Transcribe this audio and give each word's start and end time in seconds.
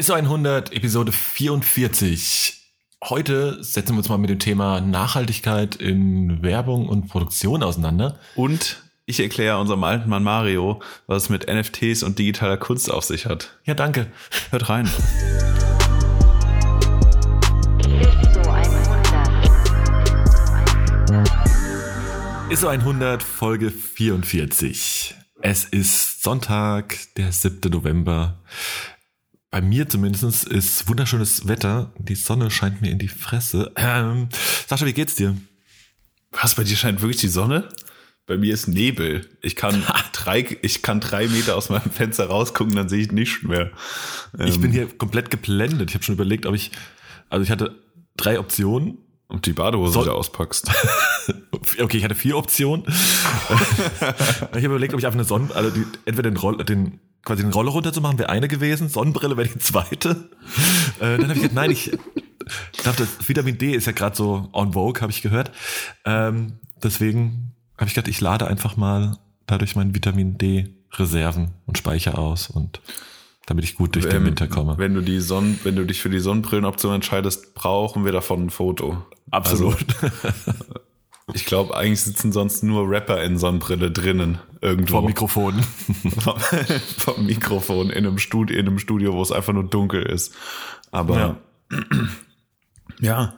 ISO 0.00 0.14
100, 0.14 0.72
Episode 0.72 1.12
44. 1.12 2.54
Heute 3.04 3.62
setzen 3.62 3.92
wir 3.92 3.98
uns 3.98 4.08
mal 4.08 4.16
mit 4.16 4.30
dem 4.30 4.38
Thema 4.38 4.80
Nachhaltigkeit 4.80 5.76
in 5.76 6.42
Werbung 6.42 6.88
und 6.88 7.08
Produktion 7.08 7.62
auseinander. 7.62 8.18
Und 8.34 8.82
ich 9.04 9.20
erkläre 9.20 9.60
unserem 9.60 9.84
alten 9.84 10.08
Mann 10.08 10.22
Mario, 10.22 10.80
was 11.06 11.24
es 11.24 11.28
mit 11.28 11.52
NFTs 11.52 12.02
und 12.02 12.18
digitaler 12.18 12.56
Kunst 12.56 12.90
auf 12.90 13.04
sich 13.04 13.26
hat. 13.26 13.58
Ja, 13.66 13.74
danke. 13.74 14.06
Hört 14.48 14.70
rein. 14.70 14.88
ISO 22.48 22.68
100, 22.68 23.22
Folge 23.22 23.70
44. 23.70 25.14
Es 25.42 25.64
ist 25.64 26.22
Sonntag, 26.22 26.96
der 27.18 27.32
7. 27.32 27.70
November 27.70 28.38
bei 29.50 29.60
mir 29.60 29.88
zumindest 29.88 30.44
ist 30.44 30.88
wunderschönes 30.88 31.48
Wetter. 31.48 31.92
Die 31.98 32.14
Sonne 32.14 32.50
scheint 32.50 32.80
mir 32.80 32.90
in 32.90 32.98
die 32.98 33.08
Fresse. 33.08 33.72
Ähm, 33.76 34.28
Sascha, 34.66 34.86
wie 34.86 34.92
geht's 34.92 35.16
dir? 35.16 35.36
Was, 36.30 36.54
bei 36.54 36.62
dir 36.62 36.76
scheint 36.76 37.00
wirklich 37.00 37.20
die 37.20 37.28
Sonne? 37.28 37.68
Bei 38.26 38.36
mir 38.38 38.54
ist 38.54 38.68
Nebel. 38.68 39.28
Ich 39.42 39.56
kann 39.56 39.82
drei, 40.12 40.56
ich 40.62 40.82
kann 40.82 41.00
drei 41.00 41.26
Meter 41.26 41.56
aus 41.56 41.68
meinem 41.68 41.90
Fenster 41.90 42.26
rausgucken, 42.26 42.76
dann 42.76 42.88
sehe 42.88 43.00
ich 43.00 43.10
nichts 43.10 43.42
mehr. 43.42 43.72
Ähm, 44.38 44.46
ich 44.46 44.60
bin 44.60 44.70
hier 44.70 44.86
komplett 44.86 45.30
geblendet. 45.30 45.90
Ich 45.90 45.94
habe 45.94 46.04
schon 46.04 46.14
überlegt, 46.14 46.46
ob 46.46 46.54
ich, 46.54 46.70
also 47.28 47.42
ich 47.42 47.50
hatte 47.50 47.74
drei 48.16 48.38
Optionen. 48.38 48.98
Und 49.26 49.46
die 49.46 49.52
Badehose 49.52 49.92
so, 49.92 50.02
wieder 50.02 50.16
auspackst. 50.16 50.70
okay, 51.80 51.98
ich 51.98 52.04
hatte 52.04 52.16
vier 52.16 52.36
Optionen. 52.36 52.84
ich 52.88 52.96
habe 54.02 54.66
überlegt, 54.66 54.92
ob 54.92 54.98
ich 54.98 55.06
einfach 55.06 55.18
eine 55.18 55.24
Sonne, 55.24 55.54
also 55.54 55.70
die, 55.70 55.84
entweder 56.04 56.30
den, 56.30 56.36
Roll, 56.36 56.56
den 56.64 56.98
quasi 57.24 57.42
den 57.42 57.52
Roller 57.52 57.70
runterzumachen, 57.70 58.18
wäre 58.18 58.30
eine 58.30 58.48
gewesen, 58.48 58.88
Sonnenbrille 58.88 59.36
wäre 59.36 59.48
die 59.48 59.58
zweite. 59.58 60.30
Äh, 61.00 61.18
dann 61.18 61.24
habe 61.24 61.34
ich 61.34 61.42
gedacht, 61.42 61.54
nein, 61.54 61.70
ich, 61.70 61.90
dachte, 62.84 63.06
Vitamin 63.26 63.58
D 63.58 63.72
ist 63.72 63.86
ja 63.86 63.92
gerade 63.92 64.16
so 64.16 64.48
on 64.52 64.72
vogue, 64.72 65.00
habe 65.00 65.12
ich 65.12 65.22
gehört. 65.22 65.52
Ähm, 66.04 66.58
deswegen 66.82 67.52
habe 67.76 67.88
ich 67.88 67.94
gedacht, 67.94 68.08
ich 68.08 68.20
lade 68.20 68.46
einfach 68.46 68.76
mal 68.76 69.18
dadurch 69.46 69.76
meinen 69.76 69.94
Vitamin 69.94 70.38
D 70.38 70.74
Reserven 70.92 71.52
und 71.66 71.78
Speicher 71.78 72.18
aus 72.18 72.50
und 72.50 72.80
damit 73.46 73.64
ich 73.64 73.76
gut 73.76 73.94
durch 73.94 74.04
wenn, 74.06 74.12
den 74.12 74.26
Winter 74.26 74.48
komme. 74.48 74.76
Wenn 74.78 74.94
du 74.94 75.00
die 75.00 75.20
Sonn, 75.20 75.58
wenn 75.64 75.76
du 75.76 75.84
dich 75.84 76.00
für 76.00 76.10
die 76.10 76.20
Sonnenbrillenoption 76.20 76.94
entscheidest, 76.94 77.54
brauchen 77.54 78.04
wir 78.04 78.12
davon 78.12 78.46
ein 78.46 78.50
Foto. 78.50 79.04
Absolut. 79.30 79.86
Also, 80.02 80.54
ich 81.34 81.44
glaube, 81.44 81.76
eigentlich 81.76 82.02
sitzen 82.02 82.32
sonst 82.32 82.62
nur 82.62 82.88
Rapper 82.88 83.22
in 83.22 83.38
Sonnenbrille 83.38 83.90
drinnen 83.90 84.38
irgendwo. 84.60 84.96
Vom 84.96 85.06
Mikrofon. 85.06 85.62
vom, 86.98 87.26
Mikrofon 87.26 87.90
in 87.90 88.06
einem 88.06 88.18
Studio, 88.18 88.58
in 88.58 88.66
einem 88.66 88.78
Studio, 88.78 89.14
wo 89.14 89.22
es 89.22 89.32
einfach 89.32 89.52
nur 89.52 89.64
dunkel 89.64 90.02
ist. 90.02 90.34
Aber 90.90 91.40
ja, 91.70 91.78
ja 93.00 93.34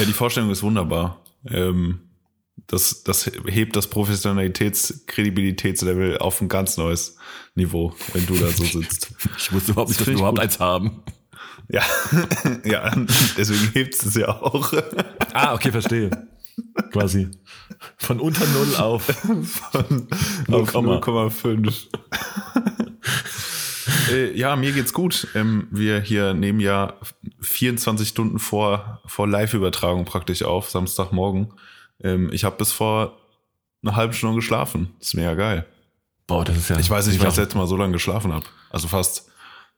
äh, 0.00 0.06
die 0.06 0.12
Vorstellung 0.12 0.50
ist 0.50 0.62
wunderbar. 0.62 1.24
Ähm, 1.46 2.00
das, 2.66 3.02
das 3.02 3.30
hebt 3.46 3.74
das 3.76 3.90
Professionalitäts-, 3.90 5.06
Kredibilitätslevel 5.06 6.18
auf 6.18 6.40
ein 6.40 6.48
ganz 6.48 6.76
neues 6.76 7.16
Niveau, 7.54 7.94
wenn 8.12 8.26
du 8.26 8.36
da 8.36 8.48
so 8.48 8.64
sitzt. 8.64 9.12
Ich 9.36 9.52
wusste 9.52 9.72
überhaupt 9.72 9.88
nicht, 9.88 10.00
dass 10.00 10.06
wir 10.06 10.14
überhaupt 10.14 10.38
gut. 10.38 10.44
eins 10.44 10.60
haben. 10.60 11.02
Ja, 11.68 11.82
ja, 12.64 12.90
deswegen 13.36 13.72
hebt 13.72 13.94
es 13.94 14.14
ja 14.14 14.28
auch. 14.28 14.72
Ah, 15.32 15.54
okay, 15.54 15.70
verstehe. 15.70 16.10
Quasi. 16.92 17.28
Von 17.96 18.20
unter 18.20 18.46
Null 18.46 18.76
auf, 18.76 19.04
Von 19.04 20.08
0,5. 20.48 21.86
äh, 24.12 24.36
ja, 24.36 24.56
mir 24.56 24.72
geht's 24.72 24.92
gut. 24.92 25.28
Ähm, 25.34 25.68
wir 25.70 26.00
hier 26.00 26.34
nehmen 26.34 26.60
ja 26.60 26.94
24 27.40 28.08
Stunden 28.08 28.38
vor, 28.38 29.00
vor 29.06 29.28
Live-Übertragung 29.28 30.04
praktisch 30.04 30.42
auf, 30.42 30.70
Samstagmorgen. 30.70 31.52
Ähm, 32.02 32.30
ich 32.32 32.44
habe 32.44 32.56
bis 32.56 32.72
vor 32.72 33.18
einer 33.82 33.96
halben 33.96 34.12
Stunde 34.12 34.36
geschlafen. 34.36 34.94
Das 34.98 35.08
ist 35.08 35.14
mega 35.14 35.34
geil. 35.34 35.66
Boah, 36.26 36.44
das 36.44 36.56
ist 36.56 36.70
ja. 36.70 36.78
Ich 36.78 36.90
weiß 36.90 37.06
nicht, 37.06 37.18
wann 37.18 37.28
ich 37.28 37.34
das 37.34 37.42
letzte 37.42 37.58
Mal 37.58 37.66
so 37.66 37.76
lange 37.76 37.92
geschlafen 37.92 38.32
habe. 38.32 38.46
Also 38.70 38.88
fast, 38.88 39.30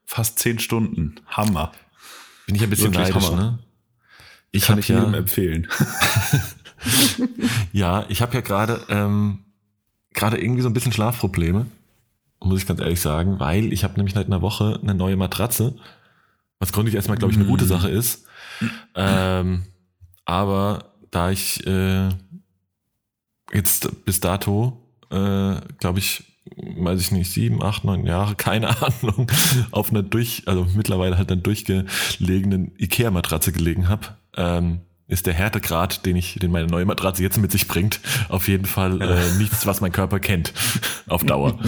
fast 0.05 0.39
zehn 0.39 0.59
Stunden. 0.59 1.15
Hammer. 1.27 1.73
Bin 2.47 2.57
ich 2.57 2.63
ein 2.63 2.71
bisschen 2.71 2.93
Wirklich 2.93 3.15
neidisch, 3.15 3.31
Hammer. 3.31 3.43
ne? 3.43 3.59
Ich 4.51 4.65
kann 4.65 4.79
ich 4.79 4.89
jedem 4.89 5.13
ja, 5.13 5.19
empfehlen. 5.19 5.69
ja, 7.73 8.05
ich 8.09 8.23
habe 8.23 8.35
ja 8.35 8.41
gerade 8.41 8.85
ähm, 8.89 9.41
gerade 10.15 10.43
irgendwie 10.43 10.63
so 10.63 10.69
ein 10.69 10.75
bisschen 10.75 10.93
Schlafprobleme, 10.93 11.67
muss 12.41 12.61
ich 12.61 12.67
ganz 12.67 12.81
ehrlich 12.81 13.01
sagen, 13.01 13.41
weil 13.41 13.73
ich 13.73 13.85
habe 13.85 13.95
nämlich 13.95 14.15
seit 14.15 14.27
einer 14.27 14.43
Woche 14.43 14.79
eine 14.83 14.95
neue 14.95 15.17
Matratze, 15.17 15.77
was 16.59 16.73
grundsätzlich 16.73 16.97
erstmal, 16.97 17.19
glaube 17.19 17.33
ich, 17.33 17.39
eine 17.39 17.49
gute 17.49 17.65
mm. 17.65 17.69
Sache 17.69 17.89
ist. 17.89 18.27
Ähm, 18.95 19.65
aber 20.25 20.93
da 21.11 21.31
ich 21.31 21.67
äh, 21.67 22.09
jetzt 23.53 24.05
bis 24.05 24.21
dato, 24.21 24.81
äh, 25.11 25.57
glaube 25.79 25.99
ich, 25.99 26.25
weiß 26.57 27.01
ich 27.01 27.13
nicht, 27.13 27.31
sieben, 27.31 27.63
acht, 27.63 27.85
neun 27.85 28.07
Jahre, 28.07 28.35
keine 28.37 28.69
Ahnung, 28.83 29.31
auf 29.71 29.91
einer 29.91 30.03
durch, 30.03 30.43
also 30.47 30.67
mittlerweile 30.75 31.17
halt 31.19 31.31
dann 31.31 31.43
durchgelegenen 31.43 32.73
Ikea-Matratze 32.79 33.53
gelegen 33.53 33.89
habe, 33.89 34.09
ähm, 34.37 34.81
ist 35.13 35.27
der 35.27 35.35
Härtegrad, 35.35 36.07
den 36.07 36.17
ich, 36.17 36.39
den 36.41 36.51
meine 36.51 36.69
neue 36.69 36.87
Matratze 36.87 37.23
jetzt 37.23 37.37
mit 37.37 37.53
sich 37.53 37.69
bringt, 37.69 38.01
auf 38.31 38.49
jeden 38.49 38.65
Fall 38.65 39.03
äh, 39.03 39.31
nichts, 39.37 39.67
was 39.67 39.83
mein 39.83 39.93
Körper 39.93 40.21
kennt 40.21 40.55
auf 41.07 41.23
Dauer. 41.23 41.59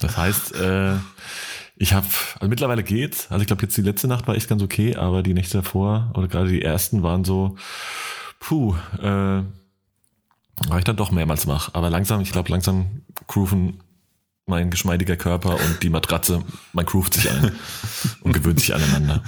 Das 0.00 0.16
heißt, 0.16 0.54
äh, 0.54 0.94
ich 1.76 1.92
habe, 1.92 2.06
also 2.36 2.48
mittlerweile 2.48 2.82
geht's. 2.82 3.30
Also 3.30 3.42
ich 3.42 3.46
glaube 3.46 3.62
jetzt 3.62 3.76
die 3.76 3.82
letzte 3.82 4.08
Nacht 4.08 4.26
war 4.26 4.34
echt 4.34 4.48
ganz 4.48 4.62
okay, 4.62 4.96
aber 4.96 5.22
die 5.22 5.34
Nächte 5.34 5.58
davor 5.58 6.10
oder 6.14 6.28
gerade 6.28 6.48
die 6.48 6.62
ersten 6.62 7.02
waren 7.02 7.24
so, 7.24 7.56
puh, 8.40 8.74
äh, 8.98 9.42
war 10.68 10.78
ich 10.78 10.84
dann 10.84 10.96
doch 10.96 11.10
mehrmals 11.10 11.46
wach. 11.46 11.70
Aber 11.74 11.90
langsam, 11.90 12.22
ich 12.22 12.32
glaube 12.32 12.50
langsam 12.50 13.02
grooven 13.26 13.80
mein 14.46 14.70
geschmeidiger 14.70 15.16
Körper 15.16 15.54
und 15.54 15.82
die 15.82 15.90
Matratze, 15.90 16.42
man 16.72 16.86
groovt 16.86 17.14
sich 17.14 17.30
ein 17.30 17.52
und 18.22 18.32
gewöhnt 18.32 18.60
sich 18.60 18.74
aneinander. 18.74 19.22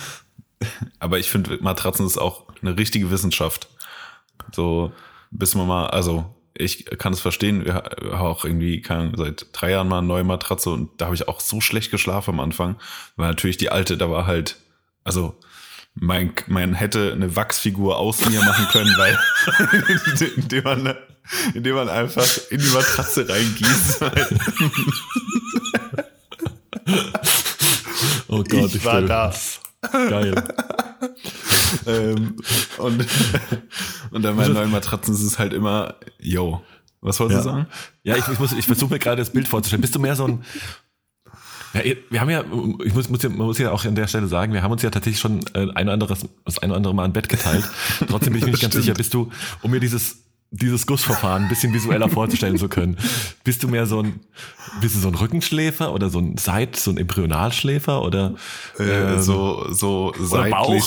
Aber 0.99 1.19
ich 1.19 1.29
finde, 1.29 1.59
Matratzen 1.61 2.07
ist 2.07 2.19
auch 2.19 2.48
eine 2.63 2.77
richtige 2.77 3.11
Wissenschaft. 3.11 3.69
So, 4.53 4.93
bis 5.31 5.55
man 5.55 5.67
mal, 5.67 5.89
also 5.89 6.35
ich 6.55 6.87
kann 6.99 7.13
es 7.13 7.21
verstehen, 7.21 7.65
wir 7.65 7.75
haben 7.75 8.13
auch 8.13 8.45
irgendwie 8.45 8.83
keine, 8.83 9.13
seit 9.17 9.47
drei 9.53 9.71
Jahren 9.71 9.89
mal 9.89 9.99
eine 9.99 10.07
neue 10.07 10.25
Matratze 10.25 10.71
und 10.71 10.91
da 11.01 11.07
habe 11.07 11.15
ich 11.15 11.29
auch 11.29 11.41
so 11.41 11.61
schlecht 11.61 11.91
geschlafen 11.91 12.31
am 12.35 12.41
Anfang, 12.41 12.77
weil 13.17 13.29
natürlich 13.29 13.57
die 13.57 13.71
alte, 13.71 13.97
da 13.97 14.11
war 14.11 14.27
halt, 14.27 14.57
also 15.05 15.39
mein, 15.95 16.33
man 16.47 16.75
hätte 16.75 17.13
eine 17.13 17.37
Wachsfigur 17.37 17.97
aus 17.97 18.25
mir 18.25 18.43
machen 18.43 18.67
können, 18.73 18.95
weil 18.99 19.19
indem 20.37 20.65
man, 20.65 20.95
indem 21.55 21.77
man 21.77 21.89
einfach 21.89 22.27
in 22.51 22.61
die 22.61 22.71
Matratze 22.71 23.29
reingießt. 23.29 24.03
oh 28.29 28.43
Gott, 28.45 28.71
ich, 28.71 28.77
ich 28.77 28.85
war 28.85 29.03
das. 29.03 29.61
Geil. 29.81 30.35
ähm, 31.87 32.37
und, 32.79 33.07
und 34.11 34.23
dann 34.23 34.37
bei 34.37 34.49
neuen 34.49 34.71
Matratzen 34.71 35.15
ist 35.15 35.23
es 35.23 35.39
halt 35.39 35.53
immer, 35.53 35.95
yo, 36.19 36.63
was 37.01 37.21
wolltest 37.21 37.45
ja. 37.45 37.53
du 37.53 37.59
sagen? 37.59 37.69
Ja, 38.03 38.17
ich, 38.17 38.29
ich, 38.29 38.39
muss, 38.39 38.53
ich 38.53 38.67
versuche 38.67 38.93
mir 38.93 38.99
gerade 38.99 39.23
das 39.23 39.31
Bild 39.31 39.47
vorzustellen. 39.47 39.81
Bist 39.81 39.95
du 39.95 40.01
mehr 40.01 40.17
so 40.17 40.27
ein, 40.27 40.45
ja, 41.75 41.83
wir 42.11 42.21
haben 42.21 42.31
ja, 42.31 42.45
ich 42.85 42.95
muss, 42.95 43.09
muss 43.09 43.23
ja, 43.23 43.29
man 43.29 43.47
muss 43.47 43.59
ja 43.59 43.71
auch 43.71 43.85
an 43.85 43.95
der 43.95 44.07
Stelle 44.07 44.27
sagen, 44.27 44.53
wir 44.53 44.63
haben 44.63 44.73
uns 44.73 44.83
ja 44.83 44.91
tatsächlich 44.91 45.21
schon 45.21 45.41
äh, 45.55 45.71
ein 45.75 45.87
oder 45.87 45.93
anderes, 45.93 46.27
das 46.45 46.59
ein 46.59 46.71
oder 46.71 46.79
andere 46.79 46.95
Mal 46.95 47.05
ein 47.05 47.13
Bett 47.13 47.29
geteilt. 47.29 47.65
Trotzdem 48.09 48.33
bin 48.33 48.39
ich 48.39 48.47
mir 48.47 48.53
nicht 48.53 48.63
ganz 48.63 48.75
sicher, 48.75 48.95
bist 48.95 49.13
du, 49.13 49.31
um 49.63 49.71
mir 49.71 49.81
dieses 49.81 50.25
dieses 50.51 50.87
Gussverfahren 50.87 51.45
ein 51.45 51.49
bisschen 51.49 51.75
visueller 51.75 52.09
vorzustellen 52.09 52.57
zu 52.57 52.69
können. 52.69 52.97
Bist 53.45 53.63
du 53.63 53.69
mehr 53.69 53.87
so 53.87 54.03
ein, 54.03 54.21
bist 54.81 54.97
du 54.97 55.01
so 55.01 55.09
ein 55.09 55.15
Rückenschläfer 55.15 55.93
oder 55.93 56.09
so 56.09 56.19
ein 56.19 56.39
Seit, 56.39 56.77
so 56.77 56.91
ein 56.91 56.97
Embryonalschläfer 56.97 58.03
oder 58.03 58.35
äh, 58.79 59.15
ähm, 59.15 59.21
so 59.21 59.67
so 59.71 60.15
seitlich, 60.19 60.85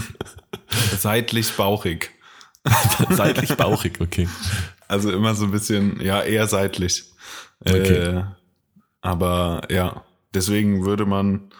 seitlich 0.98 1.52
bauchig. 1.52 2.10
seitlich 3.10 3.54
bauchig, 3.56 4.00
okay. 4.00 4.28
Also 4.88 5.10
immer 5.12 5.34
so 5.34 5.44
ein 5.44 5.50
bisschen, 5.50 6.00
ja 6.00 6.22
eher 6.22 6.46
seitlich. 6.46 7.04
Okay. 7.60 7.78
Äh, 7.78 8.24
aber 9.00 9.62
ja, 9.70 10.02
deswegen 10.32 10.84
würde 10.84 11.06
man 11.06 11.50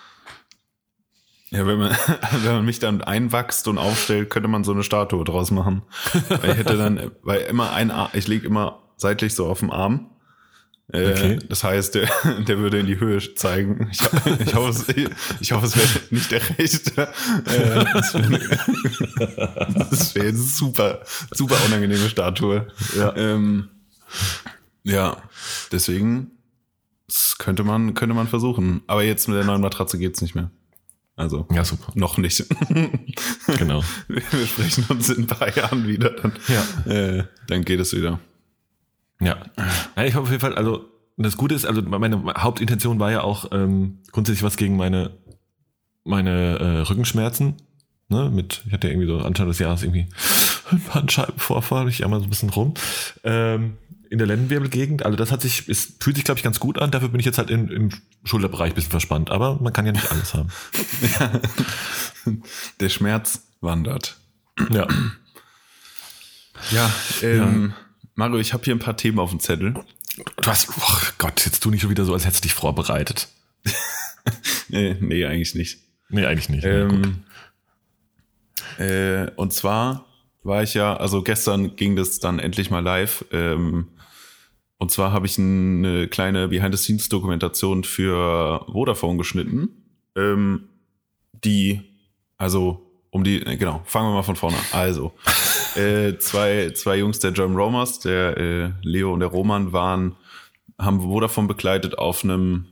ja, 1.55 1.67
wenn 1.67 1.79
man, 1.79 1.97
wenn 2.43 2.53
man 2.53 2.65
mich 2.65 2.81
dann 2.81 3.01
einwachst 3.01 3.69
und 3.69 3.79
aufstellt, 3.79 4.29
könnte 4.31 4.49
man 4.49 4.65
so 4.65 4.73
eine 4.73 4.83
Statue 4.83 5.25
draus 5.25 5.51
machen. 5.53 5.83
Weil 6.29 6.51
ich 6.51 6.57
hätte 6.57 6.77
dann, 6.77 7.13
weil 7.23 7.43
immer 7.43 7.73
ein 7.73 7.91
Arm, 7.91 8.11
ich 8.13 8.27
lieg 8.27 8.45
immer 8.45 8.83
seitlich 8.97 9.35
so 9.35 9.47
auf 9.47 9.61
dem 9.61 9.71
Arm. 9.71 10.11
Äh, 10.93 11.13
okay. 11.13 11.39
Das 11.49 11.63
heißt, 11.63 11.95
der, 11.95 12.11
der 12.49 12.59
würde 12.59 12.81
in 12.81 12.87
die 12.87 12.99
Höhe 12.99 13.21
zeigen. 13.37 13.89
Ich, 13.93 14.01
ich 14.47 14.55
hoffe, 14.55 14.71
es, 14.71 14.85
ich 15.41 15.53
hoffe, 15.53 15.67
es 15.67 15.77
wäre 15.77 15.89
nicht 16.11 16.31
der 16.31 16.43
rechte. 16.59 17.03
Äh, 17.47 17.85
das 17.95 18.15
wäre 18.15 18.33
wär 20.15 20.23
eine 20.25 20.37
super, 20.37 21.03
super 21.31 21.57
unangenehme 21.67 22.09
Statue. 22.09 22.67
Ja, 22.99 23.17
ähm, 23.17 23.69
ja 24.83 25.17
deswegen 25.71 26.33
könnte 27.39 27.63
man, 27.63 27.95
könnte 27.95 28.15
man 28.15 28.27
versuchen. 28.27 28.83
Aber 28.89 29.05
jetzt 29.05 29.29
mit 29.29 29.37
der 29.37 29.45
neuen 29.45 29.61
Matratze 29.61 29.99
geht's 29.99 30.21
nicht 30.21 30.35
mehr. 30.35 30.51
Also 31.17 31.47
Ja, 31.53 31.65
super. 31.65 31.93
noch 31.95 32.19
nicht. 32.19 32.45
Genau. 33.59 33.83
Wir 34.09 34.47
sprechen 34.47 34.85
uns 34.89 35.11
in 35.11 35.25
ein 35.25 35.27
paar 35.27 35.55
Jahren 35.57 35.87
wieder. 35.87 36.11
Dann, 36.11 36.33
Ja. 36.49 36.93
äh, 36.93 37.25
dann 37.49 37.65
geht 37.65 37.79
es 37.81 37.95
wieder. 37.95 38.19
Ja. 39.21 39.37
ja. 39.97 40.05
Ich 40.05 40.15
hoffe 40.15 40.25
auf 40.25 40.31
jeden 40.31 40.41
Fall, 40.41 40.55
also 40.57 40.87
das 41.17 41.37
Gute 41.37 41.55
ist, 41.55 41.65
also 41.67 41.81
meine 41.83 42.21
Hauptintention 42.37 42.99
war 42.99 43.13
ja 43.13 43.21
auch 43.23 43.53
ähm, 43.53 43.99
grundsätzlich 44.11 44.43
was 44.43 44.57
gegen 44.57 44.77
meine, 44.77 45.13
meine 46.03 46.59
äh, 46.59 46.79
Rückenschmerzen. 46.81 47.55
Ne, 48.09 48.29
mit, 48.31 48.63
ich 48.67 48.73
hatte 48.73 48.89
ja 48.89 48.93
irgendwie 48.93 49.07
so 49.09 49.19
Anfang 49.21 49.47
des 49.49 49.59
Jahres 49.61 49.83
irgendwie 49.83 50.07
einen 50.71 50.83
Bandscheibenvorfall, 50.93 51.89
ich 51.89 52.05
einmal 52.05 52.19
so 52.21 52.27
ein 52.27 52.31
bisschen 52.31 52.51
rum. 52.51 52.75
Ähm, 53.23 53.79
in 54.11 54.19
der 54.19 54.27
Lendenwirbelgegend. 54.27 55.05
Also 55.05 55.17
das 55.17 55.33
hat 55.33 55.43
sich, 55.43 55.69
es 55.69 55.95
fühlt 56.01 56.17
sich, 56.17 56.25
glaube 56.25 56.39
ich, 56.39 56.45
ganz 56.45 56.61
gut 56.61 56.79
an. 56.79 56.91
Dafür 56.91 57.09
bin 57.09 57.21
ich 57.21 57.27
jetzt 57.27 57.39
halt 57.39 57.51
in, 57.51 57.69
im 57.69 57.91
Schulterbereich 58.25 58.73
ein 58.73 58.75
bisschen 58.75 58.91
verspannt. 58.91 59.31
Aber 59.31 59.61
man 59.61 59.73
kann 59.73 59.87
ja 59.87 59.93
nicht 59.93 60.11
alles 60.11 60.35
haben. 60.35 60.51
Der 62.81 62.89
Schmerz 62.89 63.43
wandert. 63.61 64.17
Ja. 64.71 64.87
Ja, 66.71 66.93
ähm, 67.23 67.75
Mario, 68.15 68.39
ich 68.39 68.53
habe 68.53 68.65
hier 68.65 68.75
ein 68.75 68.79
paar 68.79 68.97
Themen 68.97 69.19
auf 69.19 69.31
dem 69.31 69.41
Zettel. 69.41 69.75
Du 70.37 70.47
hast, 70.47 70.69
oh 70.71 70.99
Gott, 71.19 71.45
jetzt 71.45 71.61
tu 71.63 71.71
nicht 71.71 71.81
schon 71.81 71.91
wieder 71.91 72.05
so, 72.05 72.15
als 72.15 72.25
hättest 72.25 72.45
du 72.45 72.49
dich 72.49 72.55
vorbereitet. 72.55 73.29
Nee, 74.69 74.97
nee, 74.99 75.27
eigentlich 75.27 75.55
nicht. 75.55 75.81
Nee, 76.09 76.25
eigentlich 76.25 76.49
nicht. 76.49 76.65
Ja. 76.65 76.89
Ähm, 76.89 77.25
äh, 78.79 79.31
und 79.37 79.53
zwar 79.53 80.07
war 80.43 80.63
ich 80.63 80.75
ja, 80.75 80.97
also 80.97 81.23
gestern 81.23 81.77
ging 81.77 81.97
das 81.97 82.19
dann 82.19 82.39
endlich 82.39 82.71
mal 82.71 82.81
live. 82.81 83.25
Ähm, 83.33 83.89
und 84.85 84.91
zwar 84.91 85.13
habe 85.13 85.25
ich 85.25 85.39
eine 85.39 86.09
kleine 86.09 86.49
Behind-the-Scenes-Dokumentation 86.49 87.85
für 87.85 88.67
Vodafone 88.71 89.17
geschnitten. 89.17 89.71
Ähm, 90.15 90.69
die, 91.43 91.81
also 92.37 92.85
um 93.09 93.25
die, 93.25 93.41
äh, 93.47 93.57
genau, 93.57 93.81
fangen 93.87 94.11
wir 94.11 94.17
mal 94.17 94.23
von 94.23 94.37
vorne 94.37 94.59
an. 94.59 94.65
Also, 94.73 95.15
äh, 95.75 96.19
zwei, 96.19 96.73
zwei 96.75 96.99
Jungs 96.99 97.19
der 97.19 97.33
German 97.33 97.57
Romers, 97.57 98.01
der 98.01 98.37
äh, 98.37 98.73
Leo 98.83 99.15
und 99.15 99.21
der 99.21 99.31
Roman, 99.31 99.73
waren, 99.73 100.17
haben 100.79 101.01
Vodafone 101.01 101.49
begleitet 101.49 101.97
auf 101.97 102.23
einem, 102.23 102.67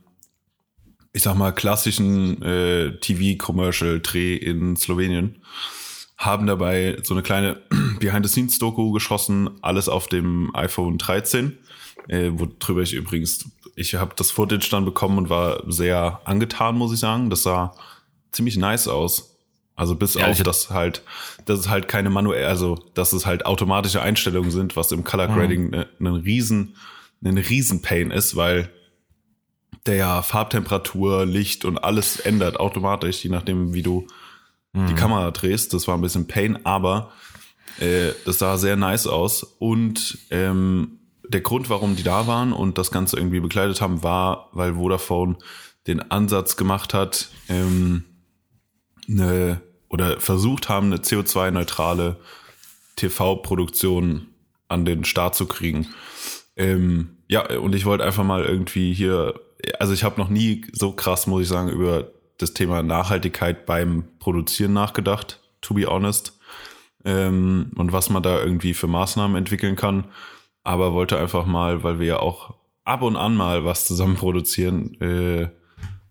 ich 1.13 1.23
sag 1.23 1.35
mal, 1.35 1.51
klassischen 1.51 2.43
äh, 2.43 2.91
TV-Commercial-Dreh 2.99 4.35
in 4.35 4.75
Slowenien. 4.75 5.41
Haben 6.17 6.45
dabei 6.45 6.99
so 7.01 7.15
eine 7.15 7.23
kleine 7.23 7.59
Behind-the-Scenes-Doku 7.99 8.91
geschossen, 8.91 9.49
alles 9.63 9.89
auf 9.89 10.05
dem 10.05 10.55
iPhone 10.55 10.99
13, 10.99 11.57
äh, 12.07 12.29
worüber 12.33 12.81
ich 12.81 12.93
übrigens, 12.93 13.45
ich 13.75 13.95
habe 13.95 14.13
das 14.15 14.31
Footage 14.31 14.69
dann 14.69 14.85
bekommen 14.85 15.17
und 15.17 15.29
war 15.29 15.63
sehr 15.71 16.21
angetan, 16.25 16.75
muss 16.77 16.93
ich 16.93 16.99
sagen. 16.99 17.29
Das 17.29 17.43
sah 17.43 17.73
ziemlich 18.31 18.57
nice 18.57 18.87
aus. 18.87 19.29
Also 19.75 19.95
bis 19.95 20.13
Ja, 20.13 20.27
auf 20.27 20.37
ich- 20.37 20.43
das 20.43 20.69
halt, 20.69 21.01
dass 21.45 21.59
es 21.59 21.69
halt 21.69 21.87
keine 21.87 22.09
manuell, 22.11 22.45
also 22.45 22.75
dass 22.93 23.11
es 23.13 23.25
halt 23.25 23.45
automatische 23.47 24.01
Einstellungen 24.01 24.51
sind, 24.51 24.75
was 24.75 24.91
im 24.91 25.03
Color 25.03 25.27
Grading 25.29 25.69
ne, 25.71 25.87
ein 25.99 26.07
riesen, 26.07 26.75
ein 27.23 27.37
riesen 27.39 27.81
Pain 27.81 28.11
ist, 28.11 28.35
weil 28.35 28.69
der 29.87 29.95
ja 29.95 30.21
Farbtemperatur, 30.21 31.25
Licht 31.25 31.65
und 31.65 31.77
alles 31.79 32.19
ändert 32.19 32.59
automatisch, 32.59 33.23
je 33.23 33.29
nachdem, 33.31 33.73
wie 33.73 33.81
du 33.83 34.07
die 34.75 34.95
Kamera 34.95 35.29
drehst. 35.31 35.73
Das 35.73 35.87
war 35.87 35.95
ein 35.95 36.01
bisschen 36.01 36.27
Pain, 36.27 36.65
aber 36.65 37.11
äh, 37.79 38.11
das 38.25 38.39
sah 38.39 38.57
sehr 38.57 38.75
nice 38.75 39.05
aus. 39.05 39.43
Und 39.59 40.17
ähm, 40.31 40.99
der 41.27 41.41
Grund, 41.41 41.69
warum 41.69 41.95
die 41.95 42.03
da 42.03 42.27
waren 42.27 42.53
und 42.53 42.77
das 42.77 42.91
Ganze 42.91 43.17
irgendwie 43.17 43.39
begleitet 43.39 43.81
haben, 43.81 44.03
war, 44.03 44.49
weil 44.51 44.75
Vodafone 44.75 45.37
den 45.87 46.11
Ansatz 46.11 46.57
gemacht 46.57 46.93
hat, 46.93 47.29
ähm, 47.49 48.03
eine 49.07 49.61
oder 49.89 50.19
versucht 50.19 50.69
haben, 50.69 50.87
eine 50.87 50.97
CO2-neutrale 50.97 52.17
TV-Produktion 52.95 54.27
an 54.67 54.85
den 54.85 55.05
Start 55.05 55.35
zu 55.35 55.45
kriegen. 55.45 55.87
Ähm, 56.55 57.17
ja, 57.27 57.47
und 57.57 57.75
ich 57.75 57.85
wollte 57.85 58.03
einfach 58.03 58.23
mal 58.23 58.43
irgendwie 58.43 58.93
hier, 58.93 59.39
also 59.79 59.93
ich 59.93 60.03
habe 60.03 60.19
noch 60.19 60.29
nie 60.29 60.65
so 60.71 60.93
krass, 60.93 61.27
muss 61.27 61.43
ich 61.43 61.47
sagen, 61.47 61.69
über 61.69 62.11
das 62.37 62.53
Thema 62.53 62.81
Nachhaltigkeit 62.81 63.65
beim 63.65 64.05
Produzieren 64.19 64.73
nachgedacht, 64.73 65.39
to 65.61 65.73
be 65.73 65.85
honest. 65.85 66.39
Ähm, 67.05 67.71
und 67.75 67.91
was 67.91 68.09
man 68.09 68.23
da 68.23 68.39
irgendwie 68.41 68.73
für 68.73 68.87
Maßnahmen 68.87 69.37
entwickeln 69.37 69.75
kann. 69.75 70.05
Aber 70.63 70.93
wollte 70.93 71.17
einfach 71.19 71.45
mal, 71.45 71.83
weil 71.83 71.99
wir 71.99 72.07
ja 72.07 72.19
auch 72.19 72.55
ab 72.85 73.01
und 73.01 73.15
an 73.15 73.35
mal 73.35 73.65
was 73.65 73.85
zusammen 73.85 74.15
produzieren, 74.15 74.99
äh, 75.01 75.49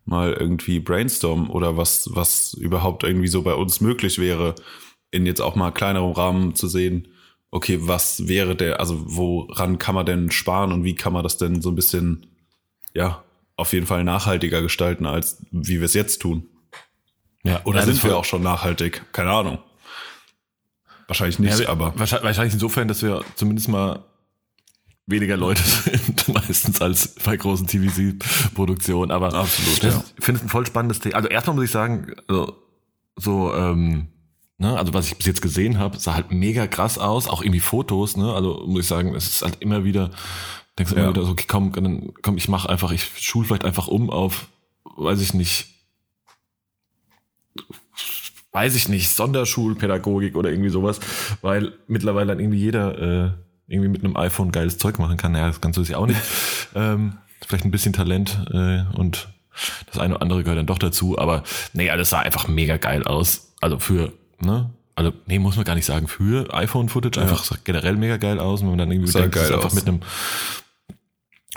mal 0.05 0.33
irgendwie 0.33 0.81
brainstormen 0.81 1.49
oder 1.49 1.77
was, 1.77 2.11
was 2.13 2.55
überhaupt 2.55 3.05
irgendwie 3.05 3.29
so 3.29 3.43
bei 3.43 3.55
uns 3.55 3.81
möglich 3.81 4.19
wäre, 4.19 4.55
in 5.11 5.27
jetzt 5.27 5.41
auch 5.41 5.55
mal 5.55 5.71
kleinerem 5.71 6.13
Rahmen 6.13 6.55
zu 6.55 6.67
sehen, 6.69 7.09
okay, 7.51 7.79
was 7.83 8.27
wäre 8.29 8.57
der, 8.57 8.81
also 8.81 8.99
woran 9.05 9.79
kann 9.79 9.95
man 9.95 10.07
denn 10.07 10.31
sparen 10.31 10.73
und 10.73 10.85
wie 10.85 10.95
kann 10.95 11.13
man 11.13 11.23
das 11.23 11.37
denn 11.37 11.63
so 11.63 11.71
ein 11.71 11.75
bisschen, 11.75 12.27
ja, 12.95 13.23
auf 13.57 13.73
jeden 13.73 13.87
Fall 13.87 14.05
nachhaltiger 14.05 14.63
gestalten, 14.63 15.07
als 15.07 15.45
wie 15.51 15.79
wir 15.79 15.85
es 15.85 15.95
jetzt 15.95 16.21
tun. 16.23 16.49
ja. 17.45 17.61
Oder 17.65 17.81
Ja, 17.81 17.87
das 17.87 17.95
sind 17.95 18.05
wir 18.05 18.17
auch 18.17 18.25
schon 18.25 18.43
nachhaltig? 18.43 19.03
Keine 19.13 19.31
Ahnung. 19.31 19.59
Wahrscheinlich 21.07 21.39
nicht, 21.39 21.61
Ja, 21.61 21.69
aber 21.69 21.93
wahrscheinlich, 21.97 22.25
wahrscheinlich 22.25 22.55
insofern, 22.55 22.89
dass 22.89 23.03
wir 23.03 23.23
zumindest 23.35 23.69
mal 23.69 24.03
weniger 25.07 25.37
Leute 25.37 25.63
sind, 25.65 26.29
meistens 26.29 26.81
als 26.81 27.15
bei 27.25 27.37
großen 27.37 27.67
TVC-Produktionen. 27.67 29.11
Aber 29.11 29.35
Absolut, 29.35 29.83
ja. 29.83 30.05
ich 30.19 30.25
finde 30.25 30.39
es 30.41 30.47
ein 30.47 30.49
voll 30.49 30.67
spannendes 30.67 31.01
Thema. 31.01 31.17
Also 31.17 31.29
erstmal 31.29 31.57
muss 31.57 31.65
ich 31.67 31.71
sagen, 31.71 32.15
also, 32.29 32.57
so, 33.17 33.53
ähm, 33.55 34.09
ne, 34.59 34.77
also 34.79 34.95
was 34.95 35.07
ich 35.09 35.17
bis 35.17 35.27
jetzt 35.27 35.43
gesehen 35.43 35.79
habe, 35.79 35.99
sah 35.99 36.15
halt 36.15 36.31
mega 36.33 36.67
krass 36.67 36.99
aus, 36.99 37.29
auch 37.29 37.43
irgendwie 37.43 37.61
Fotos, 37.61 38.17
ne? 38.17 38.33
Also 38.33 38.65
muss 38.67 38.83
ich 38.83 38.87
sagen, 38.89 39.15
es 39.15 39.27
ist 39.29 39.43
halt 39.43 39.61
immer 39.61 39.85
wieder, 39.85 40.11
denkst 40.79 40.93
du 40.93 40.97
immer 40.97 41.07
Ja. 41.09 41.11
wieder 41.15 41.25
so, 41.25 41.33
okay, 41.33 41.47
komm, 41.49 41.73
dann, 41.73 42.13
komm, 42.23 42.37
ich 42.39 42.49
mache 42.49 42.69
einfach, 42.69 42.93
ich 42.93 43.11
schul 43.17 43.45
vielleicht 43.45 43.65
einfach 43.65 43.89
um 43.89 44.09
auf, 44.09 44.47
weiß 44.97 45.21
ich 45.21 45.35
nicht, 45.35 45.69
weiß 48.53 48.75
ich 48.75 48.89
nicht, 48.89 49.09
Sonderschulpädagogik 49.11 50.37
oder 50.37 50.51
irgendwie 50.51 50.71
sowas, 50.71 51.01
weil 51.41 51.73
mittlerweile 51.87 52.29
dann 52.29 52.41
irgendwie 52.41 52.59
jeder 52.59 52.99
äh, 53.27 53.33
irgendwie 53.67 53.89
mit 53.89 54.05
einem 54.05 54.17
iPhone 54.17 54.53
geiles 54.53 54.79
Zeug 54.79 54.99
machen 54.99 55.17
kann. 55.17 55.35
Ja, 55.35 55.47
das 55.47 55.61
Ganze 55.61 55.81
ist 55.81 55.89
ja 55.89 55.99
auch 55.99 56.07
nicht. 56.07 56.21
ähm, 56.75 57.19
vielleicht 57.47 57.65
ein 57.65 57.71
bisschen 57.71 57.93
Talent 57.93 58.39
äh, 58.53 58.83
und 58.97 59.29
das 59.87 59.99
eine 59.99 60.15
oder 60.15 60.23
andere 60.23 60.43
gehört 60.43 60.59
dann 60.59 60.67
doch 60.67 60.79
dazu, 60.79 61.19
aber 61.19 61.43
nee, 61.73 61.91
alles 61.91 62.11
sah 62.11 62.21
einfach 62.21 62.49
mega 62.49 62.77
geil 62.77 63.05
aus. 63.05 63.53
Also 63.61 63.79
für, 63.79 64.13
ne? 64.41 64.71
Also, 64.95 65.13
nee, 65.27 65.39
muss 65.39 65.57
man 65.57 65.65
gar 65.65 65.75
nicht 65.75 65.87
sagen, 65.87 66.07
für 66.07 66.53
iPhone-Footage 66.53 67.21
einfach 67.21 67.45
sah 67.45 67.57
generell 67.65 67.97
mega 67.97 68.19
geil 68.19 68.39
aus. 68.39 68.61
Und 68.61 68.67
wenn 68.67 68.77
man 68.77 68.79
dann 68.79 68.93
irgendwie 68.93 69.11
Sah 69.11 69.21
denkt, 69.21 69.37
dass 69.37 69.45
es 69.45 69.53
einfach 69.53 69.67
aus. 69.67 69.75
mit 69.75 69.89
einem 69.89 70.01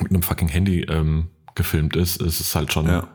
mit 0.02 0.12
einem 0.12 0.24
fucking 0.24 0.48
Handy 0.48 0.82
ähm, 0.82 1.30
gefilmt 1.56 1.96
ist, 1.96 2.22
ist 2.22 2.40
es 2.40 2.54
halt 2.56 2.72
schon 2.74 2.88
ja. 2.88 3.08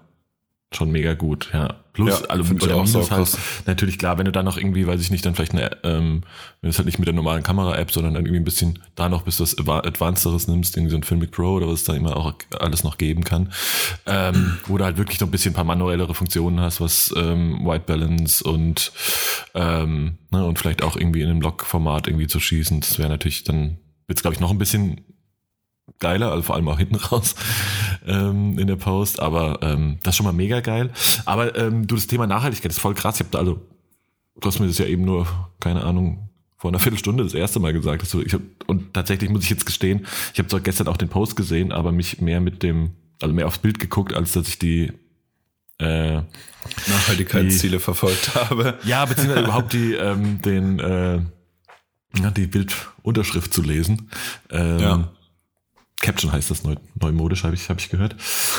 Schon 0.72 0.90
mega 0.92 1.14
gut, 1.14 1.50
ja. 1.52 1.74
Plus, 1.92 2.20
Ja, 2.20 2.26
also 2.28 2.54
oder 2.54 2.76
auch 2.76 2.86
Minus 2.86 3.10
halt, 3.10 3.36
natürlich 3.66 3.98
klar, 3.98 4.16
wenn 4.16 4.24
du 4.24 4.30
dann 4.30 4.44
noch 4.44 4.56
irgendwie, 4.56 4.86
weiß 4.86 5.00
ich 5.00 5.10
nicht, 5.10 5.26
dann 5.26 5.34
vielleicht 5.34 5.52
eine, 5.52 5.72
ähm, 5.82 6.22
wenn 6.60 6.68
du 6.68 6.68
es 6.68 6.78
halt 6.78 6.86
nicht 6.86 7.00
mit 7.00 7.08
der 7.08 7.14
normalen 7.14 7.42
Kamera-App, 7.42 7.90
sondern 7.90 8.14
dann 8.14 8.24
irgendwie 8.24 8.40
ein 8.40 8.44
bisschen 8.44 8.78
da 8.94 9.08
noch 9.08 9.22
bis 9.22 9.38
das 9.38 9.58
Adva- 9.58 9.84
Advancederes 9.84 10.46
nimmst, 10.46 10.76
irgendwie 10.76 10.92
so 10.92 10.96
ein 10.96 11.02
Filmic 11.02 11.32
Pro 11.32 11.54
oder 11.54 11.66
was 11.66 11.80
es 11.80 11.84
da 11.84 11.94
immer 11.94 12.16
auch 12.16 12.32
alles 12.60 12.84
noch 12.84 12.96
geben 12.96 13.24
kann, 13.24 13.52
ähm, 14.06 14.58
wo 14.66 14.78
du 14.78 14.84
halt 14.84 14.96
wirklich 14.98 15.18
noch 15.20 15.26
ein 15.26 15.32
bisschen 15.32 15.50
ein 15.50 15.56
paar 15.56 15.64
manuellere 15.64 16.14
Funktionen 16.14 16.60
hast, 16.60 16.80
was 16.80 17.12
ähm, 17.16 17.66
White 17.66 17.84
Balance 17.86 18.44
und 18.44 18.92
ähm, 19.54 20.18
ne, 20.30 20.44
und 20.44 20.60
vielleicht 20.60 20.84
auch 20.84 20.94
irgendwie 20.94 21.22
in 21.22 21.30
einem 21.30 21.40
Log-Format 21.40 22.06
irgendwie 22.06 22.28
zu 22.28 22.38
schießen, 22.38 22.78
das 22.80 22.98
wäre 23.00 23.08
natürlich 23.08 23.42
dann 23.42 23.78
wird's 24.06 24.22
glaube 24.22 24.34
ich 24.34 24.40
noch 24.40 24.52
ein 24.52 24.58
bisschen 24.58 25.00
geiler, 25.98 26.30
also 26.30 26.42
vor 26.44 26.54
allem 26.54 26.68
auch 26.68 26.78
hinten 26.78 26.94
raus 26.94 27.34
ähm, 28.06 28.58
in 28.58 28.66
der 28.66 28.76
Post, 28.76 29.20
aber 29.20 29.58
ähm, 29.62 29.98
das 30.02 30.12
ist 30.12 30.16
schon 30.16 30.26
mal 30.26 30.32
mega 30.32 30.60
geil. 30.60 30.90
Aber 31.24 31.56
ähm, 31.56 31.86
du, 31.86 31.94
das 31.94 32.06
Thema 32.06 32.26
Nachhaltigkeit 32.26 32.70
ist 32.72 32.80
voll 32.80 32.94
krass. 32.94 33.16
Ich 33.16 33.20
habe 33.20 33.30
da 33.30 33.38
also, 33.38 33.60
du 34.40 34.46
hast 34.46 34.58
mir 34.60 34.66
das 34.66 34.78
ja 34.78 34.86
eben 34.86 35.04
nur, 35.04 35.26
keine 35.60 35.84
Ahnung, 35.84 36.30
vor 36.56 36.70
einer 36.70 36.78
Viertelstunde 36.78 37.24
das 37.24 37.34
erste 37.34 37.58
Mal 37.60 37.72
gesagt. 37.72 38.02
Dass 38.02 38.10
du, 38.10 38.20
ich 38.20 38.34
hab, 38.34 38.42
und 38.66 38.92
tatsächlich 38.92 39.30
muss 39.30 39.44
ich 39.44 39.50
jetzt 39.50 39.66
gestehen, 39.66 40.06
ich 40.32 40.38
habe 40.38 40.48
zwar 40.48 40.60
gestern 40.60 40.88
auch 40.88 40.96
den 40.96 41.08
Post 41.08 41.36
gesehen, 41.36 41.72
aber 41.72 41.90
mich 41.92 42.20
mehr 42.20 42.40
mit 42.40 42.62
dem, 42.62 42.90
also 43.22 43.34
mehr 43.34 43.46
aufs 43.46 43.58
Bild 43.58 43.78
geguckt, 43.78 44.12
als 44.12 44.32
dass 44.32 44.48
ich 44.48 44.58
die 44.58 44.92
äh, 45.78 46.20
Nachhaltigkeitsziele 46.86 47.80
verfolgt 47.80 48.34
habe. 48.34 48.78
ja, 48.84 49.04
beziehungsweise 49.06 49.44
überhaupt 49.44 49.72
die, 49.72 49.94
ähm, 49.94 50.42
den, 50.42 50.78
äh, 50.78 51.20
die 52.36 52.46
Bildunterschrift 52.46 53.54
zu 53.54 53.62
lesen. 53.62 54.10
Ähm, 54.50 54.78
Ja. 54.78 55.12
Caption 56.00 56.32
heißt 56.32 56.50
das 56.50 56.64
neu, 56.64 56.76
neumodisch, 57.00 57.44
habe 57.44 57.54
ich, 57.54 57.68
hab 57.68 57.78
ich 57.78 57.90
gehört. 57.90 58.16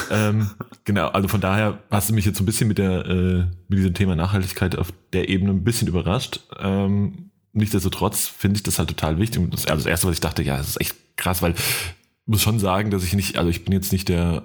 ähm, 0.10 0.52
genau, 0.86 1.08
also 1.08 1.28
von 1.28 1.42
daher 1.42 1.80
hast 1.90 2.10
du 2.10 2.14
mich 2.14 2.26
jetzt 2.26 2.38
so 2.38 2.44
ein 2.44 2.46
bisschen 2.46 2.68
mit 2.68 2.78
der, 2.78 3.06
äh, 3.06 3.46
mit 3.68 3.80
diesem 3.80 3.94
Thema 3.94 4.16
Nachhaltigkeit 4.16 4.78
auf 4.78 4.94
der 5.14 5.30
Ebene 5.30 5.52
ein 5.52 5.64
bisschen 5.64 5.88
überrascht. 5.88 6.42
Ähm, 6.60 7.32
nichtsdestotrotz 7.54 8.28
finde 8.28 8.58
ich 8.58 8.64
das 8.64 8.80
halt 8.80 8.90
total 8.90 9.18
wichtig. 9.18 9.42
Und 9.42 9.54
das, 9.54 9.66
also 9.68 9.84
das 9.84 9.90
erste, 9.90 10.08
was 10.08 10.16
ich 10.16 10.22
dachte, 10.22 10.44
ja, 10.44 10.58
das 10.58 10.70
ist 10.70 10.82
echt 10.82 10.96
krass, 11.18 11.42
weil 11.42 11.54
ich 11.54 11.62
muss 12.26 12.42
schon 12.42 12.60
sagen, 12.60 12.92
dass 12.92 13.04
ich 13.04 13.14
nicht, 13.14 13.38
also 13.38 13.50
ich 13.50 13.66
bin 13.66 13.74
jetzt 13.74 13.92
nicht 13.92 14.08
der, 14.08 14.44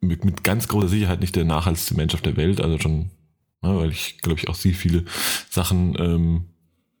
mit, 0.00 0.24
mit 0.24 0.44
ganz 0.44 0.68
großer 0.68 0.88
Sicherheit 0.88 1.20
nicht 1.20 1.36
der 1.36 1.44
nachhaltigste 1.44 1.94
Mensch 1.94 2.14
auf 2.14 2.22
der 2.22 2.36
Welt, 2.36 2.60
also 2.60 2.78
schon 2.78 3.10
ne, 3.62 3.76
weil 3.76 3.90
ich, 3.90 4.18
glaube 4.18 4.38
ich, 4.38 4.48
auch 4.48 4.54
sehr 4.54 4.74
viele 4.74 5.04
Sachen 5.50 5.96
ähm, 5.98 6.44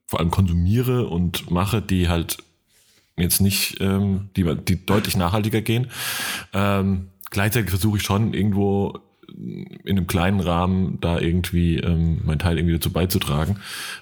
vor 0.06 0.20
allem 0.20 0.30
konsumiere 0.30 1.06
und 1.06 1.50
mache, 1.50 1.80
die 1.80 2.08
halt 2.08 2.38
jetzt 3.20 3.40
nicht, 3.40 3.80
ähm, 3.80 4.30
die, 4.36 4.54
die 4.56 4.84
deutlich 4.84 5.16
nachhaltiger 5.16 5.60
gehen. 5.60 5.88
Ähm, 6.52 7.08
gleichzeitig 7.30 7.70
versuche 7.70 7.98
ich 7.98 8.02
schon 8.02 8.34
irgendwo 8.34 8.98
in 9.84 9.96
einem 9.96 10.06
kleinen 10.06 10.40
Rahmen 10.40 11.00
da 11.00 11.18
irgendwie 11.18 11.76
ähm, 11.76 12.20
mein 12.24 12.38
Teil 12.38 12.58
irgendwie 12.58 12.74
dazu 12.74 12.92
beizutragen. 12.92 13.60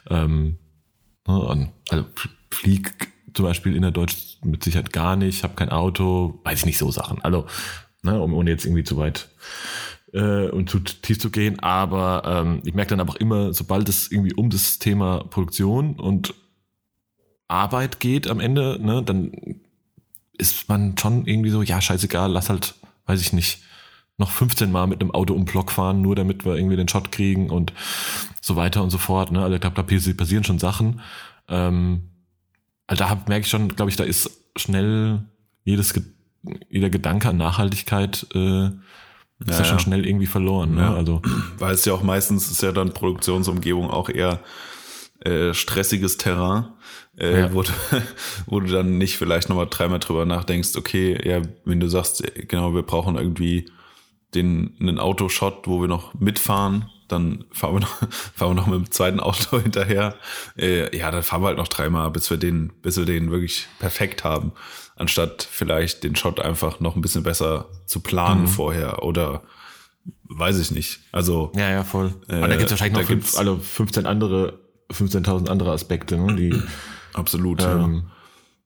Ähm, 0.09 0.59
ne, 1.27 1.71
also 1.91 2.05
flieg 2.51 2.93
zum 3.35 3.45
Beispiel 3.45 3.77
in 3.77 3.83
der 3.83 3.91
Deutsch 3.91 4.39
mit 4.43 4.65
Sicherheit 4.65 4.93
gar 4.93 5.17
nicht, 5.17 5.45
habe 5.45 5.55
kein 5.55 5.69
Auto, 5.69 6.41
weiß 6.45 6.61
ich 6.61 6.67
nicht 6.67 6.79
so 6.79 6.91
Sachen. 6.91 7.23
Also, 7.23 7.47
ne, 8.03 8.21
um 8.21 8.33
ohne 8.35 8.51
jetzt 8.51 8.65
irgendwie 8.65 8.85
zu 8.85 8.97
weit 8.97 9.29
äh, 10.13 10.49
und 10.49 10.71
zu 10.71 10.81
tief 10.81 11.19
zu 11.19 11.31
gehen. 11.31 11.59
Aber 11.61 12.23
ähm, 12.25 12.63
ich 12.65 12.75
merke 12.75 12.91
dann 12.91 13.01
aber 13.01 13.13
auch 13.13 13.17
immer, 13.17 13.53
sobald 13.53 13.89
es 13.89 14.11
irgendwie 14.11 14.35
um 14.35 14.51
das 14.51 14.79
Thema 14.79 15.25
Produktion 15.25 15.95
und 15.95 16.35
Arbeit 17.49 18.01
geht 18.01 18.29
am 18.29 18.41
Ende, 18.41 18.79
ne, 18.81 19.03
dann 19.03 19.33
ist 20.37 20.69
man 20.69 20.97
schon 20.97 21.27
irgendwie 21.27 21.51
so, 21.51 21.63
ja, 21.63 21.81
scheißegal, 21.81 22.31
lass 22.31 22.49
halt, 22.49 22.75
weiß 23.07 23.21
ich 23.21 23.33
nicht, 23.33 23.63
noch 24.19 24.31
15 24.31 24.71
Mal 24.71 24.87
mit 24.87 25.01
einem 25.01 25.13
Auto 25.13 25.35
um 25.35 25.45
Block 25.45 25.73
fahren, 25.73 26.03
nur 26.03 26.15
damit 26.15 26.45
wir 26.45 26.57
irgendwie 26.57 26.77
den 26.77 26.89
Shot 26.89 27.13
kriegen 27.13 27.51
und 27.51 27.73
so 28.41 28.57
weiter 28.57 28.83
und 28.83 28.91
so 28.91 28.99
fort. 28.99 29.31
Ne? 29.31 29.43
Also 29.43 29.55
ich 29.55 29.61
glaube, 29.61 29.77
da 29.77 29.83
passieren 29.83 30.45
schon 30.45 30.59
Sachen. 30.59 31.01
Ähm, 31.49 32.11
also 32.87 33.05
da 33.05 33.23
merke 33.29 33.45
ich 33.45 33.51
schon, 33.51 33.69
glaube 33.69 33.91
ich, 33.91 33.97
da 33.97 34.05
ist 34.05 34.31
schnell 34.57 35.23
jedes, 35.65 35.95
jeder 36.69 36.91
Gedanke 36.91 37.29
an 37.29 37.37
Nachhaltigkeit 37.37 38.27
äh, 38.35 38.67
ist 38.67 39.51
ja, 39.51 39.59
ja 39.59 39.65
schon 39.65 39.79
schnell 39.79 40.05
irgendwie 40.05 40.27
verloren. 40.27 40.75
Ne? 40.75 40.83
Ja. 40.83 40.95
Also 40.95 41.23
weil 41.59 41.75
es 41.75 41.85
ja 41.85 41.93
auch 41.93 42.03
meistens 42.03 42.51
ist 42.51 42.63
ja 42.63 42.73
dann 42.73 42.93
Produktionsumgebung 42.93 43.89
auch 43.89 44.09
eher 44.09 44.41
äh, 45.21 45.55
stressiges 45.55 46.17
Terrain, 46.17 46.69
äh, 47.19 47.41
ja. 47.41 47.55
wo, 47.55 47.63
du, 47.63 47.71
wo 48.47 48.61
du 48.61 48.69
dann 48.69 48.99
nicht 48.99 49.17
vielleicht 49.19 49.49
nochmal 49.49 49.67
dreimal 49.71 49.99
drüber 49.99 50.25
nachdenkst, 50.25 50.77
okay, 50.77 51.19
ja, 51.29 51.43
wenn 51.65 51.81
du 51.81 51.89
sagst, 51.89 52.23
genau, 52.49 52.75
wir 52.75 52.83
brauchen 52.83 53.17
irgendwie 53.17 53.71
den 54.35 54.77
einen 54.81 54.99
Autoshot, 54.99 55.67
wo 55.67 55.81
wir 55.81 55.89
noch 55.89 56.15
mitfahren, 56.15 56.91
dann 57.09 57.45
fahren 57.51 57.77
wir 57.77 57.81
noch, 57.81 57.97
fahren 58.35 58.51
wir 58.51 58.55
noch 58.55 58.67
mit 58.67 58.77
dem 58.77 58.91
zweiten 58.91 59.21
Auto 59.21 59.59
hinterher. 59.63 60.15
Äh, 60.57 60.97
ja, 60.97 61.11
dann 61.11 61.23
fahren 61.23 61.43
wir 61.43 61.49
halt 61.49 61.59
noch 61.59 61.69
dreimal, 61.69 62.11
bis 62.11 62.31
wir 62.31 62.37
den, 62.37 62.73
bis 62.83 62.97
wir 62.97 63.05
den 63.05 63.31
wirklich 63.31 63.67
perfekt 63.79 64.25
haben, 64.25 64.53
anstatt 64.97 65.47
vielleicht 65.51 66.05
den 66.05 66.17
Shot 66.17 66.41
einfach 66.41 66.81
noch 66.81 66.97
ein 66.97 67.03
bisschen 67.03 67.23
besser 67.23 67.67
zu 67.87 68.01
planen 68.01 68.43
mhm. 68.43 68.49
vorher 68.49 69.03
oder 69.03 69.43
weiß 70.25 70.59
ich 70.59 70.71
nicht. 70.71 71.01
Also 71.11 71.53
ja, 71.57 71.71
ja, 71.71 71.85
voll. 71.85 72.15
Äh, 72.29 72.37
Aber 72.37 72.49
da 72.49 72.57
gibt 72.57 72.67
es 72.67 72.73
wahrscheinlich 72.73 73.01
noch 73.01 73.09
fünf, 73.09 73.39
also 73.39 73.59
15 73.59 74.07
andere, 74.07 74.59
15.000 74.93 75.49
andere 75.49 75.73
Aspekte, 75.73 76.17
ne, 76.17 76.37
die 76.37 76.55
absolut. 77.19 77.63
Ähm, 77.63 78.05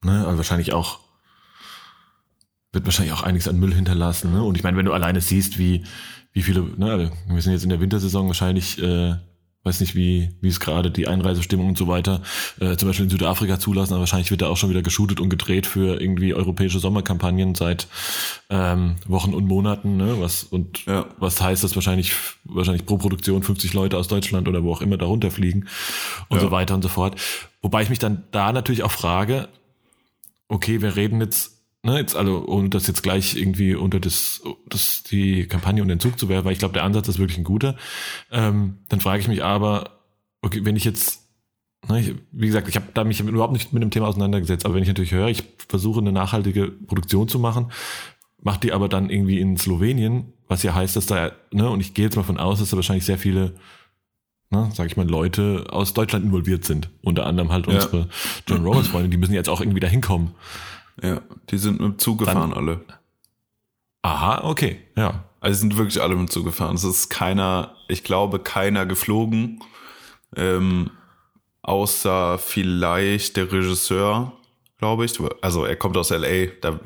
ja. 0.05 0.11
ne, 0.11 0.27
also 0.27 0.39
wahrscheinlich 0.39 0.73
auch 0.73 1.01
wird 2.73 2.87
wahrscheinlich 2.87 3.13
auch 3.13 3.23
einiges 3.23 3.49
an 3.49 3.59
Müll 3.59 3.75
hinterlassen. 3.75 4.33
Ne? 4.33 4.43
Und 4.43 4.57
ich 4.57 4.63
meine, 4.63 4.77
wenn 4.77 4.87
du 4.87 4.93
alleine 4.93 5.21
siehst, 5.21 5.59
wie, 5.59 5.85
wie 6.33 6.43
viele, 6.43 6.63
ne, 6.63 6.91
also 6.91 7.11
wir 7.27 7.43
sind 7.43 7.53
jetzt 7.53 7.65
in 7.65 7.69
der 7.69 7.81
Wintersaison 7.81 8.27
wahrscheinlich, 8.27 8.83
äh, 8.83 9.17
weiß 9.65 9.81
nicht, 9.81 9.95
wie, 9.95 10.31
wie 10.41 10.49
es 10.49 10.59
gerade 10.59 10.91
die 10.91 11.07
Einreisestimmung 11.07 11.69
und 11.69 11.79
so 11.79 11.87
weiter, 11.87 12.23
äh, 12.61 12.77
zum 12.77 12.89
Beispiel 12.89 13.05
in 13.05 13.11
Südafrika 13.11 13.61
zulassen, 13.61 13.93
aber 13.93 14.01
wahrscheinlich 14.01 14.31
wird 14.31 14.43
da 14.43 14.49
auch 14.49 14.57
schon 14.57 14.71
wieder 14.71 14.83
geshootet 14.83 15.21
und 15.21 15.29
gedreht 15.29 15.67
für 15.67 16.01
irgendwie 16.01 16.35
europäische 16.35 16.81
Sommerkampagnen 16.81 17.55
seit 17.55 17.87
ähm, 18.51 18.97
Wochen 19.07 19.35
und 19.35 19.47
Monaten, 19.47 19.97
ne? 19.97 20.17
Was 20.19 20.43
und 20.43 20.85
ja. 20.87 21.07
was 21.19 21.41
heißt 21.41 21.63
das 21.63 21.77
wahrscheinlich 21.77 22.13
wahrscheinlich 22.45 22.87
pro 22.87 22.99
Produktion 22.99 23.43
50 23.43 23.73
Leute 23.73 23.97
aus 23.99 24.09
Deutschland 24.09 24.49
oder 24.49 24.65
wo 24.65 24.73
auch 24.73 24.83
immer 24.83 24.97
da 24.97 25.07
runterfliegen 25.07 25.69
und 26.29 26.37
ja. 26.39 26.43
so 26.43 26.51
weiter 26.51 26.75
und 26.75 26.83
so 26.83 26.89
fort. 26.89 27.21
Wobei 27.61 27.83
ich 27.83 27.91
mich 27.91 28.01
dann 28.01 28.25
da 28.33 28.53
natürlich 28.53 28.83
auch 28.83 28.91
frage, 28.91 29.49
okay, 30.49 30.83
wir 30.83 30.97
reden 30.97 31.21
jetzt 31.21 31.52
ne, 31.83 31.99
jetzt 31.99 32.17
also 32.17 32.47
ohne 32.47 32.69
das 32.69 32.87
jetzt 32.87 33.03
gleich 33.03 33.37
irgendwie 33.37 33.75
unter 33.75 34.01
das, 34.01 34.43
das 34.69 35.03
die 35.03 35.47
Kampagne 35.47 35.83
und 35.83 35.89
den 35.89 36.01
Zug 36.01 36.19
zu 36.19 36.29
werfen, 36.29 36.45
weil 36.45 36.53
ich 36.53 36.59
glaube, 36.59 36.75
der 36.75 36.85
Ansatz 36.85 37.09
ist 37.09 37.19
wirklich 37.19 37.39
ein 37.39 37.45
guter. 37.45 37.77
Ähm, 38.31 38.79
dann 38.89 39.01
frage 39.01 39.21
ich 39.21 39.29
mich 39.29 39.43
aber, 39.43 39.99
okay, 40.43 40.65
wenn 40.65 40.77
ich 40.77 40.85
jetzt, 40.85 41.29
ne, 41.89 42.01
ich, 42.01 42.15
wie 42.31 42.47
gesagt, 42.47 42.69
ich 42.69 42.77
habe 42.77 42.87
da 42.95 43.05
mich 43.05 43.21
überhaupt 43.21 43.53
nicht 43.53 43.73
mit 43.73 43.83
dem 43.83 43.91
Thema 43.91 44.09
auseinandergesetzt, 44.09 44.65
aber 44.65 44.75
wenn 44.75 44.83
ich 44.83 44.89
natürlich 44.89 45.13
höre, 45.13 45.29
ich 45.29 45.45
versuche 45.69 46.01
eine 46.01 46.13
nachhaltige 46.13 46.69
Produktion 46.69 47.29
zu 47.29 47.39
machen, 47.39 47.73
mache 48.41 48.61
die 48.61 48.73
aber 48.73 48.89
dann 48.89 49.11
irgendwie 49.11 49.41
in 49.41 49.57
Slowenien, 49.57 50.33
was 50.49 50.63
ja 50.63 50.75
heißt, 50.75 50.97
dass 50.97 51.07
da, 51.07 51.33
ne, 51.53 51.69
und 51.69 51.81
ich 51.81 51.95
gehe 51.95 52.05
jetzt 52.05 52.17
mal 52.17 52.23
von 52.23 52.39
aus, 52.39 52.59
dass 52.59 52.71
da 52.71 52.77
wahrscheinlich 52.77 53.05
sehr 53.05 53.19
viele 53.19 53.55
ne, 54.51 54.71
sag 54.75 54.87
ich 54.87 54.97
mal, 54.97 55.09
Leute 55.09 55.67
aus 55.71 55.95
Deutschland 55.95 56.27
involviert 56.27 56.65
sind. 56.65 56.91
Unter 57.03 57.27
anderem 57.27 57.51
halt 57.51 57.67
ja. 57.67 57.75
unsere 57.75 58.09
John 58.47 58.65
Roberts 58.65 58.89
Freunde, 58.89 59.09
die 59.09 59.17
müssen 59.17 59.33
jetzt 59.33 59.49
auch 59.49 59.61
irgendwie 59.61 59.81
da 59.81 59.89
hinkommen. 59.89 60.33
Ja, 61.03 61.21
die 61.51 61.59
sind 61.59 61.81
mit 61.81 61.83
dem 61.83 61.99
Zug 61.99 62.21
gefahren 62.21 62.51
Dann, 62.51 62.55
alle. 62.55 62.81
Aha, 64.03 64.45
okay, 64.45 64.81
ja. 64.97 65.25
Also 65.41 65.61
sind 65.61 65.77
wirklich 65.77 66.01
alle 66.01 66.15
mit 66.15 66.29
dem 66.29 66.31
Zug 66.31 66.45
gefahren. 66.45 66.77
Es 66.77 66.85
ist 66.85 67.09
keiner, 67.09 67.75
ich 67.89 68.05
glaube, 68.05 68.39
keiner 68.39 68.87
geflogen. 68.87 69.61
Ähm, 70.37 70.91
außer 71.63 72.39
vielleicht 72.39 73.37
der 73.37 73.51
Regisseur, 73.51 74.33
glaube 74.79 75.05
ich. 75.05 75.19
Also 75.41 75.65
er 75.65 75.77
kommt 75.77 75.97
aus 75.97 76.11
LA, 76.11 76.47
da 76.61 76.79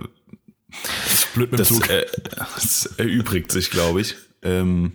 das, 1.05 1.27
blöd 1.35 1.53
mit 1.53 1.61
dem 1.61 1.67
Zug. 1.67 1.89
Äh, 1.91 2.07
das 2.55 2.87
erübrigt 2.97 3.53
sich, 3.53 3.71
glaube 3.71 4.01
ich. 4.01 4.17
Ähm, 4.43 4.93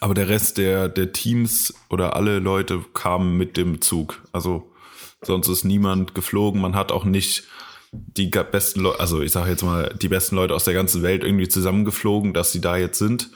aber 0.00 0.14
der 0.14 0.28
Rest 0.28 0.58
der, 0.58 0.88
der 0.88 1.12
Teams 1.12 1.74
oder 1.88 2.16
alle 2.16 2.38
Leute 2.38 2.84
kamen 2.92 3.36
mit 3.36 3.56
dem 3.56 3.80
Zug. 3.80 4.22
Also 4.32 4.72
sonst 5.22 5.48
ist 5.48 5.64
niemand 5.64 6.14
geflogen. 6.14 6.60
Man 6.60 6.74
hat 6.74 6.92
auch 6.92 7.04
nicht 7.04 7.44
die 7.92 8.28
besten 8.28 8.80
Leute, 8.80 9.00
also 9.00 9.22
ich 9.22 9.32
sage 9.32 9.50
jetzt 9.50 9.62
mal, 9.62 9.94
die 10.00 10.08
besten 10.08 10.36
Leute 10.36 10.54
aus 10.54 10.64
der 10.64 10.74
ganzen 10.74 11.02
Welt 11.02 11.24
irgendwie 11.24 11.48
zusammengeflogen, 11.48 12.32
dass 12.32 12.52
sie 12.52 12.60
da 12.60 12.76
jetzt 12.76 12.98
sind, 12.98 13.30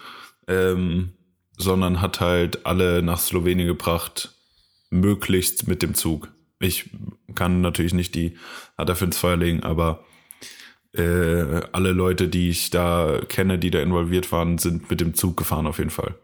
ähm, 0.49 1.13
sondern 1.57 2.01
hat 2.01 2.21
halt 2.21 2.67
alle 2.67 3.03
nach 3.03 3.19
Slowenien 3.19 3.67
gebracht, 3.67 4.33
möglichst 4.91 5.69
mit 5.69 5.83
dem 5.83 5.95
Zug. 5.95 6.29
Ich 6.59 6.91
kann 7.35 7.61
natürlich 7.61 7.95
nicht 7.95 8.15
die 8.15 8.37
dafür 8.77 9.07
ins 9.07 9.19
Feuer 9.19 9.37
legen, 9.37 9.63
aber 9.63 10.05
äh, 10.93 11.63
alle 11.73 11.93
Leute, 11.93 12.29
die 12.29 12.51
ich 12.51 12.71
da 12.71 13.21
kenne, 13.29 13.59
die 13.59 13.71
da 13.71 13.81
involviert 13.81 14.33
waren, 14.33 14.59
sind 14.59 14.91
mit 14.91 15.01
dem 15.01 15.15
Zug 15.15 15.37
gefahren 15.37 15.67
auf 15.67 15.79
jeden 15.79 15.91
Fall. 15.91 16.15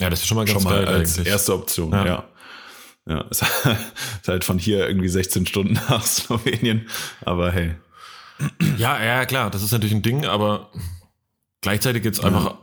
Ja, 0.00 0.10
das 0.10 0.20
ist 0.20 0.26
schon 0.26 0.36
mal 0.36 0.44
ganz 0.44 0.62
schon 0.62 0.70
mal 0.70 0.84
geil 0.84 0.94
als 0.94 1.16
eigentlich. 1.16 1.28
erste 1.28 1.54
Option, 1.54 1.92
ja. 1.92 2.06
ja. 2.06 2.28
Ja, 3.08 3.20
ist 3.30 3.44
halt 4.26 4.44
von 4.44 4.58
hier 4.58 4.86
irgendwie 4.88 5.08
16 5.08 5.46
Stunden 5.46 5.74
nach 5.88 6.04
Slowenien, 6.04 6.88
aber 7.24 7.52
hey. 7.52 7.74
Ja, 8.76 9.02
ja, 9.02 9.24
klar, 9.24 9.50
das 9.50 9.62
ist 9.62 9.72
natürlich 9.72 9.94
ein 9.94 10.02
Ding, 10.02 10.26
aber 10.26 10.70
gleichzeitig 11.62 12.04
jetzt 12.04 12.18
ja. 12.18 12.24
einfach, 12.24 12.56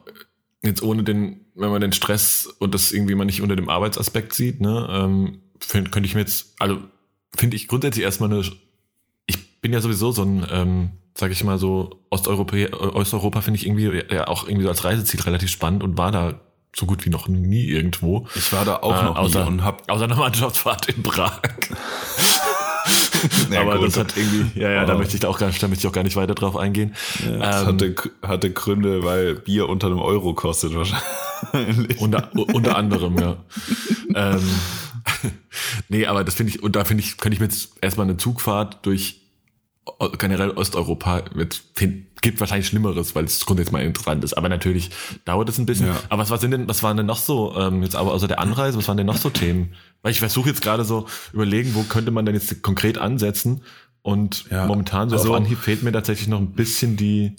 jetzt 0.62 0.84
ohne 0.84 1.04
den, 1.04 1.46
wenn 1.56 1.72
man 1.72 1.82
den 1.82 1.94
Stress 1.94 2.46
und 2.60 2.74
das 2.76 2.92
irgendwie 2.92 3.16
mal 3.16 3.26
nicht 3.26 3.42
unter 3.42 3.56
dem 3.56 3.70
Arbeitsaspekt 3.70 4.34
sieht, 4.34 4.62
ne, 4.62 4.88
ähm, 4.92 5.40
find, 5.60 5.92
könnte 5.92 6.08
ich 6.08 6.14
mir 6.14 6.22
jetzt, 6.22 6.54
also 6.60 6.80
finde 7.36 7.56
ich 7.56 7.68
grundsätzlich 7.68 8.04
erstmal 8.04 8.32
eine, 8.32 8.44
ich 9.26 9.62
bin 9.62 9.74
ja 9.74 9.82
sowieso 9.82 10.12
so 10.12 10.24
ein, 10.24 10.46
ähm, 10.52 10.92
sag 11.18 11.32
ich 11.32 11.44
mal 11.44 11.58
so, 11.58 12.04
Osteuropa, 12.10 12.56
Osteuropa 12.76 13.42
finde 13.42 13.60
ich 13.60 13.66
irgendwie 13.66 14.04
ja 14.14 14.28
auch 14.28 14.46
irgendwie 14.46 14.64
so 14.64 14.70
als 14.70 14.84
Reiseziel 14.84 15.22
relativ 15.22 15.50
spannend 15.50 15.84
und 15.84 15.98
war 15.98 16.12
da 16.12 16.40
so 16.76 16.86
gut 16.86 17.06
wie 17.06 17.10
noch 17.10 17.28
nie 17.28 17.66
irgendwo. 17.66 18.28
Ich 18.36 18.52
war 18.52 18.66
da 18.66 18.78
auch 18.78 19.02
äh, 19.02 19.06
noch 19.06 19.16
außer, 19.16 19.44
nie 19.44 19.48
und 19.48 19.64
hab 19.64 19.90
außer 19.90 20.06
einer 20.06 20.16
Mannschaftsfahrt 20.16 20.90
in 20.90 21.04
Prag. 21.04 21.42
ja, 23.52 23.62
aber 23.62 23.78
gut. 23.78 23.88
das 23.88 23.98
hat 23.98 24.18
irgendwie, 24.18 24.60
ja, 24.60 24.72
ja, 24.72 24.84
oh. 24.84 24.88
da 24.88 24.96
möchte 24.96 25.16
ich 25.16 25.22
da 25.22 25.28
auch 25.28 25.40
gar 25.40 25.48
nicht, 25.48 25.62
da 25.62 25.68
möchte 25.68 25.86
ich 25.86 25.88
auch 25.88 25.96
gar 25.96 26.04
nicht 26.04 26.16
weiter 26.16 26.36
drauf 26.36 26.58
eingehen. 26.58 26.96
Ja, 27.24 27.38
das 27.38 27.62
ähm, 27.62 27.68
hatte, 27.68 27.96
hatte 28.22 28.52
Gründe, 28.52 29.04
weil 29.04 29.36
Bier 29.36 29.70
unter 29.70 29.88
einem 29.88 30.00
Euro 30.00 30.34
kostet 30.34 30.74
wahrscheinlich. 30.76 32.00
Unter, 32.00 32.30
unter 32.34 32.76
anderem, 32.76 33.18
ja. 33.18 33.38
ähm, 34.16 34.50
nee, 35.90 36.06
aber 36.06 36.24
das 36.24 36.36
finde 36.36 36.54
ich, 36.54 36.64
und 36.64 36.76
da 36.76 36.86
finde 36.86 37.04
ich, 37.04 37.18
könnte 37.18 37.36
ich 37.36 37.40
mir 37.40 37.48
jetzt 37.48 37.74
erstmal 37.82 38.08
eine 38.08 38.18
Zugfahrt 38.18 38.86
durch 38.86 39.22
generell 40.18 40.52
Osteuropa 40.52 41.24
mit, 41.34 41.62
gibt 42.22 42.40
wahrscheinlich 42.40 42.68
Schlimmeres, 42.68 43.16
weil 43.16 43.26
es 43.26 43.46
grundsätzlich 43.46 43.74
mal 43.74 43.84
interessant 43.84 44.24
ist. 44.24 44.34
Aber 44.34 44.50
natürlich 44.50 44.92
dauert 45.26 45.50
es 45.50 45.58
ein 45.58 45.66
bisschen. 45.66 45.88
Ja. 45.88 46.00
Aber 46.10 46.22
was, 46.22 46.30
was 46.30 46.42
sind 46.42 46.52
denn, 46.52 46.68
was 46.68 46.84
waren 46.84 46.98
denn 46.98 47.06
noch 47.06 47.18
so, 47.18 47.56
ähm, 47.58 47.84
jetzt 47.84 47.96
aber 47.96 48.14
außer 48.14 48.28
der 48.28 48.40
Anreise, 48.40 48.78
was 48.78 48.88
waren 48.88 48.98
denn 48.98 49.06
noch 49.06 49.18
so 49.18 49.30
Themen? 49.30 49.74
Weil 50.02 50.12
ich 50.12 50.20
versuche 50.20 50.50
jetzt 50.50 50.62
gerade 50.62 50.86
so 50.86 51.08
überlegen, 51.34 51.76
wo 51.76 51.84
könnte 51.84 52.12
man 52.12 52.26
denn 52.26 52.36
jetzt 52.36 52.64
konkret 52.64 52.98
ansetzen? 52.98 53.64
Und 54.02 54.46
ja. 54.50 54.66
momentan 54.66 55.10
so 55.10 55.16
also, 55.16 55.32
auf 55.32 55.38
Anhieb 55.38 55.60
fehlt 55.60 55.84
mir 55.84 55.92
tatsächlich 55.92 56.28
noch 56.28 56.40
ein 56.40 56.52
bisschen 56.52 56.98
die, 56.98 57.36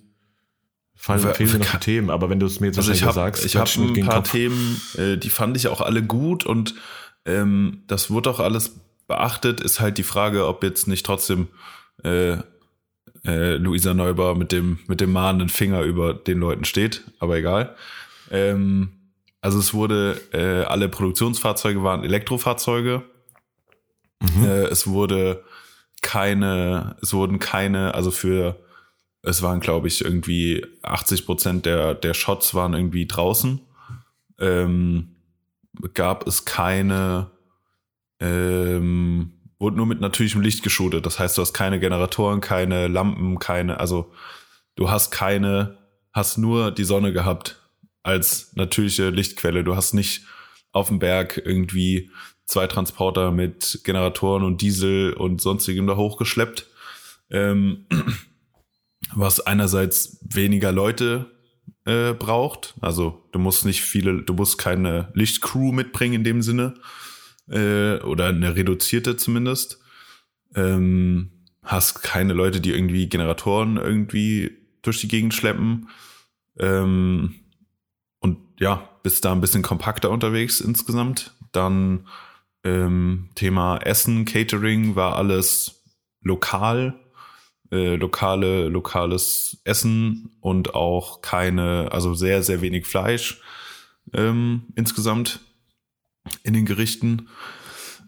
fallen, 0.95 1.35
fehlen 1.35 1.53
mir 1.53 1.59
noch 1.59 1.71
die 1.73 1.79
Themen. 1.79 2.11
Aber 2.11 2.31
wenn 2.31 2.41
du 2.41 2.47
es 2.47 2.61
mir 2.61 2.69
jetzt 2.69 2.79
also 2.79 2.93
ich 2.93 3.05
hab, 3.05 3.15
sagst, 3.15 3.45
ich 3.45 3.57
habe 3.57 3.71
ein 3.71 4.07
paar 4.07 4.17
Kopf. 4.17 4.33
Themen, 4.33 4.81
äh, 4.97 5.17
die 5.17 5.31
fand 5.31 5.57
ich 5.57 5.69
auch 5.69 5.81
alle 5.81 6.03
gut 6.03 6.45
und 6.45 6.75
ähm, 7.27 7.83
das 7.87 8.11
wurde 8.11 8.31
auch 8.31 8.41
alles 8.41 8.77
beachtet. 9.07 9.61
Ist 9.61 9.81
halt 9.81 9.99
die 9.99 10.03
Frage, 10.03 10.47
ob 10.47 10.63
jetzt 10.63 10.89
nicht 10.89 11.05
trotzdem 11.05 11.49
äh, 12.03 12.37
äh, 13.25 13.57
Luisa 13.57 13.95
Neubauer 13.95 14.37
mit 14.37 14.53
dem, 14.53 14.79
mit 14.87 15.01
dem 15.01 15.13
mahnenden 15.13 15.49
Finger 15.49 15.83
über 15.83 16.15
den 16.15 16.39
Leuten 16.39 16.65
steht, 16.65 17.05
aber 17.19 17.37
egal. 17.37 17.75
Ähm, 18.31 18.91
also 19.41 19.59
es 19.59 19.75
wurde, 19.75 20.21
äh, 20.33 20.65
alle 20.65 20.89
Produktionsfahrzeuge 20.89 21.83
waren 21.83 22.05
Elektrofahrzeuge. 22.05 23.03
Mhm. 24.21 24.45
Äh, 24.45 24.65
es 24.65 24.87
wurde 24.87 25.45
keine, 26.03 26.97
es 27.03 27.13
wurden 27.13 27.39
keine, 27.39 27.95
also 27.95 28.11
für, 28.11 28.59
es 29.23 29.43
waren 29.43 29.61
glaube 29.61 29.89
ich 29.89 30.05
irgendwie 30.05 30.65
80 30.83 31.27
Prozent 31.27 31.67
der, 31.67 31.95
der 31.95 32.15
Shots 32.15 32.55
waren 32.55 32.75
irgendwie 32.75 33.07
draußen. 33.07 33.61
Ähm, 34.39 35.17
gab 35.95 36.27
es 36.27 36.45
keine, 36.45 37.31
ähm, 38.21 39.34
wurde 39.59 39.77
nur 39.77 39.87
mit 39.87 40.01
natürlichem 40.01 40.41
Licht 40.41 40.63
geshootet. 40.63 41.07
Das 41.07 41.19
heißt, 41.19 41.39
du 41.39 41.43
hast 41.43 41.53
keine 41.53 41.81
Generatoren, 41.81 42.41
keine 42.41 42.89
Lampen, 42.89 43.39
keine, 43.39 43.81
also 43.81 44.13
du 44.77 44.91
hast 44.91 45.11
keine, 45.11 45.79
hast 46.13 46.39
nur 46.39 46.71
die 46.71 46.85
Sonne 46.85 47.13
gehabt 47.13 47.61
als 48.03 48.55
natürliche 48.55 49.11
Lichtquelle. 49.11 49.65
Du 49.65 49.77
hast 49.77 49.95
nicht 49.95 50.27
auf 50.73 50.89
dem 50.89 50.99
Berg 50.99 51.41
irgendwie 51.45 52.11
zwei 52.47 52.67
Transporter 52.67 53.31
mit 53.31 53.81
Generatoren 53.85 54.45
und 54.45 54.61
Diesel 54.61 55.13
und 55.15 55.41
sonstigem 55.41 55.87
da 55.87 55.97
hochgeschleppt. 55.97 56.67
Ähm, 57.31 57.87
was 59.15 59.41
einerseits 59.41 60.19
weniger 60.23 60.73
Leute 60.73 61.31
äh, 61.85 62.13
braucht. 62.13 62.75
Also 62.81 63.23
du 63.33 63.39
musst 63.39 63.65
nicht 63.65 63.83
viele, 63.83 64.23
du 64.23 64.35
musst 64.35 64.59
keine 64.59 65.11
Lichtcrew 65.15 65.73
mitbringen 65.73 66.15
in 66.15 66.25
dem 66.25 66.43
Sinne. 66.43 66.75
Äh, 67.49 67.99
oder 68.01 68.29
eine 68.29 68.57
reduzierte 68.57 69.17
zumindest. 69.17 69.81
Ähm, 70.55 71.31
hast 71.63 72.03
keine 72.03 72.33
Leute, 72.33 72.61
die 72.61 72.71
irgendwie 72.71 73.09
Generatoren 73.09 73.77
irgendwie 73.77 74.53
durch 74.83 75.01
die 75.01 75.09
Gegend 75.09 75.35
schleppen. 75.35 75.89
Ähm, 76.59 77.35
und 78.21 78.39
ja, 78.59 78.89
bist 79.03 79.25
da 79.25 79.33
ein 79.33 79.41
bisschen 79.41 79.63
kompakter 79.63 80.11
unterwegs 80.11 80.61
insgesamt. 80.61 81.35
Dann 81.53 82.07
ähm, 82.65 83.31
Thema 83.35 83.79
Essen, 83.79 84.25
Catering 84.25 84.97
war 84.97 85.17
alles 85.17 85.83
lokal, 86.23 86.95
äh, 87.71 87.97
lokale, 87.97 88.69
lokales 88.69 89.59
Essen 89.65 90.31
und 90.41 90.75
auch 90.75 91.21
keine, 91.21 91.93
also 91.93 92.15
sehr, 92.15 92.43
sehr 92.43 92.63
wenig 92.63 92.87
Fleisch 92.87 93.43
ähm, 94.13 94.65
insgesamt 94.75 95.41
in 96.43 96.55
den 96.55 96.67
Gerichten. 96.67 97.29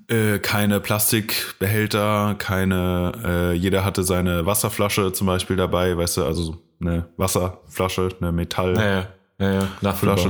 Äh, 0.08 0.38
keine 0.38 0.80
Plastikbehälter, 0.80 2.36
keine, 2.38 3.12
äh, 3.24 3.52
jeder 3.54 3.84
hatte 3.84 4.04
seine 4.04 4.46
Wasserflasche 4.46 5.12
zum 5.12 5.26
Beispiel 5.26 5.56
dabei, 5.56 5.96
weißt 5.96 6.18
du, 6.18 6.24
also 6.24 6.62
eine 6.80 7.08
Wasserflasche, 7.16 8.10
eine 8.20 8.30
Metall. 8.30 8.74
Naja 8.74 9.08
ja, 9.38 9.52
ja, 9.52 9.68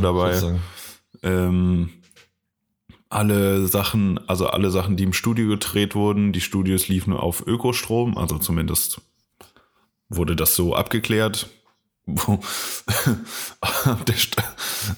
dabei. 0.00 0.59
Ähm, 1.23 1.90
alle 3.09 3.66
Sachen, 3.66 4.19
also 4.28 4.49
alle 4.49 4.71
Sachen, 4.71 4.97
die 4.97 5.05
im 5.05 5.12
Studio 5.12 5.49
gedreht 5.49 5.95
wurden, 5.95 6.33
die 6.33 6.40
Studios 6.40 6.88
liefen 6.88 7.12
auf 7.12 7.47
Ökostrom, 7.47 8.19
also 8.19 8.38
zumindest 8.38 9.00
wurde 10.09 10.37
das 10.37 10.55
so 10.55 10.75
abgeklärt. 10.75 11.49
ob, 13.85 14.07
der, 14.07 14.15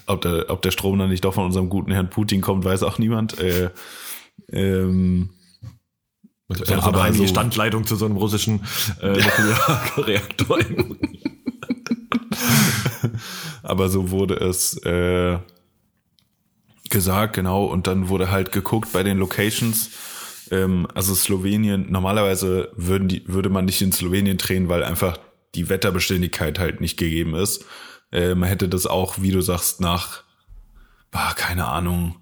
ob, 0.05 0.21
der, 0.21 0.49
ob 0.49 0.61
der 0.61 0.71
Strom 0.71 0.99
dann 0.99 1.09
nicht 1.09 1.25
doch 1.25 1.33
von 1.33 1.45
unserem 1.45 1.69
guten 1.69 1.91
Herrn 1.91 2.11
Putin 2.11 2.41
kommt, 2.41 2.65
weiß 2.65 2.83
auch 2.83 2.99
niemand. 2.99 3.39
Äh, 3.39 3.71
ähm, 4.51 5.31
also, 6.47 6.63
ja, 6.65 6.81
aber 6.81 7.01
eine 7.03 7.15
so, 7.15 7.27
Standleitung 7.27 7.85
zu 7.85 7.95
so 7.95 8.05
einem 8.05 8.17
russischen 8.17 8.61
äh, 9.01 9.07
Nuklearreaktor. 9.11 10.59
aber 13.63 13.89
so 13.89 14.11
wurde 14.11 14.35
es 14.35 14.77
äh, 14.83 15.39
gesagt, 16.89 17.35
genau. 17.35 17.65
Und 17.65 17.87
dann 17.87 18.09
wurde 18.09 18.29
halt 18.29 18.51
geguckt 18.51 18.93
bei 18.93 19.01
den 19.01 19.17
Locations. 19.17 19.89
Ähm, 20.51 20.87
also 20.93 21.15
Slowenien, 21.15 21.91
normalerweise 21.91 22.71
würden 22.75 23.07
die, 23.07 23.27
würde 23.27 23.49
man 23.49 23.65
nicht 23.65 23.81
in 23.81 23.91
Slowenien 23.91 24.37
drehen, 24.37 24.69
weil 24.69 24.83
einfach 24.83 25.17
die 25.55 25.69
Wetterbeständigkeit 25.69 26.59
halt 26.59 26.81
nicht 26.81 26.97
gegeben 26.97 27.35
ist. 27.35 27.65
Äh, 28.11 28.35
man 28.35 28.49
hätte 28.49 28.69
das 28.69 28.85
auch, 28.85 29.21
wie 29.21 29.31
du 29.31 29.41
sagst, 29.41 29.81
nach, 29.81 30.23
bah, 31.11 31.33
keine 31.35 31.67
Ahnung, 31.67 32.17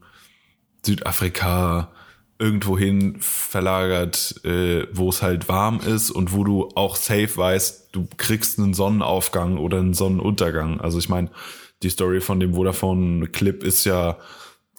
Südafrika, 0.85 1.91
irgendwohin 2.39 3.17
verlagert, 3.19 4.43
äh, 4.45 4.87
wo 4.91 5.09
es 5.09 5.21
halt 5.21 5.49
warm 5.49 5.79
ist 5.79 6.11
und 6.11 6.33
wo 6.33 6.43
du 6.43 6.69
auch 6.75 6.95
safe 6.95 7.35
weißt, 7.35 7.89
du 7.91 8.07
kriegst 8.17 8.59
einen 8.59 8.73
Sonnenaufgang 8.73 9.57
oder 9.57 9.79
einen 9.79 9.93
Sonnenuntergang. 9.95 10.79
Also 10.79 10.99
ich 10.99 11.09
meine, 11.09 11.31
die 11.83 11.89
Story 11.89 12.21
von 12.21 12.39
dem 12.39 12.53
Vodafone-Clip 12.53 13.63
ist 13.63 13.85
ja, 13.85 14.17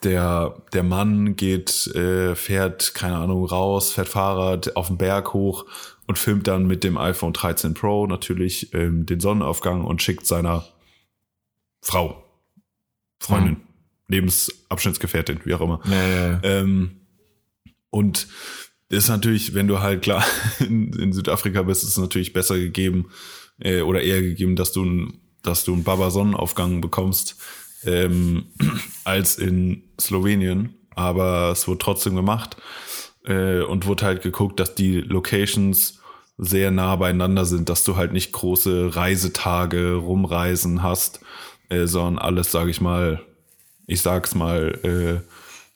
der, 0.05 0.63
der 0.73 0.85
Mann 0.85 1.35
geht, 1.35 1.89
äh, 1.89 2.37
fährt, 2.37 2.95
keine 2.95 3.17
Ahnung, 3.17 3.45
raus, 3.45 3.93
fährt 3.93 4.09
Fahrrad 4.09 4.77
auf 4.77 4.87
den 4.87 4.97
Berg 4.99 5.33
hoch 5.33 5.67
und 6.09 6.19
filmt 6.19 6.47
dann 6.47 6.67
mit 6.67 6.85
dem 6.85 6.97
iPhone 6.97 7.35
13 7.35 7.75
Pro 7.75 8.07
natürlich 8.07 8.73
ähm, 8.75 9.05
den 9.05 9.21
Sonnenaufgang 9.21 9.85
und 9.85 10.03
schickt 10.03 10.27
seiner 10.27 10.67
Frau, 11.83 12.25
Freundin, 13.21 13.55
mhm. 13.55 13.61
Lebensabschnittsgefährtin, 14.09 15.41
wie 15.45 15.55
auch 15.55 15.61
immer. 15.61 15.81
Ja, 15.85 16.09
ja, 16.09 16.31
ja. 16.31 16.41
Ähm, 16.43 17.03
und 17.91 18.27
ist 18.89 19.11
natürlich, 19.11 19.53
wenn 19.53 19.69
du 19.69 19.81
halt 19.81 20.01
klar 20.01 20.25
in, 20.61 20.95
in 20.95 21.13
Südafrika 21.13 21.63
bist, 21.63 21.83
ist 21.83 21.91
es 21.91 21.99
natürlich 21.99 22.33
besser 22.33 22.59
gegeben 22.59 23.11
äh, 23.61 23.83
oder 23.83 24.01
eher 24.01 24.23
gegeben, 24.23 24.57
dass 24.57 24.73
du 24.73 24.85
ein, 24.85 25.21
dass 25.43 25.65
du 25.65 25.75
einen 25.75 25.85
Baba-Sonnenaufgang 25.85 26.81
bekommst 26.81 27.37
ähm, 27.85 28.47
als 29.05 29.37
in 29.37 29.83
Slowenien. 30.01 30.75
Aber 30.95 31.53
es 31.53 31.69
wurde 31.69 31.79
trotzdem 31.79 32.17
gemacht 32.17 32.57
äh, 33.29 33.61
und 33.61 33.87
wurde 33.87 34.07
halt 34.07 34.23
geguckt, 34.23 34.59
dass 34.59 34.75
die 34.75 35.01
Locations 35.01 36.01
sehr 36.39 36.71
nah 36.71 36.97
beieinander 36.97 37.45
sind, 37.45 37.69
dass 37.69 37.85
du 37.85 37.97
halt 37.97 38.13
nicht 38.13 38.33
große 38.33 38.97
Reisetage 38.97 39.95
rumreisen 39.95 40.83
hast, 40.83 41.21
äh, 41.69 41.87
sondern 41.87 42.19
alles, 42.19 42.51
sage 42.51 42.71
ich 42.71 42.81
mal, 42.81 43.21
ich 43.87 44.01
sag's 44.03 44.35
mal, 44.35 44.79
äh, 44.83 45.21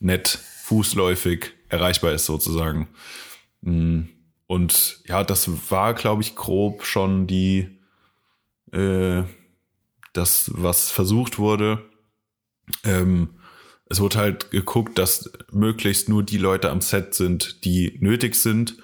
nett, 0.00 0.38
fußläufig 0.64 1.50
erreichbar 1.68 2.12
ist 2.12 2.26
sozusagen. 2.26 2.88
Mm. 3.60 4.02
Und 4.46 5.00
ja, 5.06 5.24
das 5.24 5.70
war, 5.70 5.94
glaube 5.94 6.20
ich, 6.22 6.36
grob 6.36 6.84
schon 6.84 7.26
die, 7.26 7.78
äh, 8.70 9.22
das, 10.12 10.50
was 10.54 10.90
versucht 10.90 11.38
wurde. 11.38 11.82
Ähm, 12.84 13.30
es 13.92 14.00
wurde 14.00 14.18
halt 14.18 14.50
geguckt, 14.50 14.98
dass 14.98 15.30
möglichst 15.50 16.08
nur 16.08 16.22
die 16.22 16.38
Leute 16.38 16.70
am 16.70 16.80
Set 16.80 17.12
sind, 17.14 17.62
die 17.66 17.98
nötig 18.00 18.36
sind. 18.36 18.78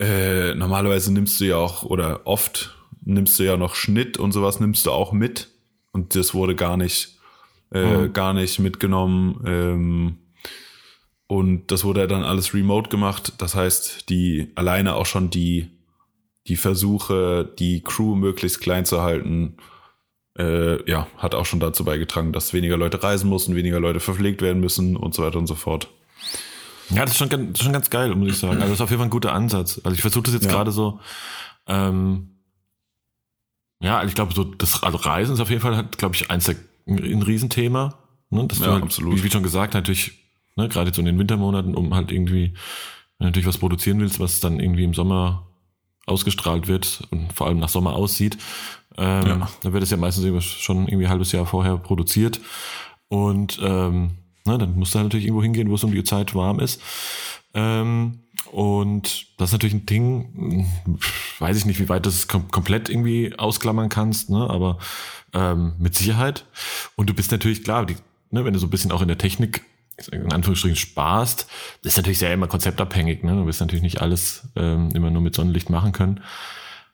Äh, 0.00 0.54
normalerweise 0.56 1.12
nimmst 1.12 1.40
du 1.40 1.44
ja 1.44 1.56
auch, 1.56 1.84
oder 1.84 2.26
oft 2.26 2.76
nimmst 3.02 3.38
du 3.38 3.44
ja 3.44 3.56
noch 3.56 3.76
Schnitt 3.76 4.18
und 4.18 4.32
sowas 4.32 4.58
nimmst 4.58 4.84
du 4.84 4.90
auch 4.90 5.12
mit. 5.12 5.48
Und 5.92 6.16
das 6.16 6.34
wurde 6.34 6.56
gar 6.56 6.76
nicht, 6.76 7.20
äh, 7.72 7.98
mhm. 7.98 8.12
gar 8.12 8.34
nicht 8.34 8.58
mitgenommen. 8.58 9.44
Ähm, 9.46 10.18
und 11.28 11.70
das 11.70 11.84
wurde 11.84 12.08
dann 12.08 12.24
alles 12.24 12.52
remote 12.52 12.90
gemacht. 12.90 13.34
Das 13.38 13.54
heißt, 13.54 14.10
die 14.10 14.50
alleine 14.56 14.96
auch 14.96 15.06
schon 15.06 15.30
die, 15.30 15.70
die 16.48 16.56
Versuche, 16.56 17.48
die 17.60 17.80
Crew 17.84 18.16
möglichst 18.16 18.60
klein 18.60 18.84
zu 18.84 19.02
halten, 19.02 19.56
äh, 20.40 20.90
ja, 20.90 21.06
hat 21.18 21.34
auch 21.34 21.46
schon 21.46 21.60
dazu 21.60 21.84
beigetragen, 21.84 22.32
dass 22.32 22.52
weniger 22.52 22.76
Leute 22.76 23.02
reisen 23.02 23.28
mussten, 23.28 23.56
weniger 23.56 23.80
Leute 23.80 24.00
verpflegt 24.00 24.42
werden 24.42 24.60
müssen 24.60 24.96
und 24.96 25.14
so 25.14 25.22
weiter 25.22 25.38
und 25.38 25.46
so 25.46 25.54
fort. 25.54 25.88
Ja, 26.90 27.02
das 27.02 27.12
ist 27.12 27.18
schon, 27.18 27.28
das 27.28 27.40
ist 27.40 27.62
schon 27.62 27.72
ganz 27.72 27.90
geil, 27.90 28.14
muss 28.14 28.30
ich 28.30 28.38
sagen. 28.38 28.54
Also 28.54 28.66
das 28.66 28.74
ist 28.74 28.80
auf 28.80 28.90
jeden 28.90 28.98
Fall 28.98 29.08
ein 29.08 29.10
guter 29.10 29.32
Ansatz. 29.32 29.80
Also 29.84 29.94
ich 29.94 30.00
versuche 30.00 30.24
das 30.24 30.34
jetzt 30.34 30.46
ja. 30.46 30.50
gerade 30.50 30.72
so, 30.72 31.00
ähm, 31.66 32.36
ja, 33.80 34.02
ich 34.04 34.14
glaube, 34.14 34.34
so 34.34 34.44
das 34.44 34.82
also 34.82 34.98
Reisen 34.98 35.34
ist 35.34 35.40
auf 35.40 35.50
jeden 35.50 35.62
Fall, 35.62 35.88
glaube 35.96 36.14
ich, 36.14 36.30
eins 36.30 36.44
der, 36.44 36.56
ein 36.86 37.22
Riesenthema. 37.22 37.98
Ne? 38.30 38.46
Das 38.48 38.58
ja, 38.58 38.72
halt, 38.72 38.82
absolut. 38.82 39.22
Wie 39.22 39.30
schon 39.30 39.42
gesagt, 39.42 39.74
natürlich 39.74 40.20
Ne, 40.56 40.68
gerade 40.68 40.92
so 40.92 41.00
in 41.00 41.06
den 41.06 41.18
Wintermonaten, 41.18 41.74
um 41.74 41.94
halt 41.94 42.10
irgendwie, 42.10 42.52
wenn 43.18 43.24
du 43.24 43.24
natürlich 43.26 43.46
was 43.46 43.58
produzieren 43.58 44.00
willst, 44.00 44.20
was 44.20 44.40
dann 44.40 44.60
irgendwie 44.60 44.84
im 44.84 44.94
Sommer 44.94 45.46
ausgestrahlt 46.06 46.66
wird 46.66 47.06
und 47.10 47.32
vor 47.32 47.46
allem 47.46 47.58
nach 47.58 47.68
Sommer 47.68 47.94
aussieht, 47.94 48.36
ähm, 49.00 49.26
ja. 49.26 49.48
dann 49.62 49.72
wird 49.72 49.82
es 49.82 49.90
ja 49.90 49.96
meistens 49.96 50.44
schon 50.44 50.86
irgendwie 50.86 51.06
ein 51.06 51.10
halbes 51.10 51.32
Jahr 51.32 51.46
vorher 51.46 51.78
produziert. 51.78 52.40
Und 53.08 53.58
ähm, 53.62 54.10
ne, 54.46 54.58
dann 54.58 54.76
musst 54.76 54.94
du 54.94 54.98
halt 54.98 55.06
natürlich 55.06 55.26
irgendwo 55.26 55.42
hingehen, 55.42 55.70
wo 55.70 55.74
es 55.74 55.84
um 55.84 55.90
die 55.90 56.04
Zeit 56.04 56.34
warm 56.34 56.60
ist. 56.60 56.80
Ähm, 57.54 58.20
und 58.52 59.26
das 59.38 59.48
ist 59.48 59.52
natürlich 59.52 59.74
ein 59.74 59.86
Ding, 59.86 60.68
weiß 61.38 61.56
ich 61.56 61.64
nicht, 61.64 61.80
wie 61.80 61.88
weit 61.88 62.04
du 62.04 62.10
es 62.10 62.28
kom 62.28 62.48
komplett 62.48 62.88
irgendwie 62.88 63.36
ausklammern 63.36 63.88
kannst, 63.88 64.30
ne? 64.30 64.48
aber 64.48 64.78
ähm, 65.32 65.72
mit 65.78 65.94
Sicherheit. 65.94 66.44
Und 66.94 67.08
du 67.08 67.14
bist 67.14 67.32
natürlich 67.32 67.64
klar, 67.64 67.86
die, 67.86 67.96
ne, 68.30 68.44
wenn 68.44 68.52
du 68.52 68.58
so 68.58 68.66
ein 68.66 68.70
bisschen 68.70 68.92
auch 68.92 69.02
in 69.02 69.08
der 69.08 69.18
Technik 69.18 69.62
in 70.12 70.32
Anführungsstrichen 70.32 70.76
sparst, 70.76 71.46
das 71.82 71.92
ist 71.92 71.96
natürlich 71.96 72.18
sehr 72.18 72.32
immer 72.32 72.48
konzeptabhängig. 72.48 73.22
Ne? 73.22 73.32
Du 73.32 73.46
wirst 73.46 73.60
natürlich 73.60 73.82
nicht 73.82 74.00
alles 74.00 74.48
ähm, 74.56 74.90
immer 74.94 75.10
nur 75.10 75.22
mit 75.22 75.34
Sonnenlicht 75.34 75.70
machen 75.70 75.92
können. 75.92 76.20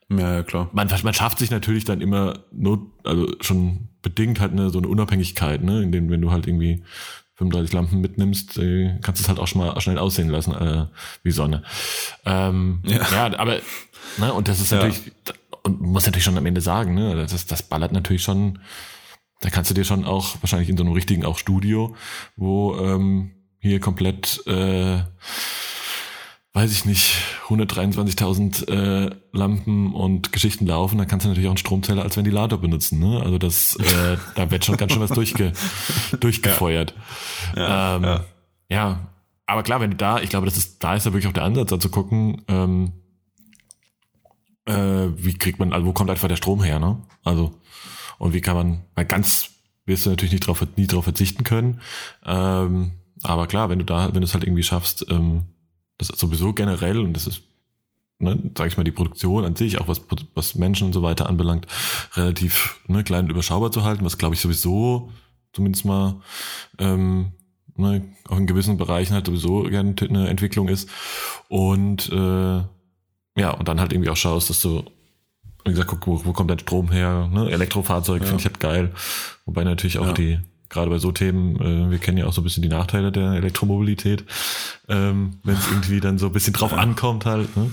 Ja, 0.09 0.35
ja, 0.37 0.43
klar. 0.43 0.71
Man, 0.73 0.89
man 1.03 1.15
schafft 1.15 1.39
sich 1.39 1.51
natürlich 1.51 1.85
dann 1.85 2.01
immer 2.01 2.45
not, 2.53 2.81
also 3.05 3.29
schon 3.41 3.89
bedingt 4.03 4.41
halt 4.41 4.53
eine, 4.53 4.71
so 4.71 4.79
eine 4.79 4.89
Unabhängigkeit, 4.89 5.63
ne, 5.63 5.83
in 5.83 5.91
dem, 5.91 6.11
wenn 6.11 6.21
du 6.21 6.31
halt 6.31 6.47
irgendwie 6.47 6.85
35 7.35 7.73
Lampen 7.73 8.01
mitnimmst, 8.01 8.57
äh, 8.59 8.99
kannst 9.03 9.21
du 9.21 9.25
es 9.25 9.29
halt 9.29 9.39
auch 9.39 9.49
schon 9.49 9.63
mal 9.63 9.79
schnell 9.81 9.99
aussehen 9.99 10.29
lassen, 10.29 10.55
äh, 10.55 10.87
wie 11.23 11.33
Sonne. 11.33 11.65
Ähm, 12.25 12.81
ja. 12.85 12.99
ja, 13.11 13.39
aber, 13.39 13.59
ne, 14.19 14.33
und 14.33 14.49
das 14.49 14.61
ist 14.61 14.73
natürlich, 14.73 15.07
ja. 15.07 15.35
und 15.65 15.81
muss 15.81 16.07
natürlich 16.07 16.25
schon 16.25 16.39
am 16.39 16.47
Ende 16.47 16.61
sagen, 16.61 16.95
ne, 16.95 17.17
das, 17.17 17.47
das 17.47 17.63
ballert 17.65 17.93
natürlich 17.93 18.23
schon, 18.23 18.61
da 19.41 19.51
kannst 19.51 19.71
du 19.71 19.75
dir 19.75 19.85
schon 19.85 20.05
auch, 20.05 20.37
wahrscheinlich 20.41 20.69
in 20.69 20.77
so 20.77 20.85
einem 20.85 20.93
richtigen 20.93 21.25
auch 21.25 21.37
Studio, 21.37 21.97
wo 22.37 22.77
ähm, 22.77 23.33
hier 23.59 23.81
komplett 23.81 24.47
äh, 24.47 25.01
weiß 26.57 26.73
ich 26.73 26.87
nicht, 26.87 27.19
123.000 27.49 28.71
äh, 28.71 29.11
Lampen 29.33 29.93
und 29.95 30.33
Geschichten 30.33 30.67
laufen, 30.67 30.97
dann 30.97 31.07
kannst 31.07 31.27
du 31.27 31.29
natürlich 31.29 31.49
auch 31.49 31.53
einen 31.53 31.59
Stromzähler 31.59 32.03
als 32.03 32.17
Ventilator 32.17 32.59
benutzen. 32.59 32.99
Ne? 32.99 33.21
Also 33.23 33.37
das, 33.37 33.77
äh, 33.77 34.17
da 34.37 34.51
wird 34.51 34.65
schon 34.65 34.79
ganz 34.79 34.93
schön 34.93 35.03
was 35.03 35.11
durchge 35.11 35.53
durchgefeuert. 36.21 36.95
Ja. 37.55 37.97
Ähm, 37.97 38.05
ja. 38.05 38.25
ja, 38.71 39.09
aber 39.45 39.65
klar, 39.65 39.83
wenn 39.83 39.91
du 39.91 39.99
da, 39.99 40.19
ich 40.21 40.31
glaube, 40.31 40.47
das 40.47 40.57
ist, 40.57 40.83
da 40.83 40.95
ist 40.95 41.05
ja 41.05 41.13
wirklich 41.13 41.29
auch 41.29 41.35
der 41.35 41.45
Ansatz, 41.45 41.69
da 41.69 41.79
zu 41.79 41.91
gucken, 41.91 42.41
ähm, 42.49 42.93
äh, 44.65 45.09
wie 45.15 45.35
kriegt 45.35 45.59
man, 45.59 45.75
also 45.75 45.87
wo 45.87 45.93
kommt 45.93 46.09
einfach 46.09 46.29
der 46.29 46.37
Strom 46.37 46.63
her, 46.63 46.79
ne? 46.79 47.03
Also, 47.23 47.53
und 48.17 48.33
wie 48.33 48.41
kann 48.41 48.57
man, 48.57 48.81
weil 48.95 49.05
ganz 49.05 49.51
wirst 49.85 50.07
du 50.07 50.11
natürlich 50.11 50.33
nicht 50.33 50.47
drauf, 50.47 50.67
nie 50.77 50.87
drauf 50.87 51.05
verzichten 51.05 51.45
können. 51.45 51.83
Ähm, 52.25 52.93
aber 53.23 53.47
klar, 53.47 53.69
wenn 53.69 53.79
du 53.79 53.85
da, 53.85 54.07
wenn 54.15 54.23
du 54.23 54.25
es 54.25 54.33
halt 54.33 54.45
irgendwie 54.45 54.63
schaffst, 54.63 55.05
ähm, 55.11 55.45
das 55.99 56.11
ist 56.11 56.19
sowieso 56.19 56.53
generell, 56.53 56.99
und 57.01 57.15
das 57.15 57.27
ist, 57.27 57.43
ne, 58.19 58.39
sag 58.57 58.69
ich 58.69 58.77
mal, 58.77 58.85
die 58.85 58.93
Produktion 58.93 59.45
an 59.45 59.57
sich, 59.57 59.81
auch 59.81 59.89
was, 59.89 60.03
was 60.35 60.55
Menschen 60.55 60.89
und 60.89 60.93
so 60.93 61.03
weiter 61.03 61.29
anbelangt, 61.29 61.67
relativ 62.15 62.81
ne, 62.87 63.05
klein 63.05 63.25
und 63.25 63.31
überschaubar 63.31 63.73
zu 63.73 63.85
halten, 63.85 64.05
was 64.05 64.19
glaube 64.19 64.35
ich 64.35 64.41
sowieso 64.41 65.11
zumindest 65.57 65.87
mal 65.87 66.21
ähm, 66.79 67.33
ne, 67.77 68.03
auch 68.29 68.37
in 68.37 68.47
gewissen 68.47 68.77
Bereichen 68.77 69.15
halt 69.15 69.27
sowieso 69.27 69.63
gerne 69.63 69.95
eine 70.01 70.29
Entwicklung 70.29 70.69
ist. 70.69 70.89
Und 71.49 72.11
äh, 72.13 72.63
ja, 73.39 73.51
und 73.51 73.69
dann 73.69 73.81
halt 73.81 73.93
irgendwie 73.93 74.11
auch 74.11 74.17
schaust, 74.17 74.51
dass 74.51 74.61
du, 74.61 74.85
wie 75.65 75.71
gesagt, 75.71 75.89
guck, 75.89 76.07
wo, 76.07 76.25
wo 76.25 76.33
kommt 76.33 76.51
dein 76.51 76.59
Strom 76.59 76.91
her? 76.91 77.29
Ne? 77.33 77.51
Elektrofahrzeug 77.51 78.23
ja. 78.23 78.29
finde 78.29 78.41
ich 78.41 78.47
halt 78.47 78.61
geil. 78.61 78.93
Wobei 79.45 79.65
natürlich 79.65 79.99
auch 79.99 80.09
ja. 80.09 80.13
die 80.13 80.41
gerade 80.69 80.91
bei 80.91 80.99
so 80.99 81.13
Themen, 81.13 81.57
äh, 81.61 81.91
wir 81.91 81.99
kennen 81.99 82.19
ja 82.19 82.27
auch 82.27 82.33
so 82.33 82.41
ein 82.41 82.45
bisschen 82.45 82.63
die 82.63 82.69
Nachteile 82.69 83.13
der 83.13 83.33
Elektromobilität, 83.33 84.25
ähm, 84.89 85.39
wenn 85.45 85.57
es 85.57 85.67
irgendwie 85.71 86.01
dann 86.01 86.19
so 86.19 86.27
ein 86.27 86.33
bisschen 86.33 86.53
drauf 86.53 86.73
ankommt 86.73 87.27
halt. 87.27 87.57
Ne? 87.57 87.71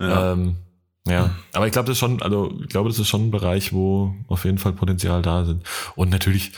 Ja. 0.00 0.32
Ähm, 0.32 0.56
ja, 1.06 1.34
aber 1.52 1.66
ich 1.66 1.72
glaube, 1.72 1.86
das 1.86 1.96
ist 1.96 2.00
schon, 2.00 2.22
also 2.22 2.58
ich 2.62 2.68
glaube, 2.68 2.88
das 2.88 2.98
ist 2.98 3.08
schon 3.08 3.26
ein 3.26 3.30
Bereich, 3.30 3.74
wo 3.74 4.14
auf 4.26 4.46
jeden 4.46 4.56
Fall 4.56 4.72
Potenzial 4.72 5.20
da 5.20 5.44
sind. 5.44 5.62
Und 5.96 6.10
natürlich, 6.10 6.52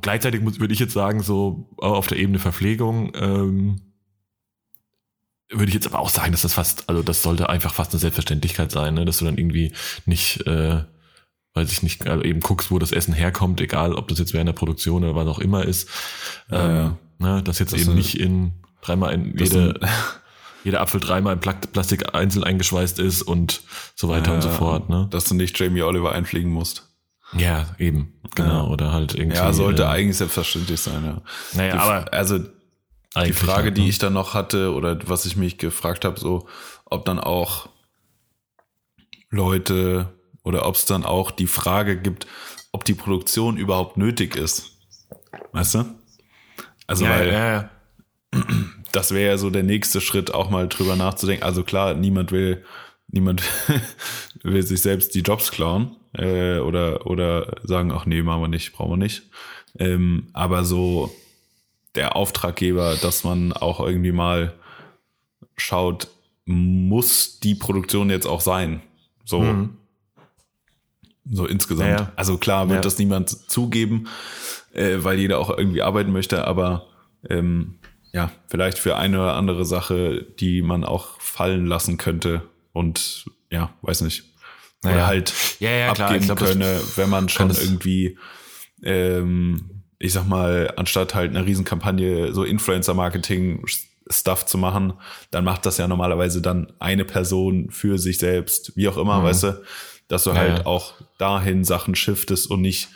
gleichzeitig 0.00 0.40
muss, 0.40 0.60
würde 0.60 0.72
ich 0.72 0.80
jetzt 0.80 0.94
sagen, 0.94 1.22
so 1.22 1.68
auf 1.76 2.06
der 2.06 2.18
Ebene 2.18 2.38
Verpflegung, 2.38 3.12
ähm, 3.14 3.82
würde 5.50 5.68
ich 5.68 5.74
jetzt 5.74 5.86
aber 5.86 5.98
auch 5.98 6.08
sagen, 6.08 6.32
dass 6.32 6.42
das 6.42 6.54
fast, 6.54 6.88
also 6.88 7.02
das 7.02 7.22
sollte 7.22 7.48
einfach 7.48 7.74
fast 7.74 7.92
eine 7.92 8.00
Selbstverständlichkeit 8.00 8.72
sein, 8.72 8.94
ne? 8.94 9.04
dass 9.04 9.18
du 9.18 9.26
dann 9.26 9.38
irgendwie 9.38 9.72
nicht 10.06 10.46
äh, 10.46 10.82
weiß 11.56 11.72
ich 11.72 11.82
nicht, 11.82 12.06
also 12.06 12.22
eben 12.22 12.40
guckst, 12.40 12.70
wo 12.70 12.78
das 12.78 12.92
Essen 12.92 13.14
herkommt, 13.14 13.60
egal 13.62 13.94
ob 13.94 14.08
das 14.08 14.18
jetzt 14.18 14.34
während 14.34 14.48
der 14.48 14.52
Produktion 14.52 15.02
oder 15.02 15.14
was 15.14 15.26
auch 15.26 15.38
immer 15.38 15.64
ist. 15.64 15.88
Ja, 16.50 16.68
ähm, 16.68 16.76
ja. 16.76 16.96
Ne, 17.18 17.42
dass 17.42 17.58
jetzt 17.58 17.72
das 17.72 17.80
eben 17.80 17.94
nicht 17.94 18.20
in 18.20 18.52
dreimal 18.82 19.14
in 19.14 19.36
jede, 19.38 19.80
jeder 20.64 20.82
Apfel 20.82 21.00
dreimal 21.00 21.32
in 21.32 21.40
Plastik 21.40 22.14
einzeln 22.14 22.44
eingeschweißt 22.44 22.98
ist 22.98 23.22
und 23.22 23.62
so 23.94 24.10
weiter 24.10 24.28
ja, 24.28 24.34
und 24.34 24.42
so 24.42 24.50
fort. 24.50 24.90
Ne? 24.90 25.08
Dass 25.10 25.24
du 25.24 25.34
nicht 25.34 25.58
Jamie 25.58 25.80
Oliver 25.80 26.12
einfliegen 26.12 26.52
musst. 26.52 26.90
Ja, 27.32 27.74
eben, 27.78 28.12
genau. 28.34 28.68
Oder 28.68 28.92
halt 28.92 29.14
irgendwie. 29.14 29.38
Ja, 29.38 29.52
sollte 29.54 29.84
äh, 29.84 29.86
eigentlich 29.86 30.18
selbstverständlich 30.18 30.78
sein, 30.78 31.04
ja. 31.04 31.22
Naja, 31.54 31.72
die, 31.72 31.78
aber. 31.78 32.12
Also 32.12 32.38
die 33.24 33.32
Frage, 33.32 33.64
halt, 33.64 33.78
ne? 33.78 33.82
die 33.82 33.88
ich 33.88 33.98
dann 33.98 34.12
noch 34.12 34.34
hatte, 34.34 34.74
oder 34.74 34.98
was 35.08 35.24
ich 35.24 35.36
mich 35.36 35.56
gefragt 35.56 36.04
habe, 36.04 36.20
so, 36.20 36.46
ob 36.84 37.06
dann 37.06 37.18
auch 37.18 37.70
Leute 39.30 40.15
oder 40.46 40.64
ob 40.64 40.76
es 40.76 40.84
dann 40.84 41.04
auch 41.04 41.32
die 41.32 41.48
Frage 41.48 42.00
gibt, 42.00 42.28
ob 42.70 42.84
die 42.84 42.94
Produktion 42.94 43.56
überhaupt 43.56 43.96
nötig 43.96 44.36
ist. 44.36 44.78
Weißt 45.50 45.74
du? 45.74 45.84
Also 46.86 47.04
ja, 47.04 47.10
weil 47.10 47.26
ja, 47.32 47.52
ja. 47.52 47.70
das 48.92 49.12
wäre 49.12 49.32
ja 49.32 49.38
so 49.38 49.50
der 49.50 49.64
nächste 49.64 50.00
Schritt, 50.00 50.32
auch 50.32 50.48
mal 50.48 50.68
drüber 50.68 50.94
nachzudenken. 50.94 51.42
Also 51.42 51.64
klar, 51.64 51.94
niemand 51.94 52.30
will, 52.30 52.64
niemand 53.08 53.42
will 54.44 54.62
sich 54.62 54.82
selbst 54.82 55.16
die 55.16 55.22
Jobs 55.22 55.50
klauen 55.50 55.96
äh, 56.12 56.58
oder 56.58 57.06
oder 57.06 57.56
sagen, 57.64 57.90
ach 57.90 58.06
nee, 58.06 58.22
machen 58.22 58.42
wir 58.42 58.48
nicht, 58.48 58.72
brauchen 58.72 58.92
wir 58.92 58.96
nicht. 58.98 59.24
Ähm, 59.80 60.28
aber 60.32 60.64
so 60.64 61.12
der 61.96 62.14
Auftraggeber, 62.14 62.94
dass 62.94 63.24
man 63.24 63.52
auch 63.52 63.80
irgendwie 63.80 64.12
mal 64.12 64.54
schaut, 65.56 66.06
muss 66.44 67.40
die 67.40 67.56
Produktion 67.56 68.10
jetzt 68.10 68.26
auch 68.26 68.40
sein? 68.40 68.80
So. 69.24 69.40
Mhm. 69.40 69.76
So 71.30 71.46
insgesamt. 71.46 72.00
Ja. 72.00 72.12
Also 72.16 72.38
klar 72.38 72.68
wird 72.68 72.78
ja. 72.78 72.82
das 72.82 72.98
niemand 72.98 73.50
zugeben, 73.50 74.08
äh, 74.72 74.98
weil 74.98 75.18
jeder 75.18 75.38
auch 75.38 75.56
irgendwie 75.56 75.82
arbeiten 75.82 76.12
möchte, 76.12 76.46
aber 76.46 76.86
ähm, 77.28 77.78
ja, 78.12 78.30
vielleicht 78.48 78.78
für 78.78 78.96
eine 78.96 79.18
oder 79.18 79.34
andere 79.34 79.64
Sache, 79.64 80.24
die 80.38 80.62
man 80.62 80.84
auch 80.84 81.20
fallen 81.20 81.66
lassen 81.66 81.96
könnte 81.96 82.42
und 82.72 83.26
ja, 83.50 83.70
weiß 83.82 84.02
nicht. 84.02 84.24
Oder 84.84 84.94
naja. 84.94 85.06
halt 85.06 85.32
ja, 85.58 85.90
abgeben 85.90 86.26
glaub, 86.26 86.38
könne, 86.38 86.80
wenn 86.94 87.10
man 87.10 87.28
schon 87.28 87.50
irgendwie, 87.50 88.18
ähm, 88.82 89.82
ich 89.98 90.12
sag 90.12 90.26
mal, 90.26 90.72
anstatt 90.76 91.14
halt 91.14 91.30
eine 91.34 91.44
Riesenkampagne 91.44 92.32
so 92.32 92.44
Influencer-Marketing 92.44 93.64
Stuff 94.08 94.46
zu 94.46 94.56
machen, 94.56 94.92
dann 95.32 95.44
macht 95.44 95.66
das 95.66 95.78
ja 95.78 95.88
normalerweise 95.88 96.40
dann 96.40 96.72
eine 96.78 97.04
Person 97.04 97.70
für 97.70 97.98
sich 97.98 98.18
selbst, 98.18 98.76
wie 98.76 98.88
auch 98.88 98.96
immer, 98.96 99.18
mhm. 99.18 99.24
weißt 99.24 99.42
du 99.42 99.62
dass 100.08 100.24
du 100.24 100.30
ja, 100.30 100.36
halt 100.36 100.58
ja. 100.58 100.66
auch 100.66 100.94
dahin 101.18 101.64
Sachen 101.64 101.94
shiftest 101.94 102.50
und 102.50 102.60
nicht 102.60 102.88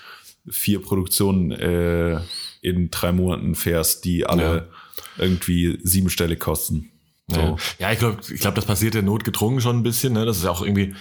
vier 0.48 0.80
Produktionen 0.80 1.50
äh, 1.52 2.20
in 2.62 2.90
drei 2.90 3.12
Monaten 3.12 3.54
fährst, 3.54 4.04
die 4.04 4.26
alle 4.26 4.68
ja. 5.16 5.24
irgendwie 5.24 5.78
siebenstellig 5.82 6.40
kosten. 6.40 6.90
So. 7.28 7.40
Ja. 7.40 7.56
ja, 7.78 7.92
ich 7.92 7.98
glaube, 7.98 8.18
ich 8.28 8.40
glaube, 8.40 8.56
das 8.56 8.64
passiert 8.64 8.94
ja 8.94 9.02
notgedrungen 9.02 9.60
schon 9.60 9.78
ein 9.78 9.82
bisschen. 9.82 10.12
Ne? 10.12 10.24
Das 10.24 10.38
ist 10.38 10.44
ja 10.44 10.50
auch 10.50 10.62
irgendwie, 10.62 10.94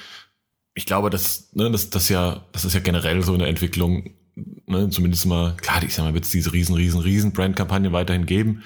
ich 0.73 0.85
glaube, 0.85 1.09
das, 1.09 1.49
ne, 1.53 1.69
das, 1.71 1.89
das 1.89 2.09
ja, 2.09 2.45
das 2.51 2.65
ist 2.65 2.73
ja 2.73 2.79
generell 2.79 3.23
so 3.23 3.33
eine 3.33 3.47
Entwicklung. 3.47 4.11
Ne, 4.67 4.89
zumindest 4.89 5.25
mal, 5.25 5.57
klar, 5.57 5.83
ich 5.83 5.95
sag 5.95 6.05
mal, 6.05 6.13
wird 6.13 6.23
es 6.23 6.31
diese 6.31 6.53
riesen, 6.53 6.75
riesen, 6.75 7.01
riesen 7.01 7.33
Brand-Kampagne 7.33 7.91
weiterhin 7.91 8.25
geben. 8.25 8.63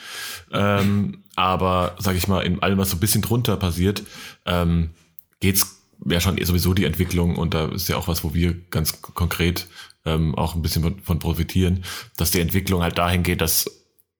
Ähm, 0.51 1.23
aber, 1.35 1.95
sag 1.97 2.15
ich 2.15 2.27
mal, 2.27 2.41
in 2.41 2.61
allem, 2.61 2.77
was 2.77 2.91
so 2.91 2.97
ein 2.97 2.99
bisschen 2.99 3.23
drunter 3.23 3.57
passiert, 3.57 4.03
ähm, 4.45 4.91
geht's 5.39 5.82
wäre 6.05 6.21
schon 6.21 6.43
sowieso 6.43 6.73
die 6.73 6.85
Entwicklung 6.85 7.35
und 7.35 7.53
da 7.53 7.65
ist 7.67 7.87
ja 7.87 7.97
auch 7.97 8.07
was, 8.07 8.23
wo 8.23 8.33
wir 8.33 8.53
ganz 8.69 9.01
konkret 9.01 9.67
ähm, 10.05 10.35
auch 10.35 10.55
ein 10.55 10.61
bisschen 10.61 11.01
von, 11.01 11.19
profitieren, 11.19 11.83
dass 12.17 12.31
die 12.31 12.41
Entwicklung 12.41 12.81
halt 12.81 12.97
dahin 12.97 13.23
geht, 13.23 13.41
dass, 13.41 13.65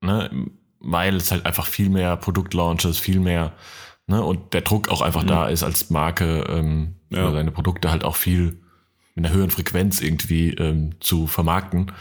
ne, 0.00 0.30
weil 0.80 1.16
es 1.16 1.30
halt 1.30 1.46
einfach 1.46 1.66
viel 1.66 1.90
mehr 1.90 2.16
Produktlaunches, 2.16 2.98
viel 2.98 3.20
mehr, 3.20 3.52
ne, 4.06 4.22
und 4.22 4.54
der 4.54 4.62
Druck 4.62 4.88
auch 4.88 5.02
einfach 5.02 5.22
mhm. 5.22 5.28
da 5.28 5.48
ist 5.48 5.62
als 5.62 5.90
Marke, 5.90 6.44
ähm, 6.48 6.96
ja. 7.10 7.30
seine 7.32 7.50
Produkte 7.50 7.90
halt 7.90 8.04
auch 8.04 8.16
viel 8.16 8.60
mit 9.14 9.24
einer 9.24 9.34
höheren 9.34 9.50
Frequenz 9.50 10.00
irgendwie 10.00 10.50
ähm, 10.54 10.96
zu 11.00 11.26
vermarkten, 11.26 11.92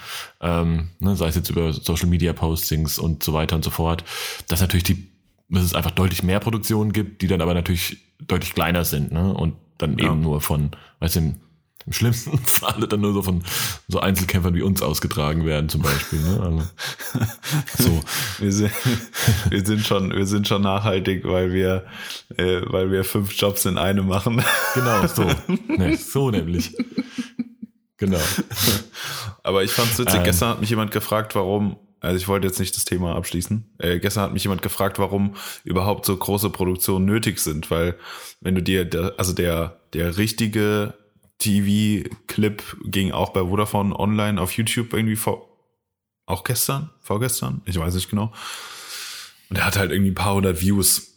ähm, 0.41 0.89
ne, 1.00 1.15
sei 1.15 1.28
es 1.28 1.36
jetzt 1.36 1.50
über 1.50 1.72
Social 1.74 2.08
Media 2.08 2.34
Postings 2.34 2.98
und 2.98 3.24
so 3.24 3.34
weiter 3.34 3.56
und 3.56 3.63
so 3.63 3.69
fort, 3.69 4.04
dass 4.48 4.62
natürlich 4.62 4.84
die, 4.84 5.12
dass 5.50 5.63
es 5.63 5.76
einfach 5.76 5.91
deutlich 5.91 6.24
mehr 6.24 6.39
Produktionen 6.39 6.91
gibt, 6.91 7.22
die 7.22 7.28
dann 7.28 7.41
aber 7.41 7.54
natürlich 7.54 7.98
deutlich 8.19 8.54
kleiner 8.54 8.86
sind, 8.86 9.12
ne, 9.12 9.34
und 9.34 9.56
dann 9.78 9.98
ja. 9.98 10.06
eben 10.06 10.22
nur 10.22 10.42
von, 10.42 10.72
weißt 11.00 11.16
du, 11.16 11.20
im, 11.20 11.36
im 11.86 11.94
schlimmsten 11.94 12.38
Falle 12.46 12.88
dann 12.88 13.02
nur 13.02 13.14
so 13.14 13.22
von 13.22 13.44
so 13.88 14.00
Einzelkämpfern 14.00 14.56
wie 14.56 14.62
uns 14.62 14.82
ausgetragen 14.82 15.46
werden, 15.46 15.70
zum 15.70 15.82
Beispiel. 15.82 16.20
Ne? 16.20 16.42
Also, 16.42 16.64
so. 17.84 18.04
wir, 18.40 18.52
sind, 18.52 18.72
wir 19.50 19.66
sind 19.66 19.86
schon, 19.86 20.12
wir 20.12 20.26
sind 20.26 20.48
schon 20.48 20.62
nachhaltig, 20.62 21.26
weil 21.26 21.52
wir, 21.52 21.86
äh, 22.38 22.62
weil 22.68 22.92
wir 22.92 23.04
fünf 23.04 23.34
Jobs 23.34 23.66
in 23.66 23.78
einem 23.78 24.08
machen. 24.08 24.44
Genau, 24.74 25.08
so. 25.14 25.30
Nee, 25.68 25.96
so 25.96 26.32
nämlich. 26.32 26.76
Genau. 27.98 28.20
Aber 29.44 29.64
ich 29.64 29.72
fand's 29.72 30.00
witzig, 30.00 30.16
ähm, 30.16 30.24
gestern 30.24 30.50
hat 30.50 30.62
mich 30.62 30.70
jemand 30.70 30.92
gefragt, 30.92 31.36
warum 31.36 31.78
also 32.04 32.18
ich 32.18 32.28
wollte 32.28 32.48
jetzt 32.48 32.60
nicht 32.60 32.76
das 32.76 32.84
Thema 32.84 33.16
abschließen. 33.16 33.66
Äh, 33.78 34.00
gestern 34.00 34.24
hat 34.24 34.34
mich 34.34 34.44
jemand 34.44 34.62
gefragt, 34.62 35.00
warum 35.00 35.36
überhaupt 35.63 36.06
so 36.06 36.16
große 36.16 36.50
Produktionen 36.50 37.06
nötig 37.06 37.39
sind, 37.39 37.72
weil 37.72 37.96
wenn 38.42 38.56
du 38.56 38.62
dir, 38.62 38.84
der, 38.84 39.13
also 39.18 39.32
der, 39.32 39.80
der 39.94 40.18
richtige 40.18 40.96
TV-Clip 41.39 42.62
ging 42.84 43.13
auch 43.13 43.30
bei 43.30 43.42
Vodafone 43.42 43.98
online 43.98 44.39
auf 44.39 44.52
YouTube 44.52 44.94
irgendwie 44.94 45.16
vor, 45.16 45.50
auch 46.26 46.44
gestern, 46.44 46.89
vorgestern, 47.00 47.62
ich 47.66 47.80
weiß 47.80 47.96
nicht 47.96 48.10
genau. 48.10 48.34
Und 49.50 49.58
er 49.58 49.66
hat 49.66 49.78
halt 49.78 49.92
irgendwie 49.92 50.12
ein 50.12 50.16
paar 50.16 50.36
hundert 50.36 50.62
Views. 50.62 51.16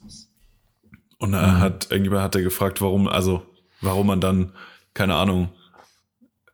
Und 1.18 1.34
er 1.34 1.48
mhm. 1.48 1.60
hat, 1.60 1.90
irgendjemand 1.90 2.22
hat 2.22 2.36
er 2.36 2.42
gefragt, 2.42 2.80
warum, 2.80 3.08
also 3.08 3.44
warum 3.80 4.06
man 4.06 4.20
dann, 4.20 4.52
keine 4.94 5.16
Ahnung, 5.16 5.48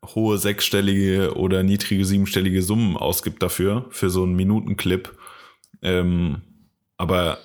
hohe 0.04 0.38
sechsstellige 0.38 1.36
oder 1.36 1.62
niedrige 1.62 2.04
siebenstellige 2.04 2.62
Summen 2.62 2.96
ausgibt 2.96 3.42
dafür, 3.42 3.86
für 3.90 4.10
so 4.10 4.24
einen 4.24 4.34
Minutenclip. 4.34 5.16
Ähm, 5.80 6.42
aber 6.96 7.38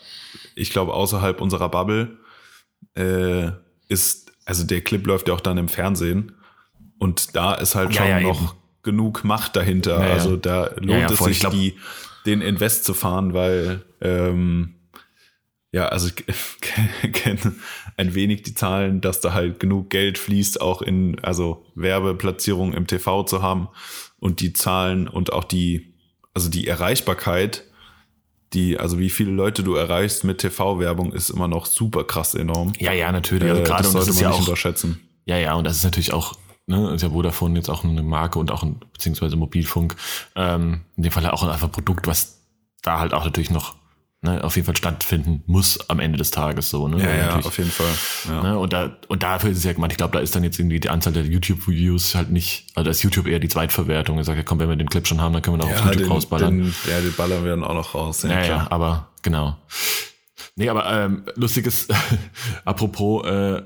ich 0.55 0.71
glaube, 0.71 0.93
außerhalb 0.93 1.39
unserer 1.41 1.69
Bubble 1.69 2.17
äh, 2.95 3.51
ist, 3.87 4.31
also 4.45 4.65
der 4.65 4.81
Clip 4.81 5.05
läuft 5.05 5.27
ja 5.27 5.33
auch 5.33 5.41
dann 5.41 5.57
im 5.57 5.69
Fernsehen 5.69 6.33
und 6.99 7.35
da 7.35 7.53
ist 7.53 7.75
halt 7.75 7.93
Ja, 7.93 8.01
schon 8.01 8.09
ja, 8.09 8.19
noch 8.21 8.41
eben. 8.41 8.51
genug 8.83 9.23
Macht 9.23 9.55
dahinter. 9.55 9.99
Ja. 10.05 10.13
Also 10.13 10.35
da 10.35 10.71
lohnt 10.79 11.11
es 11.11 11.19
sich, 11.19 11.39
die, 11.49 11.77
den 12.25 12.41
Invest 12.41 12.85
zu 12.85 12.93
fahren, 12.93 13.33
weil 13.33 13.83
ähm, 14.01 14.75
ja, 15.71 15.87
also 15.87 16.07
ich 16.07 16.25
kenne 17.13 17.55
ein 17.97 18.15
wenig 18.15 18.43
die 18.43 18.53
Zahlen, 18.55 19.01
dass 19.01 19.19
da 19.21 19.33
halt 19.33 19.59
genug 19.59 19.89
Geld 19.89 20.17
fließt, 20.17 20.61
auch 20.61 20.81
in 20.81 21.19
also 21.23 21.65
Werbeplatzierung 21.75 22.73
im 22.73 22.87
TV 22.87 23.23
zu 23.23 23.41
haben 23.41 23.67
und 24.19 24.39
die 24.39 24.53
Zahlen 24.53 25.07
und 25.07 25.33
auch 25.33 25.43
die, 25.43 25.93
also 26.33 26.49
die 26.49 26.67
Erreichbarkeit, 26.67 27.63
die, 28.53 28.79
also 28.79 28.97
wie 28.97 29.09
viele 29.09 29.31
Leute 29.31 29.61
du 29.63 29.75
erreichst 29.75 30.23
mit 30.23 30.37
TV-Werbung, 30.39 31.11
ist 31.11 31.29
immer 31.29 31.47
noch 31.49 31.65
super 31.65 32.05
krass 32.05 32.33
enorm. 32.33 32.71
Ja, 32.79 32.93
ja, 32.93 33.11
natürlich. 33.11 33.49
Also 33.49 33.61
Äh, 33.61 33.65
gerade 33.65 33.83
das 33.83 33.91
das 33.91 34.05
sollte 34.05 34.09
ist 34.11 34.15
man 34.15 34.23
ja 34.23 34.29
nicht 34.29 34.37
auch, 34.37 34.47
unterschätzen. 34.47 35.01
ja, 35.25 35.37
ja, 35.37 35.53
und 35.55 35.65
das 35.65 35.75
ist 35.75 35.83
natürlich 35.83 36.13
auch, 36.13 36.33
ne, 36.65 36.93
ist 36.93 37.01
ja 37.01 37.09
Vodafone 37.09 37.55
jetzt 37.57 37.69
auch 37.69 37.83
eine 37.83 38.03
Marke 38.03 38.39
und 38.39 38.49
auch 38.51 38.63
ein, 38.63 38.79
beziehungsweise 38.93 39.35
Mobilfunk, 39.35 39.97
ähm, 40.37 40.81
in 40.95 41.03
dem 41.03 41.11
Fall 41.11 41.25
auch 41.29 41.43
einfach 41.43 41.67
ein 41.67 41.71
Produkt, 41.73 42.07
was 42.07 42.41
da 42.83 42.99
halt 42.99 43.13
auch 43.13 43.25
natürlich 43.25 43.51
noch, 43.51 43.75
ne, 44.21 44.43
auf 44.43 44.55
jeden 44.55 44.65
Fall 44.65 44.75
stattfinden 44.75 45.43
muss 45.45 45.89
am 45.89 45.99
Ende 45.99 46.17
des 46.17 46.31
Tages 46.31 46.69
so, 46.69 46.87
ne? 46.87 47.01
Ja, 47.01 47.15
ja, 47.15 47.35
auf 47.37 47.57
jeden 47.57 47.69
Fall. 47.71 47.87
Ja. 48.27 48.41
Ne? 48.43 48.59
Und, 48.59 48.73
da, 48.73 48.97
und 49.07 49.23
dafür 49.23 49.49
ist 49.51 49.57
es 49.57 49.63
ja 49.63 49.73
gemeint, 49.73 49.93
ich 49.93 49.97
glaube, 49.97 50.13
da 50.17 50.19
ist 50.19 50.35
dann 50.35 50.43
jetzt 50.43 50.59
irgendwie 50.59 50.79
die 50.79 50.89
Anzahl 50.89 51.13
der 51.13 51.23
YouTube-Views 51.25 52.15
halt 52.15 52.31
nicht, 52.31 52.67
also 52.75 52.85
da 52.85 52.91
ist 52.91 53.03
YouTube 53.03 53.27
eher 53.27 53.39
die 53.39 53.47
Zweitverwertung. 53.47 54.17
Er 54.17 54.23
sagt, 54.23 54.37
ja 54.37 54.43
komm, 54.43 54.59
wenn 54.59 54.69
wir 54.69 54.75
den 54.75 54.89
Clip 54.89 55.07
schon 55.07 55.21
haben, 55.21 55.33
dann 55.33 55.41
können 55.41 55.59
wir 55.59 55.65
noch 55.65 55.71
auf 55.73 55.79
Ja, 55.79 55.85
YouTube 55.85 56.03
den, 56.03 56.11
rausballern. 56.11 56.57
den, 56.57 56.75
ja, 56.89 57.01
die 57.01 57.09
ballern 57.09 57.43
wir 57.43 57.51
dann 57.51 57.63
auch 57.63 57.73
noch 57.75 57.93
raus. 57.95 58.23
ja, 58.23 58.43
ja, 58.43 58.67
aber 58.69 59.09
genau. 59.21 59.57
Nee, 60.55 60.69
aber 60.69 60.91
ähm, 60.91 61.23
lustiges, 61.35 61.87
apropos 62.65 63.25
äh, 63.27 63.61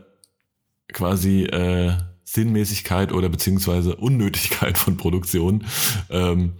quasi 0.91 1.43
äh, 1.43 1.93
Sinnmäßigkeit 2.25 3.11
oder 3.13 3.29
beziehungsweise 3.29 3.95
Unnötigkeit 3.95 4.77
von 4.77 4.97
Produktion. 4.97 5.65
Ähm, 6.09 6.53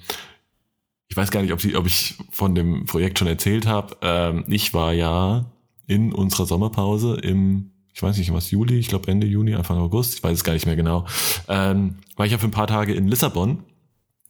ich 1.12 1.17
weiß 1.17 1.30
gar 1.30 1.41
nicht, 1.41 1.52
ob, 1.52 1.60
sie, 1.60 1.76
ob 1.76 1.86
ich 1.88 2.15
von 2.32 2.56
dem 2.56 2.86
Projekt 2.86 3.19
schon 3.19 3.28
erzählt 3.28 3.67
habe. 3.67 3.97
Ähm, 4.02 4.45
ich 4.47 4.74
war 4.74 4.93
ja 4.93 5.52
in 5.86 6.13
unserer 6.13 6.45
Sommerpause 6.45 7.15
im, 7.15 7.71
ich 7.93 8.02
weiß 8.02 8.17
nicht, 8.17 8.32
was, 8.32 8.50
Juli, 8.50 8.80
ich 8.80 8.88
glaube 8.88 9.12
Ende 9.12 9.28
Juni, 9.28 9.54
Anfang 9.54 9.78
August, 9.78 10.13
ich 10.13 10.24
weiß 10.24 10.38
es 10.38 10.43
gar 10.45 10.54
nicht 10.54 10.65
mehr 10.67 10.78
genau, 10.78 11.06
ähm, 11.50 11.97
war 12.15 12.26
ich 12.26 12.32
ja 12.32 12.38
für 12.38 12.47
ein 12.47 12.52
paar 12.52 12.67
Tage 12.67 12.93
in 12.93 13.10
Lissabon. 13.10 13.63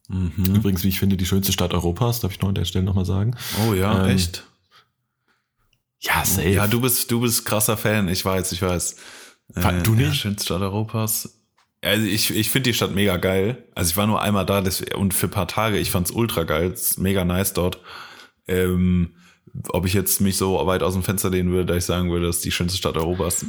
Mhm. 0.10 0.56
Übrigens, 0.56 0.84
wie 0.84 0.88
ich 0.90 0.98
finde, 0.98 1.18
die 1.18 1.28
schönste 1.28 1.54
Stadt 1.54 1.76
Europas, 1.76 2.20
darf 2.20 2.32
ich 2.32 2.42
noch 2.42 2.50
an 2.50 2.56
der 2.56 2.66
Stelle 2.66 2.84
nochmal 2.84 3.06
sagen. 3.06 3.36
Oh 3.64 3.76
ja, 3.76 4.04
Ähm, 4.08 4.16
echt? 4.16 4.48
Ja, 6.00 6.26
safe. 6.26 6.50
Ja, 6.50 6.66
du 6.66 6.82
bist, 6.82 7.12
du 7.12 7.22
bist 7.22 7.46
krasser 7.46 7.78
Fan, 7.78 8.08
ich 8.10 8.26
weiß, 8.26 8.54
ich 8.54 8.62
weiß. 8.64 8.96
Fa- 9.54 9.82
du 9.84 9.94
nicht? 9.94 10.08
Ja, 10.08 10.14
schönste 10.16 10.46
Stadt 10.46 10.62
Europas. 10.62 11.41
Also 11.84 12.06
ich, 12.06 12.30
ich 12.36 12.50
finde 12.50 12.70
die 12.70 12.74
Stadt 12.76 12.94
mega 12.94 13.18
geil. 13.18 13.66
Also 13.74 13.90
ich 13.92 13.98
war 13.98 14.08
nur 14.08 14.22
einmal 14.22 14.46
da 14.46 14.62
das, 14.62 14.82
und 14.96 15.14
für 15.14 15.28
ein 15.28 15.32
paar 15.32 15.48
Tage, 15.48 15.78
ich 15.78 15.90
fand's 15.92 16.12
ultra 16.12 16.44
geil, 16.44 16.72
es 16.72 16.92
ist 16.92 17.00
mega 17.00 17.26
nice 17.26 17.54
dort. 17.54 17.80
Ähm, 18.48 19.16
ob 19.70 19.86
ich 19.86 19.94
jetzt 19.94 20.22
mich 20.22 20.38
so 20.38 20.66
weit 20.66 20.84
aus 20.84 20.94
dem 20.94 21.04
Fenster 21.04 21.30
lehnen 21.30 21.52
würde, 21.52 21.66
dass 21.66 21.78
ich 21.78 21.86
sagen 21.86 22.12
würde, 22.12 22.28
das 22.28 22.38
ist 22.38 22.46
die 22.46 22.52
schönste 22.52 22.78
Stadt 22.78 22.98
Europas. 22.98 23.46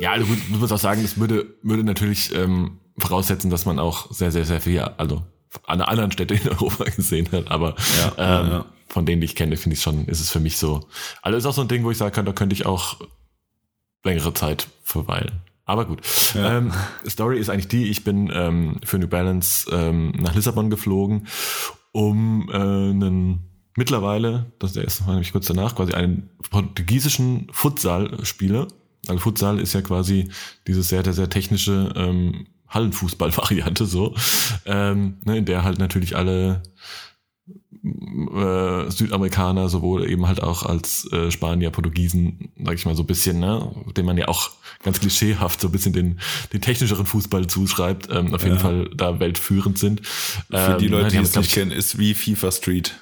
Ja, 0.00 0.12
also 0.12 0.26
gut, 0.26 0.38
muss 0.50 0.72
auch 0.72 0.78
sagen, 0.78 1.02
das 1.02 1.18
würde, 1.18 1.54
würde 1.62 1.82
natürlich 1.82 2.34
ähm, 2.34 2.78
voraussetzen, 2.98 3.50
dass 3.50 3.66
man 3.66 3.78
auch 3.78 4.12
sehr, 4.12 4.30
sehr, 4.30 4.44
sehr 4.44 4.60
viel, 4.60 4.80
also 4.80 5.24
an 5.64 5.80
anderen 5.80 6.12
Städte 6.12 6.34
in 6.34 6.48
Europa 6.48 6.84
gesehen 6.96 7.28
hat, 7.32 7.50
aber 7.50 7.74
Ja, 7.98 8.40
ähm, 8.42 8.50
ja. 8.50 8.66
von 8.88 9.06
denen, 9.06 9.20
die 9.20 9.26
ich 9.26 9.34
kenne, 9.34 9.56
finde 9.56 9.74
ich 9.74 9.82
schon, 9.82 10.06
ist 10.06 10.20
es 10.20 10.30
für 10.30 10.40
mich 10.40 10.58
so. 10.58 10.88
Also 11.22 11.38
ist 11.38 11.46
auch 11.46 11.54
so 11.54 11.62
ein 11.62 11.68
Ding, 11.68 11.82
wo 11.84 11.90
ich 11.90 11.98
sagen 11.98 12.14
kann, 12.14 12.26
da 12.26 12.32
könnte 12.32 12.54
ich 12.54 12.66
auch 12.66 12.98
längere 14.04 14.32
Zeit 14.34 14.68
verweilen. 14.82 15.40
Aber 15.66 15.84
gut. 15.84 16.00
Ja. 16.34 16.58
Ähm, 16.58 16.72
Story 17.06 17.38
ist 17.38 17.50
eigentlich 17.50 17.68
die, 17.68 17.90
ich 17.90 18.04
bin 18.04 18.30
ähm, 18.32 18.76
für 18.84 18.98
New 18.98 19.08
Balance 19.08 19.68
ähm, 19.70 20.12
nach 20.12 20.34
Lissabon 20.34 20.70
geflogen, 20.70 21.26
um 21.92 22.48
äh, 22.50 22.54
einen 22.54 23.40
mittlerweile, 23.76 24.52
das 24.60 24.70
ist 24.70 24.76
der 24.76 24.84
erste 24.84 25.04
Mal 25.04 25.12
nämlich 25.14 25.32
kurz 25.32 25.46
danach, 25.46 25.74
quasi 25.74 25.92
einen 25.92 26.30
portugiesischen 26.50 27.48
Futsal-Spieler. 27.50 28.68
Also 29.08 29.20
Futsal 29.20 29.58
ist 29.58 29.72
ja 29.72 29.82
quasi 29.82 30.30
diese 30.66 30.82
sehr, 30.82 31.04
sehr, 31.04 31.12
sehr 31.12 31.28
technische 31.28 31.92
ähm, 31.96 32.46
Hallenfußball-Variante 32.68 33.86
so, 33.86 34.14
ähm, 34.66 35.18
ne, 35.24 35.38
in 35.38 35.44
der 35.44 35.64
halt 35.64 35.78
natürlich 35.78 36.16
alle 36.16 36.62
äh, 37.86 38.90
Südamerikaner, 38.90 39.68
sowohl 39.68 40.08
eben 40.10 40.26
halt 40.26 40.42
auch 40.42 40.64
als 40.64 41.10
äh, 41.12 41.30
Spanier, 41.30 41.70
Portugiesen, 41.70 42.50
sag 42.62 42.74
ich 42.74 42.86
mal 42.86 42.94
so 42.96 43.02
ein 43.02 43.06
bisschen, 43.06 43.38
ne, 43.40 43.70
dem 43.96 44.06
man 44.06 44.16
ja 44.16 44.28
auch 44.28 44.50
ganz 44.82 45.00
klischeehaft 45.00 45.60
so 45.60 45.68
ein 45.68 45.72
bisschen 45.72 45.92
den, 45.92 46.20
den 46.52 46.60
technischeren 46.60 47.06
Fußball 47.06 47.46
zuschreibt, 47.46 48.08
ähm, 48.10 48.34
auf 48.34 48.42
jeden 48.42 48.56
Ja. 48.56 48.60
Fall 48.62 48.90
da 48.94 49.20
weltführend 49.20 49.78
sind. 49.78 50.06
Für 50.06 50.76
die 50.78 50.86
Ähm, 50.86 50.92
Leute, 50.92 51.04
ne, 51.06 51.10
die 51.10 51.16
es 51.18 51.34
nicht 51.36 51.46
ich, 51.48 51.54
kennen, 51.54 51.70
ist 51.70 51.98
wie 51.98 52.14
FIFA 52.14 52.52
Street. 52.52 52.94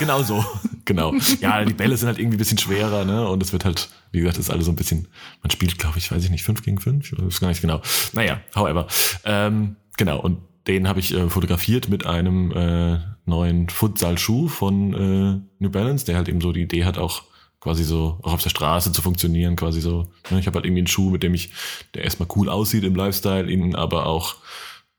Genau 0.00 0.22
so, 0.22 0.44
genau. 0.84 1.14
Ja, 1.40 1.64
die 1.64 1.74
Bälle 1.74 1.96
sind 1.96 2.08
halt 2.08 2.18
irgendwie 2.18 2.36
ein 2.36 2.38
bisschen 2.38 2.58
schwerer, 2.58 3.04
ne? 3.04 3.28
Und 3.28 3.40
es 3.42 3.52
wird 3.52 3.64
halt, 3.64 3.88
wie 4.10 4.18
gesagt, 4.20 4.38
ist 4.38 4.50
alles 4.50 4.64
so 4.66 4.72
ein 4.72 4.76
bisschen, 4.76 5.06
man 5.42 5.50
spielt, 5.50 5.78
glaube 5.78 5.98
ich, 5.98 6.10
weiß 6.10 6.24
ich 6.24 6.30
nicht, 6.30 6.42
5 6.42 6.62
gegen 6.62 6.80
5, 6.80 7.12
ich 7.12 7.18
weiß 7.24 7.40
gar 7.40 7.48
nicht 7.48 7.60
genau. 7.60 7.80
Naja, 8.12 8.40
however. 8.56 8.88
Ähm, 9.24 9.76
genau, 9.96 10.18
und 10.20 10.38
den 10.66 10.88
habe 10.88 11.00
ich 11.00 11.14
äh, 11.14 11.28
fotografiert 11.28 11.88
mit 11.88 12.06
einem 12.06 12.52
äh, 12.52 12.98
neuen 13.24 13.68
Futsal-Schuh 13.68 14.48
von 14.48 14.94
äh, 14.94 15.40
New 15.58 15.70
Balance, 15.70 16.04
der 16.04 16.16
halt 16.16 16.28
eben 16.28 16.40
so 16.40 16.52
die 16.52 16.62
Idee 16.62 16.84
hat, 16.84 16.98
auch 16.98 17.22
quasi 17.60 17.84
so 17.84 18.18
auch 18.22 18.32
auf 18.32 18.42
der 18.42 18.50
Straße 18.50 18.92
zu 18.92 19.02
funktionieren, 19.02 19.56
quasi 19.56 19.80
so. 19.80 20.10
Ne? 20.30 20.40
Ich 20.40 20.46
habe 20.46 20.56
halt 20.56 20.64
irgendwie 20.64 20.80
einen 20.80 20.86
Schuh, 20.86 21.10
mit 21.10 21.22
dem 21.22 21.34
ich, 21.34 21.50
der 21.94 22.04
erstmal 22.04 22.28
cool 22.36 22.48
aussieht 22.48 22.84
im 22.84 22.94
Lifestyle, 22.94 23.50
ihn 23.50 23.74
aber 23.74 24.06
auch, 24.06 24.36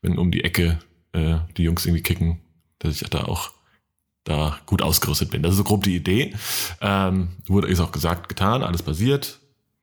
wenn 0.00 0.18
um 0.18 0.30
die 0.30 0.44
Ecke 0.44 0.78
äh, 1.12 1.36
die 1.56 1.64
Jungs 1.64 1.84
irgendwie 1.84 2.02
kicken, 2.02 2.40
dass 2.78 3.00
ich 3.00 3.08
da 3.10 3.24
auch 3.24 3.50
da 4.24 4.58
gut 4.66 4.82
ausgerüstet 4.82 5.30
bin. 5.30 5.42
Das 5.42 5.52
ist 5.52 5.58
so 5.58 5.64
grob 5.64 5.82
die 5.82 5.96
Idee. 5.96 6.34
Ähm, 6.80 7.30
wurde, 7.46 7.68
ist 7.68 7.80
auch 7.80 7.92
gesagt, 7.92 8.28
getan, 8.28 8.62
alles 8.62 8.82
passiert. 8.82 9.40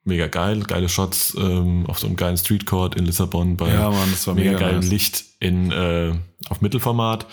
Mega 0.09 0.27
geil, 0.27 0.61
geile 0.61 0.89
Shots 0.89 1.35
ähm, 1.39 1.85
auf 1.87 1.99
so 1.99 2.07
einem 2.07 2.15
geilen 2.15 2.35
Streetcourt 2.35 2.95
in 2.95 3.05
Lissabon 3.05 3.57
bei 3.57 3.71
Ja, 3.71 3.91
Mann, 3.91 4.09
mega, 4.09 4.33
mega 4.33 4.57
geilem 4.57 4.79
nice. 4.79 4.89
Licht 4.89 5.25
in, 5.39 5.71
äh, 5.71 6.13
auf 6.49 6.61
Mittelformat. 6.61 7.27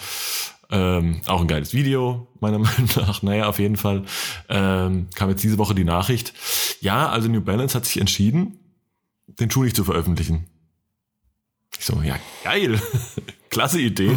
Ähm, 0.70 1.20
auch 1.26 1.40
ein 1.40 1.46
geiles 1.46 1.72
Video, 1.72 2.28
meiner 2.40 2.58
Meinung 2.60 2.88
nach. 2.96 3.22
Naja, 3.22 3.48
auf 3.48 3.58
jeden 3.58 3.76
Fall 3.76 4.04
ähm, 4.48 5.08
kam 5.14 5.30
jetzt 5.30 5.42
diese 5.42 5.58
Woche 5.58 5.74
die 5.74 5.84
Nachricht. 5.84 6.34
Ja, 6.80 7.08
also 7.08 7.28
New 7.28 7.40
Balance 7.40 7.74
hat 7.74 7.86
sich 7.86 7.98
entschieden, 7.98 8.58
den 9.26 9.50
Schuh 9.50 9.64
nicht 9.64 9.76
zu 9.76 9.84
veröffentlichen. 9.84 10.46
Ich 11.78 11.84
so, 11.84 12.00
ja, 12.02 12.16
geil. 12.44 12.80
Klasse 13.50 13.80
Idee. 13.80 14.16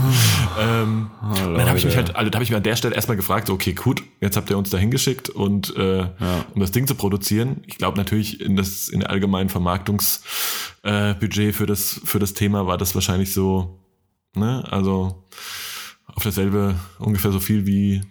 ähm, 0.60 1.12
Oh, 1.22 1.34
dann 1.34 1.68
habe 1.68 1.78
ich 1.78 1.86
mich 1.86 1.96
halt, 1.96 2.16
also 2.16 2.30
da 2.30 2.36
habe 2.38 2.44
ich 2.44 2.50
mir 2.50 2.58
an 2.58 2.64
der 2.64 2.76
Stelle 2.76 2.96
erstmal 2.96 3.16
gefragt, 3.16 3.50
okay, 3.50 3.74
gut, 3.74 4.04
jetzt 4.20 4.36
habt 4.36 4.50
ihr 4.50 4.58
uns 4.58 4.70
da 4.70 4.78
hingeschickt 4.78 5.30
und 5.30 5.76
äh, 5.78 6.00
Ja. 6.00 6.46
um 6.54 6.60
das 6.60 6.72
Ding 6.72 6.88
zu 6.88 6.96
produzieren. 6.96 7.62
Ich 7.68 7.78
glaube 7.78 7.98
natürlich 7.98 8.42
in 8.42 8.56
das 8.56 8.90
in 8.90 9.00
der 9.02 9.10
allgemeinen 9.12 9.50
Vermarktungsbudget 9.50 11.38
äh, 11.50 11.54
für 11.54 11.66
das 11.68 12.02
für 12.04 12.20
das 12.20 12.34
Thema 12.34 12.66
war 12.68 12.78
das 12.78 12.96
wahrscheinlich 12.96 13.34
so, 13.34 13.80
ne, 14.36 14.66
also 14.70 15.24
auf 16.08 16.24
dasselbe 16.24 16.76
ungefähr 16.98 17.32
so 17.32 17.40
viel 17.40 17.66
wie, 17.66 18.02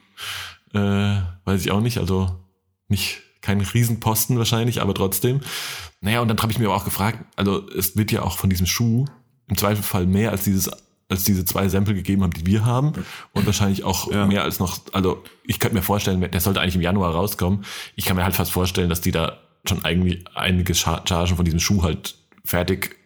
äh, 0.73 1.17
weiß 1.45 1.61
ich 1.61 1.71
auch 1.73 1.81
nicht, 1.81 1.99
also 1.99 2.31
nicht 2.89 3.19
kein 3.43 3.61
Riesenposten 3.61 4.39
wahrscheinlich, 4.39 4.81
aber 4.81 4.95
trotzdem. 4.95 5.41
Naja, 6.01 6.21
und 6.21 6.29
dann 6.29 6.39
habe 6.39 6.53
ich 6.53 6.59
mir 6.59 6.67
aber 6.67 6.77
auch 6.77 6.85
gefragt, 6.85 7.19
also 7.37 7.69
es 7.71 7.97
wird 7.97 8.13
ja 8.13 8.23
auch 8.23 8.39
von 8.39 8.49
diesem 8.51 8.67
Schuh 8.67 9.05
im 9.49 9.57
Zweifelsfall 9.57 10.07
mehr 10.07 10.31
als 10.31 10.45
dieses 10.45 10.71
als 11.11 11.25
diese 11.25 11.47
zwei 11.47 11.67
Sample 11.71 11.95
gegeben 11.95 12.23
haben, 12.23 12.33
die 12.35 12.45
wir 12.45 12.67
haben 12.67 12.93
und 13.33 13.47
wahrscheinlich 13.47 13.83
auch 13.83 14.13
Ja. 14.13 14.27
mehr 14.27 14.43
als 14.45 14.59
noch, 14.59 14.79
also 14.93 15.25
ich 15.43 15.59
könnte 15.59 15.75
mir 15.75 15.81
vorstellen, 15.83 16.21
der 16.21 16.41
sollte 16.43 16.61
eigentlich 16.61 16.75
im 16.75 16.83
Januar 16.83 17.15
rauskommen. 17.15 17.65
Ich 17.97 18.05
kann 18.05 18.15
mir 18.15 18.25
halt 18.25 18.37
fast 18.37 18.53
vorstellen, 18.53 18.91
dass 18.91 19.01
die 19.01 19.11
da 19.11 19.39
schon 19.67 19.83
eigentlich 19.87 20.25
einige 20.35 20.75
Char- 20.75 21.03
Chargen 21.09 21.37
von 21.37 21.47
diesem 21.47 21.61
Schuh 21.61 21.83
halt 21.83 22.15
fertig 22.45 22.97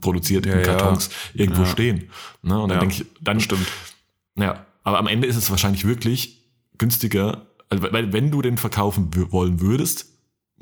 produziert 0.00 0.46
Ja, 0.46 0.54
in 0.54 0.58
ja. 0.58 0.64
Kartons 0.64 1.10
irgendwo 1.32 1.62
Ja. 1.62 1.68
stehen. 1.68 2.10
Ne? 2.42 2.60
Und 2.60 2.70
dann 2.70 2.80
denke 2.80 2.96
ich, 2.96 3.06
dann 3.20 3.38
stimmt. 3.38 3.68
ja, 4.36 4.66
aber 4.82 4.98
am 4.98 5.06
Ende 5.06 5.28
ist 5.28 5.36
es 5.36 5.48
wahrscheinlich 5.50 5.84
wirklich 5.86 6.42
günstiger, 6.78 7.46
also, 7.70 7.84
weil 7.92 8.12
wenn 8.12 8.32
du 8.32 8.42
den 8.42 8.58
verkaufen 8.58 9.10
wollen 9.30 9.60
würdest, 9.60 10.06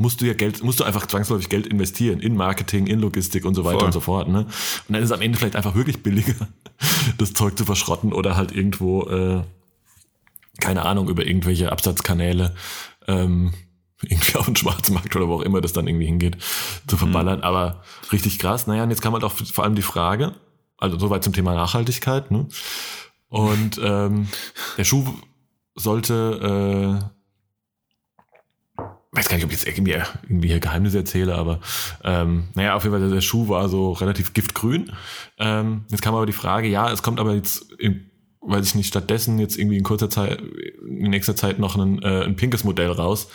musst 0.03 0.21
du 0.21 0.27
ja 0.27 0.35
Geld, 0.35 0.63
musst 0.63 0.81
du 0.81 0.85
einfach 0.85 1.07
zwangsläufig 1.07 1.49
Geld 1.49 1.67
investieren 1.67 2.21
in 2.21 2.37
Marketing, 2.37 2.87
in 2.87 3.01
Logistik 3.01 3.45
und 3.47 3.55
so 3.55 3.65
weiter 3.65 3.79
Voll. 3.79 3.87
und 3.87 3.93
so 3.93 4.01
fort. 4.01 4.29
Ne? 4.29 4.41
Und 4.41 4.49
dann 4.89 5.03
ist 5.03 5.09
es 5.09 5.13
am 5.13 5.23
Ende 5.23 5.39
vielleicht 5.39 5.57
einfach 5.57 5.75
wirklich 5.75 6.03
billiger, 6.03 6.35
das 7.19 7.33
Zeug 7.33 7.57
zu 7.57 7.65
verschrotten 7.65 8.13
oder 8.13 8.37
halt 8.37 8.53
irgendwo, 8.53 9.05
äh, 9.09 9.43
keine 10.61 10.85
Ahnung, 10.85 11.09
über 11.09 11.25
irgendwelche 11.25 11.73
Absatzkanäle 11.73 12.55
ähm, 13.07 13.55
irgendwie 14.03 14.37
auf 14.37 14.47
den 14.47 14.57
Schwarzmarkt 14.57 15.15
oder 15.17 15.29
wo 15.29 15.35
auch 15.37 15.43
immer 15.43 15.61
das 15.61 15.73
dann 15.73 15.87
irgendwie 15.87 16.07
hingeht, 16.07 16.37
zu 16.87 16.97
verballern. 16.97 17.39
Mhm. 17.39 17.45
Aber 17.45 17.83
richtig 18.11 18.39
krass. 18.39 18.67
Naja, 18.67 18.83
und 18.83 18.91
jetzt 18.91 19.01
kam 19.01 19.15
halt 19.15 19.25
auch 19.25 19.33
vor 19.33 19.65
allem 19.65 19.77
die 19.77 19.83
Frage, 19.83 20.35
also 20.77 20.99
soweit 20.99 21.23
zum 21.23 21.33
Thema 21.33 21.55
Nachhaltigkeit, 21.55 22.31
ne? 22.31 22.49
Und 23.29 23.81
ähm, 23.83 24.29
der 24.77 24.85
Schuh 24.85 25.07
sollte, 25.75 27.01
äh, 27.01 27.22
weiß 29.13 29.29
gar 29.29 29.37
nicht, 29.37 29.45
ob 29.45 29.53
ich 29.53 29.59
jetzt 29.59 29.69
irgendwie, 29.69 29.95
irgendwie 30.25 30.49
hier 30.49 30.61
Geheimnisse 30.61 30.99
erzähle, 30.99 31.35
aber 31.35 31.61
ähm, 32.03 32.49
naja, 32.55 32.75
auf 32.75 32.85
jeden 32.85 32.99
Fall, 32.99 33.11
der 33.11 33.21
Schuh 33.21 33.49
war 33.49 33.69
so 33.69 33.93
relativ 33.93 34.33
giftgrün. 34.33 34.93
Ähm, 35.39 35.85
jetzt 35.91 36.03
kam 36.03 36.15
aber 36.15 36.27
die 36.27 36.33
Frage, 36.33 36.69
ja, 36.69 36.91
es 36.91 37.03
kommt 37.03 37.21
aber 37.21 37.35
jetzt 37.35 37.73
im 37.79 38.07
weiß 38.43 38.67
ich 38.67 38.75
nicht, 38.75 38.89
stattdessen 38.89 39.39
jetzt 39.39 39.57
irgendwie 39.57 39.79
in 39.79 39.85
kurzer 39.85 40.11
Zeit, 40.11 40.41
in 40.41 41.11
nächster 41.11 41.37
Zeit 41.37 41.59
noch 41.59 41.77
ein, 41.77 42.03
äh, 42.03 42.25
ein 42.25 42.37
pinkes 42.37 42.65
Modell 42.65 42.91
raus, 42.91 43.29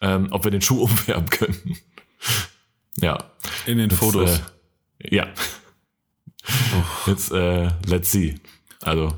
ähm, 0.00 0.28
ob 0.30 0.44
wir 0.44 0.50
den 0.50 0.60
Schuh 0.60 0.82
umfärben 0.82 1.30
können. 1.30 1.76
ja. 2.98 3.24
In 3.66 3.78
den 3.78 3.90
jetzt, 3.90 3.98
Fotos. 3.98 4.42
Äh, 4.98 5.16
ja. 5.16 5.28
Oh. 6.46 7.10
Jetzt, 7.10 7.32
äh, 7.32 7.70
let's 7.86 8.12
see. 8.12 8.34
Also. 8.82 9.14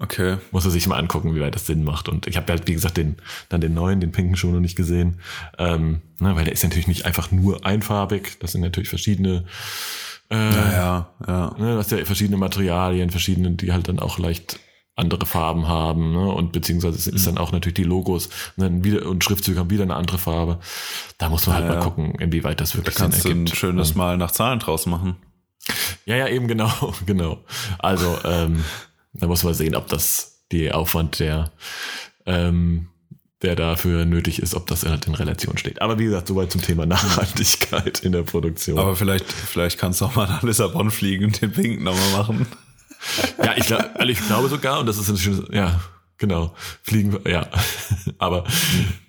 Okay. 0.00 0.38
Muss 0.52 0.64
er 0.64 0.70
sich 0.70 0.86
mal 0.86 0.96
angucken, 0.96 1.34
wie 1.34 1.40
weit 1.40 1.54
das 1.54 1.66
Sinn 1.66 1.82
macht. 1.82 2.08
Und 2.08 2.26
ich 2.28 2.36
habe 2.36 2.52
halt, 2.52 2.68
wie 2.68 2.74
gesagt, 2.74 2.96
den, 2.96 3.16
dann 3.48 3.60
den 3.60 3.74
neuen, 3.74 4.00
den 4.00 4.12
pinken 4.12 4.36
Schuh 4.36 4.50
noch 4.50 4.60
nicht 4.60 4.76
gesehen. 4.76 5.20
Ähm, 5.58 6.02
ne, 6.20 6.36
weil 6.36 6.44
der 6.44 6.52
ist 6.52 6.62
natürlich 6.62 6.86
nicht 6.86 7.04
einfach 7.04 7.32
nur 7.32 7.66
einfarbig. 7.66 8.38
Das 8.38 8.52
sind 8.52 8.60
natürlich 8.60 8.88
verschiedene 8.88 9.44
äh, 10.30 10.36
naja, 10.36 11.08
ja. 11.26 11.54
Ne, 11.58 11.72
du 11.72 11.78
hast 11.78 11.90
ja 11.90 12.04
verschiedene 12.04 12.36
Materialien, 12.36 13.10
verschiedene, 13.10 13.52
die 13.52 13.72
halt 13.72 13.88
dann 13.88 13.98
auch 13.98 14.18
leicht 14.18 14.60
andere 14.94 15.26
Farben 15.26 15.68
haben, 15.68 16.12
ne? 16.12 16.28
Und 16.28 16.52
beziehungsweise 16.52 17.10
ist 17.10 17.22
mhm. 17.22 17.26
dann 17.26 17.38
auch 17.38 17.52
natürlich 17.52 17.76
die 17.76 17.84
Logos 17.84 18.28
ne? 18.56 18.82
wieder, 18.82 19.06
und 19.06 19.22
Schriftzüge 19.22 19.58
haben 19.58 19.70
wieder 19.70 19.84
eine 19.84 19.94
andere 19.94 20.18
Farbe. 20.18 20.58
Da 21.18 21.28
muss 21.28 21.46
man 21.46 21.56
halt 21.56 21.66
ja, 21.66 21.74
mal 21.74 21.80
gucken, 21.80 22.16
inwieweit 22.16 22.60
das 22.60 22.74
wirklich 22.74 22.96
da 22.96 23.02
kannst 23.04 23.22
Sinn 23.22 23.30
ergibt. 23.30 23.48
Du 23.48 23.52
ein 23.52 23.56
schönes 23.56 23.94
Mal 23.94 24.16
nach 24.16 24.32
Zahlen 24.32 24.58
draus 24.58 24.86
machen. 24.86 25.16
Ja, 26.04 26.16
ja, 26.16 26.28
eben 26.28 26.48
genau, 26.48 26.94
genau. 27.06 27.38
Also 27.78 28.18
ähm, 28.24 28.64
da 29.12 29.26
muss 29.26 29.44
man 29.44 29.54
sehen, 29.54 29.74
ob 29.74 29.88
das 29.88 30.44
die 30.52 30.72
Aufwand 30.72 31.20
der 31.20 31.52
ähm, 32.26 32.88
der 33.42 33.54
dafür 33.54 34.04
nötig 34.04 34.42
ist, 34.42 34.54
ob 34.54 34.66
das 34.66 34.84
halt 34.84 35.06
in 35.06 35.14
Relation 35.14 35.56
steht. 35.58 35.80
Aber 35.80 35.98
wie 35.98 36.04
gesagt, 36.04 36.26
soweit 36.26 36.50
zum 36.50 36.60
Thema 36.60 36.86
Nachhaltigkeit 36.86 38.00
in 38.00 38.12
der 38.12 38.22
Produktion. 38.22 38.78
Aber 38.78 38.96
vielleicht, 38.96 39.30
vielleicht 39.30 39.78
kannst 39.78 40.00
du 40.00 40.06
auch 40.06 40.16
mal 40.16 40.26
nach 40.26 40.42
Lissabon 40.42 40.90
fliegen 40.90 41.26
und 41.26 41.40
den 41.40 41.52
Pink 41.52 41.80
nochmal 41.80 42.10
machen. 42.12 42.46
Ja, 43.42 43.56
ich, 43.56 43.66
glaub, 43.66 43.80
also 43.94 44.08
ich 44.08 44.26
glaube 44.26 44.48
sogar, 44.48 44.80
und 44.80 44.86
das 44.86 44.98
ist 44.98 45.08
ein 45.08 45.16
schönes, 45.16 45.44
ja, 45.52 45.80
genau, 46.16 46.52
fliegen, 46.82 47.16
ja. 47.28 47.48
Aber 48.18 48.42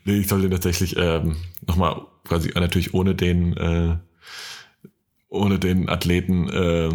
nee, 0.06 0.20
ich 0.20 0.28
sollte 0.28 0.48
tatsächlich 0.50 0.96
ähm, 0.96 1.38
nochmal 1.66 2.02
quasi 2.24 2.52
natürlich 2.54 2.94
ohne 2.94 3.16
den, 3.16 3.58
äh, 3.58 3.98
ohne 5.30 5.58
den 5.58 5.90
Athleten 5.90 6.50
äh, 6.50 6.92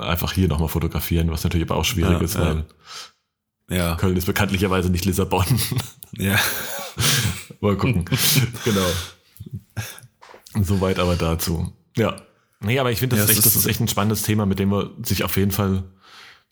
einfach 0.00 0.32
hier 0.32 0.48
nochmal 0.48 0.68
fotografieren, 0.68 1.30
was 1.30 1.44
natürlich 1.44 1.68
aber 1.68 1.78
auch 1.78 1.84
schwierig 1.84 2.12
ja, 2.12 2.20
ist, 2.20 2.38
weil 2.38 2.64
ja. 3.70 3.96
Köln 3.96 4.16
ist 4.16 4.26
bekanntlicherweise 4.26 4.90
nicht 4.90 5.04
Lissabon. 5.04 5.44
Ja. 6.16 6.36
Mal 7.60 7.76
gucken. 7.76 8.06
genau. 8.64 8.86
Soweit 10.54 10.98
aber 10.98 11.16
dazu. 11.16 11.72
Ja. 11.96 12.22
Nee, 12.60 12.78
aber 12.78 12.90
ich 12.90 12.98
finde, 12.98 13.16
das, 13.16 13.26
ja, 13.26 13.34
echt, 13.34 13.44
das 13.44 13.54
ist 13.54 13.66
echt 13.66 13.80
ein 13.80 13.88
spannendes 13.88 14.22
Thema, 14.22 14.46
mit 14.46 14.58
dem 14.58 14.70
man 14.70 15.04
sich 15.04 15.22
auf 15.22 15.36
jeden 15.36 15.52
Fall. 15.52 15.84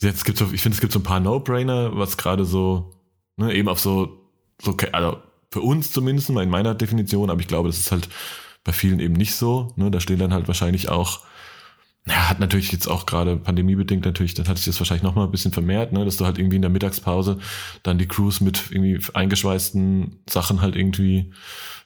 Jetzt 0.01 0.27
gibt's 0.27 0.43
ich 0.53 0.61
finde, 0.61 0.77
es 0.77 0.81
gibt 0.83 0.93
so 0.93 0.99
ein 0.99 1.05
paar 1.05 1.21
No-Brainer, 1.21 1.97
was 1.97 2.19
gerade 2.19 2.45
so, 2.45 3.01
ne, 3.39 3.55
eben 3.55 3.69
auf 3.69 3.81
so, 3.81 4.31
so, 4.61 4.77
also 4.93 5.23
für 5.51 5.63
uns 5.63 5.91
zumindest, 5.91 6.29
in 6.29 6.51
meiner 6.51 6.75
Definition, 6.75 7.31
aber 7.31 7.41
ich 7.41 7.49
glaube, 7.49 7.71
das 7.71 7.79
ist 7.79 7.93
halt 7.93 8.11
bei 8.63 8.73
vielen 8.73 9.01
eben 9.01 9.15
nicht 9.15 9.35
so. 9.35 9.73
Ne, 9.77 9.91
da 9.91 10.01
stehen 10.01 10.19
dann 10.19 10.35
halt 10.35 10.49
wahrscheinlich 10.49 10.91
auch 10.91 11.21
ja, 12.09 12.29
hat 12.31 12.39
natürlich 12.39 12.71
jetzt 12.71 12.87
auch 12.87 13.05
gerade 13.05 13.37
pandemiebedingt 13.37 14.05
natürlich, 14.05 14.35
dann 14.35 14.47
hat 14.47 14.59
sich 14.59 14.67
das 14.67 14.79
wahrscheinlich 14.79 15.03
noch 15.03 15.17
mal 15.17 15.25
ein 15.25 15.31
bisschen 15.33 15.53
vermehrt, 15.53 15.93
ne, 15.93 16.05
dass 16.05 16.17
du 16.17 16.25
halt 16.25 16.39
irgendwie 16.39 16.57
in 16.57 16.63
der 16.63 16.71
Mittagspause 16.71 17.39
dann 17.83 17.99
die 17.99 18.07
Crews 18.07 18.41
mit 18.41 18.71
irgendwie 18.71 19.01
eingeschweißten 19.13 20.21
Sachen 20.29 20.61
halt 20.61 20.77
irgendwie 20.77 21.33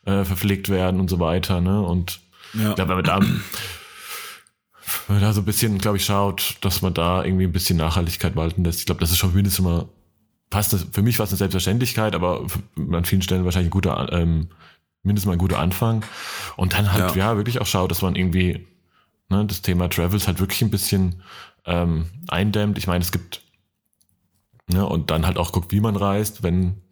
äh, 0.04 0.24
verpflegt 0.24 0.68
werden 0.68 1.00
und 1.00 1.08
so 1.08 1.20
weiter, 1.20 1.62
ne? 1.62 1.80
Und 1.80 2.20
ja. 2.52 2.74
ja 2.76 2.88
wenn 2.88 2.96
man 2.96 3.04
da, 3.04 3.20
wenn 3.20 5.16
man 5.16 5.20
da 5.20 5.32
so 5.32 5.40
ein 5.40 5.46
bisschen, 5.46 5.78
glaube 5.78 5.96
ich, 5.96 6.04
schaut, 6.04 6.56
dass 6.60 6.82
man 6.82 6.92
da 6.92 7.24
irgendwie 7.24 7.44
ein 7.44 7.52
bisschen 7.52 7.78
Nachhaltigkeit 7.78 8.36
walten 8.36 8.62
lässt. 8.62 8.80
Ich 8.80 8.86
glaube, 8.86 9.00
das 9.00 9.10
ist 9.10 9.18
schon 9.18 9.32
mindestens 9.32 9.64
immer, 9.64 9.88
passt 10.50 10.76
für 10.92 11.02
mich 11.02 11.18
war 11.18 11.24
es 11.24 11.30
eine 11.30 11.38
Selbstverständlichkeit, 11.38 12.14
aber 12.14 12.46
an 12.76 13.04
vielen 13.06 13.22
Stellen 13.22 13.46
wahrscheinlich 13.46 13.68
ein 13.68 13.72
guter, 13.72 14.12
ähm, 14.12 14.48
mindestens 15.02 15.28
mal 15.28 15.32
ein 15.32 15.38
guter 15.38 15.60
Anfang. 15.60 16.04
Und 16.56 16.74
dann 16.74 16.92
halt, 16.92 17.16
ja, 17.16 17.30
ja 17.30 17.36
wirklich 17.38 17.60
auch 17.60 17.66
schaut, 17.66 17.90
dass 17.90 18.02
man 18.02 18.16
irgendwie 18.16 18.66
ne, 19.30 19.44
das 19.46 19.62
Thema 19.62 19.88
Travels 19.88 20.26
halt 20.26 20.40
wirklich 20.40 20.62
ein 20.62 20.70
bisschen 20.70 21.22
ähm, 21.64 22.06
eindämmt. 22.28 22.78
Ich 22.78 22.86
meine, 22.86 23.02
es 23.02 23.12
gibt 23.12 23.42
ne, 24.68 24.86
und 24.86 25.10
dann 25.10 25.26
halt 25.26 25.38
auch 25.38 25.52
guckt, 25.52 25.72
wie 25.72 25.80
man 25.80 25.96
reist, 25.96 26.42
wenn 26.42 26.82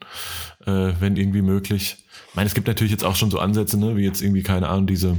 äh, 0.65 0.93
wenn 0.99 1.17
irgendwie 1.17 1.43
möglich. 1.43 2.05
Ich 2.31 2.35
meine, 2.35 2.47
es 2.47 2.55
gibt 2.55 2.67
natürlich 2.67 2.93
jetzt 2.93 3.05
auch 3.05 3.17
schon 3.17 3.31
so 3.31 3.39
Ansätze, 3.39 3.79
ne, 3.79 3.97
wie 3.97 4.05
jetzt 4.05 4.23
irgendwie 4.23 4.43
keine 4.43 4.69
Ahnung 4.69 4.87
diese 4.87 5.19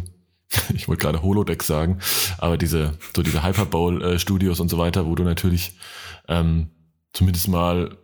ich 0.73 0.88
wollte 0.88 1.03
gerade 1.03 1.21
Holodeck 1.21 1.62
sagen, 1.62 1.99
aber 2.39 2.58
diese 2.58 2.97
so 3.15 3.21
diese 3.21 3.43
Hyperbowl 3.43 4.01
äh, 4.01 4.32
und 4.62 4.69
so 4.69 4.77
weiter, 4.77 5.05
wo 5.05 5.13
du 5.13 5.23
natürlich 5.23 5.77
ähm, 6.27 6.71
zumindest 7.13 7.47
mal 7.47 7.97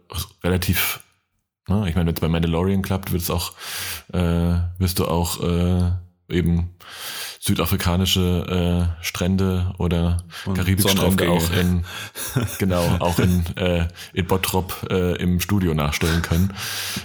relativ 0.44 1.00
Ne? 1.68 1.90
Ich 1.90 1.96
meine, 1.96 2.08
wenn 2.08 2.16
es 2.16 2.22
bei 2.22 2.28
Mandalorian 2.28 2.82
klappt, 2.82 3.12
wird 3.12 3.22
es 3.24 3.30
auch, 3.30 3.54
äh, 4.14 4.58
wirst 4.78 5.00
du 5.00 5.06
auch 5.06 5.42
äh, 5.42 5.92
eben 6.30 6.76
südafrikanische 7.46 8.90
äh, 9.00 9.06
Strände 9.06 9.74
oder 9.78 10.18
Karibikstrände 10.46 11.30
auch 11.30 11.52
in 11.52 11.86
genau 12.58 12.84
auch 13.00 13.20
in 13.20 13.46
äh, 13.58 13.88
in 14.14 14.26
Bottrop 14.26 14.88
äh, 14.90 15.16
im 15.18 15.40
Studio 15.40 15.76
nachstellen 15.76 16.24
können. 16.24 16.54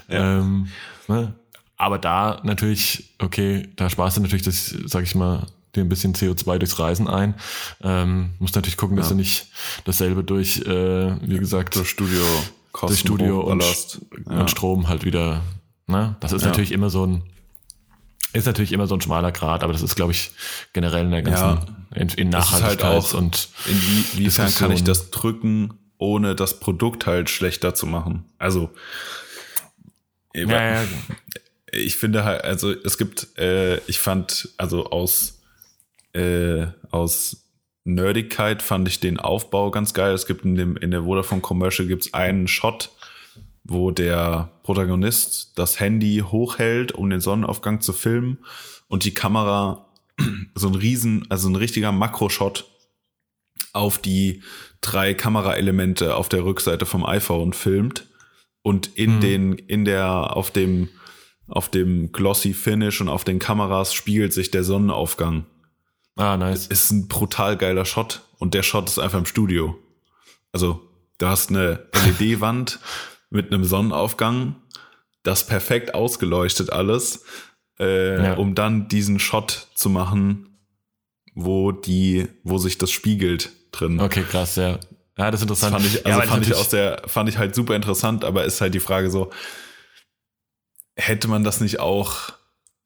Ja. 0.09 0.39
Ähm, 0.39 0.69
ne? 1.09 1.35
Aber 1.77 1.99
da 1.99 2.41
natürlich, 2.43 3.15
okay, 3.19 3.69
da 3.77 3.91
sparst 3.91 4.17
du 4.17 4.23
natürlich 4.23 4.45
das, 4.45 4.75
sag 4.87 5.05
ich 5.05 5.15
mal, 5.15 5.47
dir 5.75 5.83
ein 5.83 5.89
bisschen 5.89 6.15
CO2 6.15 6.59
durchs 6.59 6.79
Reisen 6.79 7.07
ein. 7.07 7.35
Ähm, 7.83 8.31
musst 8.39 8.55
natürlich 8.55 8.77
gucken, 8.79 8.97
dass 8.97 9.07
ja. 9.07 9.11
du 9.11 9.17
nicht 9.17 9.49
dasselbe 9.85 10.25
durch, 10.25 10.59
äh, 10.59 11.17
wie 11.21 11.39
gesagt, 11.39 11.77
das 11.77 11.87
Studio, 11.87 12.23
Kosten, 12.73 12.89
durch 12.89 13.01
Studio 13.01 13.41
und, 13.41 13.63
und 14.27 14.51
Strom 14.51 14.89
halt 14.89 15.05
wieder. 15.05 15.43
Ne? 15.87 16.17
Das 16.21 16.33
ist 16.33 16.43
ja. 16.43 16.49
natürlich 16.49 16.73
immer 16.73 16.89
so 16.89 17.07
ein 17.07 17.23
ist 18.33 18.47
natürlich 18.47 18.73
immer 18.73 18.87
so 18.87 18.95
ein 18.95 19.01
schmaler 19.01 19.33
Grad, 19.33 19.63
aber 19.63 19.73
das 19.73 19.83
ist, 19.83 19.97
glaube 19.97 20.13
ich, 20.13 20.31
generell 20.73 21.05
in 21.05 21.11
der 21.11 21.23
ganzen 21.23 21.43
ja, 21.43 21.67
in, 21.95 22.09
in 22.11 22.29
Nachhaltigkeit 22.29 22.85
halt 22.85 23.05
auch, 23.05 23.15
und 23.15 23.49
inwiefern 23.67 24.55
kann 24.55 24.73
ich 24.73 24.85
das 24.85 25.11
drücken, 25.11 25.75
ohne 25.99 26.35
das 26.35 26.61
Produkt 26.61 27.07
halt 27.07 27.31
schlechter 27.31 27.75
zu 27.75 27.87
machen. 27.87 28.25
Also 28.39 28.71
ja, 30.35 30.81
ja. 30.81 30.85
ich 31.73 31.97
finde 31.97 32.25
halt, 32.25 32.45
also 32.45 32.73
es 32.73 32.99
gibt, 32.99 33.37
äh, 33.39 33.79
ich 33.87 33.99
fand, 33.99 34.51
also 34.57 34.91
aus 34.91 35.41
äh, 36.13 36.67
aus 36.91 37.45
Nerdigkeit 37.85 38.63
fand 38.63 38.89
ich 38.89 39.01
den 39.01 39.19
Aufbau 39.19 39.71
ganz 39.71 39.95
geil. 39.95 40.13
Es 40.15 40.27
gibt 40.27 40.45
in 40.45 40.55
dem 40.55 40.77
in 40.77 40.91
der 40.91 41.05
Vodafone 41.05 41.41
Commercial 41.41 41.89
gibt's 41.89 42.15
einen 42.15 42.47
Shot, 42.47 42.91
wo 43.65 43.91
der 43.91 44.51
Protagonist 44.63 45.53
das 45.57 45.81
Handy 45.81 46.25
hochhält, 46.27 46.93
um 46.93 47.11
den 47.11 47.21
Sonnenaufgang 47.21 47.81
zu 47.81 47.93
filmen 47.93 48.39
und 48.89 49.05
die 49.05 49.15
Kamera 49.15 49.87
so 50.55 50.69
ein 50.69 50.75
riesen, 50.75 51.27
also 51.29 51.49
ein 51.49 51.57
richtiger 51.57 51.93
Makroshot 51.93 52.67
auf 53.73 53.99
die 53.99 54.43
drei 54.81 55.15
Kameraelemente 55.15 56.17
auf 56.17 56.29
der 56.29 56.45
Rückseite 56.45 56.87
vom 56.87 57.05
iPhone 57.05 57.53
filmt 57.53 58.07
und 58.63 58.97
in 58.97 59.17
mhm. 59.17 59.21
den, 59.21 59.53
in 59.53 59.85
der, 59.85 60.37
auf 60.37 60.51
dem, 60.51 60.89
auf 61.49 61.69
dem 61.69 62.13
glossy 62.13 62.53
Finish 62.55 63.01
und 63.01 63.09
auf 63.09 63.25
den 63.25 63.39
Kameras 63.39 63.95
spiegelt 63.95 64.33
sich 64.33 64.51
der 64.51 64.65
Sonnenaufgang. 64.65 65.47
Ah, 66.17 66.37
nice. 66.37 66.67
Ist 66.67 66.91
ein 66.91 67.09
brutal 67.09 67.57
geiler 67.57 67.85
Shot 67.85 68.23
und 68.39 68.55
der 68.55 68.63
Shot 68.63 68.89
ist 68.89 68.99
einfach 68.99 69.19
im 69.19 69.27
Studio. 69.27 69.79
Also, 70.53 70.81
du 71.19 71.27
hast 71.27 71.51
eine 71.51 71.87
LED-Wand 71.95 72.79
mit 73.31 73.53
einem 73.53 73.65
Sonnenaufgang, 73.65 74.57
das 75.23 75.47
perfekt 75.47 75.95
ausgeleuchtet 75.95 76.71
alles, 76.71 77.25
äh, 77.79 78.23
ja. 78.23 78.35
um 78.35 78.55
dann 78.55 78.89
diesen 78.89 79.19
Shot 79.19 79.69
zu 79.75 79.89
machen, 79.89 80.59
wo 81.35 81.73
die, 81.73 82.29
wo 82.43 82.59
sich 82.59 82.79
das 82.79 82.91
spiegelt 82.91 83.51
drin. 83.73 84.01
Okay, 84.01 84.25
krass, 84.29 84.57
ja. 84.57 84.79
Ja, 85.17 85.31
das 85.31 85.41
ist 85.41 85.45
interessant. 85.45 85.75
Das 85.75 85.83
fand 85.83 85.95
ich, 85.95 86.07
also 86.07 86.21
ja, 86.21 86.27
fand 86.27 86.47
ich 86.47 86.55
aus 86.55 86.69
der, 86.71 87.03
fand 87.07 87.29
ich 87.29 87.39
halt 87.39 87.55
super 87.55 87.77
interessant, 87.77 88.25
aber 88.25 88.45
ist 88.45 88.61
halt 88.61 88.75
die 88.75 88.81
Frage 88.81 89.11
so, 89.11 89.31
hätte 90.97 91.29
man 91.29 91.45
das 91.45 91.61
nicht 91.61 91.79
auch 91.79 92.33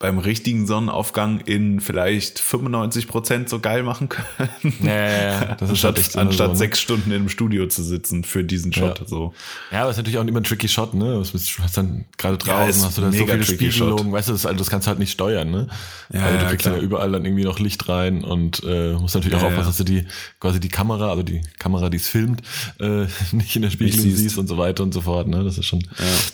beim 0.04 0.18
richtigen 0.18 0.66
Sonnenaufgang 0.66 1.40
in 1.40 1.80
vielleicht 1.80 2.38
95 2.38 3.08
Prozent 3.08 3.48
so 3.48 3.58
geil 3.58 3.82
machen 3.82 4.10
können. 4.10 4.74
Ja, 4.82 4.94
ja, 4.94 5.22
ja. 5.22 5.54
Das 5.54 5.70
anstatt 5.70 5.96
halt 5.96 6.16
anstatt 6.16 6.46
so, 6.48 6.52
ne? 6.52 6.58
sechs 6.58 6.78
Stunden 6.78 7.10
im 7.10 7.30
Studio 7.30 7.66
zu 7.68 7.82
sitzen 7.82 8.22
für 8.22 8.44
diesen 8.44 8.70
Shot. 8.70 9.00
Ja. 9.00 9.06
So. 9.06 9.32
Ja, 9.72 9.80
aber 9.80 9.88
es 9.88 9.94
ist 9.94 10.00
natürlich 10.00 10.18
auch 10.18 10.26
immer 10.26 10.40
ein 10.40 10.44
tricky 10.44 10.68
Shot, 10.68 10.92
ne? 10.92 11.22
Du 11.24 11.62
hast 11.62 11.76
dann 11.78 12.04
gerade 12.18 12.36
Ja, 12.44 12.58
draußen, 12.66 12.68
ist 12.80 12.84
hast 12.84 12.98
du 12.98 13.00
da 13.00 13.12
so 13.12 13.26
viele 13.26 13.44
Spiegelungen, 13.44 14.12
weißt 14.12 14.28
du, 14.28 14.32
das, 14.32 14.44
also 14.44 14.58
das 14.58 14.68
kannst 14.68 14.86
du 14.86 14.90
halt 14.90 14.98
nicht 14.98 15.12
steuern, 15.12 15.50
ne? 15.50 15.68
Ja, 16.12 16.20
also 16.26 16.36
du 16.36 16.42
ja, 16.44 16.50
kriegst 16.50 16.66
ja 16.66 16.76
überall 16.76 17.10
dann 17.10 17.24
irgendwie 17.24 17.44
noch 17.44 17.58
Licht 17.58 17.88
rein 17.88 18.24
und 18.24 18.62
äh, 18.62 18.92
musst 18.92 19.14
natürlich 19.14 19.38
auch 19.38 19.40
Ja, 19.40 19.46
aufpassen, 19.46 19.62
ja. 19.64 19.68
dass 19.68 19.78
du 19.78 19.84
die, 19.84 20.04
quasi 20.38 20.60
die 20.60 20.68
Kamera, 20.68 21.08
also 21.08 21.22
die 21.22 21.40
Kamera, 21.58 21.88
die 21.88 21.96
es 21.96 22.08
filmt, 22.08 22.42
äh, 22.78 23.06
nicht 23.32 23.56
in 23.56 23.62
der 23.62 23.70
Spiegelung 23.70 24.02
siehst. 24.02 24.18
siehst. 24.18 24.36
und 24.38 24.48
so 24.48 24.58
weiter 24.58 24.82
und 24.82 24.92
so 24.92 25.00
fort, 25.00 25.28
ne? 25.28 25.44
Das 25.44 25.56
ist 25.56 25.64
schon, 25.64 25.82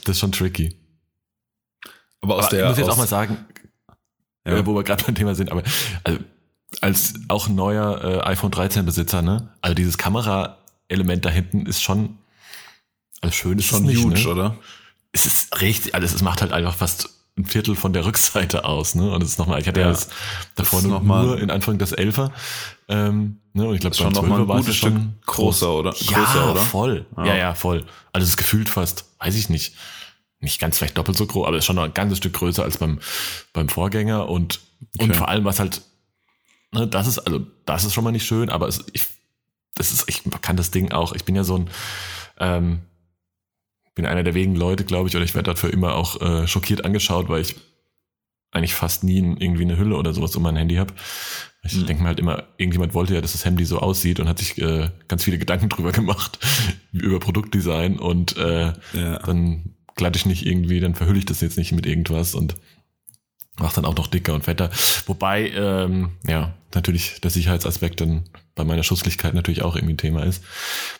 das 0.04 0.16
ist 0.16 0.18
schon 0.18 0.32
tricky. 0.32 0.74
Aber 2.22 2.36
aus 2.36 2.46
Aber 2.46 2.56
der 2.56 2.64
ich 2.64 2.68
muss 2.70 2.78
jetzt 2.78 2.90
auch 2.90 2.98
mal 2.98 3.06
sagen, 3.06 3.38
Ja. 4.46 4.56
äh, 4.56 4.66
wo 4.66 4.74
wir 4.74 4.82
gerade 4.84 5.04
beim 5.04 5.14
Thema 5.14 5.34
sind, 5.34 5.52
aber 5.52 5.62
also, 6.04 6.18
als 6.80 7.14
auch 7.28 7.48
neuer 7.48 8.02
äh, 8.24 8.28
iPhone 8.28 8.50
13 8.50 8.86
Besitzer, 8.86 9.22
ne? 9.22 9.48
Also 9.60 9.74
dieses 9.74 9.98
Kamera-Element 9.98 11.24
da 11.24 11.30
hinten 11.30 11.66
ist 11.66 11.82
schon, 11.82 12.18
also 13.20 13.34
schön 13.34 13.58
ist 13.58 13.66
schon 13.66 13.84
es 13.86 13.94
nicht, 13.94 14.02
huge, 14.04 14.20
ne? 14.22 14.28
oder? 14.28 14.56
es 15.12 15.26
ist 15.26 15.60
richtig, 15.60 15.94
also 15.94 16.06
es 16.14 16.22
macht 16.22 16.40
halt 16.40 16.52
einfach 16.52 16.74
fast 16.74 17.10
ein 17.36 17.44
Viertel 17.44 17.74
von 17.76 17.92
der 17.92 18.04
Rückseite 18.06 18.64
aus, 18.64 18.94
ne? 18.94 19.10
Und 19.10 19.22
es 19.22 19.30
ist 19.30 19.38
nochmal, 19.38 19.60
ich 19.60 19.66
hatte 19.68 19.80
ja, 19.80 19.86
Ja. 19.86 19.92
das 19.92 20.08
davor 20.56 20.78
ist 20.80 20.84
nur, 20.86 20.94
noch 20.98 21.02
mal- 21.02 21.38
in 21.38 21.50
Anfang 21.50 21.78
das 21.78 21.92
Elfer. 21.92 22.32
Ähm, 22.88 23.40
ne? 23.52 23.66
Und 23.68 23.74
ich 23.74 23.80
glaube, 23.80 23.96
Schon 23.96 24.12
beim 24.12 24.28
noch 24.28 24.28
mal 24.28 24.40
12er 24.40 24.52
ein 24.54 24.60
gutes 24.60 24.76
Stück 24.76 24.94
größer, 25.26 25.72
oder? 25.72 25.94
Ja, 25.96 26.18
Größer, 26.18 26.50
oder? 26.52 26.60
voll. 26.60 27.06
Ja. 27.16 27.24
Ja. 27.26 27.36
ja, 27.36 27.54
voll. 27.54 27.84
Also 28.12 28.24
es 28.24 28.30
ist 28.30 28.36
gefühlt 28.36 28.68
fast, 28.68 29.04
weiß 29.20 29.34
ich 29.36 29.48
nicht, 29.48 29.74
nicht 30.40 30.58
ganz 30.60 30.78
vielleicht 30.78 30.96
doppelt 30.98 31.16
so 31.16 31.26
groß, 31.26 31.46
aber 31.46 31.56
es 31.56 31.60
ist 31.62 31.66
schon 31.66 31.76
noch 31.76 31.84
ein 31.84 31.94
ganzes 31.94 32.18
Stück 32.18 32.32
größer 32.34 32.62
als 32.64 32.78
beim, 32.78 32.98
beim 33.52 33.68
Vorgänger 33.68 34.28
und, 34.28 34.60
und 34.98 35.10
Okay. 35.10 35.14
vor 35.18 35.28
allem 35.28 35.44
was 35.44 35.60
halt, 35.60 35.82
ne, 36.72 36.86
das 36.86 37.06
ist, 37.06 37.18
also 37.18 37.46
das 37.66 37.84
ist 37.84 37.92
schon 37.94 38.04
mal 38.04 38.10
nicht 38.12 38.26
schön, 38.26 38.48
aber 38.50 38.66
es, 38.68 38.84
ich, 38.92 39.06
das 39.74 39.92
ist, 39.92 40.08
ich 40.08 40.22
kann 40.42 40.56
das 40.56 40.70
Ding 40.70 40.92
auch, 40.92 41.14
ich 41.14 41.24
bin 41.24 41.36
ja 41.36 41.44
so 41.44 41.56
ein, 41.56 41.70
ähm, 42.38 42.80
bin 43.94 44.06
einer 44.06 44.22
der 44.22 44.34
wenigen 44.34 44.56
Leute, 44.56 44.84
glaube 44.84 45.08
ich, 45.08 45.16
oder 45.16 45.24
ich 45.24 45.34
werde 45.34 45.50
dafür 45.52 45.72
immer 45.72 45.94
auch 45.94 46.20
äh, 46.22 46.46
schockiert 46.46 46.84
angeschaut, 46.84 47.28
weil 47.28 47.42
ich 47.42 47.56
eigentlich 48.52 48.74
fast 48.74 49.04
nie 49.04 49.18
irgendwie 49.18 49.62
eine 49.64 49.76
Hülle 49.76 49.96
oder 49.96 50.12
sowas 50.12 50.34
um 50.36 50.42
mein 50.42 50.56
Handy 50.56 50.76
habe. 50.76 50.94
Ich 51.62 51.72
Hm. 51.74 51.86
denke 51.86 52.02
mir 52.02 52.08
halt 52.08 52.18
immer, 52.18 52.44
irgendjemand 52.56 52.94
wollte 52.94 53.14
ja, 53.14 53.20
dass 53.20 53.32
das 53.32 53.44
Handy 53.44 53.64
so 53.64 53.78
aussieht 53.80 54.18
und 54.18 54.28
hat 54.28 54.38
sich 54.38 54.56
äh, 54.58 54.90
ganz 55.08 55.24
viele 55.24 55.38
Gedanken 55.38 55.68
drüber 55.68 55.92
gemacht, 55.92 56.38
über 56.92 57.20
Produktdesign 57.20 57.98
und 57.98 58.36
äh, 58.38 58.72
Ja. 58.94 59.18
dann 59.18 59.74
glatte 60.00 60.18
ich 60.18 60.24
nicht 60.24 60.46
irgendwie, 60.46 60.80
dann 60.80 60.94
verhülle 60.94 61.18
ich 61.18 61.26
das 61.26 61.42
jetzt 61.42 61.58
nicht 61.58 61.72
mit 61.72 61.84
irgendwas 61.84 62.34
und 62.34 62.56
mache 63.58 63.74
dann 63.76 63.84
auch 63.84 63.94
noch 63.96 64.06
dicker 64.06 64.34
und 64.34 64.44
fetter. 64.44 64.70
Wobei, 65.04 65.50
ähm, 65.50 66.12
ja, 66.26 66.54
natürlich 66.74 67.20
der 67.20 67.30
Sicherheitsaspekt 67.30 68.00
dann 68.00 68.24
bei 68.54 68.64
meiner 68.64 68.82
Schusslichkeit 68.82 69.34
natürlich 69.34 69.60
auch 69.60 69.76
irgendwie 69.76 69.92
ein 69.92 69.98
Thema 69.98 70.24
ist. 70.24 70.42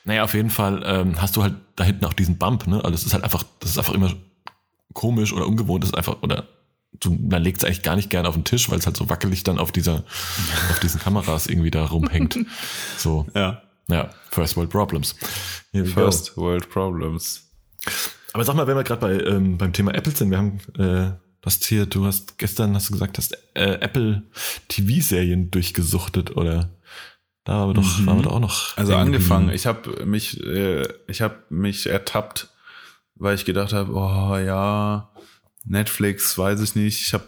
Naja, 0.04 0.22
auf 0.22 0.34
jeden 0.34 0.50
Fall 0.50 0.82
ähm, 0.84 1.20
hast 1.20 1.36
du 1.36 1.42
halt 1.42 1.54
da 1.76 1.84
hinten 1.84 2.04
auch 2.04 2.12
diesen 2.12 2.36
Bump, 2.36 2.66
ne? 2.66 2.76
Also 2.76 2.90
das 2.90 3.04
ist 3.04 3.14
halt 3.14 3.24
einfach, 3.24 3.42
das 3.60 3.70
ist 3.70 3.78
einfach 3.78 3.94
immer 3.94 4.12
komisch 4.92 5.32
oder 5.32 5.46
ungewohnt, 5.46 5.82
das 5.82 5.90
ist 5.90 5.96
einfach, 5.96 6.22
oder 6.22 6.46
du, 6.92 7.16
man 7.18 7.42
legt 7.42 7.58
es 7.58 7.64
eigentlich 7.64 7.82
gar 7.82 7.96
nicht 7.96 8.10
gern 8.10 8.26
auf 8.26 8.34
den 8.34 8.44
Tisch, 8.44 8.68
weil 8.68 8.78
es 8.78 8.84
halt 8.84 8.98
so 8.98 9.08
wackelig 9.08 9.44
dann 9.44 9.58
auf 9.58 9.72
dieser, 9.72 10.04
auf 10.70 10.80
diesen 10.80 11.00
Kameras 11.00 11.46
irgendwie 11.46 11.70
da 11.70 11.86
rumhängt. 11.86 12.38
So, 12.98 13.26
ja. 13.34 13.62
ja, 13.88 14.10
First 14.30 14.58
World 14.58 14.68
Problems. 14.68 15.16
We 15.72 15.84
go. 15.84 15.88
First 15.88 16.36
World 16.36 16.68
Problems. 16.68 17.48
Aber 18.32 18.44
sag 18.44 18.54
mal, 18.54 18.66
wenn 18.66 18.76
wir 18.76 18.84
gerade 18.84 19.00
bei, 19.00 19.12
ähm, 19.24 19.58
beim 19.58 19.72
Thema 19.72 19.94
Apple 19.94 20.14
sind, 20.14 20.30
wir 20.30 20.38
haben 20.38 20.60
äh, 20.78 21.12
das 21.42 21.60
hier, 21.64 21.86
du 21.86 22.06
hast 22.06 22.38
gestern 22.38 22.74
hast 22.74 22.88
du 22.88 22.92
gesagt, 22.92 23.18
hast 23.18 23.32
äh, 23.54 23.78
Apple 23.80 24.22
TV-Serien 24.68 25.50
durchgesuchtet 25.50 26.36
oder 26.36 26.70
da 27.44 27.54
waren 27.60 27.70
wir 27.70 27.74
doch, 27.74 27.98
Mhm. 27.98 28.06
waren 28.06 28.18
wir 28.18 28.22
doch 28.24 28.32
auch 28.34 28.40
noch. 28.40 28.76
Also 28.76 28.94
angefangen, 28.94 29.46
geblieben. 29.48 29.56
ich 29.56 29.66
habe 29.66 30.06
mich, 30.06 30.40
äh, 30.44 30.86
ich 31.08 31.22
habe 31.22 31.36
mich 31.48 31.86
ertappt, 31.86 32.48
weil 33.14 33.34
ich 33.34 33.44
gedacht 33.44 33.72
habe, 33.72 33.92
oh 33.94 34.36
ja, 34.36 35.10
Netflix, 35.64 36.36
weiß 36.38 36.60
ich 36.60 36.74
nicht, 36.74 37.00
ich 37.00 37.12
habe 37.14 37.24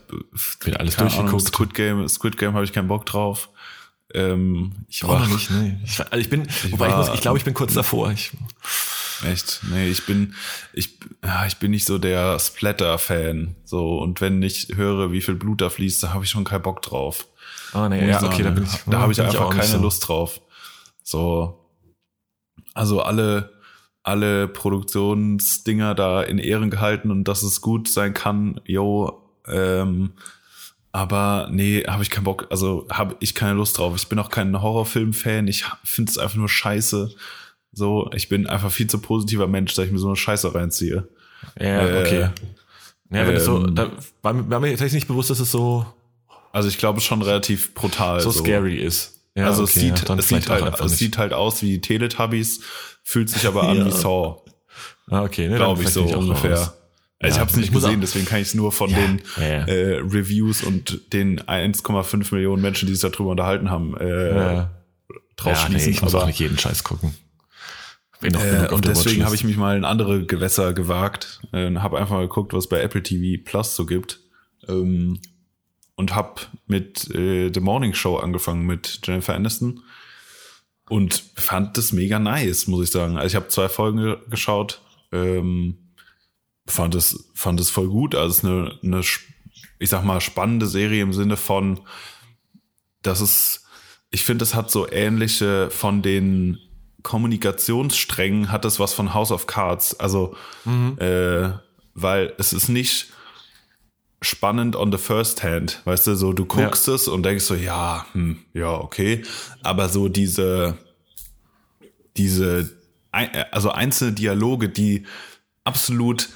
Wieder 0.64 0.80
alles 0.80 0.96
keine 0.96 1.10
Ahnung, 1.10 1.30
durchgeguckt. 1.30 1.48
Squid 1.48 1.74
Game, 1.74 2.08
Squid 2.08 2.36
Game 2.38 2.54
habe 2.54 2.64
ich 2.64 2.72
keinen 2.72 2.88
Bock 2.88 3.06
drauf. 3.06 3.48
Ähm, 4.14 4.72
ich 4.88 5.04
auch 5.04 5.08
war 5.08 5.20
noch 5.20 5.28
nicht, 5.28 5.50
nee. 5.50 5.78
Ich, 5.84 5.98
also 6.00 6.16
ich 6.18 6.28
bin, 6.28 6.46
wobei 6.70 6.86
ich 6.86 6.92
war- 6.92 6.98
muss, 7.06 7.14
ich 7.14 7.20
glaube, 7.22 7.38
ich 7.38 7.44
bin 7.44 7.54
kurz 7.54 7.72
davor. 7.74 8.10
Ich, 8.12 8.30
echt, 9.24 9.60
nee, 9.70 9.88
ich 9.88 10.06
bin, 10.06 10.34
ich, 10.72 10.98
ja, 11.24 11.46
ich 11.46 11.56
bin 11.56 11.70
nicht 11.70 11.86
so 11.86 11.98
der 11.98 12.38
Splatter-Fan, 12.38 13.56
so 13.64 13.98
und 13.98 14.20
wenn 14.20 14.42
ich 14.42 14.68
höre, 14.74 15.12
wie 15.12 15.20
viel 15.20 15.34
Blut 15.34 15.60
da 15.60 15.70
fließt, 15.70 16.02
da 16.02 16.12
habe 16.12 16.24
ich 16.24 16.30
schon 16.30 16.44
keinen 16.44 16.62
Bock 16.62 16.82
drauf. 16.82 17.26
ah, 17.72 17.88
nee, 17.88 18.00
muss 18.00 18.22
ja, 18.22 18.28
okay, 18.28 18.42
da 18.42 18.50
bin 18.50 18.64
ich, 18.64 18.80
da 18.86 19.00
habe 19.00 19.12
ich 19.12 19.20
einfach 19.20 19.50
keine 19.50 19.64
so. 19.64 19.78
Lust 19.78 20.08
drauf. 20.08 20.40
So, 21.02 21.58
also 22.74 23.02
alle, 23.02 23.52
alle 24.02 24.48
Produktionsdinger 24.48 25.94
da 25.94 26.22
in 26.22 26.38
Ehren 26.38 26.70
gehalten 26.70 27.10
und 27.10 27.24
dass 27.24 27.42
es 27.42 27.60
gut 27.60 27.88
sein 27.88 28.14
kann, 28.14 28.60
yo, 28.64 29.22
ähm, 29.46 30.12
aber 30.92 31.48
nee, 31.50 31.82
habe 31.84 32.02
ich 32.02 32.10
keinen 32.10 32.24
Bock, 32.24 32.46
also 32.50 32.86
habe 32.90 33.16
ich 33.20 33.34
keine 33.34 33.54
Lust 33.54 33.78
drauf. 33.78 33.96
Ich 33.96 34.08
bin 34.08 34.18
auch 34.18 34.28
kein 34.28 34.60
Horrorfilm-Fan, 34.60 35.48
ich 35.48 35.64
finde 35.82 36.10
es 36.10 36.18
einfach 36.18 36.36
nur 36.36 36.50
scheiße. 36.50 37.14
So, 37.72 38.10
ich 38.14 38.28
bin 38.28 38.46
einfach 38.46 38.70
viel 38.70 38.86
zu 38.86 38.98
positiver 38.98 39.46
Mensch, 39.46 39.74
dass 39.74 39.86
ich 39.86 39.92
mir 39.92 39.98
so 39.98 40.08
eine 40.08 40.16
Scheiße 40.16 40.54
reinziehe. 40.54 41.08
Ja, 41.58 41.86
Äh, 41.86 42.00
okay. 42.00 42.28
Ja, 43.10 43.26
wenn 43.26 43.36
es 43.36 43.44
so, 43.44 43.64
ähm, 43.66 43.74
da 43.74 43.90
war, 44.22 44.32
mir- 44.32 44.48
war 44.50 44.60
mir 44.60 44.68
tatsächlich 44.70 44.94
nicht 44.94 45.08
bewusst, 45.08 45.30
dass 45.30 45.40
es 45.40 45.50
so, 45.50 45.84
Also 46.52 46.68
ich 46.68 46.78
glaube 46.78 47.00
schon 47.00 47.22
relativ 47.22 47.74
brutal. 47.74 48.20
so 48.20 48.30
scary 48.30 48.76
ist. 48.76 49.20
Ja, 49.34 49.46
also 49.46 49.62
okay, 49.62 49.70
es, 49.70 49.80
sieht, 49.80 50.08
ja, 50.08 50.14
es, 50.16 50.28
sieht 50.28 50.48
halt, 50.50 50.80
es 50.80 50.98
sieht 50.98 51.16
halt 51.18 51.32
aus 51.32 51.62
wie 51.62 51.80
Teletubbies, 51.80 52.60
fühlt 53.02 53.30
sich 53.30 53.46
aber 53.46 53.68
an 53.68 53.76
Ja. 53.78 53.86
wie 53.86 53.90
Saw, 53.90 54.42
ah, 55.10 55.22
okay, 55.22 55.48
ne, 55.48 55.56
glaube 55.56 55.82
ich 55.82 55.88
so 55.88 56.04
ich 56.04 56.14
ungefähr. 56.14 56.56
raus. 56.58 56.72
Also 57.20 57.36
ich 57.36 57.40
habe 57.40 57.50
es 57.50 57.56
nicht 57.56 57.72
gesehen, 57.72 58.00
deswegen 58.02 58.26
kann 58.26 58.40
ich 58.40 58.48
es 58.48 58.54
nur 58.54 58.72
von 58.72 58.90
Ja, 58.90 58.96
den 58.98 59.22
ja. 59.38 59.44
Äh, 59.66 59.98
Reviews 60.00 60.62
und 60.62 61.00
den 61.14 61.40
1,5 61.40 62.34
Millionen 62.34 62.60
Menschen, 62.60 62.86
die 62.88 62.94
sich 62.94 63.10
darüber 63.10 63.30
unterhalten 63.30 63.70
haben, 63.70 63.96
äh, 63.96 64.54
Ja. 64.56 64.70
draus 65.36 65.58
ja, 65.62 65.68
nee, 65.68 65.74
schließen. 65.76 65.92
ich 65.92 66.02
muss 66.02 66.14
aber, 66.14 66.24
auch 66.24 66.26
nicht 66.26 66.40
jeden 66.40 66.58
Scheiß 66.58 66.82
gucken. 66.84 67.14
Bin 68.22 68.32
noch 68.32 68.40
äh, 68.42 68.68
und 68.72 68.86
deswegen 68.86 69.24
habe 69.24 69.34
ich 69.34 69.44
mich 69.44 69.56
mal 69.58 69.76
in 69.76 69.84
andere 69.84 70.24
Gewässer 70.24 70.72
gewagt, 70.72 71.40
äh, 71.52 71.74
habe 71.76 71.98
einfach 71.98 72.14
mal 72.16 72.22
geguckt, 72.22 72.54
was 72.54 72.68
bei 72.68 72.80
Apple 72.80 73.02
TV 73.02 73.42
Plus 73.44 73.76
so 73.76 73.84
gibt. 73.84 74.20
Ähm, 74.68 75.20
und 75.94 76.14
habe 76.14 76.40
mit 76.66 77.10
äh, 77.14 77.50
The 77.52 77.60
Morning 77.60 77.92
Show 77.94 78.16
angefangen 78.16 78.64
mit 78.64 79.00
Jennifer 79.04 79.34
Aniston 79.34 79.82
und 80.88 81.22
fand 81.36 81.76
das 81.76 81.92
mega 81.92 82.18
nice, 82.18 82.66
muss 82.66 82.84
ich 82.86 82.90
sagen. 82.90 83.16
Also 83.18 83.26
ich 83.28 83.34
habe 83.36 83.48
zwei 83.48 83.68
Folgen 83.68 83.98
ge- 83.98 84.18
geschaut, 84.30 84.80
ähm, 85.12 85.76
fand 86.66 86.94
es 86.94 87.28
fand 87.34 87.60
es 87.60 87.70
voll 87.70 87.88
gut. 87.88 88.14
Also 88.14 88.30
es 88.30 88.38
ist 88.38 88.44
eine, 88.44 88.78
eine 88.82 89.00
ich 89.78 89.90
sag 89.90 90.04
mal 90.04 90.20
spannende 90.20 90.66
Serie 90.66 91.02
im 91.02 91.12
Sinne 91.12 91.36
von, 91.36 91.80
dass 93.02 93.20
es 93.20 93.64
ich 94.10 94.24
finde, 94.24 94.44
es 94.44 94.54
hat 94.54 94.70
so 94.70 94.90
ähnliche 94.90 95.70
von 95.70 96.02
den 96.02 96.58
Kommunikationssträngen 97.02 98.50
hat 98.52 98.64
es 98.64 98.78
was 98.78 98.94
von 98.94 99.14
House 99.14 99.32
of 99.32 99.46
Cards. 99.46 99.98
Also, 99.98 100.36
äh, 100.98 101.50
weil 101.94 102.34
es 102.38 102.52
ist 102.52 102.68
nicht 102.68 103.12
spannend 104.22 104.76
on 104.76 104.92
the 104.92 104.98
first 104.98 105.42
hand. 105.42 105.80
Weißt 105.84 106.06
du, 106.06 106.14
so 106.14 106.32
du 106.32 106.46
guckst 106.46 106.88
es 106.88 107.08
und 107.08 107.24
denkst 107.24 107.44
so, 107.44 107.54
ja, 107.54 108.06
hm, 108.12 108.38
ja, 108.54 108.72
okay. 108.72 109.22
Aber 109.62 109.88
so 109.88 110.08
diese, 110.08 110.78
diese, 112.16 112.70
also 113.10 113.70
einzelne 113.70 114.12
Dialoge, 114.12 114.68
die 114.68 115.06
absolut, 115.64 116.28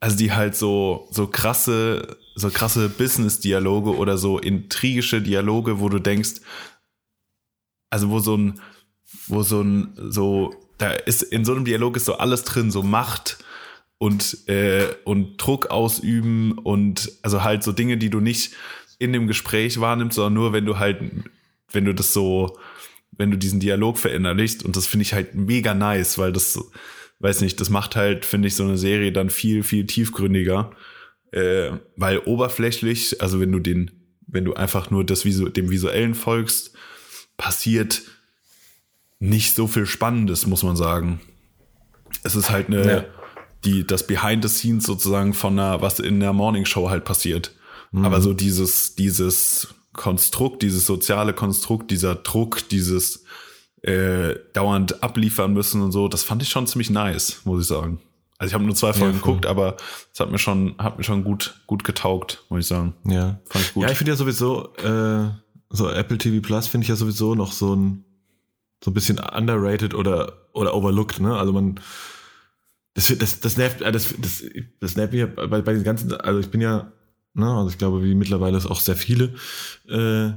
also 0.00 0.16
die 0.16 0.32
halt 0.32 0.56
so, 0.56 1.08
so 1.10 1.26
krasse, 1.26 2.16
so 2.36 2.50
krasse 2.50 2.88
Business-Dialoge 2.88 3.96
oder 3.96 4.16
so 4.16 4.38
intrigische 4.38 5.20
Dialoge, 5.20 5.80
wo 5.80 5.88
du 5.88 5.98
denkst, 5.98 6.40
also 7.90 8.10
wo 8.10 8.20
so 8.20 8.36
ein, 8.36 8.60
wo 9.26 9.42
so 9.42 9.62
ein, 9.62 9.92
so, 9.96 10.54
da 10.78 10.92
ist, 10.92 11.22
in 11.22 11.44
so 11.44 11.52
einem 11.52 11.64
Dialog 11.64 11.96
ist 11.96 12.04
so 12.04 12.14
alles 12.14 12.44
drin, 12.44 12.70
so 12.70 12.82
Macht 12.82 13.38
und, 13.98 14.48
äh, 14.48 14.86
und 15.04 15.36
Druck 15.38 15.66
ausüben 15.66 16.52
und 16.58 17.10
also 17.22 17.42
halt 17.42 17.62
so 17.62 17.72
Dinge, 17.72 17.98
die 17.98 18.10
du 18.10 18.20
nicht 18.20 18.54
in 18.98 19.12
dem 19.12 19.26
Gespräch 19.26 19.80
wahrnimmst, 19.80 20.16
sondern 20.16 20.34
nur, 20.34 20.52
wenn 20.52 20.66
du 20.66 20.78
halt, 20.78 21.00
wenn 21.72 21.84
du 21.84 21.94
das 21.94 22.12
so, 22.12 22.58
wenn 23.12 23.30
du 23.30 23.38
diesen 23.38 23.60
Dialog 23.60 23.98
verinnerlichst. 23.98 24.64
Und 24.64 24.76
das 24.76 24.86
finde 24.86 25.02
ich 25.02 25.12
halt 25.12 25.34
mega 25.34 25.74
nice, 25.74 26.18
weil 26.18 26.32
das, 26.32 26.58
weiß 27.20 27.40
nicht, 27.40 27.60
das 27.60 27.70
macht 27.70 27.96
halt, 27.96 28.24
finde 28.24 28.48
ich, 28.48 28.56
so 28.56 28.64
eine 28.64 28.78
Serie 28.78 29.12
dann 29.12 29.30
viel, 29.30 29.62
viel 29.62 29.86
tiefgründiger, 29.86 30.70
äh, 31.32 31.70
weil 31.96 32.18
oberflächlich, 32.20 33.20
also 33.20 33.40
wenn 33.40 33.52
du 33.52 33.58
den, 33.58 33.90
wenn 34.26 34.44
du 34.44 34.54
einfach 34.54 34.90
nur 34.90 35.04
das 35.04 35.24
Visu 35.24 35.48
dem 35.48 35.70
Visuellen 35.70 36.14
folgst, 36.14 36.72
passiert 37.36 38.02
nicht 39.20 39.54
so 39.54 39.66
viel 39.66 39.86
Spannendes, 39.86 40.46
muss 40.46 40.62
man 40.62 40.76
sagen. 40.76 41.20
Es 42.22 42.36
ist 42.36 42.50
halt 42.50 42.68
eine, 42.68 42.86
Ja. 42.90 43.04
die, 43.64 43.86
das 43.86 44.06
Behind 44.06 44.42
the 44.42 44.48
Scenes 44.48 44.84
sozusagen 44.84 45.34
von 45.34 45.58
einer, 45.58 45.80
was 45.82 45.98
in 46.00 46.20
der 46.20 46.32
Morning 46.32 46.64
Show 46.64 46.88
halt 46.88 47.04
passiert. 47.04 47.52
Mhm. 47.92 48.04
Aber 48.04 48.20
so 48.20 48.32
dieses, 48.34 48.94
dieses 48.94 49.74
Konstrukt, 49.92 50.62
dieses 50.62 50.86
soziale 50.86 51.32
Konstrukt, 51.32 51.90
dieser 51.90 52.14
Druck, 52.14 52.68
dieses 52.68 53.24
äh, 53.82 54.34
dauernd 54.52 55.02
abliefern 55.02 55.52
müssen 55.52 55.82
und 55.82 55.92
so, 55.92 56.08
das 56.08 56.22
fand 56.22 56.42
ich 56.42 56.48
schon 56.48 56.66
ziemlich 56.66 56.90
nice, 56.90 57.40
muss 57.44 57.62
ich 57.62 57.68
sagen. 57.68 58.00
Also 58.38 58.50
ich 58.50 58.54
habe 58.54 58.64
nur 58.64 58.74
zwei 58.76 58.92
Folgen 58.92 59.14
ja, 59.14 59.18
geguckt, 59.20 59.46
aber 59.46 59.76
es 60.12 60.20
hat 60.20 60.30
mir 60.30 60.38
schon, 60.38 60.76
hat 60.78 60.96
mir 60.98 61.02
schon 61.04 61.24
gut, 61.24 61.60
gut 61.66 61.82
getaugt, 61.82 62.44
muss 62.50 62.60
ich 62.60 62.66
sagen. 62.66 62.94
Ja, 63.04 63.40
fand 63.48 63.64
ich 63.64 63.74
gut. 63.74 63.82
Ja, 63.82 63.90
ich 63.90 63.98
finde 63.98 64.12
ja 64.12 64.16
sowieso, 64.16 64.72
äh, 64.76 65.28
so 65.70 65.90
Apple 65.90 66.18
TV 66.18 66.40
Plus 66.40 66.68
finde 66.68 66.84
ich 66.84 66.88
ja 66.88 66.94
sowieso 66.96 67.34
noch 67.34 67.50
so 67.52 67.74
ein, 67.74 68.04
so 68.82 68.90
ein 68.90 68.94
bisschen 68.94 69.18
underrated 69.18 69.94
oder, 69.94 70.48
oder 70.52 70.74
overlooked, 70.74 71.20
ne? 71.20 71.36
Also 71.36 71.52
man, 71.52 71.80
das, 72.94 73.12
das, 73.18 73.40
das 73.40 73.56
nervt, 73.56 73.80
äh, 73.80 73.92
das, 73.92 74.14
das, 74.18 74.44
das 74.80 74.96
nervt 74.96 75.12
mich 75.12 75.26
bei, 75.34 75.46
bei 75.46 75.72
den 75.72 75.84
ganzen, 75.84 76.12
also 76.12 76.40
ich 76.40 76.50
bin 76.50 76.60
ja, 76.60 76.92
ne, 77.34 77.46
also 77.46 77.70
ich 77.70 77.78
glaube, 77.78 78.02
wie 78.02 78.14
mittlerweile 78.14 78.56
ist 78.56 78.66
auch 78.66 78.80
sehr 78.80 78.96
viele, 78.96 79.34
äh, 79.88 80.30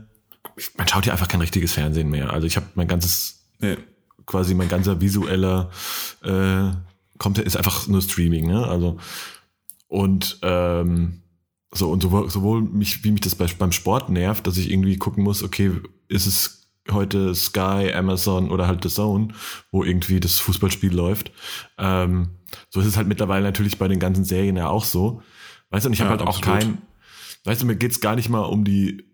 man 0.77 0.87
schaut 0.87 1.05
ja 1.05 1.13
einfach 1.13 1.27
kein 1.27 1.41
richtiges 1.41 1.73
Fernsehen 1.73 2.09
mehr. 2.09 2.33
Also 2.33 2.47
ich 2.47 2.55
habe 2.55 2.67
mein 2.75 2.87
ganzes, 2.87 3.47
ja. 3.61 3.75
quasi 4.25 4.53
mein 4.53 4.69
ganzer 4.69 5.01
visueller 5.01 5.69
äh, 6.23 6.71
kommt 7.17 7.37
ist 7.37 7.55
einfach 7.55 7.87
nur 7.87 8.01
Streaming, 8.01 8.47
ne? 8.47 8.67
Also 8.67 8.97
und 9.87 10.39
ähm, 10.41 11.21
so 11.71 11.91
und 11.91 12.01
sowohl, 12.01 12.29
sowohl 12.29 12.61
mich, 12.61 13.03
wie 13.03 13.11
mich 13.11 13.21
das 13.21 13.35
bei, 13.35 13.45
beim 13.45 13.71
Sport 13.71 14.09
nervt, 14.09 14.47
dass 14.47 14.57
ich 14.57 14.71
irgendwie 14.71 14.97
gucken 14.97 15.23
muss, 15.23 15.43
okay, 15.43 15.71
ist 16.07 16.25
es 16.25 16.60
heute 16.89 17.35
Sky, 17.35 17.91
Amazon 17.93 18.49
oder 18.49 18.67
halt 18.67 18.83
The 18.83 18.89
Zone, 18.89 19.29
wo 19.71 19.83
irgendwie 19.83 20.19
das 20.19 20.39
Fußballspiel 20.39 20.93
läuft. 20.93 21.31
Ähm, 21.77 22.29
so 22.69 22.79
ist 22.79 22.87
es 22.87 22.97
halt 22.97 23.07
mittlerweile 23.07 23.43
natürlich 23.43 23.77
bei 23.77 23.87
den 23.87 23.99
ganzen 23.99 24.23
Serien 24.23 24.57
ja 24.57 24.67
auch 24.67 24.83
so. 24.83 25.21
Weißt 25.69 25.85
du, 25.85 25.89
und 25.89 25.93
ich 25.93 26.01
habe 26.01 26.11
ja, 26.11 26.17
halt 26.17 26.27
auch 26.27 26.41
kein, 26.41 26.81
weißt 27.45 27.61
du, 27.61 27.65
mir 27.65 27.75
geht's 27.75 28.01
gar 28.01 28.15
nicht 28.15 28.29
mal 28.29 28.41
um 28.41 28.63
die 28.63 29.05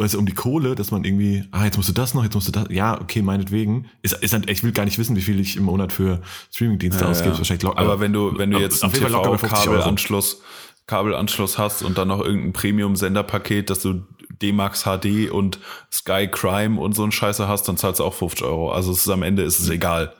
weißt 0.00 0.14
du, 0.14 0.18
um 0.18 0.24
die 0.24 0.32
Kohle, 0.32 0.74
dass 0.74 0.90
man 0.90 1.04
irgendwie, 1.04 1.44
ah, 1.50 1.66
jetzt 1.66 1.76
musst 1.76 1.90
du 1.90 1.92
das 1.92 2.14
noch, 2.14 2.24
jetzt 2.24 2.34
musst 2.34 2.48
du 2.48 2.52
das, 2.52 2.66
ja, 2.70 2.98
okay, 2.98 3.20
meinetwegen. 3.20 3.90
Ist, 4.00 4.14
ist 4.14 4.32
halt, 4.32 4.48
ich 4.48 4.64
will 4.64 4.72
gar 4.72 4.86
nicht 4.86 4.98
wissen, 4.98 5.14
wie 5.14 5.20
viel 5.20 5.38
ich 5.38 5.56
im 5.56 5.64
Monat 5.64 5.92
für 5.92 6.22
Streamingdienste 6.50 7.04
ja, 7.04 7.10
ausgebe, 7.10 7.32
ja. 7.32 7.38
wahrscheinlich 7.38 7.64
locker. 7.64 7.78
Aber 7.78 8.00
wenn 8.00 8.12
du, 8.12 8.36
wenn 8.38 8.50
du 8.50 8.58
jetzt 8.58 8.82
einen 8.82 8.94
TV-Kabelanschluss, 8.94 10.40
Kabelanschluss 10.86 11.58
hast 11.58 11.82
und 11.82 11.98
dann 11.98 12.08
noch 12.08 12.20
irgendein 12.20 12.54
Premium-Senderpaket, 12.54 13.68
dass 13.68 13.82
du 13.82 14.06
D-Max 14.42 14.84
HD 14.84 15.30
und 15.30 15.58
Sky 15.92 16.28
Crime 16.30 16.80
und 16.80 16.94
so 16.94 17.04
ein 17.04 17.12
Scheiße 17.12 17.48
hast, 17.48 17.68
dann 17.68 17.76
zahlst 17.76 18.00
du 18.00 18.04
auch 18.04 18.14
50 18.14 18.44
Euro. 18.46 18.72
Also 18.72 18.92
es 18.92 18.98
ist 18.98 19.08
am 19.08 19.22
Ende 19.22 19.42
ist 19.42 19.58
es 19.58 19.68
egal. 19.68 20.14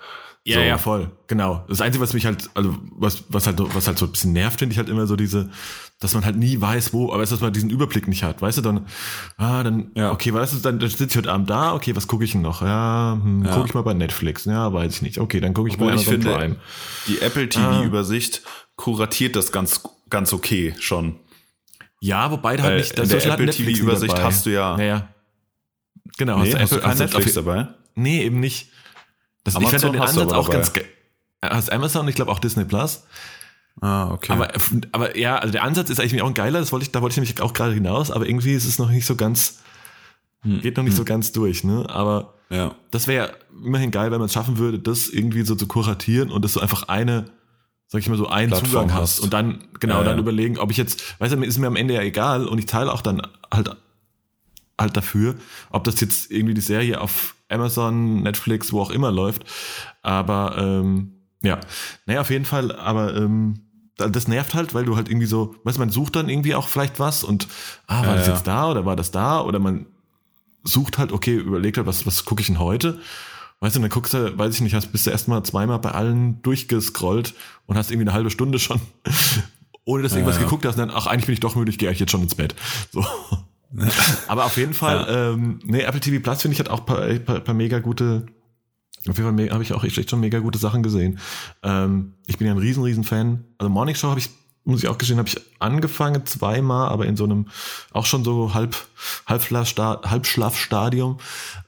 Ja, 0.44 0.56
so. 0.56 0.60
ja, 0.62 0.78
voll. 0.78 1.10
Genau. 1.26 1.64
Das 1.68 1.82
Einzige, 1.82 2.02
was 2.02 2.14
mich 2.14 2.24
halt, 2.24 2.48
also 2.54 2.74
was, 2.92 3.24
was 3.28 3.46
halt, 3.46 3.60
was 3.74 3.86
halt 3.86 3.98
so 3.98 4.06
ein 4.06 4.12
bisschen 4.12 4.32
nervt, 4.32 4.58
finde 4.58 4.72
ich 4.72 4.78
halt 4.78 4.88
immer 4.88 5.06
so 5.06 5.14
diese, 5.14 5.50
dass 5.98 6.14
man 6.14 6.24
halt 6.24 6.36
nie 6.36 6.58
weiß, 6.58 6.94
wo, 6.94 7.12
aber 7.12 7.24
dass 7.24 7.40
man 7.40 7.52
diesen 7.52 7.68
Überblick 7.68 8.08
nicht 8.08 8.22
hat. 8.22 8.40
Weißt 8.40 8.56
du, 8.56 8.62
dann, 8.62 8.86
ah, 9.36 9.62
dann, 9.62 9.90
ja. 9.94 10.12
okay, 10.12 10.32
weißt 10.32 10.54
du, 10.54 10.58
dann, 10.58 10.78
dann 10.78 10.88
sitze 10.88 11.04
ich 11.04 11.16
heute 11.18 11.30
Abend 11.30 11.50
da, 11.50 11.74
okay, 11.74 11.94
was 11.94 12.06
gucke 12.06 12.24
ich 12.24 12.32
denn 12.32 12.40
noch? 12.40 12.62
Ja, 12.62 13.18
hm, 13.22 13.44
ja. 13.44 13.54
gucke 13.54 13.68
ich 13.68 13.74
mal 13.74 13.82
bei 13.82 13.92
Netflix. 13.92 14.46
Ja, 14.46 14.72
weiß 14.72 14.94
ich 14.94 15.02
nicht. 15.02 15.18
Okay, 15.18 15.40
dann 15.40 15.52
gucke 15.52 15.68
ich 15.68 15.74
Obwohl 15.74 15.88
bei 15.88 15.92
Amazon 15.92 16.14
ich 16.14 16.22
finde, 16.22 16.36
Prime. 16.36 16.56
Die 17.06 17.20
Apple 17.20 17.48
TV-Übersicht 17.48 18.42
ah. 18.44 18.48
kuratiert 18.76 19.36
das 19.36 19.52
ganz, 19.52 19.82
ganz 20.08 20.32
okay 20.32 20.74
schon. 20.80 21.16
Ja, 22.00 22.30
wobei 22.30 22.56
da 22.56 22.64
halt 22.64 22.78
nicht, 22.78 22.98
das 22.98 23.10
der 23.10 23.24
Apple 23.26 23.50
TV-Übersicht 23.50 24.18
hast 24.18 24.46
du 24.46 24.50
ja. 24.50 24.76
Naja. 24.76 25.08
Genau, 26.16 26.38
nee, 26.38 26.52
hast, 26.52 26.60
hast 26.60 26.72
du 26.72 26.80
kein 26.80 26.98
Netflix 26.98 27.34
dabei? 27.34 27.68
Nee, 27.94 28.24
eben 28.24 28.40
nicht. 28.40 28.70
Das, 29.44 29.56
Amazon 29.56 29.74
ich 29.74 29.80
finde 29.80 29.98
den 29.98 30.08
Ansatz 30.08 30.32
auch 30.32 30.50
ganz 30.50 30.72
geil. 30.72 30.86
Hast 31.42 31.72
Amazon, 31.72 32.08
ich 32.08 32.14
glaube 32.14 32.30
auch 32.30 32.38
Disney 32.38 32.64
Plus. 32.64 33.04
Ah, 33.80 34.10
okay. 34.10 34.32
Aber, 34.32 34.52
aber 34.92 35.16
ja, 35.16 35.38
also 35.38 35.52
der 35.52 35.62
Ansatz 35.62 35.88
ist 35.88 36.00
eigentlich 36.00 36.20
auch 36.20 36.26
ein 36.26 36.34
geiler, 36.34 36.58
das 36.58 36.72
wollte 36.72 36.84
ich, 36.84 36.92
da 36.92 37.00
wollte 37.00 37.12
ich 37.12 37.16
nämlich 37.16 37.40
auch 37.40 37.52
gerade 37.52 37.72
hinaus, 37.72 38.10
aber 38.10 38.26
irgendwie 38.26 38.52
ist 38.52 38.66
es 38.66 38.78
noch 38.78 38.90
nicht 38.90 39.06
so 39.06 39.16
ganz, 39.16 39.60
hm. 40.42 40.60
geht 40.60 40.76
noch 40.76 40.84
nicht 40.84 40.92
hm. 40.92 40.98
so 40.98 41.04
ganz 41.04 41.32
durch, 41.32 41.64
ne? 41.64 41.86
Aber 41.88 42.34
ja. 42.50 42.74
das 42.90 43.06
wäre 43.06 43.32
immerhin 43.64 43.90
geil, 43.90 44.10
wenn 44.10 44.18
man 44.18 44.26
es 44.26 44.34
schaffen 44.34 44.58
würde, 44.58 44.78
das 44.78 45.08
irgendwie 45.08 45.42
so 45.42 45.54
zu 45.54 45.66
kuratieren 45.66 46.30
und 46.30 46.44
dass 46.44 46.54
du 46.54 46.60
einfach 46.60 46.88
eine, 46.88 47.26
sag 47.90 48.00
ich 48.00 48.08
mal 48.08 48.16
so, 48.16 48.28
einen 48.28 48.50
Plattform 48.50 48.70
Zugang 48.70 48.94
hast. 48.94 49.00
hast. 49.00 49.20
Und 49.20 49.32
dann, 49.32 49.64
genau, 49.80 49.98
ja, 49.98 50.04
dann 50.04 50.16
ja. 50.16 50.20
überlegen, 50.20 50.58
ob 50.58 50.70
ich 50.70 50.76
jetzt, 50.76 51.20
weißt 51.20 51.34
du, 51.34 51.42
ist 51.42 51.58
mir 51.58 51.66
am 51.66 51.76
Ende 51.76 51.94
ja 51.94 52.02
egal 52.02 52.46
und 52.46 52.58
ich 52.58 52.66
teile 52.66 52.92
auch 52.92 53.02
dann 53.02 53.20
halt 53.52 53.70
halt 54.80 54.96
dafür, 54.96 55.34
ob 55.68 55.84
das 55.84 56.00
jetzt 56.00 56.30
irgendwie 56.30 56.54
die 56.54 56.62
Serie 56.62 57.00
auf 57.02 57.34
Amazon, 57.50 58.22
Netflix, 58.22 58.72
wo 58.72 58.80
auch 58.80 58.90
immer 58.90 59.12
läuft. 59.12 59.44
Aber 60.00 60.56
ähm, 60.56 61.12
ja, 61.42 61.60
naja, 62.06 62.22
auf 62.22 62.30
jeden 62.30 62.46
Fall, 62.46 62.74
aber 62.74 63.14
ähm, 63.14 63.60
das 63.96 64.28
nervt 64.28 64.54
halt, 64.54 64.72
weil 64.72 64.84
du 64.86 64.96
halt 64.96 65.08
irgendwie 65.08 65.26
so, 65.26 65.54
weißt 65.64 65.76
du, 65.76 65.80
man 65.80 65.90
sucht 65.90 66.16
dann 66.16 66.30
irgendwie 66.30 66.54
auch 66.54 66.68
vielleicht 66.68 66.98
was 66.98 67.24
und, 67.24 67.48
ah, 67.88 68.00
war 68.00 68.12
ja, 68.12 68.14
das 68.16 68.28
jetzt 68.28 68.46
da 68.46 68.70
oder 68.70 68.86
war 68.86 68.96
das 68.96 69.10
da? 69.10 69.42
Oder 69.42 69.58
man 69.58 69.84
sucht 70.64 70.96
halt, 70.96 71.12
okay, 71.12 71.34
überlegt 71.34 71.76
halt, 71.76 71.86
was, 71.86 72.06
was 72.06 72.24
gucke 72.24 72.40
ich 72.40 72.46
denn 72.46 72.58
heute? 72.58 73.00
Weißt 73.60 73.76
du, 73.76 73.80
dann 73.80 73.90
guckst 73.90 74.14
du, 74.14 74.36
weiß 74.38 74.54
ich 74.54 74.60
nicht, 74.62 74.74
hast 74.74 74.90
bist 74.90 75.06
du 75.06 75.10
erstmal 75.10 75.42
zweimal 75.42 75.78
bei 75.78 75.90
allen 75.90 76.40
durchgescrollt 76.42 77.34
und 77.66 77.76
hast 77.76 77.90
irgendwie 77.90 78.08
eine 78.08 78.14
halbe 78.14 78.30
Stunde 78.30 78.58
schon, 78.58 78.80
ohne 79.84 80.02
dass 80.02 80.12
du 80.12 80.18
irgendwas 80.18 80.38
ja, 80.38 80.44
geguckt 80.44 80.64
hast, 80.64 80.78
und 80.78 80.88
dann, 80.88 80.96
ach, 80.96 81.06
eigentlich 81.06 81.26
bin 81.26 81.34
ich 81.34 81.40
doch 81.40 81.54
müde, 81.54 81.70
ich 81.70 81.78
gehe 81.78 81.88
eigentlich 81.88 82.00
jetzt 82.00 82.10
schon 82.10 82.22
ins 82.22 82.34
Bett. 82.34 82.54
So. 82.90 83.04
Aber 84.28 84.46
auf 84.46 84.56
jeden 84.56 84.72
Fall, 84.72 85.06
ja. 85.06 85.32
ähm, 85.32 85.60
nee, 85.62 85.82
Apple 85.82 86.00
TV 86.00 86.22
Plus 86.22 86.40
finde 86.42 86.54
ich 86.54 86.60
hat 86.60 86.70
auch 86.70 86.86
paar, 86.86 87.06
paar, 87.18 87.40
paar 87.40 87.54
mega 87.54 87.80
gute, 87.80 88.26
auf 89.08 89.18
jeden 89.18 89.36
Fall 89.36 89.50
habe 89.50 89.62
ich 89.62 89.72
auch 89.74 89.84
echt 89.84 90.10
schon 90.10 90.20
mega 90.20 90.38
gute 90.38 90.58
Sachen 90.58 90.82
gesehen. 90.82 91.18
Ähm, 91.62 92.14
ich 92.26 92.38
bin 92.38 92.46
ja 92.46 92.54
ein 92.54 92.58
riesen, 92.58 92.82
riesen 92.82 93.04
Fan. 93.04 93.44
Also 93.58 93.68
Morning 93.70 93.94
Show 93.94 94.08
habe 94.08 94.20
ich, 94.20 94.30
muss 94.64 94.82
ich 94.82 94.88
auch 94.88 94.98
gestehen, 94.98 95.18
habe 95.18 95.28
ich 95.28 95.38
angefangen 95.58 96.24
zweimal, 96.26 96.88
aber 96.88 97.06
in 97.06 97.16
so 97.16 97.24
einem 97.24 97.48
auch 97.92 98.06
schon 98.06 98.24
so 98.24 98.54
halb, 98.54 98.76
Halbschlafstadium, 99.26 101.18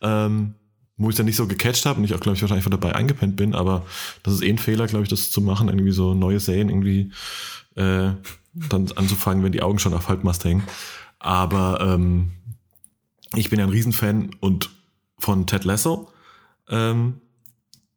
ähm, 0.00 0.54
wo 1.02 1.10
ich 1.10 1.16
dann 1.16 1.26
nicht 1.26 1.36
so 1.36 1.46
gecatcht 1.46 1.86
habe 1.86 1.98
und 1.98 2.04
ich 2.04 2.14
auch, 2.14 2.20
glaube 2.20 2.36
ich, 2.36 2.42
wahrscheinlich 2.42 2.64
von 2.64 2.70
dabei 2.70 2.94
eingepennt 2.94 3.36
bin, 3.36 3.54
aber 3.54 3.86
das 4.22 4.34
ist 4.34 4.42
eh 4.42 4.50
ein 4.50 4.58
Fehler, 4.58 4.86
glaube 4.86 5.04
ich, 5.04 5.08
das 5.08 5.30
zu 5.30 5.40
machen, 5.40 5.68
irgendwie 5.68 5.92
so 5.92 6.14
neue 6.14 6.40
Serien 6.40 6.68
irgendwie 6.68 7.10
äh, 7.74 8.10
dann 8.54 8.92
anzufangen, 8.94 9.42
wenn 9.42 9.52
die 9.52 9.62
Augen 9.62 9.78
schon 9.78 9.94
auf 9.94 10.08
Halbmast 10.08 10.44
hängen. 10.44 10.64
Aber 11.18 11.80
ähm, 11.80 12.32
ich 13.34 13.50
bin 13.50 13.58
ja 13.58 13.64
ein 13.64 13.70
Riesenfan 13.70 14.30
und 14.40 14.70
von 15.18 15.46
Ted 15.46 15.64
Lasso. 15.64 16.10
Ähm, 16.68 17.20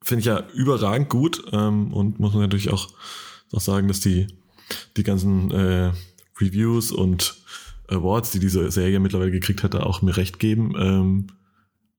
Finde 0.02 0.20
ich 0.20 0.26
ja 0.26 0.44
überragend 0.54 1.10
gut 1.10 1.44
ähm, 1.52 1.92
und 1.92 2.20
muss 2.20 2.34
man 2.34 2.44
natürlich 2.44 2.72
auch, 2.72 2.90
auch 3.52 3.62
sagen, 3.62 3.88
dass 3.88 4.00
die, 4.00 4.28
die 4.96 5.04
ganzen 5.04 5.52
äh, 5.52 5.92
Reviews 6.40 6.92
und 6.92 7.36
Awards, 7.88 8.32
die 8.32 8.40
diese 8.40 8.70
Serie 8.72 9.00
mittlerweile 9.00 9.32
gekriegt 9.32 9.64
hat, 9.64 9.76
auch 9.76 10.02
mir 10.02 10.16
recht 10.16 10.40
geben. 10.40 10.74
Ähm, 10.78 11.28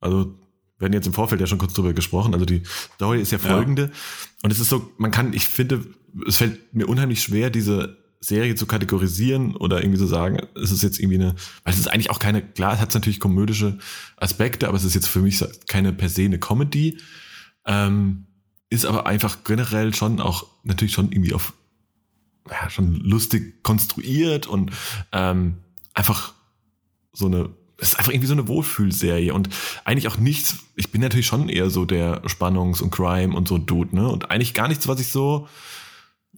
also 0.01 0.39
wir 0.79 0.83
werden 0.83 0.93
jetzt 0.93 1.07
im 1.07 1.13
Vorfeld 1.13 1.41
ja 1.41 1.47
schon 1.47 1.59
kurz 1.59 1.73
drüber 1.73 1.95
gesprochen. 1.95 2.35
Also 2.35 2.45
die 2.45 2.63
Story 2.95 3.21
ist 3.21 3.33
ja 3.33 3.39
folgende. 3.39 3.83
Ja. 3.85 3.91
Und 4.43 4.53
es 4.53 4.61
ist 4.61 4.69
so, 4.69 4.93
man 4.99 5.11
kann, 5.11 5.33
ich 5.33 5.49
finde, 5.49 5.85
es 6.27 6.37
fällt 6.37 6.75
mir 6.75 6.87
unheimlich 6.87 7.23
schwer, 7.23 7.51
diese 7.51 7.97
Serie 8.21 8.55
zu 8.55 8.67
kategorisieren 8.67 9.57
oder 9.57 9.81
irgendwie 9.81 9.99
zu 9.99 10.07
sagen, 10.07 10.39
es 10.55 10.71
ist 10.71 10.83
jetzt 10.83 10.99
irgendwie 10.99 11.21
eine, 11.21 11.35
weil 11.65 11.73
es 11.73 11.79
ist 11.79 11.89
eigentlich 11.89 12.11
auch 12.11 12.19
keine, 12.19 12.43
klar, 12.43 12.75
es 12.75 12.81
hat 12.81 12.93
natürlich 12.95 13.21
komödische 13.21 13.79
Aspekte, 14.17 14.69
aber 14.69 14.77
es 14.77 14.85
ist 14.85 14.95
jetzt 14.95 15.09
für 15.09 15.21
mich 15.21 15.43
keine 15.67 15.93
per 15.93 16.09
se 16.09 16.25
eine 16.25 16.39
Comedy, 16.39 16.99
ähm, 17.67 18.27
ist 18.69 18.85
aber 18.85 19.07
einfach 19.07 19.45
generell 19.45 19.95
schon 19.95 20.21
auch 20.21 20.47
natürlich 20.65 20.93
schon 20.95 21.13
irgendwie 21.13 21.35
auf, 21.35 21.53
ja, 22.51 22.69
schon 22.69 22.95
lustig 22.97 23.63
konstruiert 23.63 24.47
und 24.47 24.73
ähm, 25.13 25.59
einfach 25.95 26.35
so 27.13 27.27
eine, 27.27 27.51
es 27.79 27.89
ist 27.89 27.99
einfach 27.99 28.13
irgendwie 28.13 28.29
so 28.29 28.35
eine 28.35 28.49
Wohlfühlserie 28.49 29.33
und 29.33 29.51
eigentlich 29.85 30.09
auch 30.09 30.17
nichts, 30.19 30.57
ich 30.77 30.91
bin 30.91 31.01
natürlich 31.01 31.27
schon 31.27 31.49
eher 31.49 31.71
so 31.71 31.85
der 31.85 32.23
Spannungs- 32.27 32.83
und 32.83 32.91
Crime 32.91 33.35
und 33.35 33.49
so 33.49 33.59
Dude, 33.59 33.95
ne, 33.95 34.09
und 34.09 34.31
eigentlich 34.31 34.55
gar 34.55 34.69
nichts, 34.69 34.89
was 34.89 35.01
ich 35.01 35.09
so, 35.09 35.49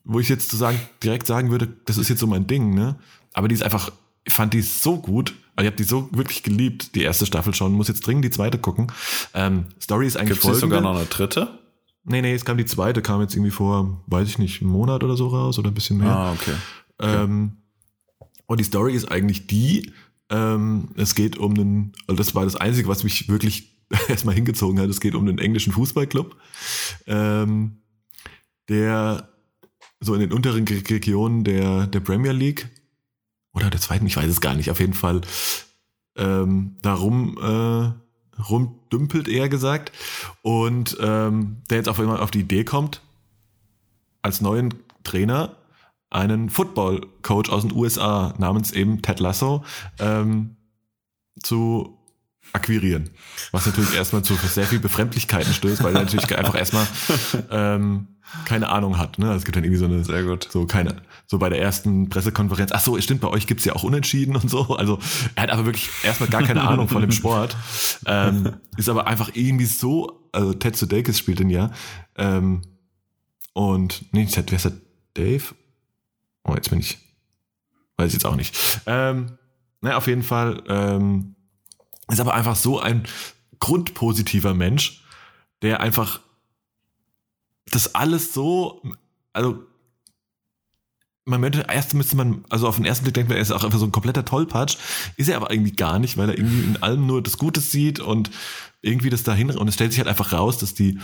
wo 0.04 0.20
ich 0.20 0.28
jetzt 0.28 0.50
zu 0.50 0.56
sagen, 0.56 0.80
direkt 1.02 1.26
sagen 1.26 1.50
würde, 1.50 1.68
das 1.84 1.98
ist 1.98 2.08
jetzt 2.08 2.20
so 2.20 2.26
mein 2.26 2.46
Ding, 2.46 2.74
ne? 2.74 2.96
Aber 3.34 3.46
die 3.46 3.54
ist 3.54 3.62
einfach, 3.62 3.92
ich 4.24 4.32
fand 4.32 4.54
die 4.54 4.62
so 4.62 4.96
gut. 4.96 5.34
Also 5.54 5.66
ich 5.66 5.72
habe 5.72 5.76
die 5.76 5.84
so 5.84 6.08
wirklich 6.12 6.42
geliebt, 6.42 6.94
die 6.94 7.02
erste 7.02 7.26
Staffel 7.26 7.54
schon. 7.54 7.72
Muss 7.72 7.88
jetzt 7.88 8.06
dringend 8.06 8.24
die 8.24 8.30
zweite 8.30 8.58
gucken. 8.58 8.90
Ähm, 9.34 9.66
Story 9.80 10.06
ist 10.06 10.16
eigentlich 10.16 10.40
Gibt's 10.40 10.44
folgende. 10.44 10.60
sogar 10.60 10.80
noch 10.80 10.96
eine 10.96 11.06
dritte? 11.06 11.58
Nee, 12.04 12.22
nee, 12.22 12.34
es 12.34 12.44
kam 12.44 12.56
die 12.56 12.64
zweite, 12.64 13.02
kam 13.02 13.20
jetzt 13.20 13.34
irgendwie 13.34 13.50
vor, 13.50 14.02
weiß 14.06 14.28
ich 14.28 14.38
nicht, 14.38 14.62
einen 14.62 14.70
Monat 14.70 15.04
oder 15.04 15.16
so 15.16 15.28
raus 15.28 15.58
oder 15.58 15.70
ein 15.70 15.74
bisschen 15.74 15.98
mehr. 15.98 16.10
Ah, 16.10 16.32
okay. 16.32 16.54
okay. 16.98 17.24
Ähm, 17.24 17.58
und 18.46 18.60
die 18.60 18.64
Story 18.64 18.94
ist 18.94 19.10
eigentlich 19.10 19.46
die, 19.46 19.92
ähm, 20.30 20.88
es 20.96 21.14
geht 21.14 21.36
um 21.36 21.54
einen, 21.54 21.92
also 22.06 22.16
das 22.16 22.34
war 22.34 22.44
das 22.44 22.56
Einzige, 22.56 22.88
was 22.88 23.04
mich 23.04 23.28
wirklich 23.28 23.76
erstmal 24.08 24.34
hingezogen 24.34 24.80
hat, 24.80 24.88
es 24.90 25.00
geht 25.00 25.14
um 25.14 25.26
einen 25.26 25.38
englischen 25.38 25.72
Fußballclub, 25.72 26.36
ähm, 27.06 27.78
der 28.68 29.28
so 30.00 30.14
in 30.14 30.20
den 30.20 30.32
unteren 30.32 30.66
Regionen 30.66 31.44
der, 31.44 31.86
der 31.86 32.00
Premier 32.00 32.32
League 32.32 32.68
oder 33.52 33.70
der 33.70 33.80
zweiten, 33.80 34.06
ich 34.06 34.16
weiß 34.16 34.30
es 34.30 34.40
gar 34.40 34.54
nicht, 34.54 34.70
auf 34.70 34.80
jeden 34.80 34.94
Fall 34.94 35.22
ähm, 36.16 36.76
darum 36.82 37.38
äh, 37.38 38.42
rumdümpelt, 38.42 39.28
eher 39.28 39.48
gesagt. 39.48 39.92
Und 40.42 40.96
ähm, 41.00 41.58
der 41.70 41.78
jetzt 41.78 41.88
auf 41.88 41.98
einmal 41.98 42.20
auf 42.20 42.30
die 42.30 42.40
Idee 42.40 42.64
kommt, 42.64 43.02
als 44.22 44.40
neuen 44.40 44.74
Trainer 45.04 45.56
einen 46.10 46.50
Football-Coach 46.50 47.50
aus 47.50 47.62
den 47.62 47.72
USA 47.72 48.34
namens 48.38 48.72
eben 48.72 49.02
Ted 49.02 49.20
Lasso 49.20 49.64
ähm, 49.98 50.56
zu 51.42 51.98
akquirieren. 52.52 53.10
Was 53.52 53.66
natürlich 53.66 53.94
erstmal 53.94 54.22
zu 54.22 54.34
sehr 54.34 54.64
viel 54.64 54.78
Befremdlichkeiten 54.78 55.52
stößt, 55.52 55.82
weil 55.82 55.94
er 55.94 56.02
natürlich 56.02 56.34
einfach 56.36 56.54
erstmal 56.54 56.86
ähm, 57.50 58.08
keine 58.46 58.68
Ahnung 58.70 58.96
hat. 58.96 59.18
Ne? 59.18 59.32
Es 59.32 59.44
gibt 59.44 59.56
dann 59.56 59.64
irgendwie 59.64 59.78
so 59.78 59.84
eine, 59.84 60.04
Sehr 60.04 60.22
gut. 60.22 60.48
so 60.50 60.66
keine, 60.66 61.02
so 61.26 61.38
bei 61.38 61.50
der 61.50 61.60
ersten 61.60 62.08
Pressekonferenz, 62.08 62.72
ach 62.72 62.80
so, 62.80 62.96
es 62.96 63.04
stimmt, 63.04 63.20
bei 63.20 63.28
euch 63.28 63.46
gibt's 63.46 63.64
ja 63.64 63.74
auch 63.74 63.82
Unentschieden 63.82 64.36
und 64.36 64.48
so. 64.48 64.76
Also 64.76 64.98
er 65.34 65.44
hat 65.44 65.50
aber 65.50 65.66
wirklich 65.66 65.88
erstmal 66.02 66.30
gar 66.30 66.42
keine 66.42 66.62
Ahnung 66.62 66.88
von 66.88 67.02
dem 67.02 67.12
Sport. 67.12 67.56
Ähm, 68.06 68.54
ist 68.76 68.88
aber 68.88 69.06
einfach 69.06 69.30
irgendwie 69.34 69.66
so, 69.66 70.28
also 70.32 70.54
Ted 70.54 70.76
Sudeikis 70.76 71.18
spielt 71.18 71.38
den 71.38 71.50
ja. 71.50 71.70
Ähm, 72.16 72.62
und, 73.52 74.04
nee, 74.12 74.26
Ted, 74.26 74.50
wer 74.50 74.56
ist 74.56 74.64
der? 74.64 74.72
Dave? 75.14 75.54
Oh, 76.48 76.54
jetzt 76.54 76.70
bin 76.70 76.80
ich, 76.80 76.98
weiß 77.98 78.08
ich 78.08 78.14
jetzt 78.14 78.24
auch 78.24 78.36
nicht. 78.36 78.56
Ähm, 78.86 79.38
na, 79.80 79.96
auf 79.96 80.06
jeden 80.06 80.22
Fall, 80.22 80.62
ähm, 80.66 81.36
ist 82.08 82.20
aber 82.20 82.34
einfach 82.34 82.56
so 82.56 82.80
ein 82.80 83.04
grundpositiver 83.58 84.54
Mensch, 84.54 85.04
der 85.62 85.80
einfach 85.80 86.20
das 87.66 87.94
alles 87.94 88.32
so, 88.32 88.82
also 89.32 89.62
man 91.26 91.42
möchte, 91.42 91.66
erst 91.68 91.92
müsste 91.92 92.16
man, 92.16 92.44
also 92.48 92.66
auf 92.66 92.76
den 92.76 92.86
ersten 92.86 93.04
Blick 93.04 93.14
denkt 93.14 93.28
man, 93.28 93.36
er 93.36 93.42
ist 93.42 93.50
auch 93.50 93.62
einfach 93.62 93.78
so 93.78 93.84
ein 93.84 93.92
kompletter 93.92 94.24
Tollpatsch. 94.24 94.78
Ist 95.16 95.28
er 95.28 95.36
aber 95.36 95.50
irgendwie 95.50 95.72
gar 95.72 95.98
nicht, 95.98 96.16
weil 96.16 96.30
er 96.30 96.38
irgendwie 96.38 96.62
in 96.62 96.82
allem 96.82 97.06
nur 97.06 97.22
das 97.22 97.36
Gute 97.36 97.60
sieht 97.60 98.00
und 98.00 98.30
irgendwie 98.80 99.10
das 99.10 99.24
dahin, 99.24 99.50
und 99.50 99.68
es 99.68 99.74
stellt 99.74 99.92
sich 99.92 99.98
halt 99.98 100.08
einfach 100.08 100.32
raus, 100.32 100.56
dass 100.56 100.72
die, 100.72 100.98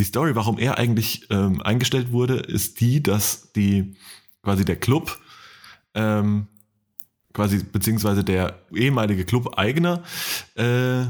die 0.00 0.04
Story, 0.04 0.34
warum 0.34 0.58
er 0.58 0.78
eigentlich 0.78 1.28
ähm, 1.30 1.62
eingestellt 1.62 2.10
wurde, 2.10 2.34
ist 2.34 2.80
die, 2.80 3.00
dass 3.00 3.52
die, 3.52 3.94
quasi 4.48 4.64
der 4.64 4.76
Club, 4.76 5.18
ähm, 5.94 6.46
quasi, 7.34 7.62
beziehungsweise 7.62 8.24
der 8.24 8.54
ehemalige 8.74 9.26
Club-Eigner, 9.26 10.02
äh, 10.54 11.04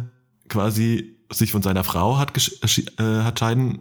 quasi 0.48 1.16
sich 1.32 1.52
von 1.52 1.62
seiner 1.62 1.84
Frau 1.84 2.18
hat, 2.18 2.32
gesch- 2.36 2.90
äh, 3.00 3.22
hat 3.22 3.38
scheiden 3.38 3.78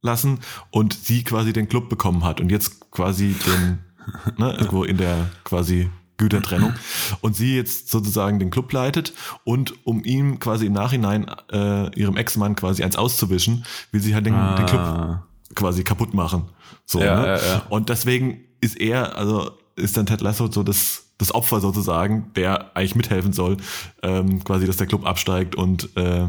lassen 0.00 0.38
und 0.70 0.94
sie 0.94 1.24
quasi 1.24 1.52
den 1.52 1.68
Club 1.68 1.88
bekommen 1.88 2.22
hat 2.22 2.40
und 2.40 2.50
jetzt 2.52 2.92
quasi 2.92 3.34
den, 3.46 3.78
ne, 4.38 4.52
irgendwo 4.52 4.84
in 4.84 4.96
der 4.96 5.28
quasi 5.42 5.90
Gütertrennung 6.18 6.74
und 7.20 7.34
sie 7.34 7.56
jetzt 7.56 7.88
sozusagen 7.90 8.38
den 8.38 8.50
Club 8.50 8.72
leitet 8.72 9.12
und 9.42 9.74
um 9.84 10.04
ihm 10.04 10.38
quasi 10.38 10.66
im 10.66 10.72
Nachhinein 10.74 11.26
äh, 11.50 11.90
ihrem 11.98 12.16
Ex-Mann 12.16 12.54
quasi 12.54 12.84
eins 12.84 12.94
auszuwischen, 12.96 13.64
will 13.90 14.00
sie 14.02 14.14
halt 14.14 14.26
den, 14.26 14.34
den 14.56 14.66
Club 14.66 14.80
Ah. 14.80 15.26
Quasi 15.54 15.84
kaputt 15.84 16.14
machen. 16.14 16.48
So, 16.84 17.00
Ja, 17.00 17.20
ne? 17.20 17.26
ja, 17.26 17.36
ja. 17.36 17.62
Und 17.68 17.88
deswegen 17.88 18.40
ist 18.60 18.80
er, 18.80 19.16
also 19.16 19.52
ist 19.76 19.96
dann 19.96 20.06
Ted 20.06 20.20
Lasso 20.20 20.50
so 20.50 20.62
das, 20.62 21.04
das 21.18 21.34
Opfer 21.34 21.60
sozusagen, 21.60 22.32
der 22.34 22.76
eigentlich 22.76 22.94
mithelfen 22.94 23.32
soll, 23.32 23.56
ähm, 24.02 24.44
quasi, 24.44 24.66
dass 24.66 24.76
der 24.76 24.86
Club 24.86 25.06
absteigt 25.06 25.54
und, 25.54 25.96
äh, 25.96 26.28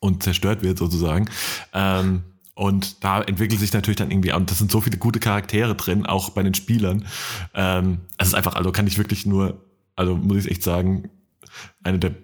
und 0.00 0.22
zerstört 0.22 0.62
wird 0.62 0.78
sozusagen. 0.78 1.28
Ähm, 1.72 2.24
und 2.54 3.02
da 3.02 3.20
entwickelt 3.20 3.60
sich 3.60 3.72
natürlich 3.72 3.96
dann 3.96 4.10
irgendwie, 4.10 4.32
und 4.32 4.50
das 4.50 4.58
sind 4.58 4.70
so 4.70 4.80
viele 4.80 4.96
gute 4.96 5.18
Charaktere 5.18 5.74
drin, 5.74 6.06
auch 6.06 6.30
bei 6.30 6.42
den 6.42 6.54
Spielern. 6.54 7.06
Ähm, 7.52 7.98
es 8.16 8.28
ist 8.28 8.34
einfach, 8.34 8.54
also 8.54 8.70
kann 8.70 8.86
ich 8.86 8.96
wirklich 8.96 9.26
nur, 9.26 9.60
also 9.96 10.14
muss 10.14 10.44
ich 10.44 10.50
echt 10.50 10.62
sagen, 10.62 11.10
eine 11.82 11.98
der, 11.98 12.14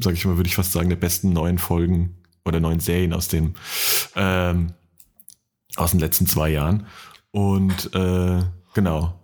sag 0.00 0.14
ich 0.14 0.24
mal, 0.26 0.36
würde 0.36 0.48
ich 0.48 0.56
fast 0.56 0.72
sagen, 0.72 0.90
der 0.90 0.96
besten 0.96 1.32
neuen 1.32 1.58
Folgen 1.58 2.16
oder 2.44 2.60
neuen 2.60 2.80
Serien 2.80 3.14
aus 3.14 3.28
dem, 3.28 3.54
ähm, 4.16 4.72
aus 5.80 5.90
den 5.92 6.00
letzten 6.00 6.26
zwei 6.26 6.50
Jahren. 6.50 6.86
Und 7.32 7.94
äh, 7.94 8.42
genau. 8.74 9.16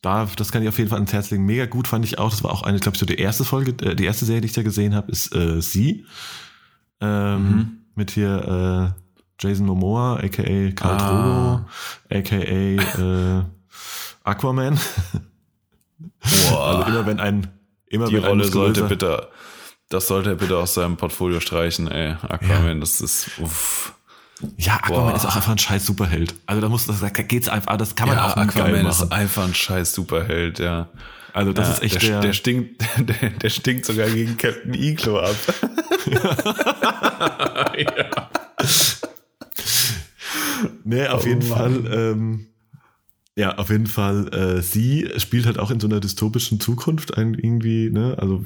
Da, 0.00 0.28
das 0.36 0.52
kann 0.52 0.62
ich 0.62 0.68
auf 0.68 0.78
jeden 0.78 0.90
Fall 0.90 0.98
ans 0.98 1.12
Herz 1.12 1.30
legen. 1.30 1.44
Mega 1.44 1.66
gut 1.66 1.88
fand 1.88 2.04
ich 2.04 2.18
auch. 2.18 2.30
Das 2.30 2.44
war 2.44 2.52
auch 2.52 2.62
eine, 2.62 2.78
glaube 2.78 2.94
ich, 2.94 3.00
so 3.00 3.06
die 3.06 3.16
erste 3.18 3.44
Folge, 3.44 3.72
äh, 3.84 3.96
die 3.96 4.04
erste 4.04 4.24
Serie, 4.24 4.40
die 4.42 4.46
ich 4.46 4.52
da 4.52 4.62
gesehen 4.62 4.94
habe, 4.94 5.10
ist 5.10 5.34
äh, 5.34 5.60
sie. 5.60 6.04
Ähm, 7.00 7.42
Mhm. 7.42 7.78
Mit 7.94 8.12
hier 8.12 8.94
äh, 8.94 9.00
Jason 9.40 9.66
Momoa, 9.66 10.16
aka 10.22 10.70
Karl 10.72 10.96
Ah. 11.00 11.66
Drogo, 12.10 12.18
aka 12.20 12.36
äh, 12.36 13.42
Aquaman. 14.24 14.78
Boah, 16.50 16.68
Also 16.78 16.90
immer 16.90 17.06
wenn 17.06 17.20
ein 17.20 17.48
immer 17.86 18.06
die 18.06 18.14
wenn 18.14 18.22
ein 18.24 18.28
Rolle 18.28 18.44
sollte 18.44 18.84
bitte, 18.84 19.28
das 19.88 20.06
sollte 20.06 20.30
er 20.30 20.36
bitte 20.36 20.56
aus 20.58 20.74
seinem 20.74 20.96
Portfolio 20.96 21.40
streichen, 21.40 21.88
ey. 21.88 22.14
Aquaman, 22.28 22.80
das 22.80 23.00
ist, 23.00 23.30
uff. 23.40 23.94
Ja, 24.56 24.76
Aquaman 24.76 25.10
Boah. 25.10 25.16
ist 25.16 25.24
auch 25.26 25.34
einfach 25.36 25.52
ein 25.52 25.58
scheiß 25.58 25.84
Superheld. 25.84 26.34
Also 26.46 26.60
da 26.60 26.68
muss 26.68 26.86
das 26.86 27.00
da 27.00 27.08
geht's 27.08 27.48
einfach, 27.48 27.76
das 27.76 27.94
kann 27.96 28.08
man 28.08 28.16
Ja, 28.18 28.30
auch 28.30 28.34
geil 28.36 28.46
Aquaman 28.48 28.86
ist 28.86 29.00
machen. 29.00 29.12
einfach 29.12 29.44
ein 29.44 29.54
scheiß 29.54 29.92
Superheld, 29.94 30.58
ja. 30.60 30.88
Also 31.32 31.52
das 31.52 31.68
ja, 31.68 31.74
ist 31.74 31.82
echt 31.82 32.02
der, 32.02 32.08
der, 32.10 32.20
der 32.20 32.32
stinkt, 32.32 32.82
der, 32.98 33.30
der 33.30 33.50
stinkt 33.50 33.84
sogar 33.86 34.08
gegen 34.08 34.36
Captain 34.36 34.74
Iglo 34.74 35.18
ab. 35.20 35.36
Nee, 40.84 41.06
auf 41.06 41.24
Oh 41.24 41.28
jeden 41.28 41.48
Mann. 41.48 41.84
Fall. 41.84 41.92
Ähm, 41.92 42.46
ja, 43.36 43.56
auf 43.56 43.70
jeden 43.70 43.86
Fall. 43.86 44.28
Äh, 44.34 44.62
sie 44.62 45.08
spielt 45.18 45.46
halt 45.46 45.58
auch 45.58 45.70
in 45.70 45.80
so 45.80 45.86
einer 45.86 46.00
dystopischen 46.00 46.60
Zukunft 46.60 47.16
ein, 47.16 47.34
irgendwie. 47.34 47.90
Ne? 47.90 48.16
Also 48.18 48.44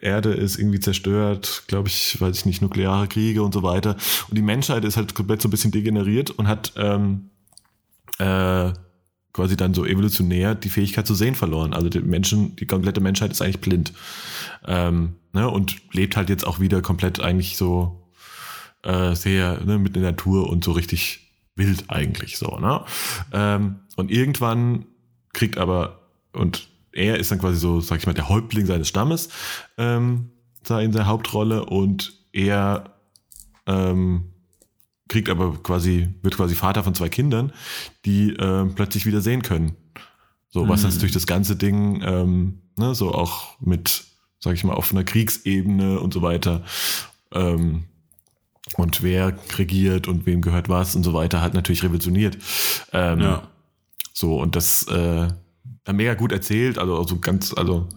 Erde 0.00 0.32
ist 0.32 0.58
irgendwie 0.58 0.80
zerstört, 0.80 1.64
glaube 1.66 1.88
ich, 1.88 2.20
weiß 2.20 2.36
ich 2.36 2.46
nicht, 2.46 2.62
nukleare 2.62 3.08
Kriege 3.08 3.42
und 3.42 3.52
so 3.52 3.62
weiter. 3.62 3.96
Und 4.28 4.36
die 4.36 4.42
Menschheit 4.42 4.84
ist 4.84 4.96
halt 4.96 5.14
komplett 5.14 5.42
so 5.42 5.48
ein 5.48 5.50
bisschen 5.50 5.72
degeneriert 5.72 6.30
und 6.30 6.46
hat 6.46 6.72
ähm, 6.76 7.30
äh, 8.18 8.72
quasi 9.32 9.56
dann 9.56 9.74
so 9.74 9.84
evolutionär 9.84 10.54
die 10.54 10.68
Fähigkeit 10.68 11.06
zu 11.06 11.14
sehen 11.14 11.34
verloren. 11.34 11.72
Also 11.72 11.88
die 11.88 12.00
Menschen, 12.00 12.56
die 12.56 12.66
komplette 12.66 13.00
Menschheit 13.00 13.30
ist 13.32 13.42
eigentlich 13.42 13.60
blind. 13.60 13.92
Ähm, 14.66 15.16
ne? 15.32 15.48
Und 15.48 15.76
lebt 15.92 16.16
halt 16.16 16.28
jetzt 16.28 16.46
auch 16.46 16.60
wieder 16.60 16.82
komplett 16.82 17.20
eigentlich 17.20 17.56
so 17.56 18.08
äh, 18.82 19.14
sehr 19.14 19.60
ne, 19.64 19.78
mit 19.78 19.96
der 19.96 20.02
Natur 20.02 20.48
und 20.48 20.64
so 20.64 20.72
richtig 20.72 21.32
wild 21.56 21.84
eigentlich 21.88 22.38
so. 22.38 22.56
Ne? 22.58 22.84
Ähm, 23.32 23.80
und 23.96 24.10
irgendwann 24.10 24.86
kriegt 25.32 25.58
aber, 25.58 26.00
und 26.32 26.69
er 27.00 27.18
ist 27.18 27.30
dann 27.30 27.38
quasi 27.38 27.58
so, 27.58 27.80
sag 27.80 27.98
ich 27.98 28.06
mal, 28.06 28.12
der 28.14 28.28
Häuptling 28.28 28.66
seines 28.66 28.88
Stammes, 28.88 29.30
ähm, 29.78 30.30
da 30.62 30.80
in 30.80 30.92
der 30.92 31.06
Hauptrolle 31.06 31.64
und 31.64 32.12
er 32.32 32.94
ähm, 33.66 34.24
kriegt 35.08 35.28
aber 35.28 35.56
quasi, 35.62 36.08
wird 36.22 36.36
quasi 36.36 36.54
Vater 36.54 36.84
von 36.84 36.94
zwei 36.94 37.08
Kindern, 37.08 37.52
die 38.04 38.34
ähm, 38.38 38.74
plötzlich 38.74 39.06
wieder 39.06 39.20
sehen 39.20 39.42
können. 39.42 39.76
So, 40.50 40.68
was 40.68 40.82
Mhm. 40.82 40.86
das 40.86 40.98
durch 40.98 41.12
das 41.12 41.26
ganze 41.26 41.56
Ding, 41.56 42.02
ähm, 42.04 42.62
ne, 42.76 42.94
so 42.94 43.12
auch 43.12 43.58
mit, 43.60 44.04
sag 44.38 44.54
ich 44.54 44.64
mal, 44.64 44.74
auf 44.74 44.92
einer 44.92 45.04
Kriegsebene 45.04 45.98
und 46.00 46.12
so 46.12 46.22
weiter, 46.22 46.62
ähm, 47.32 47.84
und 48.76 49.02
wer 49.02 49.36
regiert 49.58 50.06
und 50.06 50.26
wem 50.26 50.42
gehört 50.42 50.68
was 50.68 50.94
und 50.94 51.02
so 51.02 51.12
weiter, 51.12 51.40
hat 51.40 51.54
natürlich 51.54 51.82
revolutioniert. 51.82 52.36
Ähm, 52.92 53.20
Ja. 53.20 53.42
So, 54.12 54.38
und 54.40 54.54
das 54.54 54.86
äh, 54.88 55.28
mega 55.92 56.14
gut 56.14 56.32
erzählt, 56.32 56.78
also, 56.78 56.96
also 56.98 57.18
ganz, 57.18 57.52
also 57.54 57.88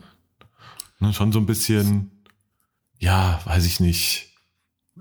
ne, 0.99 1.13
schon 1.13 1.31
so 1.31 1.39
ein 1.39 1.45
bisschen, 1.45 2.11
ja, 2.99 3.39
weiß 3.45 3.65
ich 3.65 3.79
nicht, 3.79 4.29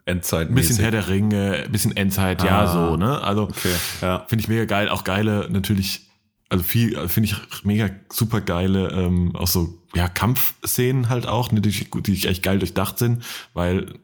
Endzeit. 0.05 0.49
ein 0.49 0.55
bisschen 0.55 0.79
Herr 0.79 0.91
der 0.91 1.09
Ringe, 1.09 1.65
ein 1.65 1.73
bisschen 1.73 1.97
Endzeit, 1.97 2.43
ja, 2.43 2.63
Ah. 2.63 2.67
so, 2.91 2.97
ne? 2.97 3.21
Also 3.23 3.43
Okay, 3.45 3.75
ja. 4.01 4.25
finde 4.29 4.43
ich 4.43 4.49
mega 4.49 4.65
geil, 4.65 4.89
auch 4.89 5.05
geile, 5.05 5.49
natürlich, 5.51 6.09
also 6.49 6.65
viel, 6.65 7.09
finde 7.09 7.29
ich 7.31 7.65
mega 7.65 7.91
super 8.11 8.41
geile, 8.41 8.89
ähm, 8.91 9.35
auch 9.37 9.47
so, 9.49 9.79
ja, 9.95 10.09
Kampfszenen 10.09 11.09
halt 11.09 11.27
auch, 11.27 11.53
ne, 11.53 11.61
die, 11.61 11.71
die 12.03 12.27
echt 12.27 12.43
geil 12.43 12.59
durchdacht 12.59 12.99
sind, 12.99 13.23
weil 13.55 13.95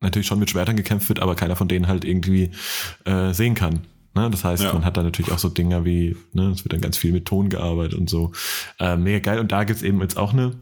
natürlich 0.00 0.26
schon 0.26 0.38
mit 0.38 0.50
Schwertern 0.50 0.76
gekämpft 0.76 1.08
wird, 1.08 1.20
aber 1.20 1.34
keiner 1.34 1.56
von 1.56 1.68
denen 1.68 1.86
halt 1.88 2.04
irgendwie 2.04 2.50
äh, 3.04 3.32
sehen 3.32 3.54
kann. 3.54 3.86
Ne? 4.14 4.30
Das 4.30 4.44
heißt, 4.44 4.62
Ja. 4.62 4.72
man 4.72 4.84
hat 4.84 4.96
da 4.96 5.02
natürlich 5.02 5.32
auch 5.32 5.38
so 5.38 5.48
Dinger 5.48 5.84
wie, 5.84 6.16
ne, 6.32 6.50
es 6.50 6.64
wird 6.64 6.72
dann 6.72 6.80
ganz 6.80 6.96
viel 6.96 7.12
mit 7.12 7.26
Ton 7.26 7.48
gearbeitet 7.48 7.98
und 7.98 8.08
so. 8.08 8.32
Äh, 8.78 8.96
mega 8.96 9.18
geil. 9.18 9.38
Und 9.40 9.50
da 9.52 9.64
gibt's 9.64 9.82
eben 9.82 10.00
jetzt 10.00 10.16
auch 10.16 10.32
eine, 10.32 10.52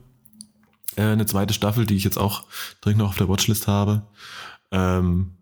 äh, 0.97 1.03
eine 1.03 1.27
zweite 1.27 1.53
Staffel, 1.55 1.85
die 1.87 1.97
ich 1.97 2.05
jetzt 2.05 2.19
auch 2.19 2.45
dringend 2.81 3.01
noch 3.01 3.11
auf 3.11 3.19
der 3.19 3.29
Watchlist 3.29 3.69
habe. 3.69 4.03
Ähm, 4.71 5.33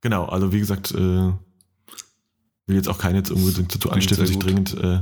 genau, 0.00 0.26
also 0.26 0.52
wie 0.52 0.60
gesagt, 0.60 0.92
äh, 0.92 0.96
will 2.68 2.76
jetzt 2.76 2.88
auch 2.88 2.98
keinen 2.98 3.16
jetzt 3.16 3.30
unbedingt 3.30 3.74
dazu 3.74 3.90
anstiften, 3.90 4.16
sehr 4.18 4.26
sich 4.26 4.36
gut. 4.36 4.44
dringend, 4.44 4.74
äh, 4.74 5.00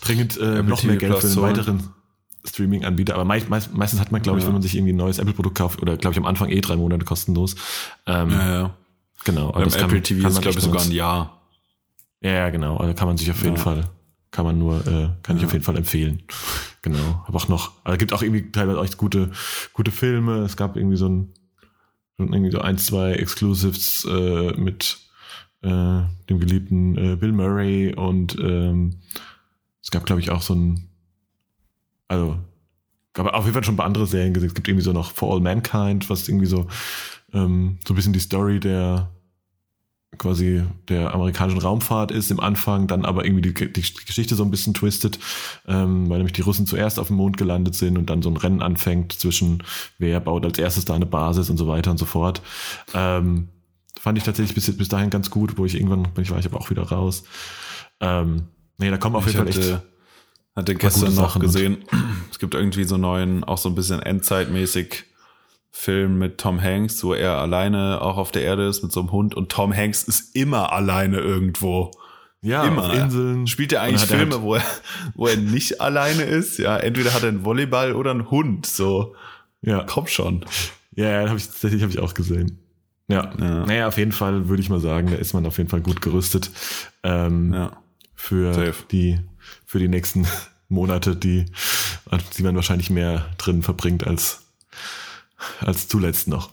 dringend 0.00 0.36
äh, 0.38 0.62
noch 0.62 0.82
mehr 0.82 0.96
Geld 0.96 1.16
für 1.18 1.26
einen 1.26 1.36
weiteren 1.42 1.88
Streaming-Anbieter. 2.44 3.14
Aber 3.14 3.24
meist, 3.24 3.48
meist, 3.48 3.74
meistens 3.74 4.00
hat 4.00 4.12
man, 4.12 4.22
glaube 4.22 4.38
ich, 4.38 4.44
Ja. 4.44 4.48
wenn 4.48 4.54
man 4.54 4.62
sich 4.62 4.74
irgendwie 4.74 4.92
ein 4.92 4.96
neues 4.96 5.18
Apple-Produkt 5.18 5.56
kauft, 5.58 5.82
oder 5.82 5.96
glaube 5.96 6.12
ich 6.14 6.18
am 6.18 6.26
Anfang 6.26 6.50
eh 6.50 6.60
drei 6.60 6.76
Monate 6.76 7.04
kostenlos. 7.04 7.56
Ähm, 8.06 8.30
Ja, 8.30 8.52
ja. 8.52 8.74
Genau. 9.24 9.48
aber 9.50 9.64
das 9.64 9.76
Apple 9.76 10.00
TV 10.02 10.22
kann 10.22 10.32
ist, 10.32 10.40
glaube 10.42 10.58
ich, 10.58 10.64
sogar 10.64 10.82
ein 10.82 10.92
Jahr. 10.92 11.37
Ja, 12.20 12.50
genau. 12.50 12.76
Also 12.76 12.94
kann 12.94 13.08
man 13.08 13.16
sich 13.16 13.30
auf 13.30 13.42
jeden 13.42 13.56
Ja. 13.56 13.62
Fall, 13.62 13.84
kann 14.30 14.44
man 14.44 14.58
nur, 14.58 14.80
äh, 14.86 15.10
kann 15.22 15.36
ich 15.36 15.42
Ja. 15.42 15.46
auf 15.46 15.52
jeden 15.52 15.64
Fall 15.64 15.76
empfehlen. 15.76 16.22
Genau. 16.82 17.24
Hab 17.26 17.34
auch 17.34 17.48
noch, 17.48 17.72
also 17.84 17.96
gibt 17.98 18.12
auch 18.12 18.22
irgendwie 18.22 18.50
teilweise 18.50 18.80
echt 18.80 18.96
gute, 18.96 19.30
gute 19.72 19.90
Filme. 19.90 20.38
Es 20.38 20.56
gab 20.56 20.76
irgendwie 20.76 20.96
so 20.96 21.08
ein, 21.08 21.32
irgendwie 22.18 22.50
so 22.50 22.60
ein, 22.60 22.78
zwei 22.78 23.12
Exclusives 23.12 24.04
äh, 24.10 24.52
mit 24.58 24.98
äh, 25.62 25.68
dem 26.28 26.40
geliebten 26.40 26.96
äh, 26.96 27.16
Bill 27.16 27.32
Murray 27.32 27.94
und 27.94 28.36
ähm, 28.40 29.00
es 29.82 29.90
gab, 29.90 30.04
glaube 30.06 30.20
ich, 30.20 30.30
auch 30.30 30.42
so 30.42 30.54
ein, 30.54 30.88
also, 32.08 32.38
aber 33.14 33.34
auf 33.34 33.44
jeden 33.44 33.54
Fall 33.54 33.64
schon 33.64 33.74
ein 33.74 33.78
paar 33.78 33.86
andere 33.86 34.06
Serien 34.06 34.34
gesehen. 34.34 34.48
Es 34.48 34.54
gibt 34.54 34.68
irgendwie 34.68 34.84
so 34.84 34.92
noch 34.92 35.12
For 35.12 35.32
All 35.34 35.40
Mankind, 35.40 36.08
was 36.10 36.28
irgendwie 36.28 36.46
so, 36.46 36.66
ähm, 37.32 37.78
so 37.86 37.92
ein 37.92 37.96
bisschen 37.96 38.12
die 38.12 38.20
Story 38.20 38.60
der, 38.60 39.10
quasi 40.16 40.64
der 40.88 41.14
amerikanischen 41.14 41.60
Raumfahrt 41.60 42.10
ist 42.10 42.30
im 42.30 42.40
Anfang, 42.40 42.86
dann 42.86 43.04
aber 43.04 43.26
irgendwie 43.26 43.52
die, 43.52 43.72
die 43.72 43.82
Geschichte 44.06 44.34
so 44.34 44.42
ein 44.42 44.50
bisschen 44.50 44.72
twistet, 44.72 45.18
ähm, 45.66 46.08
weil 46.08 46.18
nämlich 46.18 46.32
die 46.32 46.40
Russen 46.40 46.66
zuerst 46.66 46.98
auf 46.98 47.08
dem 47.08 47.16
Mond 47.16 47.36
gelandet 47.36 47.74
sind 47.74 47.98
und 47.98 48.08
dann 48.08 48.22
so 48.22 48.30
ein 48.30 48.36
Rennen 48.36 48.62
anfängt 48.62 49.12
zwischen 49.12 49.62
wer 49.98 50.18
baut 50.20 50.46
als 50.46 50.58
erstes 50.58 50.86
da 50.86 50.94
eine 50.94 51.06
Basis 51.06 51.50
und 51.50 51.58
so 51.58 51.68
weiter 51.68 51.90
und 51.90 51.98
so 51.98 52.06
fort. 52.06 52.40
Ähm, 52.94 53.48
fand 54.00 54.16
ich 54.16 54.24
tatsächlich 54.24 54.54
bis, 54.54 54.74
bis 54.76 54.88
dahin 54.88 55.10
ganz 55.10 55.30
gut, 55.30 55.58
wo 55.58 55.66
ich 55.66 55.74
irgendwann, 55.74 56.04
bin 56.14 56.24
ich 56.24 56.30
war 56.30 56.38
ich 56.38 56.46
aber 56.46 56.58
auch 56.58 56.70
wieder 56.70 56.84
raus. 56.84 57.24
Ähm, 58.00 58.48
nee, 58.78 58.90
da 58.90 58.96
kommen 58.96 59.16
auf 59.16 59.26
jeden 59.26 59.38
Fall 59.38 59.48
echt. 59.48 59.78
Hatte 60.56 60.74
gestern 60.74 61.14
noch 61.14 61.38
gesehen, 61.38 61.84
es 62.32 62.40
gibt 62.40 62.54
irgendwie 62.54 62.82
so 62.82 62.96
neuen, 62.96 63.44
auch 63.44 63.58
so 63.58 63.68
ein 63.68 63.76
bisschen 63.76 64.00
Endzeitmäßig 64.00 65.04
Film 65.70 66.18
mit 66.18 66.38
Tom 66.38 66.60
Hanks, 66.60 67.04
wo 67.04 67.14
er 67.14 67.38
alleine 67.38 68.00
auch 68.00 68.16
auf 68.16 68.32
der 68.32 68.42
Erde 68.42 68.66
ist 68.66 68.82
mit 68.82 68.92
so 68.92 69.00
einem 69.00 69.12
Hund 69.12 69.34
und 69.34 69.50
Tom 69.50 69.74
Hanks 69.74 70.02
ist 70.02 70.34
immer 70.34 70.72
alleine 70.72 71.18
irgendwo. 71.18 71.90
Ja, 72.40 72.64
immer. 72.64 72.92
Inseln. 72.94 73.46
Spielt 73.46 73.72
er 73.72 73.82
eigentlich 73.82 74.04
Filme, 74.04 74.34
halt 74.34 74.42
wo 74.42 74.54
er, 74.54 74.62
wo 75.14 75.26
er 75.26 75.36
nicht 75.36 75.80
alleine 75.80 76.22
ist? 76.22 76.58
Ja, 76.58 76.76
entweder 76.76 77.12
hat 77.12 77.22
er 77.22 77.30
einen 77.30 77.44
Volleyball 77.44 77.94
oder 77.94 78.12
einen 78.12 78.30
Hund. 78.30 78.66
So, 78.66 79.14
ja, 79.60 79.84
komm 79.84 80.06
schon. 80.06 80.44
Ja, 80.94 81.28
habe 81.28 81.38
ich 81.38 81.46
tatsächlich 81.46 81.82
habe 81.82 81.92
ich 81.92 81.98
auch 81.98 82.14
gesehen. 82.14 82.58
Ja. 83.08 83.32
ja. 83.38 83.66
Naja, 83.66 83.88
auf 83.88 83.98
jeden 83.98 84.12
Fall 84.12 84.48
würde 84.48 84.62
ich 84.62 84.68
mal 84.68 84.80
sagen, 84.80 85.10
da 85.10 85.16
ist 85.16 85.32
man 85.32 85.46
auf 85.46 85.58
jeden 85.58 85.70
Fall 85.70 85.80
gut 85.80 86.00
gerüstet 86.00 86.50
ähm, 87.02 87.54
ja. 87.54 87.72
für 88.14 88.54
Safe. 88.54 88.84
die 88.90 89.18
für 89.64 89.78
die 89.78 89.88
nächsten 89.88 90.26
Monate, 90.68 91.16
die, 91.16 91.46
die 92.36 92.42
man 92.42 92.54
wahrscheinlich 92.54 92.90
mehr 92.90 93.30
drin 93.38 93.62
verbringt 93.62 94.06
als 94.06 94.42
als 95.60 95.88
zuletzt 95.88 96.28
noch. 96.28 96.50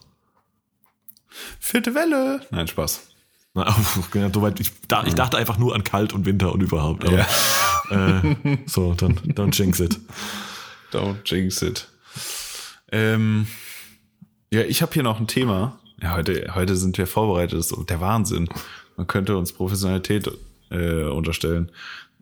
Vierte 1.60 1.96
Welle. 1.96 2.42
Nein, 2.52 2.68
Spaß. 2.68 3.08
Na, 3.54 3.76
genau, 4.12 4.30
soweit, 4.34 4.60
ich, 4.60 4.72
da, 4.88 5.04
ich 5.06 5.16
dachte 5.16 5.38
einfach 5.38 5.58
nur 5.58 5.74
an 5.76 5.84
kalt 5.84 6.14
und 6.14 6.26
Winter 6.26 6.52
und 6.52 6.62
überhaupt. 6.62 7.06
Aber, 7.06 7.18
ja. 7.90 8.22
äh, 8.22 8.58
so, 8.66 8.94
dann 8.94 9.18
don't 9.20 9.56
jinx 9.58 9.80
it. 9.80 10.00
Don't 10.92 11.18
jinx 11.26 11.62
it. 11.62 11.88
Ähm, 12.92 13.48
ja, 14.52 14.62
ich 14.62 14.82
habe 14.82 14.94
hier 14.94 15.04
noch 15.04 15.20
ein 15.20 15.28
Thema. 15.28 15.80
Ja, 16.02 16.16
heute, 16.16 16.54
heute 16.54 16.76
sind 16.76 16.98
wir 16.98 17.08
vorbereitet. 17.08 17.58
Das 17.58 17.72
ist 17.72 17.90
der 17.90 18.02
Wahnsinn. 18.02 18.50
Man 18.98 19.08
könnte 19.08 19.38
uns 19.38 19.54
Professionalität 19.54 20.30
äh, 20.70 21.04
unterstellen. 21.04 21.72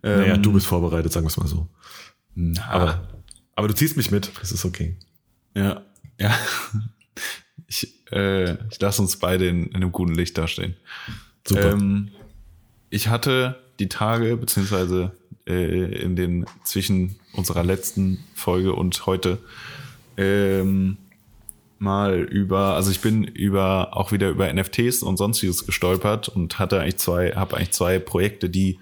Ähm, 0.04 0.20
naja, 0.20 0.38
du 0.38 0.54
bist 0.54 0.68
vorbereitet, 0.68 1.12
sagen 1.12 1.26
wir 1.26 1.30
es 1.30 1.38
mal 1.38 1.48
so. 1.48 1.68
Na, 2.36 2.66
aber, 2.70 3.08
aber 3.56 3.68
du 3.68 3.76
ziehst 3.76 3.98
mich 3.98 4.12
mit. 4.12 4.32
Das 4.40 4.52
ist 4.52 4.66
okay. 4.66 4.98
Ja, 5.56 5.82
ja. 6.20 6.34
Ich, 7.68 7.92
äh, 8.12 8.54
ich 8.70 8.80
lasse 8.80 9.02
uns 9.02 9.18
beide 9.18 9.48
in, 9.48 9.66
in, 9.66 9.78
einem 9.78 9.92
guten 9.92 10.14
Licht 10.14 10.38
dastehen. 10.38 10.76
Super. 11.48 11.72
Ähm, 11.72 12.10
ich 12.92 13.08
hatte 13.08 13.60
die 13.80 13.90
Tage, 13.90 14.38
beziehungsweise 14.38 15.12
äh, 15.48 16.04
in 16.04 16.16
den 16.16 16.46
zwischen 16.64 17.16
unserer 17.34 17.64
letzten 17.64 18.24
Folge 18.36 18.74
und 18.74 19.08
heute 19.08 19.40
ähm, 20.18 20.98
mal 21.80 22.20
über, 22.22 22.76
also 22.76 22.92
ich 22.92 23.02
bin 23.02 23.24
über 23.24 23.98
auch 23.98 24.12
wieder 24.12 24.30
über 24.30 24.52
NFTs 24.52 25.04
und 25.04 25.18
sonstiges 25.18 25.66
gestolpert 25.66 26.30
und 26.30 26.60
hatte 26.60 26.80
eigentlich 26.80 26.98
zwei, 26.98 27.32
habe 27.32 27.58
eigentlich 27.58 27.72
zwei 27.72 28.00
Projekte, 28.00 28.50
die 28.50 28.80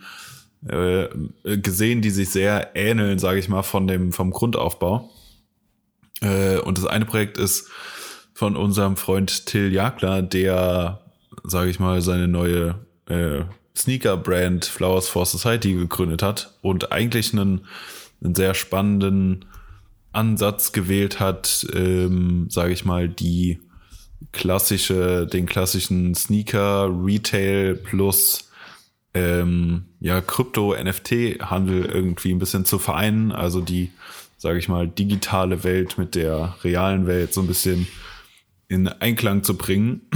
äh, 0.68 1.08
gesehen, 1.44 2.02
die 2.02 2.12
sich 2.12 2.30
sehr 2.30 2.76
ähneln, 2.76 3.18
sage 3.18 3.40
ich 3.40 3.50
mal, 3.50 3.64
von 3.64 3.88
dem 3.88 4.12
vom 4.12 4.32
Grundaufbau. 4.32 5.10
Äh, 6.22 6.58
und 6.60 6.78
das 6.78 6.86
eine 6.86 7.06
Projekt 7.06 7.38
ist 7.38 7.70
von 8.34 8.56
unserem 8.56 8.98
Freund 8.98 9.46
Till 9.46 9.72
Jagler, 9.74 10.22
der, 10.22 11.02
sage 11.44 11.70
ich 11.70 11.80
mal, 11.80 12.02
seine 12.02 12.28
neue 12.28 12.76
äh, 13.08 13.44
Sneaker-Brand 13.76 14.66
Flowers 14.66 15.08
for 15.08 15.26
Society 15.26 15.74
gegründet 15.74 16.24
hat 16.24 16.54
und 16.62 16.92
eigentlich 16.92 17.34
einen, 17.34 17.66
einen 18.24 18.36
sehr 18.36 18.54
spannenden 18.54 19.46
Ansatz 20.14 20.72
gewählt 20.72 21.20
hat, 21.20 21.66
ähm, 21.74 22.48
sage 22.50 22.74
ich 22.74 22.86
mal, 22.86 23.08
die 23.08 23.60
klassische, 24.32 25.26
den 25.26 25.46
klassischen 25.46 26.16
Sneaker 26.16 26.90
Retail 27.04 27.76
plus 27.76 28.50
ähm, 29.14 29.86
ja 30.00 30.22
Krypto-NFT-Handel 30.22 31.86
irgendwie 31.86 32.32
ein 32.32 32.40
bisschen 32.40 32.66
zu 32.66 32.80
vereinen, 32.80 33.32
also 33.32 33.62
die 33.62 33.92
sage 34.42 34.58
ich 34.58 34.68
mal, 34.68 34.88
digitale 34.88 35.64
Welt 35.64 36.00
mit 36.00 36.16
der 36.16 36.56
realen 36.64 37.06
Welt 37.06 37.32
so 37.32 37.42
ein 37.42 37.48
bisschen 37.48 37.88
in 38.68 38.88
Einklang 38.88 39.44
zu 39.44 39.56
bringen. 39.56 40.10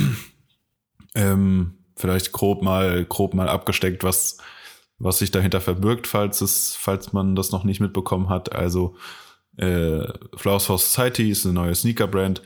ähm, 1.13 1.75
vielleicht 1.95 2.31
grob 2.31 2.63
mal, 2.63 3.05
grob 3.05 3.35
mal 3.35 3.47
abgesteckt, 3.47 4.03
was, 4.03 4.39
was 4.97 5.19
sich 5.19 5.29
dahinter 5.29 5.61
verbirgt, 5.61 6.07
falls 6.07 6.41
es, 6.41 6.73
falls 6.73 7.13
man 7.13 7.35
das 7.35 7.51
noch 7.51 7.63
nicht 7.63 7.79
mitbekommen 7.81 8.27
hat. 8.29 8.51
Also 8.51 8.95
äh, 9.57 10.07
Flowers 10.35 10.65
for 10.65 10.79
Society 10.79 11.29
ist 11.29 11.45
eine 11.45 11.53
neue 11.53 11.75
Sneaker-Brand 11.75 12.41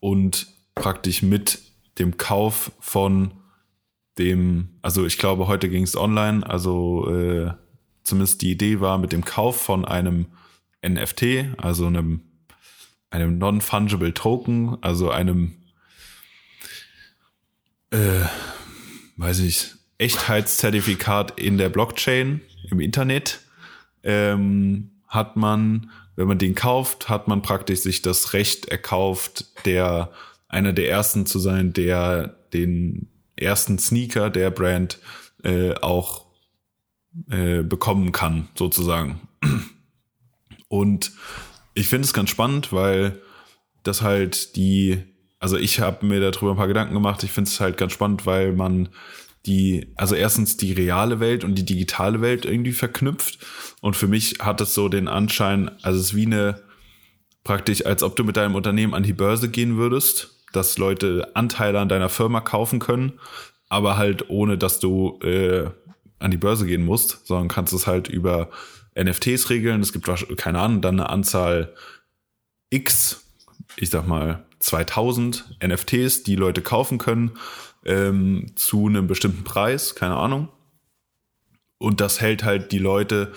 und 0.00 0.48
praktisch 0.74 1.22
mit 1.22 1.60
dem 2.00 2.16
Kauf 2.16 2.72
von 2.80 3.34
dem, 4.18 4.70
also 4.82 5.06
ich 5.06 5.16
glaube, 5.16 5.46
heute 5.46 5.68
ging 5.68 5.84
es 5.84 5.96
online, 5.96 6.44
also 6.44 7.08
äh, 7.08 7.52
zumindest 8.02 8.42
die 8.42 8.50
Idee 8.50 8.80
war, 8.80 8.98
mit 8.98 9.12
dem 9.12 9.24
Kauf 9.24 9.62
von 9.62 9.84
einem 9.84 10.26
NFT, 10.86 11.56
also 11.58 11.86
einem, 11.86 12.22
einem 13.10 13.38
Non-Fungible 13.38 14.14
Token, 14.14 14.78
also 14.82 15.10
einem, 15.10 15.56
äh, 17.90 18.24
weiß 19.16 19.40
ich, 19.40 19.72
Echtheitszertifikat 19.98 21.38
in 21.38 21.58
der 21.58 21.68
Blockchain 21.68 22.40
im 22.70 22.80
Internet, 22.80 23.40
ähm, 24.02 24.90
hat 25.06 25.36
man, 25.36 25.90
wenn 26.16 26.28
man 26.28 26.38
den 26.38 26.54
kauft, 26.54 27.08
hat 27.08 27.28
man 27.28 27.42
praktisch 27.42 27.80
sich 27.80 28.00
das 28.00 28.32
Recht 28.32 28.66
erkauft, 28.66 29.66
der 29.66 30.10
einer 30.48 30.72
der 30.72 30.88
ersten 30.88 31.26
zu 31.26 31.38
sein, 31.38 31.72
der 31.72 32.36
den 32.52 33.08
ersten 33.36 33.78
Sneaker 33.78 34.30
der 34.30 34.50
Brand 34.50 34.98
äh, 35.42 35.74
auch 35.74 36.26
äh, 37.30 37.62
bekommen 37.62 38.12
kann, 38.12 38.48
sozusagen. 38.54 39.20
Und 40.70 41.10
ich 41.74 41.88
finde 41.88 42.06
es 42.06 42.14
ganz 42.14 42.30
spannend, 42.30 42.72
weil 42.72 43.20
das 43.82 44.02
halt 44.02 44.54
die, 44.54 45.02
also 45.40 45.56
ich 45.56 45.80
habe 45.80 46.06
mir 46.06 46.20
darüber 46.20 46.52
ein 46.52 46.56
paar 46.56 46.68
Gedanken 46.68 46.94
gemacht. 46.94 47.24
Ich 47.24 47.32
finde 47.32 47.50
es 47.50 47.58
halt 47.58 47.76
ganz 47.76 47.92
spannend, 47.92 48.24
weil 48.24 48.52
man 48.52 48.88
die, 49.46 49.88
also 49.96 50.14
erstens 50.14 50.56
die 50.58 50.72
reale 50.72 51.18
Welt 51.18 51.42
und 51.42 51.56
die 51.56 51.64
digitale 51.64 52.20
Welt 52.20 52.44
irgendwie 52.44 52.72
verknüpft. 52.72 53.40
Und 53.80 53.96
für 53.96 54.06
mich 54.06 54.36
hat 54.38 54.60
es 54.60 54.72
so 54.72 54.88
den 54.88 55.08
Anschein, 55.08 55.72
also 55.82 55.98
es 55.98 56.06
ist 56.06 56.14
wie 56.14 56.26
eine, 56.26 56.62
praktisch, 57.42 57.84
als 57.84 58.04
ob 58.04 58.14
du 58.14 58.22
mit 58.22 58.36
deinem 58.36 58.54
Unternehmen 58.54 58.94
an 58.94 59.02
die 59.02 59.12
Börse 59.12 59.48
gehen 59.48 59.76
würdest, 59.76 60.44
dass 60.52 60.78
Leute 60.78 61.32
Anteile 61.34 61.80
an 61.80 61.88
deiner 61.88 62.10
Firma 62.10 62.40
kaufen 62.40 62.78
können, 62.78 63.18
aber 63.68 63.96
halt 63.96 64.30
ohne, 64.30 64.56
dass 64.56 64.78
du 64.78 65.18
äh, 65.24 65.68
an 66.20 66.30
die 66.30 66.36
Börse 66.36 66.64
gehen 66.64 66.84
musst, 66.84 67.26
sondern 67.26 67.48
kannst 67.48 67.72
es 67.72 67.88
halt 67.88 68.06
über 68.06 68.50
NFTs 68.98 69.50
regeln. 69.50 69.80
Es 69.80 69.92
gibt, 69.92 70.08
keine 70.36 70.60
Ahnung, 70.60 70.80
dann 70.80 71.00
eine 71.00 71.10
Anzahl 71.10 71.74
X, 72.70 73.24
ich 73.76 73.90
sag 73.90 74.06
mal 74.06 74.44
2000 74.60 75.58
NFTs, 75.64 76.22
die 76.22 76.36
Leute 76.36 76.62
kaufen 76.62 76.98
können 76.98 77.32
ähm, 77.84 78.52
zu 78.54 78.86
einem 78.86 79.06
bestimmten 79.06 79.44
Preis, 79.44 79.94
keine 79.94 80.16
Ahnung. 80.16 80.48
Und 81.78 82.00
das 82.00 82.20
hält 82.20 82.44
halt 82.44 82.72
die 82.72 82.78
Leute 82.78 83.32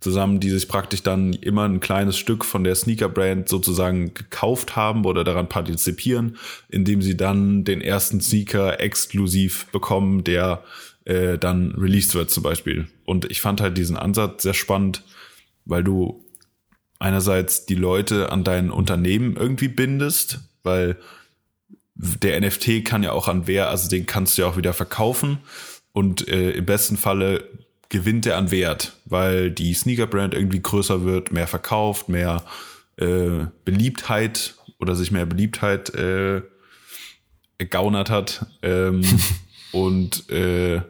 zusammen, 0.00 0.40
die 0.40 0.50
sich 0.50 0.66
praktisch 0.66 1.02
dann 1.02 1.32
immer 1.32 1.64
ein 1.68 1.80
kleines 1.80 2.16
Stück 2.16 2.44
von 2.44 2.64
der 2.64 2.74
Sneaker-Brand 2.74 3.48
sozusagen 3.48 4.14
gekauft 4.14 4.76
haben 4.76 5.04
oder 5.04 5.24
daran 5.24 5.48
partizipieren, 5.48 6.38
indem 6.68 7.02
sie 7.02 7.16
dann 7.16 7.64
den 7.64 7.80
ersten 7.80 8.20
Sneaker 8.20 8.80
exklusiv 8.80 9.66
bekommen, 9.66 10.24
der 10.24 10.64
äh, 11.04 11.38
dann 11.38 11.74
released 11.76 12.14
wird 12.14 12.30
zum 12.30 12.42
Beispiel. 12.42 12.88
Und 13.04 13.30
ich 13.30 13.40
fand 13.40 13.60
halt 13.60 13.76
diesen 13.76 13.96
Ansatz 13.96 14.42
sehr 14.42 14.54
spannend, 14.54 15.02
weil 15.64 15.84
du 15.84 16.24
einerseits 16.98 17.66
die 17.66 17.74
Leute 17.74 18.30
an 18.30 18.44
dein 18.44 18.70
Unternehmen 18.70 19.36
irgendwie 19.36 19.68
bindest, 19.68 20.40
weil 20.62 20.98
der 21.94 22.40
NFT 22.40 22.84
kann 22.84 23.02
ja 23.02 23.12
auch 23.12 23.28
an 23.28 23.46
Wert, 23.46 23.68
also 23.68 23.88
den 23.88 24.06
kannst 24.06 24.36
du 24.36 24.42
ja 24.42 24.48
auch 24.48 24.56
wieder 24.56 24.72
verkaufen 24.72 25.38
und 25.92 26.26
äh, 26.28 26.52
im 26.52 26.64
besten 26.64 26.96
Falle 26.96 27.48
gewinnt 27.88 28.24
er 28.24 28.38
an 28.38 28.50
Wert, 28.50 28.96
weil 29.04 29.50
die 29.50 29.74
Sneaker-Brand 29.74 30.32
irgendwie 30.32 30.62
größer 30.62 31.04
wird, 31.04 31.32
mehr 31.32 31.46
verkauft, 31.46 32.08
mehr 32.08 32.44
äh, 32.96 33.46
Beliebtheit 33.64 34.54
oder 34.78 34.94
sich 34.94 35.10
mehr 35.10 35.26
Beliebtheit 35.26 35.94
äh, 35.94 36.42
ergaunert 37.58 38.10
hat 38.10 38.46
ähm, 38.62 39.02
und 39.72 40.28
äh, 40.30 40.82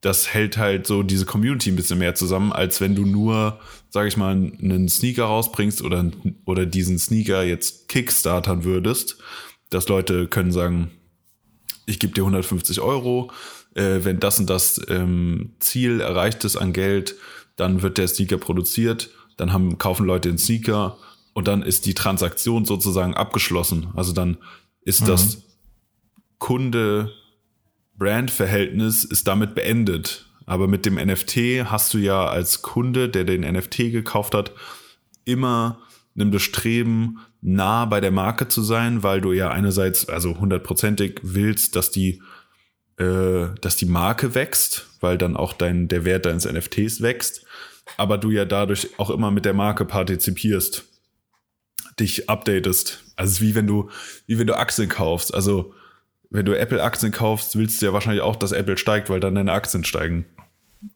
das 0.00 0.32
hält 0.32 0.56
halt 0.56 0.86
so 0.86 1.02
diese 1.02 1.26
Community 1.26 1.70
ein 1.70 1.76
bisschen 1.76 1.98
mehr 1.98 2.14
zusammen, 2.14 2.52
als 2.52 2.80
wenn 2.80 2.94
du 2.94 3.04
nur, 3.04 3.58
sag 3.90 4.06
ich 4.06 4.16
mal, 4.16 4.32
einen 4.32 4.88
Sneaker 4.88 5.24
rausbringst 5.24 5.82
oder, 5.82 6.10
oder 6.44 6.64
diesen 6.64 6.98
Sneaker 6.98 7.42
jetzt 7.42 7.88
kickstartern 7.88 8.64
würdest, 8.64 9.18
dass 9.70 9.88
Leute 9.88 10.28
können 10.28 10.52
sagen, 10.52 10.90
ich 11.86 11.98
gebe 11.98 12.12
dir 12.12 12.22
150 12.22 12.80
Euro, 12.80 13.30
äh, 13.74 14.00
wenn 14.02 14.20
das 14.20 14.38
und 14.38 14.48
das 14.48 14.80
ähm, 14.88 15.54
Ziel 15.60 16.00
erreicht 16.00 16.44
ist 16.44 16.56
an 16.56 16.72
Geld, 16.72 17.16
dann 17.56 17.82
wird 17.82 17.98
der 17.98 18.08
Sneaker 18.08 18.38
produziert, 18.38 19.10
dann 19.36 19.52
haben, 19.52 19.78
kaufen 19.78 20.06
Leute 20.06 20.28
den 20.28 20.38
Sneaker 20.38 20.98
und 21.32 21.48
dann 21.48 21.62
ist 21.62 21.84
die 21.86 21.94
Transaktion 21.94 22.64
sozusagen 22.64 23.14
abgeschlossen. 23.14 23.88
Also 23.94 24.12
dann 24.12 24.38
ist 24.82 25.02
mhm. 25.02 25.06
das 25.06 25.42
Kunde-Brand-Verhältnis 27.98 29.04
ist 29.04 29.26
damit 29.26 29.54
beendet. 29.54 30.26
Aber 30.46 30.68
mit 30.68 30.86
dem 30.86 30.94
NFT 30.94 31.64
hast 31.64 31.92
du 31.94 31.98
ja 31.98 32.26
als 32.28 32.62
Kunde, 32.62 33.08
der 33.08 33.24
den 33.24 33.40
NFT 33.40 33.76
gekauft 33.90 34.34
hat, 34.34 34.52
immer 35.24 35.80
ein 36.18 36.30
Bestreben, 36.30 37.18
nah 37.42 37.84
bei 37.84 38.00
der 38.00 38.12
Marke 38.12 38.48
zu 38.48 38.62
sein, 38.62 39.02
weil 39.02 39.20
du 39.20 39.32
ja 39.32 39.50
einerseits, 39.50 40.08
also 40.08 40.38
hundertprozentig 40.38 41.20
willst, 41.22 41.76
dass 41.76 41.90
die, 41.90 42.22
äh, 42.98 43.48
dass 43.60 43.76
die 43.76 43.86
Marke 43.86 44.34
wächst, 44.34 44.86
weil 45.00 45.18
dann 45.18 45.36
auch 45.36 45.52
dein, 45.52 45.88
der 45.88 46.04
Wert 46.04 46.26
deines 46.26 46.46
NFTs 46.46 47.02
wächst, 47.02 47.44
aber 47.96 48.18
du 48.18 48.30
ja 48.30 48.44
dadurch 48.44 48.98
auch 48.98 49.10
immer 49.10 49.30
mit 49.30 49.44
der 49.44 49.54
Marke 49.54 49.84
partizipierst 49.84 50.84
dich 51.98 52.28
updatest. 52.28 53.04
Also 53.16 53.30
es 53.30 53.36
ist 53.36 53.42
wie 53.42 53.54
wenn 53.54 53.66
du, 53.66 53.90
wie 54.26 54.38
wenn 54.38 54.46
du 54.46 54.56
Aktien 54.56 54.88
kaufst. 54.88 55.34
Also 55.34 55.74
wenn 56.30 56.46
du 56.46 56.58
Apple-Aktien 56.58 57.12
kaufst, 57.12 57.56
willst 57.56 57.80
du 57.80 57.86
ja 57.86 57.92
wahrscheinlich 57.92 58.22
auch, 58.22 58.36
dass 58.36 58.52
Apple 58.52 58.78
steigt, 58.78 59.10
weil 59.10 59.20
dann 59.20 59.34
deine 59.34 59.52
Aktien 59.52 59.84
steigen. 59.84 60.26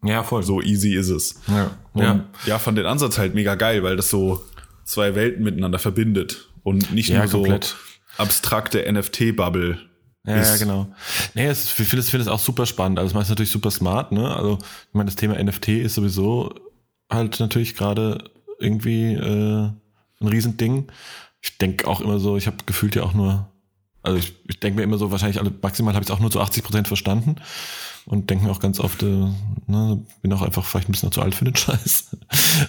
Ja, 0.05 0.23
voll. 0.23 0.43
So 0.43 0.61
easy 0.61 0.95
ist 0.95 1.09
es. 1.09 1.41
Ja. 1.47 1.71
Und 1.93 2.03
ja, 2.03 2.25
ja 2.47 2.59
fand 2.59 2.79
den 2.79 2.87
Ansatz 2.87 3.19
halt 3.19 3.35
mega 3.35 3.55
geil, 3.55 3.83
weil 3.83 3.97
das 3.97 4.11
so 4.11 4.43
zwei 4.85 5.15
Welten 5.15 5.45
miteinander 5.45 5.79
verbindet 5.79 6.49
und 6.63 6.93
nicht 6.93 7.09
ja, 7.09 7.25
nur 7.25 7.31
komplett. 7.31 7.65
so 7.65 8.23
abstrakte 8.23 8.91
NFT-Bubble. 8.91 9.79
Ja, 10.27 10.37
ja, 10.37 10.57
genau. 10.57 10.93
Nee, 11.35 11.47
es, 11.47 11.65
ich 11.65 11.73
finde 11.73 12.01
es, 12.01 12.11
find 12.11 12.21
es 12.21 12.29
auch 12.29 12.39
super 12.39 12.67
spannend. 12.67 12.99
Also, 12.99 13.15
man 13.15 13.23
ist 13.23 13.31
natürlich 13.31 13.51
super 13.51 13.71
smart, 13.71 14.13
ne? 14.13 14.35
Also, 14.35 14.59
ich 14.61 14.95
meine, 14.95 15.07
das 15.07 15.17
Thema 15.17 15.43
NFT 15.43 15.69
ist 15.69 15.95
sowieso 15.95 16.55
halt 17.09 17.41
natürlich 17.41 17.75
gerade 17.75 18.31
irgendwie 18.59 19.15
äh, 19.15 19.71
ein 20.21 20.29
Riesending. 20.29 20.89
Ich 21.41 21.57
denke 21.57 21.89
auch 21.89 22.03
immer 22.03 22.19
so, 22.19 22.37
ich 22.37 22.47
habe 22.47 22.59
gefühlt 22.67 22.95
ja 22.95 23.03
auch 23.03 23.15
nur, 23.15 23.50
also 24.03 24.19
ich, 24.19 24.35
ich 24.49 24.61
denke 24.61 24.79
mir 24.79 24.83
immer 24.85 24.99
so, 24.99 25.11
wahrscheinlich 25.11 25.41
alle, 25.41 25.53
maximal 25.63 25.95
habe 25.95 26.03
ich 26.03 26.09
es 26.09 26.15
auch 26.15 26.21
nur 26.21 26.31
zu 26.31 26.41
80 26.41 26.65
Prozent 26.65 26.89
verstanden 26.89 27.37
und 28.07 28.31
denke 28.31 28.45
mir 28.45 28.51
auch 28.51 28.61
ganz 28.61 28.81
oft, 28.81 29.03
äh, 29.03 29.27
ne, 29.67 30.05
bin 30.23 30.33
auch 30.33 30.43
einfach 30.43 30.65
vielleicht 30.65 30.89
ein 30.89 30.93
bisschen 30.93 31.13
zu 31.13 31.21
alt 31.21 31.35
für 31.35 31.45
den 31.45 31.57
Scheiß. 31.57 32.17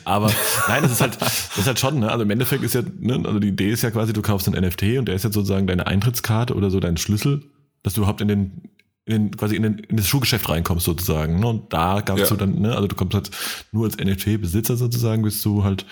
Aber 0.03 0.31
nein, 0.67 0.83
das 0.83 0.91
ist 0.91 1.01
halt, 1.01 1.21
das 1.21 1.57
ist 1.57 1.67
halt 1.67 1.79
schon, 1.79 1.99
ne? 1.99 2.11
Also 2.11 2.23
im 2.23 2.29
Endeffekt 2.29 2.63
ist 2.63 2.75
ja, 2.75 2.81
ne, 2.99 3.21
also 3.25 3.39
die 3.39 3.49
Idee 3.49 3.71
ist 3.71 3.81
ja 3.81 3.91
quasi, 3.91 4.13
du 4.13 4.21
kaufst 4.21 4.47
einen 4.47 4.65
NFT 4.65 4.97
und 4.97 5.05
der 5.05 5.15
ist 5.15 5.23
jetzt 5.23 5.33
sozusagen 5.33 5.67
deine 5.67 5.87
Eintrittskarte 5.87 6.53
oder 6.55 6.69
so 6.69 6.79
dein 6.79 6.97
Schlüssel, 6.97 7.43
dass 7.83 7.93
du 7.93 8.01
überhaupt 8.01 8.21
in 8.21 8.27
den 8.27 8.61
in 9.05 9.13
den, 9.13 9.35
quasi 9.35 9.55
in, 9.55 9.63
den, 9.63 9.79
in 9.79 9.97
das 9.97 10.07
Schuhgeschäft 10.07 10.47
reinkommst 10.47 10.85
sozusagen. 10.85 11.39
Ne? 11.39 11.47
Und 11.47 11.73
da 11.73 12.01
gab's 12.01 12.21
ja. 12.21 12.27
du 12.27 12.35
dann, 12.35 12.59
ne, 12.59 12.75
also 12.75 12.87
du 12.87 12.95
kommst 12.95 13.15
halt 13.15 13.31
nur 13.71 13.85
als 13.85 13.97
NFT-Besitzer 13.97 14.77
sozusagen, 14.77 15.23
bist 15.23 15.43
du 15.43 15.63
halt 15.63 15.85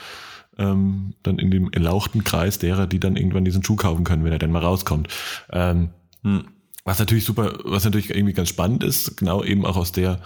ähm, 0.59 1.13
dann 1.23 1.39
in 1.39 1.49
dem 1.49 1.71
erlauchten 1.71 2.23
Kreis 2.23 2.59
derer, 2.59 2.85
die 2.85 2.99
dann 2.99 3.15
irgendwann 3.15 3.45
diesen 3.45 3.63
Schuh 3.63 3.75
kaufen 3.75 4.03
können, 4.03 4.23
wenn 4.23 4.31
er 4.31 4.39
denn 4.39 4.51
mal 4.51 4.63
rauskommt. 4.63 5.07
Ähm, 5.51 5.89
hm. 6.23 6.45
Was 6.85 6.99
natürlich 6.99 7.25
super, 7.25 7.59
was 7.63 7.83
natürlich 7.85 8.09
irgendwie 8.09 8.33
ganz 8.33 8.49
spannend 8.49 8.83
ist, 8.83 9.17
genau 9.17 9.43
eben 9.43 9.65
auch 9.65 9.77
aus 9.77 9.91
der, 9.91 10.21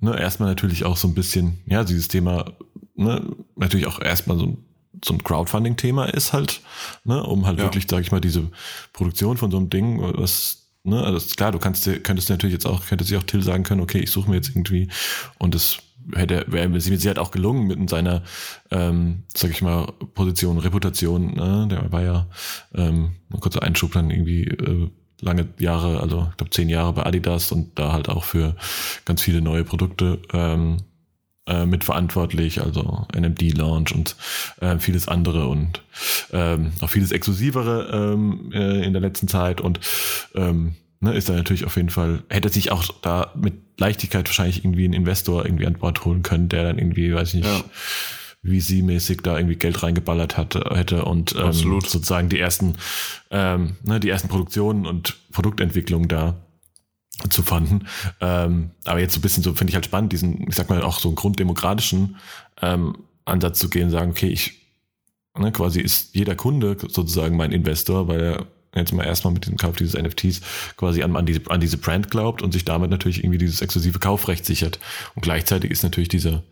ne, 0.00 0.18
erstmal 0.18 0.48
natürlich 0.48 0.84
auch 0.84 0.96
so 0.96 1.08
ein 1.08 1.14
bisschen, 1.14 1.60
ja, 1.66 1.84
dieses 1.84 2.08
Thema, 2.08 2.52
ne, 2.94 3.22
natürlich 3.56 3.86
auch 3.86 4.00
erstmal 4.00 4.38
so 4.38 4.46
ein 4.46 4.64
so 5.04 5.14
ein 5.14 5.22
Crowdfunding-Thema 5.22 6.06
ist 6.06 6.32
halt, 6.32 6.60
ne, 7.04 7.22
um 7.22 7.46
halt 7.46 7.58
ja. 7.58 7.64
wirklich, 7.64 7.86
sag 7.88 8.02
ich 8.02 8.12
mal, 8.12 8.20
diese 8.20 8.50
Produktion 8.92 9.36
von 9.36 9.50
so 9.50 9.56
einem 9.56 9.70
Ding, 9.70 9.98
was, 10.00 10.68
ne, 10.82 11.02
also 11.02 11.34
klar, 11.34 11.52
du 11.52 11.58
kannst, 11.58 11.84
könntest 12.02 12.28
natürlich 12.28 12.52
jetzt 12.52 12.66
auch, 12.66 12.84
könntest 12.86 13.10
dir 13.10 13.18
auch 13.18 13.22
Till 13.22 13.42
sagen 13.42 13.62
können, 13.62 13.80
okay, 13.80 14.00
ich 14.00 14.10
suche 14.10 14.28
mir 14.28 14.36
jetzt 14.36 14.50
irgendwie 14.50 14.88
und 15.38 15.54
das 15.54 15.78
hätte 16.14 16.44
wäre 16.48 16.80
sie 16.80 17.18
auch 17.18 17.30
gelungen 17.30 17.66
mit 17.66 17.90
seiner, 17.90 18.22
ähm, 18.70 19.24
sag 19.34 19.50
ich 19.50 19.62
mal, 19.62 19.92
Position, 20.14 20.58
Reputation. 20.58 21.34
Ne? 21.34 21.68
Der 21.70 21.92
war 21.92 22.02
ja 22.02 22.26
ähm, 22.74 23.12
ein 23.32 23.40
kurzer 23.40 23.62
Einschub 23.62 23.92
dann 23.92 24.10
irgendwie 24.10 24.44
äh, 24.44 24.90
lange 25.20 25.48
Jahre, 25.58 26.00
also 26.00 26.28
ich 26.30 26.36
glaube 26.36 26.50
zehn 26.50 26.68
Jahre 26.68 26.92
bei 26.92 27.04
Adidas 27.04 27.52
und 27.52 27.78
da 27.78 27.92
halt 27.92 28.08
auch 28.08 28.24
für 28.24 28.56
ganz 29.04 29.22
viele 29.22 29.40
neue 29.40 29.64
Produkte 29.64 30.20
ähm, 30.32 30.78
äh, 31.46 31.66
mitverantwortlich, 31.66 32.62
also 32.62 33.06
NMD-Launch 33.14 33.94
und 33.94 34.16
äh, 34.60 34.78
vieles 34.78 35.08
andere 35.08 35.46
und 35.46 35.82
ähm, 36.32 36.72
auch 36.80 36.90
vieles 36.90 37.12
Exklusivere 37.12 38.12
ähm, 38.14 38.50
äh, 38.52 38.84
in 38.84 38.92
der 38.92 39.02
letzten 39.02 39.28
Zeit 39.28 39.60
und 39.60 39.80
ähm, 40.34 40.76
ne, 41.00 41.14
ist 41.14 41.28
da 41.28 41.34
natürlich 41.34 41.64
auf 41.64 41.76
jeden 41.76 41.90
Fall, 41.90 42.22
hätte 42.28 42.48
sich 42.48 42.70
auch 42.72 42.84
da 43.02 43.32
mit 43.34 43.54
Leichtigkeit 43.80 44.28
wahrscheinlich 44.28 44.64
irgendwie 44.64 44.84
einen 44.84 44.94
Investor 44.94 45.44
irgendwie 45.44 45.66
an 45.66 45.74
Bord 45.74 46.04
holen 46.04 46.22
können, 46.22 46.48
der 46.48 46.64
dann 46.64 46.78
irgendwie, 46.78 47.12
weiß 47.12 47.34
ich 47.34 47.34
nicht, 47.42 47.46
ja. 47.46 47.64
wie 48.42 48.60
sie 48.60 48.82
mäßig 48.82 49.22
da 49.22 49.36
irgendwie 49.36 49.56
Geld 49.56 49.82
reingeballert 49.82 50.36
hatte, 50.36 50.70
hätte 50.74 51.04
und 51.04 51.34
ähm, 51.34 51.52
sozusagen 51.52 52.28
die 52.28 52.38
ersten, 52.38 52.76
ähm, 53.30 53.76
ne, 53.82 53.98
die 53.98 54.10
ersten 54.10 54.28
Produktionen 54.28 54.86
und 54.86 55.16
Produktentwicklungen 55.32 56.08
da 56.08 56.36
zu 57.30 57.42
fanden. 57.42 57.86
Ähm, 58.20 58.70
aber 58.84 59.00
jetzt 59.00 59.14
so 59.14 59.18
ein 59.18 59.22
bisschen 59.22 59.42
so 59.42 59.54
finde 59.54 59.70
ich 59.70 59.74
halt 59.74 59.86
spannend, 59.86 60.12
diesen, 60.12 60.46
ich 60.48 60.54
sag 60.54 60.70
mal, 60.70 60.82
auch 60.82 61.00
so 61.00 61.08
einen 61.08 61.16
grunddemokratischen 61.16 62.16
ähm, 62.62 62.96
Ansatz 63.24 63.58
zu 63.58 63.68
gehen, 63.68 63.90
sagen, 63.90 64.12
okay, 64.12 64.28
ich 64.28 64.60
ne, 65.38 65.52
quasi 65.52 65.80
ist 65.80 66.14
jeder 66.14 66.34
Kunde 66.34 66.76
sozusagen 66.88 67.36
mein 67.36 67.52
Investor, 67.52 68.08
weil 68.08 68.20
er 68.20 68.46
jetzt 68.74 68.92
mal 68.92 69.04
erstmal 69.04 69.32
mit 69.32 69.46
dem 69.46 69.56
Kauf 69.56 69.76
dieses 69.76 70.00
NFTs 70.00 70.40
quasi 70.76 71.02
an, 71.02 71.16
an, 71.16 71.26
diese, 71.26 71.40
an 71.50 71.60
diese 71.60 71.78
Brand 71.78 72.10
glaubt 72.10 72.42
und 72.42 72.52
sich 72.52 72.64
damit 72.64 72.90
natürlich 72.90 73.24
irgendwie 73.24 73.38
dieses 73.38 73.60
exklusive 73.60 73.98
Kaufrecht 73.98 74.46
sichert. 74.46 74.78
Und 75.14 75.22
gleichzeitig 75.22 75.70
ist 75.70 75.82
natürlich 75.82 76.08
dieser, 76.08 76.42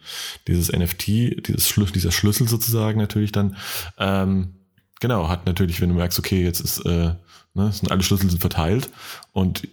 dieses 0.47 0.73
NFT, 0.73 1.07
dieses 1.47 1.69
Schlüssel, 1.69 1.93
dieser 1.93 2.13
Schlüssel 2.13 2.49
sozusagen 2.49 2.99
natürlich 2.99 3.33
dann, 3.33 3.57
ähm, 3.99 4.55
genau, 5.01 5.29
hat 5.29 5.47
natürlich, 5.47 5.81
wenn 5.81 5.91
du 5.91 5.95
merkst, 5.95 6.19
okay, 6.19 6.43
jetzt 6.43 6.61
ist, 6.61 6.81
äh, 6.81 7.15
ne, 7.55 7.73
sind 7.73 7.91
alle 7.91 8.03
Schlüssel 8.03 8.29
sind 8.31 8.41
verteilt 8.41 8.91
und 9.33 9.69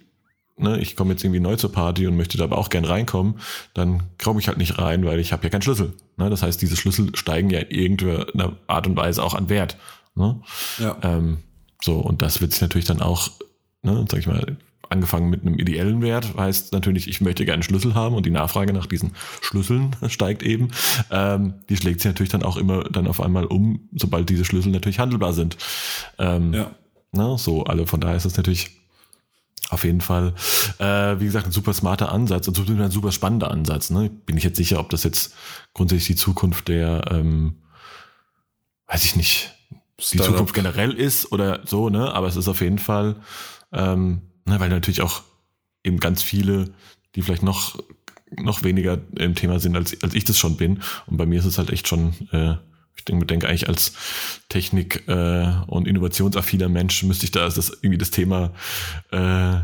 ne, 0.58 0.80
ich 0.80 0.96
komme 0.96 1.12
jetzt 1.12 1.24
irgendwie 1.24 1.40
neu 1.40 1.56
zur 1.56 1.72
Party 1.72 2.08
und 2.08 2.16
möchte 2.16 2.38
da 2.38 2.44
aber 2.44 2.58
auch 2.58 2.70
gern 2.70 2.86
reinkommen, 2.86 3.40
dann 3.74 4.04
komme 4.22 4.40
ich 4.40 4.48
halt 4.48 4.58
nicht 4.58 4.78
rein, 4.78 5.06
weil 5.06 5.20
ich 5.20 5.34
habe 5.34 5.44
ja 5.44 5.50
keinen 5.50 5.62
Schlüssel. 5.62 5.94
Ne? 6.18 6.30
Das 6.30 6.44
heißt, 6.44 6.62
diese 6.62 6.78
Schlüssel 6.78 7.16
steigen 7.16 7.50
ja 7.50 7.60
in 7.60 7.72
irgendeiner 7.72 8.58
Art 8.68 8.88
und 8.88 8.96
Weise 8.96 9.24
auch 9.24 9.34
an 9.34 9.50
Wert. 9.50 9.78
Ne? 10.16 10.42
Ja. 10.80 10.98
Ähm, 11.02 11.40
so, 11.82 12.00
und 12.00 12.22
das 12.22 12.42
wird 12.42 12.52
sich 12.52 12.62
natürlich 12.62 12.86
dann 12.86 13.02
auch, 13.02 13.30
ne, 13.84 14.06
sag 14.10 14.20
ich 14.20 14.28
mal, 14.28 14.58
angefangen 14.90 15.30
mit 15.30 15.42
einem 15.42 15.58
ideellen 15.58 16.02
Wert, 16.02 16.36
heißt 16.38 16.74
natürlich, 16.74 17.08
ich 17.08 17.22
möchte 17.22 17.46
gerne 17.46 17.56
einen 17.56 17.64
Schlüssel 17.64 17.96
haben 17.96 18.16
und 18.16 18.26
die 18.26 18.32
Nachfrage 18.32 18.74
nach 18.74 18.86
diesen 18.86 19.14
Schlüsseln 19.42 19.96
steigt 20.08 20.44
eben. 20.44 20.70
Ähm, 21.12 21.56
die 21.70 21.78
schlägt 21.78 22.02
sich 22.02 22.10
natürlich 22.10 22.32
dann 22.32 22.44
auch 22.44 22.58
immer 22.58 22.84
dann 22.84 23.08
auf 23.08 23.22
einmal 23.22 23.46
um, 23.46 23.90
sobald 23.94 24.30
diese 24.30 24.46
Schlüssel 24.46 24.72
natürlich 24.72 25.00
handelbar 25.00 25.34
sind. 25.34 25.58
Ähm, 26.18 26.54
ja. 26.54 26.72
Ne, 27.12 27.36
so, 27.38 27.64
also 27.64 27.86
von 27.86 28.02
daher 28.02 28.18
ist 28.18 28.26
das 28.26 28.38
natürlich 28.38 28.72
auf 29.70 29.84
jeden 29.84 30.02
Fall, 30.02 30.36
äh, 30.78 31.20
wie 31.20 31.26
gesagt, 31.26 31.48
ein 31.48 31.52
super 31.52 31.74
smarter 31.74 32.12
Ansatz 32.12 32.48
und 32.48 32.70
ein 32.70 32.92
super 32.92 33.12
spannender 33.12 33.50
Ansatz. 33.50 33.90
Ne? 33.90 34.10
Bin 34.10 34.38
ich 34.38 34.44
jetzt 34.44 34.58
sicher, 34.58 34.80
ob 34.80 34.90
das 34.90 35.04
jetzt 35.04 35.34
grundsätzlich 35.74 36.08
die 36.08 36.16
Zukunft 36.16 36.68
der, 36.68 37.10
ähm, 37.12 37.56
weiß 38.88 39.06
ich 39.06 39.16
nicht, 39.16 39.55
die 40.12 40.18
Zukunft 40.18 40.54
generell 40.54 40.92
ist 40.92 41.32
oder 41.32 41.62
so, 41.66 41.90
ne? 41.90 42.14
Aber 42.14 42.28
es 42.28 42.36
ist 42.36 42.48
auf 42.48 42.62
jeden 42.62 42.80
Fall, 42.80 43.16
ähm, 43.72 44.22
ne, 44.46 44.60
weil 44.60 44.70
natürlich 44.70 45.02
auch 45.02 45.24
eben 45.84 46.00
ganz 46.00 46.22
viele, 46.22 46.74
die 47.16 47.22
vielleicht 47.22 47.44
noch 47.44 47.78
noch 48.38 48.64
weniger 48.64 48.98
im 49.18 49.36
Thema 49.36 49.60
sind, 49.60 49.76
als, 49.76 50.02
als 50.04 50.14
ich 50.14 50.26
das 50.26 50.38
schon 50.38 50.58
bin. 50.58 50.82
Und 51.06 51.18
bei 51.18 51.26
mir 51.26 51.40
ist 51.40 51.46
es 51.46 51.58
halt 51.58 51.70
echt 51.70 51.88
schon, 51.88 52.14
äh, 52.32 52.56
ich 52.98 53.06
denke, 53.06 53.26
denke 53.26 53.48
eigentlich 53.48 53.68
als 53.68 53.94
Technik- 54.50 55.08
äh, 55.08 55.54
und 55.68 55.88
innovationsaffiner 55.88 56.68
Mensch 56.68 57.04
müsste 57.04 57.26
ich 57.26 57.32
da 57.32 57.46
das 57.46 57.70
irgendwie 57.70 57.98
das 57.98 58.12
Thema 58.12 58.52
äh, 59.12 59.60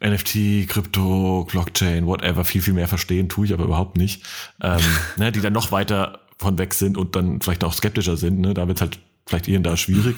NFT, 0.00 0.68
Krypto, 0.68 1.46
Blockchain, 1.50 2.06
whatever, 2.06 2.44
viel, 2.44 2.62
viel 2.62 2.74
mehr 2.74 2.88
verstehen, 2.88 3.28
tue 3.28 3.46
ich 3.46 3.52
aber 3.52 3.64
überhaupt 3.64 3.96
nicht. 3.96 4.24
Ähm, 4.60 4.80
ne, 5.16 5.32
die 5.32 5.40
dann 5.40 5.52
noch 5.52 5.72
weiter 5.72 6.20
von 6.38 6.58
weg 6.58 6.74
sind 6.74 6.96
und 6.96 7.14
dann 7.14 7.40
vielleicht 7.40 7.64
auch 7.64 7.72
skeptischer 7.72 8.16
sind. 8.16 8.40
Ne? 8.40 8.54
Da 8.54 8.66
wird 8.66 8.80
halt 8.80 8.98
vielleicht 9.26 9.46
hier 9.46 9.58
und 9.58 9.64
da 9.64 9.76
schwierig. 9.76 10.16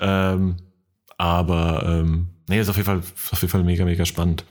Ähm, 0.00 0.56
aber 1.16 1.84
ähm, 1.86 2.28
nee, 2.48 2.60
ist 2.60 2.68
auf 2.68 2.76
jeden 2.76 2.86
Fall 2.86 2.98
auf 2.98 3.40
jeden 3.40 3.50
Fall 3.50 3.64
mega, 3.64 3.84
mega 3.84 4.04
spannend. 4.04 4.44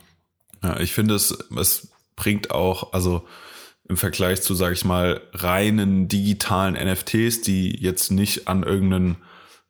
Ja, 0.62 0.80
ich 0.80 0.92
finde 0.92 1.14
es, 1.14 1.36
es 1.56 1.88
bringt 2.16 2.50
auch, 2.50 2.92
also 2.92 3.26
im 3.88 3.96
Vergleich 3.96 4.40
zu, 4.40 4.54
sage 4.54 4.74
ich 4.74 4.84
mal, 4.84 5.20
reinen 5.32 6.08
digitalen 6.08 6.74
NFTs, 6.74 7.42
die 7.42 7.76
jetzt 7.78 8.10
nicht 8.10 8.48
an 8.48 8.62
irgendein 8.62 9.16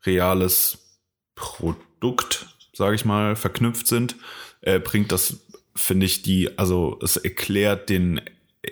reales 0.06 1.00
Produkt, 1.34 2.46
sage 2.72 2.94
ich 2.94 3.04
mal, 3.04 3.34
verknüpft 3.34 3.88
sind, 3.88 4.16
äh, 4.60 4.78
bringt 4.78 5.10
das 5.10 5.40
finde 5.76 6.06
ich 6.06 6.22
die, 6.22 6.56
also 6.58 6.98
es 7.02 7.16
erklärt 7.16 7.88
den 7.88 8.20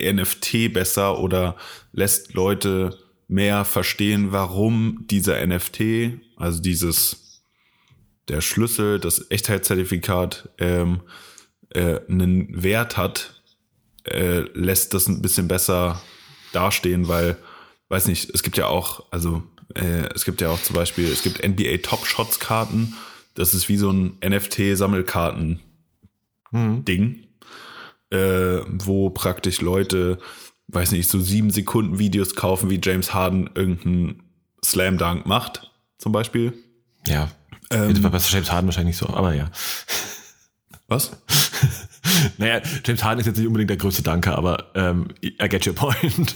NFT 0.01 0.73
besser 0.73 1.19
oder 1.19 1.57
lässt 1.91 2.33
Leute 2.33 2.97
mehr 3.33 3.65
verstehen, 3.65 4.31
warum 4.31 5.05
dieser 5.09 5.45
NFT, 5.45 6.19
also 6.37 6.61
dieses 6.61 7.41
der 8.29 8.41
Schlüssel, 8.41 8.99
das 8.99 9.29
Echtheitszertifikat 9.29 10.49
ähm, 10.59 11.01
äh, 11.69 11.99
einen 12.07 12.63
Wert 12.63 12.95
hat, 12.95 13.41
äh, 14.05 14.41
lässt 14.53 14.93
das 14.93 15.07
ein 15.07 15.21
bisschen 15.21 15.47
besser 15.47 16.01
dastehen, 16.53 17.07
weil, 17.07 17.37
weiß 17.89 18.07
nicht, 18.07 18.29
es 18.33 18.43
gibt 18.43 18.57
ja 18.57 18.67
auch, 18.67 19.05
also 19.11 19.43
äh, 19.75 20.07
es 20.13 20.23
gibt 20.23 20.39
ja 20.39 20.49
auch 20.49 20.61
zum 20.61 20.75
Beispiel, 20.75 21.11
es 21.11 21.23
gibt 21.23 21.45
NBA 21.45 21.77
Top 21.83 22.05
Shots 22.05 22.39
Karten, 22.39 22.95
das 23.33 23.53
ist 23.53 23.67
wie 23.67 23.77
so 23.77 23.91
ein 23.91 24.17
NFT 24.23 24.77
Sammelkarten 24.77 25.59
Mhm. 26.53 26.85
Ding, 26.85 27.27
äh, 28.11 28.61
wo 28.67 29.09
praktisch 29.09 29.59
Leute, 29.61 30.19
weiß 30.67 30.91
nicht, 30.91 31.09
so 31.09 31.19
sieben 31.19 31.49
Sekunden 31.51 31.99
Videos 31.99 32.35
kaufen, 32.35 32.69
wie 32.69 32.79
James 32.81 33.13
Harden 33.13 33.49
irgendeinen 33.55 34.23
Slam 34.63 34.97
Dunk 34.97 35.25
macht, 35.25 35.71
zum 35.97 36.11
Beispiel. 36.11 36.53
Ja. 37.07 37.29
Ähm, 37.71 38.01
bei 38.01 38.09
James 38.17 38.51
Harden 38.51 38.67
wahrscheinlich 38.67 38.99
nicht 38.99 39.09
so, 39.09 39.13
aber 39.13 39.33
ja. 39.33 39.49
Was? 40.87 41.11
Naja, 42.37 42.61
James 42.85 43.03
Harden 43.03 43.21
ist 43.21 43.27
jetzt 43.27 43.37
nicht 43.37 43.47
unbedingt 43.47 43.69
der 43.69 43.77
größte 43.77 44.03
Danke, 44.03 44.35
aber 44.37 44.71
ähm, 44.75 45.07
I 45.23 45.47
get 45.47 45.65
your 45.65 45.73
point. 45.73 46.35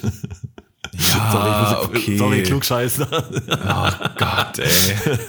Ja, 0.93 1.31
sorry, 1.81 1.97
okay. 1.97 2.17
sorry, 2.17 2.43
klugscheißer. 2.43 3.07
Oh 3.11 4.07
Gott, 4.17 4.59
ey. 4.59 5.19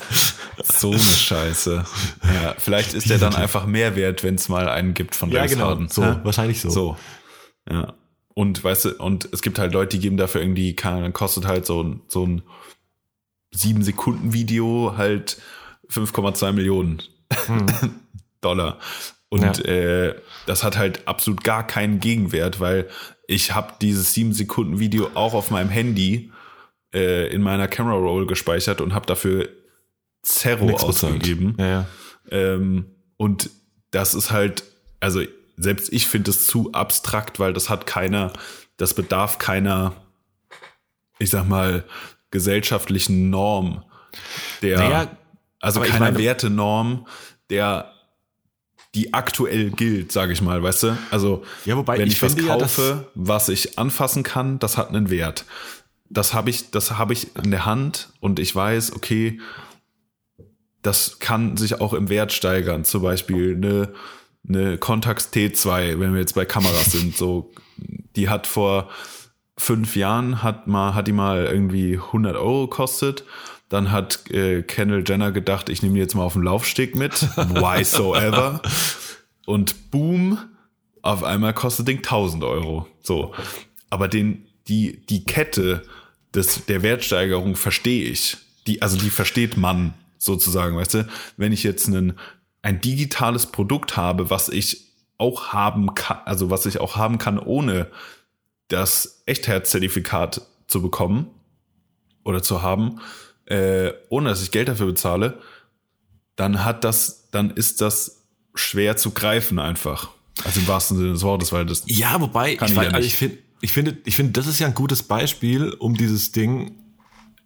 So 0.62 0.92
eine 0.92 1.01
Scheiße. 1.01 1.84
Ja, 2.22 2.55
vielleicht 2.57 2.94
ist 2.94 3.11
der 3.11 3.18
dann 3.18 3.34
einfach 3.34 3.66
mehr 3.66 3.96
wert, 3.96 4.22
wenn 4.22 4.36
es 4.36 4.49
mal 4.49 4.68
einen 4.68 4.94
gibt 4.94 5.14
von 5.14 5.30
Ja, 5.30 5.38
James 5.38 5.53
genau. 5.53 5.66
Harden. 5.66 5.88
So, 5.88 6.05
Hä? 6.05 6.16
wahrscheinlich 6.22 6.61
so. 6.61 6.70
So. 6.70 6.96
Ja. 7.68 7.94
Und 8.39 8.62
weißt 8.62 8.84
du, 8.84 8.91
und 8.99 9.28
es 9.32 9.43
gibt 9.43 9.59
halt 9.59 9.72
Leute, 9.72 9.97
die 9.97 10.01
geben 10.01 10.16
dafür 10.16 10.41
irgendwie, 10.41 10.76
keine, 10.76 11.03
dann 11.03 11.12
kostet 11.12 11.45
halt 11.45 11.66
so 11.66 11.82
ein, 11.82 12.03
so 12.07 12.24
ein 12.24 12.43
7-Sekunden-Video 13.53 14.95
halt 14.97 15.39
5,2 15.91 16.53
Millionen 16.53 17.03
Dollar. 18.41 18.78
Und 19.28 19.43
Ja. 19.43 19.64
äh, 19.64 20.14
das 20.47 20.62
hat 20.62 20.78
halt 20.78 21.09
absolut 21.09 21.43
gar 21.43 21.66
keinen 21.66 21.99
Gegenwert, 21.99 22.61
weil 22.61 22.89
ich 23.26 23.57
habe 23.57 23.72
dieses 23.82 24.14
7-Sekunden-Video 24.14 25.11
auch 25.14 25.34
auf 25.34 25.51
meinem 25.51 25.70
Handy 25.70 26.30
äh, 26.95 27.26
in 27.34 27.43
meiner 27.43 27.66
Camera 27.66 27.97
Roll 27.97 28.28
gespeichert 28.28 28.80
und 28.80 28.95
habe 28.95 29.07
dafür 29.07 29.49
Zero 30.22 30.64
Nix 30.66 30.84
ausgegeben. 30.84 31.57
Ja, 31.59 31.66
ja. 31.66 31.86
Ähm, 32.30 32.86
und 33.16 33.51
das 33.91 34.14
ist 34.14 34.30
halt, 34.30 34.62
also 35.01 35.22
selbst 35.59 35.92
ich 35.92 36.06
finde 36.06 36.30
es 36.30 36.46
zu 36.46 36.72
abstrakt, 36.72 37.38
weil 37.40 37.52
das 37.52 37.68
hat 37.68 37.86
keiner, 37.86 38.32
das 38.76 38.94
bedarf 38.94 39.38
keiner, 39.38 39.92
ich 41.18 41.30
sag 41.30 41.48
mal, 41.48 41.84
gesellschaftlichen 42.30 43.30
Norm, 43.30 43.84
der, 44.62 44.78
Naja, 44.78 45.16
also 45.61 45.80
keiner 45.80 45.98
meine- 46.06 46.18
Wertenorm, 46.18 47.06
der 47.50 47.92
die 48.94 49.12
aktuell 49.12 49.70
gilt, 49.70 50.12
sage 50.12 50.32
ich 50.32 50.40
mal, 50.40 50.62
weißt 50.62 50.82
du? 50.84 50.98
Also 51.11 51.44
Ja, 51.66 51.76
wobei 51.76 51.98
wenn 51.98 52.06
ich 52.09 52.14
ich, 52.14 52.22
was 52.22 52.32
finde 52.34 52.48
ja, 52.48 52.56
kaufe, 52.56 53.11
was 53.14 53.48
ich 53.50 53.78
anfassen 53.78 54.22
kann, 54.22 54.59
das 54.59 54.78
hat 54.78 54.88
einen 54.88 55.11
Wert. 55.11 55.44
Das 56.09 56.32
habe 56.32 56.48
ich, 56.50 56.70
das 56.70 56.92
habe 56.96 57.12
ich 57.12 57.36
in 57.36 57.50
der 57.50 57.66
Hand 57.66 58.09
und 58.20 58.38
ich 58.38 58.54
weiß, 58.54 58.94
okay, 58.94 59.40
das 60.82 61.18
kann 61.18 61.56
sich 61.59 61.80
auch 61.80 61.92
im 61.92 62.09
Wert 62.09 62.32
steigern. 62.32 62.84
Zum 62.84 63.02
Beispiel 63.02 63.54
eine, 63.56 63.92
eine 64.47 64.78
Contax 64.78 65.30
T2, 65.32 65.99
wenn 66.01 66.12
wir 66.12 66.20
jetzt 66.20 66.34
bei 66.34 66.45
Kameras 66.45 66.93
sind, 66.93 67.16
so, 67.16 67.53
die 68.16 68.28
hat 68.28 68.47
vor 68.47 68.89
fünf 69.57 69.97
Jahren 69.97 70.43
hat 70.43 70.66
mal, 70.66 70.95
hat 70.95 71.09
die 71.09 71.12
mal 71.12 71.47
irgendwie 71.47 71.97
100 71.97 72.36
Euro 72.36 72.68
gekostet. 72.68 73.24
Dann 73.68 73.91
hat 73.91 74.30
äh, 74.30 74.62
Kendall 74.62 75.05
Jenner 75.07 75.32
gedacht, 75.32 75.68
ich 75.68 75.82
nehme 75.82 75.95
die 75.95 76.01
jetzt 76.01 76.14
mal 76.14 76.22
auf 76.22 76.32
den 76.32 76.43
Laufsteg 76.43 76.97
mit. 76.97 77.22
Why 77.36 77.84
so 77.84 78.14
ever? 78.14 78.62
Und 79.45 79.91
boom, 79.91 80.39
auf 81.03 81.22
einmal 81.22 81.53
kostet 81.53 81.89
Ding 81.89 81.99
1000 81.99 82.45
Euro. 82.45 82.86
So. 83.03 83.34
Aber 83.91 84.09
den, 84.09 84.47
die, 84.68 85.05
die 85.07 85.24
Kette 85.24 85.82
des, 86.34 86.64
der 86.66 86.82
Wertsteigerung 86.82 87.57
verstehe 87.57 88.09
ich. 88.11 88.39
Die, 88.66 88.80
also 88.80 88.97
die 88.97 89.11
versteht 89.11 89.57
man 89.57 89.95
sozusagen, 90.18 90.76
weißt 90.76 90.95
du? 90.95 91.09
Wenn 91.36 91.53
ich 91.53 91.62
jetzt 91.62 91.89
einen, 91.89 92.18
ein 92.62 92.80
digitales 92.80 93.46
Produkt 93.46 93.96
habe, 93.96 94.30
was 94.30 94.48
ich 94.48 94.88
auch 95.16 95.52
haben 95.52 95.94
kann, 95.94 96.18
also 96.24 96.50
was 96.50 96.66
ich 96.66 96.80
auch 96.80 96.96
haben 96.96 97.18
kann, 97.18 97.38
ohne 97.38 97.88
das 98.68 99.22
Echtheitszertifikat 99.26 100.42
zu 100.66 100.82
bekommen 100.82 101.28
oder 102.24 102.42
zu 102.42 102.62
haben, 102.62 103.00
äh, 103.46 103.92
ohne 104.11 104.28
dass 104.28 104.42
ich 104.42 104.50
Geld 104.50 104.68
dafür 104.68 104.86
bezahle, 104.86 105.40
dann 106.36 106.64
hat 106.64 106.84
das, 106.84 107.30
dann 107.30 107.50
ist 107.50 107.80
das 107.80 108.26
schwer 108.54 108.96
zu 108.96 109.11
greifen 109.11 109.59
einfach. 109.59 110.11
Also 110.44 110.61
im 110.61 110.68
wahrsten 110.68 110.96
Sinne 110.96 111.12
des 111.12 111.22
Wortes, 111.22 111.50
weil 111.52 111.66
das 111.66 111.82
Ja, 111.86 112.20
wobei, 112.20 112.52
ich, 112.54 112.62
ich 112.62 112.76
weiß, 112.76 112.86
ja 112.86 112.92
also 112.92 113.06
ich 113.06 113.16
finde, 113.16 113.38
ich 113.61 113.72
finde, 113.72 113.96
ich 114.04 114.14
finde, 114.14 114.32
das 114.32 114.46
ist 114.46 114.61
ja 114.61 114.68
ein 114.68 114.74
gutes 114.74 115.02
Beispiel, 115.02 115.70
um 115.70 115.96
dieses 115.96 116.30
Ding, 116.30 116.76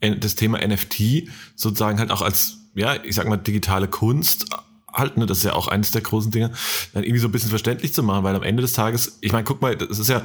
das 0.00 0.34
Thema 0.34 0.58
NFT 0.66 1.28
sozusagen 1.54 1.98
halt 1.98 2.10
auch 2.10 2.22
als, 2.22 2.58
ja, 2.74 3.02
ich 3.02 3.14
sag 3.14 3.28
mal, 3.28 3.36
digitale 3.36 3.88
Kunst 3.88 4.46
halt, 4.93 5.16
ne, 5.16 5.26
das 5.26 5.38
ist 5.38 5.45
ja 5.45 5.55
auch 5.55 5.68
eines 5.68 5.90
der 5.90 6.03
großen 6.03 6.30
Dinge, 6.30 6.53
dann 6.93 7.05
irgendwie 7.05 7.20
so 7.20 7.28
ein 7.28 7.32
bisschen 7.32 7.51
verständlich 7.51 7.95
zu 7.95 8.03
machen, 8.03 8.24
weil 8.24 8.34
am 8.34 8.43
Ende 8.43 8.62
des 8.62 8.72
Tages, 8.72 9.18
ich 9.20 9.32
meine, 9.32 9.45
guck 9.45 9.61
mal, 9.62 9.76
das 9.76 9.99
ist 9.99 10.09
ja, 10.09 10.22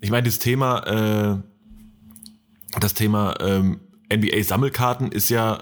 ich 0.00 0.10
meine, 0.10 0.26
das 0.26 0.38
Thema, 0.38 0.80
äh, 0.86 2.78
das 2.80 2.94
Thema 2.94 3.34
ähm, 3.40 3.80
NBA-Sammelkarten 4.12 5.12
ist 5.12 5.28
ja 5.28 5.60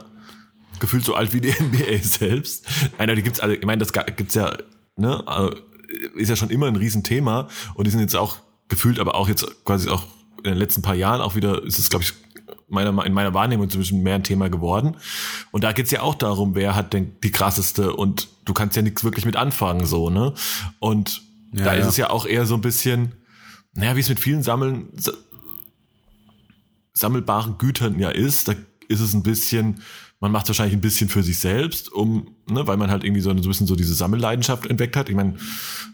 gefühlt 0.79 1.05
so 1.05 1.15
alt 1.15 1.33
wie 1.33 1.41
die 1.41 1.51
NBA 1.61 2.03
selbst. 2.03 2.67
Nein, 2.99 3.09
aber 3.09 3.17
die 3.17 3.23
gibt's 3.23 3.41
alle, 3.41 3.55
ich 3.55 3.65
meine, 3.65 3.79
das 3.79 3.93
gibt's 3.93 4.35
ja, 4.35 4.57
ne, 4.97 5.27
also, 5.27 5.57
ist 6.17 6.29
ja 6.29 6.37
schon 6.37 6.51
immer 6.51 6.67
ein 6.67 6.77
Riesenthema 6.77 7.49
und 7.75 7.87
die 7.87 7.91
sind 7.91 8.01
jetzt 8.01 8.17
auch 8.17 8.37
gefühlt, 8.69 8.99
aber 8.99 9.15
auch 9.17 9.29
jetzt 9.29 9.65
quasi 9.65 9.89
auch 9.89 10.05
in 10.39 10.53
den 10.53 10.59
letzten 10.59 10.83
paar 10.83 10.95
Jahren 10.95 11.21
auch 11.21 11.35
wieder, 11.35 11.63
ist 11.65 11.79
es, 11.79 11.91
glaube 11.91 12.05
ich, 12.05 12.15
meiner, 12.71 13.05
in 13.05 13.13
meiner 13.13 13.35
Wahrnehmung 13.35 13.65
inzwischen 13.65 14.03
mehr 14.03 14.15
ein 14.17 14.23
Thema 14.25 14.49
geworden. 14.49 14.97
Und 15.51 15.65
da 15.65 15.73
geht's 15.73 15.91
ja 15.91 16.03
auch 16.03 16.15
darum, 16.15 16.55
wer 16.55 16.75
hat 16.75 16.93
denn 16.93 17.13
die 17.23 17.31
krasseste 17.33 17.95
und 17.95 18.29
du 18.45 18.53
kannst 18.55 18.77
ja 18.77 18.83
nichts 18.83 19.05
wirklich 19.05 19.25
mit 19.27 19.37
anfangen, 19.37 19.85
so, 19.87 20.09
ne? 20.11 20.33
Und 20.79 21.23
Ja, 21.53 21.65
da 21.65 21.73
ist 21.73 21.83
ja. 21.85 21.89
es 21.89 21.97
ja 21.97 22.11
auch 22.11 22.27
eher 22.27 22.47
so 22.47 22.55
ein 22.55 22.61
bisschen, 22.61 23.13
naja, 23.75 23.97
wie 23.97 24.01
es 24.01 24.09
mit 24.09 24.21
vielen 24.21 24.43
Sammeln, 24.43 24.89
sa- 24.97 25.13
sammelbaren 26.95 27.57
Gütern 27.59 27.99
ja 27.99 28.11
ist, 28.11 28.49
da 28.49 28.55
ist 28.89 29.01
es 29.01 29.15
ein 29.15 29.23
bisschen, 29.23 29.81
man 30.19 30.33
macht 30.33 30.45
es 30.45 30.49
wahrscheinlich 30.51 30.77
ein 30.77 30.81
bisschen 30.83 31.09
für 31.09 31.23
sich 31.23 31.39
selbst, 31.39 31.91
um, 31.93 32.27
ne, 32.51 32.67
weil 32.67 32.77
man 32.77 32.91
halt 32.91 33.05
irgendwie 33.05 33.23
so 33.23 33.31
ein 33.31 33.37
bisschen 33.41 33.67
so 33.67 33.75
diese 33.77 33.95
Sammelleidenschaft 33.95 34.67
entdeckt 34.67 34.97
hat. 34.97 35.09
Ich 35.09 35.15
meine, 35.15 35.35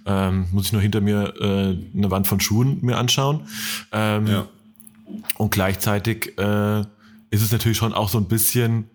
ähm, 0.07 0.47
muss 0.53 0.67
ich 0.67 0.73
nur 0.73 0.83
hinter 0.83 1.01
mir 1.01 1.35
äh, 1.41 1.77
eine 1.97 2.11
Wand 2.11 2.27
von 2.27 2.41
Schuhen 2.41 2.79
mir 2.83 2.97
anschauen. 2.99 3.43
Ähm, 3.93 4.27
Ja. 4.27 4.49
Und 5.39 5.51
gleichzeitig 5.51 6.37
äh, 6.39 6.81
ist 7.31 7.43
es 7.43 7.53
natürlich 7.53 7.79
schon 7.79 7.93
auch 7.93 8.09
so 8.09 8.19
ein 8.19 8.27
bisschen, 8.27 8.91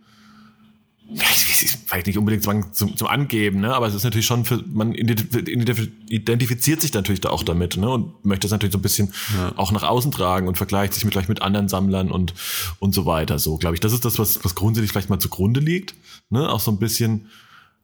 ja, 1.13 1.25
es 1.29 1.61
ist 1.61 1.77
vielleicht 1.87 2.07
nicht 2.07 2.17
unbedingt 2.17 2.43
zum, 2.73 2.95
zum 2.95 3.07
Angeben, 3.07 3.59
ne? 3.59 3.75
aber 3.75 3.87
es 3.87 3.93
ist 3.93 4.03
natürlich 4.03 4.25
schon 4.25 4.45
für, 4.45 4.63
man 4.67 4.93
identif- 4.93 5.45
identif- 5.45 5.91
identifiziert 6.09 6.81
sich 6.81 6.93
natürlich 6.93 7.19
da 7.19 7.29
auch 7.29 7.43
damit 7.43 7.75
ne? 7.75 7.89
und 7.89 8.23
möchte 8.23 8.47
es 8.47 8.51
natürlich 8.51 8.71
so 8.71 8.79
ein 8.79 8.81
bisschen 8.81 9.13
auch 9.57 9.71
nach 9.73 9.83
außen 9.83 10.11
tragen 10.11 10.47
und 10.47 10.57
vergleicht 10.57 10.93
sich 10.93 11.03
mit, 11.03 11.13
vielleicht 11.13 11.29
mit 11.29 11.41
anderen 11.41 11.67
Sammlern 11.67 12.11
und, 12.11 12.33
und 12.79 12.93
so 12.93 13.05
weiter. 13.05 13.39
So, 13.39 13.57
glaube 13.57 13.75
ich, 13.75 13.81
das 13.81 13.91
ist 13.91 14.05
das, 14.05 14.19
was, 14.19 14.43
was 14.45 14.55
grundsätzlich 14.55 14.91
vielleicht 14.91 15.09
mal 15.09 15.19
zugrunde 15.19 15.59
liegt. 15.59 15.95
Ne? 16.29 16.49
Auch 16.49 16.61
so 16.61 16.71
ein 16.71 16.79
bisschen, 16.79 17.27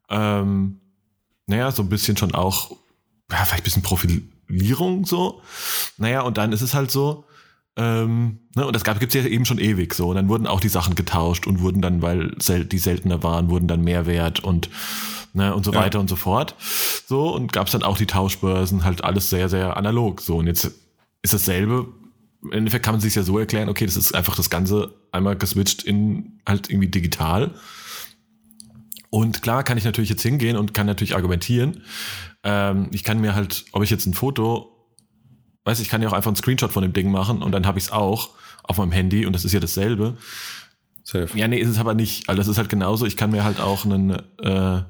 ähm, 0.10 0.80
naja, 1.48 1.72
so 1.72 1.84
ein 1.84 1.90
bisschen 1.90 2.16
schon 2.16 2.34
auch, 2.34 2.72
ja, 3.30 3.44
vielleicht 3.44 3.62
ein 3.62 3.64
bisschen 3.64 3.84
Profilierung 3.84 5.06
so. 5.06 5.42
Naja, 5.98 6.22
und 6.22 6.38
dann 6.38 6.54
ist 6.54 6.62
es 6.62 6.74
halt 6.74 6.92
so, 6.92 7.26
ähm, 7.78 8.40
ne, 8.56 8.66
und 8.66 8.76
das 8.76 8.84
gab 8.84 9.00
gibt's 9.00 9.16
ja 9.16 9.24
eben 9.24 9.46
schon 9.46 9.60
ewig 9.60 9.94
so. 9.94 10.10
Und 10.10 10.16
dann 10.16 10.28
wurden 10.30 10.48
auch 10.48 10.60
die 10.60 10.70
Sachen 10.70 10.96
getauscht 10.96 11.48
und 11.48 11.62
wurden 11.62 11.82
dann, 11.82 12.02
weil 12.02 12.34
sel 12.42 12.66
die 12.66 12.80
seltener 12.80 13.24
waren, 13.24 13.50
wurden 13.50 13.68
dann 13.68 13.84
mehr 13.84 14.06
wert 14.06 14.40
und 14.40 14.70
ne, 15.34 15.54
und 15.54 15.64
so 15.64 15.72
Ja. 15.72 15.80
weiter 15.80 16.00
und 16.00 16.10
so 16.10 16.16
fort. 16.16 16.56
So, 17.06 17.34
und 17.34 17.54
gab's 17.54 17.72
dann 17.72 17.84
auch 17.84 17.98
die 17.98 18.08
Tauschbörsen, 18.08 18.84
halt 18.84 19.04
alles 19.04 19.30
sehr, 19.30 19.48
sehr 19.48 19.78
analog. 19.78 20.22
So, 20.22 20.38
und 20.38 20.48
jetzt 20.48 20.72
ist 21.22 21.34
dasselbe. 21.34 21.88
Im 22.44 22.52
Endeffekt 22.52 22.86
kann 22.86 22.94
man 22.94 23.02
sich 23.02 23.16
ja 23.16 23.24
so 23.24 23.38
erklären, 23.40 23.70
okay, 23.70 23.86
das 23.86 23.96
ist 23.98 24.14
einfach 24.14 24.36
das 24.36 24.50
Ganze 24.50 24.94
einmal 25.12 25.36
geswitcht 25.36 25.84
in 25.84 26.40
halt 26.48 26.70
irgendwie 26.70 26.88
digital. 26.88 27.52
Und 29.10 29.42
klar 29.42 29.64
kann 29.64 29.78
ich 29.78 29.86
natürlich 29.86 30.10
jetzt 30.10 30.22
hingehen 30.22 30.58
und 30.58 30.74
kann 30.74 30.86
natürlich 30.86 31.16
argumentieren. 31.16 31.84
Ähm, 32.44 32.90
ich 32.92 33.04
kann 33.04 33.20
mir 33.22 33.36
halt, 33.36 33.66
ob 33.72 33.84
ich 33.84 33.90
jetzt 33.90 34.06
ein 34.06 34.14
Foto, 34.14 34.77
weiß 35.68 35.80
ich 35.82 35.89
kann 35.89 36.01
ja 36.01 36.07
auch 36.07 36.13
einfach 36.13 36.30
einen 36.30 36.38
Screenshot 36.38 36.72
von 36.72 36.82
dem 36.82 36.93
Ding 36.93 37.11
machen 37.11 37.43
und 37.43 37.51
dann 37.51 37.68
habe 37.68 37.78
ich 37.78 37.86
es 37.86 37.91
auch 37.91 38.30
auf 38.63 38.78
meinem 38.78 38.93
Handy 38.93 39.26
und 39.26 39.34
das 39.34 39.43
ist 39.43 39.51
ja 39.51 39.59
dasselbe. 39.59 40.18
Safe. 41.03 41.30
Ja, 41.38 41.47
nee, 41.47 41.59
ist 41.59 41.70
es 41.70 41.78
aber 41.78 41.93
nicht. 41.93 42.28
Also 42.30 42.39
das 42.39 42.47
ist 42.47 42.57
halt 42.57 42.70
genauso. 42.70 43.05
Ich 43.05 43.18
kann 43.18 43.32
mir 43.32 43.43
halt 43.43 43.59
auch 43.59 43.86
einen, 43.86 44.11
äh, 44.39 44.82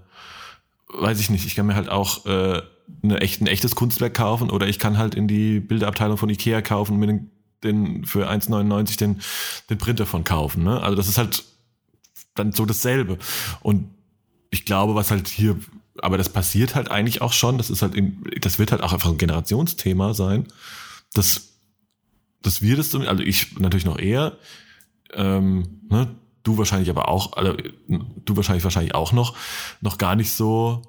weiß 0.93 1.19
ich 1.19 1.29
nicht, 1.29 1.45
ich 1.45 1.55
kann 1.55 1.65
mir 1.65 1.75
halt 1.75 1.89
auch 1.89 2.25
äh, 2.25 2.61
eine 3.03 3.21
echt, 3.21 3.41
ein 3.41 3.47
echtes 3.47 3.75
Kunstwerk 3.75 4.13
kaufen 4.13 4.49
oder 4.51 4.67
ich 4.67 4.77
kann 4.77 4.97
halt 4.97 5.15
in 5.15 5.27
die 5.27 5.59
Bilderabteilung 5.59 6.17
von 6.17 6.29
Ikea 6.29 6.61
kaufen 6.61 6.93
und 6.93 6.99
mir 6.99 7.07
den, 7.07 7.31
den 7.63 8.05
für 8.05 8.29
1,99 8.29 8.97
den, 8.99 9.21
den 9.69 9.77
Printer 9.79 10.05
von 10.05 10.23
kaufen. 10.23 10.63
Ne? 10.63 10.79
Also 10.81 10.95
das 10.95 11.07
ist 11.07 11.17
halt 11.17 11.43
dann 12.35 12.51
so 12.51 12.65
dasselbe. 12.65 13.17
Und 13.61 13.89
ich 14.51 14.65
glaube, 14.65 14.95
was 14.95 15.11
halt 15.11 15.27
hier, 15.27 15.57
aber 16.01 16.17
das 16.17 16.29
passiert 16.29 16.75
halt 16.75 16.91
eigentlich 16.91 17.21
auch 17.21 17.33
schon, 17.33 17.57
das 17.57 17.69
ist 17.69 17.81
halt, 17.81 17.95
in, 17.95 18.23
das 18.41 18.59
wird 18.59 18.71
halt 18.71 18.81
auch 18.81 18.93
einfach 18.93 19.09
ein 19.09 19.17
Generationsthema 19.17 20.13
sein, 20.13 20.47
dass, 21.13 21.59
dass 22.41 22.61
wir 22.61 22.75
das, 22.77 22.93
also 22.95 23.23
ich 23.23 23.57
natürlich 23.59 23.85
noch 23.85 23.99
eher, 23.99 24.37
ähm, 25.13 25.81
ne, 25.89 26.15
du 26.43 26.57
wahrscheinlich 26.57 26.89
aber 26.89 27.07
auch, 27.09 27.33
also 27.33 27.55
du 27.87 28.35
wahrscheinlich 28.35 28.63
wahrscheinlich 28.63 28.95
auch 28.95 29.11
noch, 29.11 29.35
noch 29.81 29.97
gar 29.97 30.15
nicht 30.15 30.31
so 30.31 30.81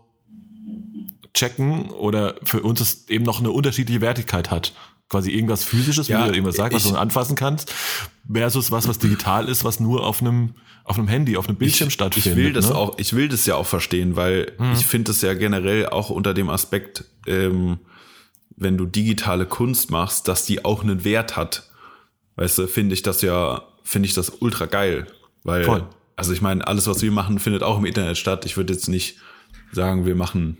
checken 1.35 1.91
oder 1.91 2.37
für 2.43 2.63
uns 2.63 2.81
es 2.81 3.09
eben 3.09 3.25
noch 3.25 3.41
eine 3.41 3.51
unterschiedliche 3.51 4.01
Wertigkeit 4.01 4.51
hat. 4.51 4.73
Quasi 5.09 5.31
irgendwas 5.31 5.65
physisches, 5.65 6.09
Ja, 6.09 6.25
wie 6.25 6.29
du 6.29 6.35
irgendwas 6.35 6.57
sagst, 6.57 6.75
was 6.75 6.83
du 6.85 6.97
anfassen 6.97 7.35
kannst, 7.35 7.73
versus 8.31 8.71
was, 8.71 8.87
was 8.89 8.99
digital 8.99 9.49
ist, 9.49 9.65
was 9.65 9.81
nur 9.81 10.05
auf 10.07 10.21
einem, 10.21 10.55
auf 10.85 10.99
einem 10.99 11.09
Handy, 11.09 11.37
auf 11.39 11.49
einem 11.49 11.57
Bildschirm 11.57 11.89
ich, 11.89 11.95
stattfindet. 11.95 12.33
ich 12.33 12.37
will 12.37 12.53
das 12.53 12.69
ne? 12.69 12.75
auch, 12.75 12.99
ich 12.99 13.15
will 13.15 13.29
das 13.29 13.47
ja 13.47 13.55
auch 13.57 13.67
verstehen, 13.67 14.17
weil 14.17 14.53
ich 14.75 14.85
finde 14.85 15.13
es 15.13 15.23
ja 15.23 15.33
generell 15.33 15.87
auch 15.87 16.11
unter 16.11 16.35
dem 16.35 16.51
Aspekt, 16.51 17.05
ähm, 17.27 17.79
wenn 18.57 18.77
du 18.77 18.85
digitale 18.85 19.47
Kunst 19.47 19.91
machst, 19.91 20.29
dass 20.29 20.45
die 20.45 20.65
auch 20.65 20.83
einen 20.83 21.05
Wert 21.05 21.37
hat. 21.37 21.71
Weißt 22.37 22.59
du, 22.59 22.67
finde 22.67 22.93
ich 22.95 23.03
das 23.03 23.23
ja, 23.23 23.63
finde 23.85 24.09
ich 24.09 24.15
das 24.15 24.29
ultra 24.41 24.67
geil. 24.67 25.07
Weil, 25.45 25.65
Voll. 25.65 25.87
also 26.17 26.33
ich 26.35 26.43
meine, 26.43 26.67
alles, 26.67 26.87
was 26.87 27.01
wir 27.01 27.13
machen, 27.13 27.39
findet 27.39 27.63
auch 27.63 27.79
im 27.79 27.85
Internet 27.87 28.19
statt. 28.19 28.45
Ich 28.45 28.57
würde 28.59 28.73
jetzt 28.75 28.89
nicht 28.89 29.17
sagen, 29.73 30.05
wir 30.05 30.15
machen 30.17 30.59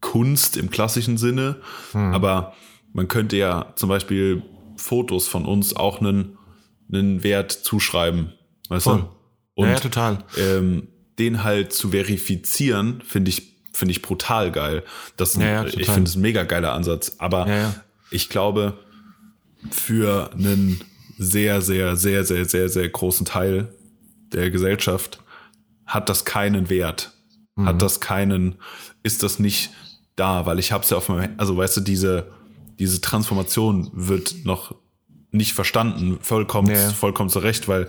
Kunst 0.00 0.56
im 0.56 0.70
klassischen 0.70 1.16
Sinne, 1.16 1.60
Hm. 1.92 2.12
aber 2.14 2.54
man 2.92 3.08
könnte 3.08 3.36
ja 3.36 3.72
zum 3.76 3.88
Beispiel 3.88 4.42
Fotos 4.76 5.28
von 5.28 5.46
uns 5.46 5.74
auch 5.76 6.00
einen, 6.00 6.38
einen 6.92 7.22
Wert 7.22 7.52
zuschreiben. 7.52 8.32
Weißt 8.68 8.84
Voll. 8.84 8.98
du? 9.00 9.08
Und 9.54 9.68
ja, 9.68 9.74
ja, 9.74 9.80
total. 9.80 10.24
ähm, 10.38 10.88
den 11.18 11.44
halt 11.44 11.72
zu 11.72 11.90
verifizieren, 11.90 13.02
finde 13.06 13.30
ich, 13.30 13.56
finde 13.72 13.92
ich 13.92 14.02
brutal 14.02 14.50
geil. 14.50 14.82
Das, 15.16 15.34
Ja, 15.36 15.42
ja, 15.42 15.64
ich 15.64 15.86
finde 15.86 16.08
es 16.08 16.16
ein 16.16 16.22
mega 16.22 16.44
geiler 16.44 16.72
Ansatz. 16.72 17.16
Aber 17.18 17.48
ja. 17.48 17.74
ich 18.10 18.28
glaube, 18.28 18.78
für 19.70 20.32
einen 20.32 20.82
sehr, 21.18 21.60
sehr, 21.60 21.96
sehr, 21.96 22.24
sehr, 22.24 22.44
sehr, 22.44 22.68
sehr 22.68 22.88
großen 22.88 23.26
Teil 23.26 23.74
der 24.32 24.50
Gesellschaft 24.50 25.20
hat 25.86 26.08
das 26.08 26.24
keinen 26.24 26.70
Wert. 26.70 27.12
Mhm. 27.56 27.66
Hat 27.66 27.82
das 27.82 28.00
keinen, 28.00 28.56
ist 29.02 29.22
das 29.22 29.38
nicht 29.38 29.70
da, 30.16 30.46
weil 30.46 30.58
ich 30.58 30.72
habe 30.72 30.84
es 30.84 30.90
ja 30.90 30.96
auf 30.96 31.08
meinem, 31.08 31.34
also 31.36 31.56
weißt 31.56 31.78
du, 31.78 31.80
diese, 31.82 32.32
diese 32.78 33.00
Transformation 33.00 33.90
wird 33.92 34.44
noch 34.44 34.74
nicht 35.30 35.52
verstanden, 35.54 36.18
vollkommen, 36.20 36.70
ja. 36.70 36.90
vollkommen 36.90 37.30
zu 37.30 37.38
Recht, 37.38 37.66
weil 37.68 37.88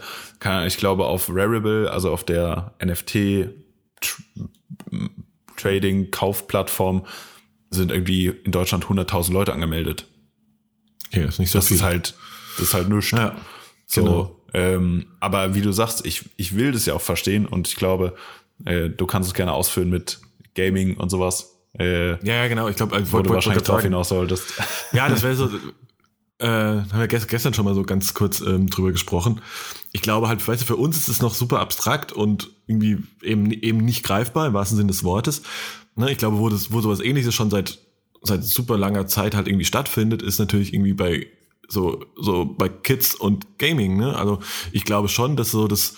ich 0.66 0.78
glaube 0.78 1.06
auf 1.06 1.30
Rarible, 1.30 1.90
also 1.92 2.12
auf 2.12 2.24
der 2.24 2.74
NFT 2.84 3.16
Tr- 4.02 5.10
Trading 5.58 6.12
Kaufplattform 6.12 7.06
sind 7.70 7.92
irgendwie 7.92 8.28
in 8.28 8.52
Deutschland 8.52 8.86
100.000 8.86 9.32
Leute 9.34 9.54
angemeldet. 9.54 10.08
Ja, 11.12 11.26
ist 11.26 11.40
nicht 11.40 11.52
so 11.52 11.60
Das 11.60 11.68
viel. 11.68 11.78
ist 11.78 11.84
halt, 11.84 12.16
das 12.58 12.68
ist 12.68 12.74
halt 12.74 12.90
nichts. 12.90 13.12
Ja, 13.12 13.36
so, 13.88 14.04
genau. 14.04 14.42
ähm, 14.54 15.06
aber 15.20 15.54
wie 15.56 15.62
du 15.62 15.72
sagst, 15.72 16.06
ich, 16.06 16.30
ich 16.38 16.56
will 16.56 16.72
das 16.72 16.86
ja 16.86 16.94
auch 16.94 17.02
verstehen 17.02 17.46
und 17.46 17.68
ich 17.68 17.76
glaube, 17.76 18.16
äh, 18.66 18.90
du 18.90 19.06
kannst 19.06 19.28
es 19.28 19.34
gerne 19.34 19.54
ausführen 19.54 19.90
mit 19.90 20.20
Gaming 20.56 20.98
und 20.98 21.10
sowas, 21.10 21.53
äh, 21.80 22.12
ja, 22.12 22.18
ja, 22.36 22.48
genau. 22.48 22.68
Ich 22.68 22.76
glaube, 22.76 23.00
ich 23.00 23.12
wo 23.12 23.22
du 23.22 23.32
wahrscheinlich 23.32 23.64
drauf 23.64 23.82
hinaus 23.82 24.10
solltest. 24.10 24.46
Ja, 24.94 25.10
das 25.10 25.24
wäre 25.24 25.36
so. 25.36 25.50
Äh, 26.40 26.48
haben 26.48 27.00
wir 27.00 27.08
gest- 27.08 27.28
gestern 27.28 27.54
schon 27.54 27.66
mal 27.66 27.74
so 27.76 27.84
ganz 27.84 28.14
kurz 28.14 28.42
ähm, 28.42 28.70
drüber 28.70 28.92
gesprochen. 28.92 29.42
Ich 29.92 30.02
glaube 30.02 30.28
halt, 30.28 30.46
weißt 30.46 30.62
du, 30.64 30.66
für 30.66 30.76
uns 30.76 30.98
ist 30.98 31.08
es 31.08 31.22
noch 31.22 31.34
super 31.34 31.60
abstrakt 31.60 32.12
und 32.12 32.50
irgendwie 32.68 32.98
eben, 33.22 33.52
eben 33.52 33.78
nicht 33.78 34.04
greifbar 34.04 34.48
im 34.48 34.54
wahrsten 34.54 34.78
Sinne 34.78 34.88
des 34.92 35.04
Wortes. 35.04 35.44
Ne, 35.96 36.12
ich 36.12 36.18
glaube, 36.18 36.40
wo, 36.40 36.50
das, 36.50 36.72
wo 36.72 36.82
sowas 36.82 37.00
ähnliches 37.00 37.34
schon 37.34 37.50
seit, 37.52 37.80
seit 38.24 38.44
super 38.44 38.78
langer 38.78 39.08
Zeit 39.08 39.36
halt 39.36 39.48
irgendwie 39.48 39.66
stattfindet, 39.66 40.22
ist 40.22 40.40
natürlich 40.40 40.74
irgendwie 40.74 40.94
bei 40.94 41.28
so, 41.70 42.04
so 42.20 42.46
bei 42.46 42.68
Kids 42.68 43.16
und 43.16 43.58
Gaming, 43.58 43.96
ne? 43.98 44.16
Also 44.18 44.40
ich 44.72 44.84
glaube 44.86 45.08
schon, 45.08 45.38
dass 45.38 45.52
so 45.52 45.68
das, 45.68 45.96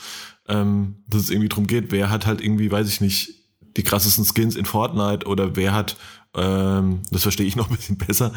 ähm, 0.48 0.98
dass 1.08 1.24
es 1.24 1.30
irgendwie 1.32 1.50
drum 1.50 1.66
geht, 1.66 1.92
wer 1.92 2.10
hat 2.10 2.26
halt 2.28 2.42
irgendwie, 2.42 2.70
weiß 2.72 2.88
ich 2.88 3.02
nicht, 3.02 3.34
die 3.78 3.84
krassesten 3.84 4.26
Skins 4.26 4.56
in 4.56 4.66
Fortnite 4.66 5.28
oder 5.28 5.56
wer 5.56 5.74
hat, 5.74 5.98
ähm, 6.36 7.02
das 7.12 7.24
verstehe 7.24 7.46
ich 7.46 7.56
noch 7.56 7.70
ein 7.70 7.76
bisschen 7.76 7.98
besser, 7.98 8.34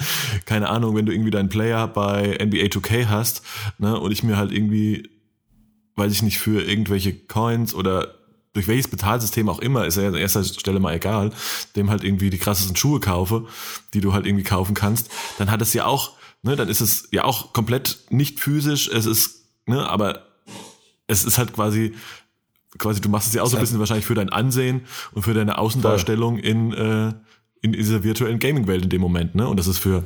keine 0.46 0.68
Ahnung, 0.68 0.96
wenn 0.96 1.06
du 1.06 1.12
irgendwie 1.12 1.30
deinen 1.30 1.48
Player 1.48 1.86
bei 1.88 2.38
NBA 2.40 2.66
2K 2.66 3.08
hast, 3.08 3.42
ne, 3.78 3.98
und 3.98 4.12
ich 4.12 4.22
mir 4.22 4.36
halt 4.36 4.52
irgendwie, 4.52 5.10
weiß 5.96 6.12
ich 6.12 6.22
nicht, 6.22 6.38
für 6.38 6.62
irgendwelche 6.62 7.12
Coins 7.14 7.74
oder 7.74 8.14
durch 8.54 8.66
welches 8.66 8.88
Bezahlsystem 8.88 9.48
auch 9.48 9.60
immer, 9.60 9.86
ist 9.86 9.96
ja 9.96 10.08
an 10.08 10.14
erster 10.14 10.42
Stelle 10.42 10.80
mal 10.80 10.94
egal, 10.94 11.30
dem 11.76 11.90
halt 11.90 12.02
irgendwie 12.02 12.30
die 12.30 12.38
krassesten 12.38 12.76
Schuhe 12.76 12.98
kaufe, 12.98 13.46
die 13.94 14.00
du 14.00 14.12
halt 14.12 14.26
irgendwie 14.26 14.44
kaufen 14.44 14.74
kannst, 14.74 15.10
dann 15.38 15.50
hat 15.50 15.62
es 15.62 15.74
ja 15.74 15.84
auch, 15.84 16.12
ne, 16.42 16.56
dann 16.56 16.68
ist 16.68 16.80
es 16.80 17.08
ja 17.12 17.24
auch 17.24 17.52
komplett 17.52 17.98
nicht 18.10 18.40
physisch, 18.40 18.88
es 18.88 19.06
ist, 19.06 19.44
ne, 19.66 19.88
aber 19.88 20.26
es 21.06 21.24
ist 21.24 21.38
halt 21.38 21.52
quasi, 21.52 21.94
quasi, 22.76 23.00
du 23.00 23.08
machst 23.08 23.28
es 23.28 23.34
ja 23.34 23.42
auch 23.42 23.48
so 23.48 23.56
ein 23.56 23.60
bisschen 23.60 23.78
wahrscheinlich 23.78 24.06
für 24.06 24.14
dein 24.14 24.28
Ansehen 24.28 24.82
und 25.12 25.22
für 25.22 25.34
deine 25.34 25.58
Außendarstellung 25.58 26.38
in, 26.38 26.72
äh, 26.72 27.14
in 27.62 27.72
dieser 27.72 28.04
virtuellen 28.04 28.38
Gaming-Welt 28.38 28.84
in 28.84 28.90
dem 28.90 29.00
Moment, 29.00 29.34
ne? 29.34 29.48
Und 29.48 29.56
das 29.58 29.66
ist 29.66 29.78
für, 29.78 30.04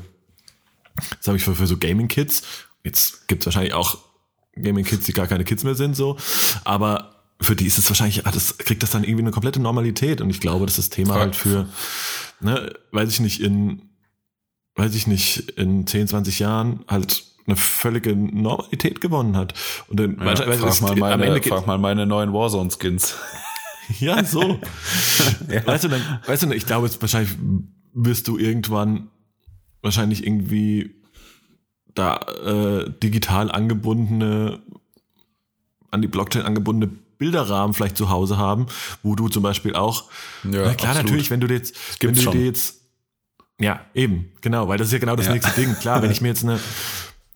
das 1.18 1.26
habe 1.26 1.36
ich 1.36 1.44
für, 1.44 1.54
für 1.54 1.66
so 1.66 1.76
Gaming-Kids, 1.76 2.42
jetzt 2.84 3.26
gibt's 3.28 3.46
wahrscheinlich 3.46 3.74
auch 3.74 3.98
Gaming-Kids, 4.54 5.06
die 5.06 5.12
gar 5.12 5.26
keine 5.26 5.44
Kids 5.44 5.64
mehr 5.64 5.74
sind, 5.74 5.96
so, 5.96 6.16
aber 6.64 7.16
für 7.40 7.56
die 7.56 7.66
ist 7.66 7.78
es 7.78 7.88
wahrscheinlich, 7.90 8.24
ah, 8.26 8.30
das 8.30 8.58
kriegt 8.58 8.82
das 8.84 8.92
dann 8.92 9.02
irgendwie 9.02 9.22
eine 9.24 9.32
komplette 9.32 9.58
Normalität. 9.60 10.20
Und 10.20 10.30
ich 10.30 10.38
glaube, 10.38 10.64
dass 10.64 10.76
das 10.76 10.90
Thema 10.90 11.14
Frag- 11.14 11.20
halt 11.22 11.36
für, 11.36 11.68
ne, 12.40 12.72
weiß 12.92 13.08
ich 13.08 13.18
nicht, 13.18 13.40
in, 13.40 13.82
weiß 14.76 14.94
ich 14.94 15.08
nicht, 15.08 15.50
in 15.58 15.84
10, 15.86 16.06
20 16.06 16.38
Jahren 16.38 16.84
halt 16.86 17.24
eine 17.46 17.56
völlige 17.56 18.14
Normalität 18.16 19.00
gewonnen 19.00 19.36
hat. 19.36 19.54
Und 19.88 19.98
dann, 20.00 20.16
Ja, 20.18 20.24
wahrscheinlich- 20.26 20.60
frag, 20.60 20.80
mal 20.80 20.96
meine, 20.96 21.14
am 21.14 21.22
Ende 21.22 21.42
frag 21.48 21.66
mal 21.66 21.78
meine 21.78 22.06
neuen 22.06 22.32
Warzone-Skins. 22.32 23.16
ja, 24.00 24.22
so. 24.24 24.40
Weißt 25.66 25.84
du, 25.84 25.88
dann, 25.88 26.20
weißt 26.26 26.42
du, 26.44 26.52
ich 26.52 26.66
glaube, 26.66 26.86
jetzt 26.86 27.00
wahrscheinlich 27.02 27.34
wirst 27.94 28.28
du 28.28 28.38
irgendwann 28.38 29.08
wahrscheinlich 29.82 30.24
irgendwie 30.26 30.94
da 31.94 32.16
äh, 32.46 32.90
digital 33.02 33.50
angebundene, 33.50 34.60
an 35.90 36.00
die 36.00 36.08
Blockchain 36.08 36.42
angebundene 36.42 36.90
Bilderrahmen 37.18 37.74
vielleicht 37.74 37.96
zu 37.98 38.08
Hause 38.08 38.38
haben, 38.38 38.66
wo 39.02 39.14
du 39.14 39.28
zum 39.28 39.42
Beispiel 39.42 39.74
auch, 39.74 40.04
Ja, 40.44 40.50
na 40.50 40.74
klar, 40.74 40.90
absolut. 40.92 40.94
natürlich, 40.96 41.30
wenn 41.30 41.40
du 41.40 41.46
dir 41.48 41.54
jetzt, 41.56 41.76
wenn 42.02 42.14
du 42.14 42.20
schon. 42.20 42.32
dir 42.32 42.46
jetzt, 42.46 42.80
ja, 43.60 43.80
eben, 43.94 44.32
genau, 44.40 44.68
weil 44.68 44.78
das 44.78 44.88
ist 44.88 44.92
ja 44.94 44.98
genau 45.00 45.16
das 45.16 45.26
Ja. 45.26 45.32
nächste 45.32 45.52
Ding. 45.60 45.74
Klar, 45.78 46.02
wenn 46.02 46.10
ich 46.10 46.20
mir 46.20 46.28
jetzt 46.28 46.42
eine, 46.44 46.58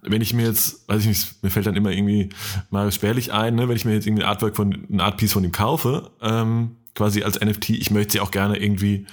wenn 0.06 0.22
ich 0.22 0.32
mir 0.34 0.46
jetzt, 0.46 0.88
weiß 0.88 1.02
ich 1.02 1.06
nicht, 1.08 1.42
mir 1.42 1.50
fällt 1.50 1.66
dann 1.66 1.76
immer 1.76 1.90
irgendwie 1.90 2.30
Marius 2.70 2.94
Spärlich 2.94 3.32
ein, 3.32 3.54
ne, 3.54 3.68
wenn 3.68 3.76
ich 3.76 3.84
mir 3.84 3.94
jetzt 3.94 4.06
irgendwie 4.06 4.22
ein 4.24 4.28
Artwork 4.28 4.56
von, 4.56 4.86
ein 4.90 5.00
Artpiece 5.00 5.32
von 5.32 5.44
ihm 5.44 5.52
kaufe, 5.52 6.10
ähm, 6.20 6.76
quasi 6.94 7.22
als 7.22 7.40
NFT, 7.40 7.70
ich 7.70 7.90
möchte 7.90 8.12
sie 8.12 8.20
auch 8.20 8.30
gerne 8.30 8.58
irgendwie, 8.58 9.06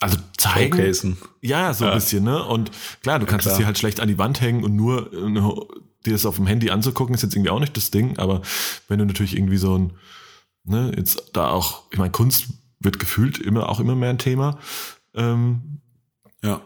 also 0.00 0.16
zeigen. 0.36 0.76
Showcasen. 0.76 1.18
Ja, 1.42 1.74
so 1.74 1.84
ein 1.84 1.90
Ja. 1.90 1.94
bisschen, 1.96 2.24
ne? 2.24 2.44
Und 2.44 2.70
klar, 3.02 3.18
du 3.18 3.26
kannst 3.26 3.44
klar. 3.44 3.52
es 3.54 3.58
dir 3.58 3.66
halt 3.66 3.78
schlecht 3.78 4.00
an 4.00 4.08
die 4.08 4.18
Wand 4.18 4.40
hängen 4.40 4.64
und 4.64 4.74
nur 4.76 5.12
äh, 5.12 5.76
dir 6.06 6.12
das 6.12 6.24
auf 6.26 6.36
dem 6.36 6.46
Handy 6.46 6.70
anzugucken, 6.70 7.14
ist 7.14 7.22
jetzt 7.22 7.34
irgendwie 7.34 7.50
auch 7.50 7.60
nicht 7.60 7.76
das 7.76 7.90
Ding, 7.90 8.16
aber 8.18 8.42
wenn 8.86 8.98
du 9.00 9.04
natürlich 9.04 9.36
irgendwie 9.36 9.56
so 9.58 9.76
ein, 9.76 9.92
ne, 10.64 10.92
jetzt 10.96 11.30
da 11.32 11.48
auch, 11.50 11.82
ich 11.90 11.98
meine, 11.98 12.12
Kunst 12.12 12.46
wird 12.80 13.00
gefühlt 13.00 13.38
immer 13.38 13.68
auch 13.68 13.80
immer 13.80 13.96
mehr 13.96 14.10
ein 14.10 14.18
Thema. 14.18 14.58
Ähm, 15.14 15.80
Ja. 16.44 16.60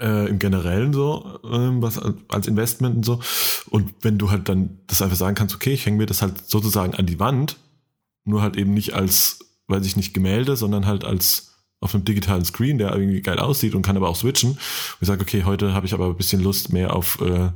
Äh, 0.00 0.28
im 0.28 0.38
Generellen 0.38 0.92
so, 0.92 1.38
ähm, 1.44 1.82
was 1.82 1.98
als- 2.28 2.46
Investment 2.46 2.96
und 2.96 3.04
so. 3.04 3.20
Und 3.70 3.94
wenn 4.02 4.18
du 4.18 4.30
halt 4.30 4.48
dann 4.48 4.78
das 4.86 5.02
einfach 5.02 5.16
sagen 5.16 5.34
kannst, 5.34 5.54
okay, 5.54 5.72
ich 5.72 5.86
hänge 5.86 5.98
mir 5.98 6.06
das 6.06 6.22
halt 6.22 6.48
sozusagen 6.48 6.94
an 6.94 7.06
die 7.06 7.18
Wand, 7.20 7.56
nur 8.24 8.42
halt 8.42 8.56
eben 8.56 8.74
nicht 8.74 8.94
als, 8.94 9.40
weiß 9.68 9.84
ich 9.86 9.96
nicht, 9.96 10.14
Gemälde, 10.14 10.56
sondern 10.56 10.86
halt 10.86 11.04
als 11.04 11.54
auf 11.80 11.94
einem 11.94 12.04
digitalen 12.04 12.44
Screen, 12.44 12.78
der 12.78 12.92
irgendwie 12.92 13.20
geil 13.22 13.38
aussieht 13.38 13.74
und 13.74 13.82
kann 13.82 13.96
aber 13.96 14.08
auch 14.08 14.16
switchen. 14.16 14.50
Und 14.52 14.58
ich 15.00 15.06
sage, 15.06 15.22
okay, 15.22 15.44
heute 15.44 15.74
habe 15.74 15.86
ich 15.86 15.94
aber 15.94 16.06
ein 16.06 16.16
bisschen 16.16 16.42
Lust 16.42 16.72
mehr 16.72 16.94
auf, 16.94 17.20
äh, 17.20 17.50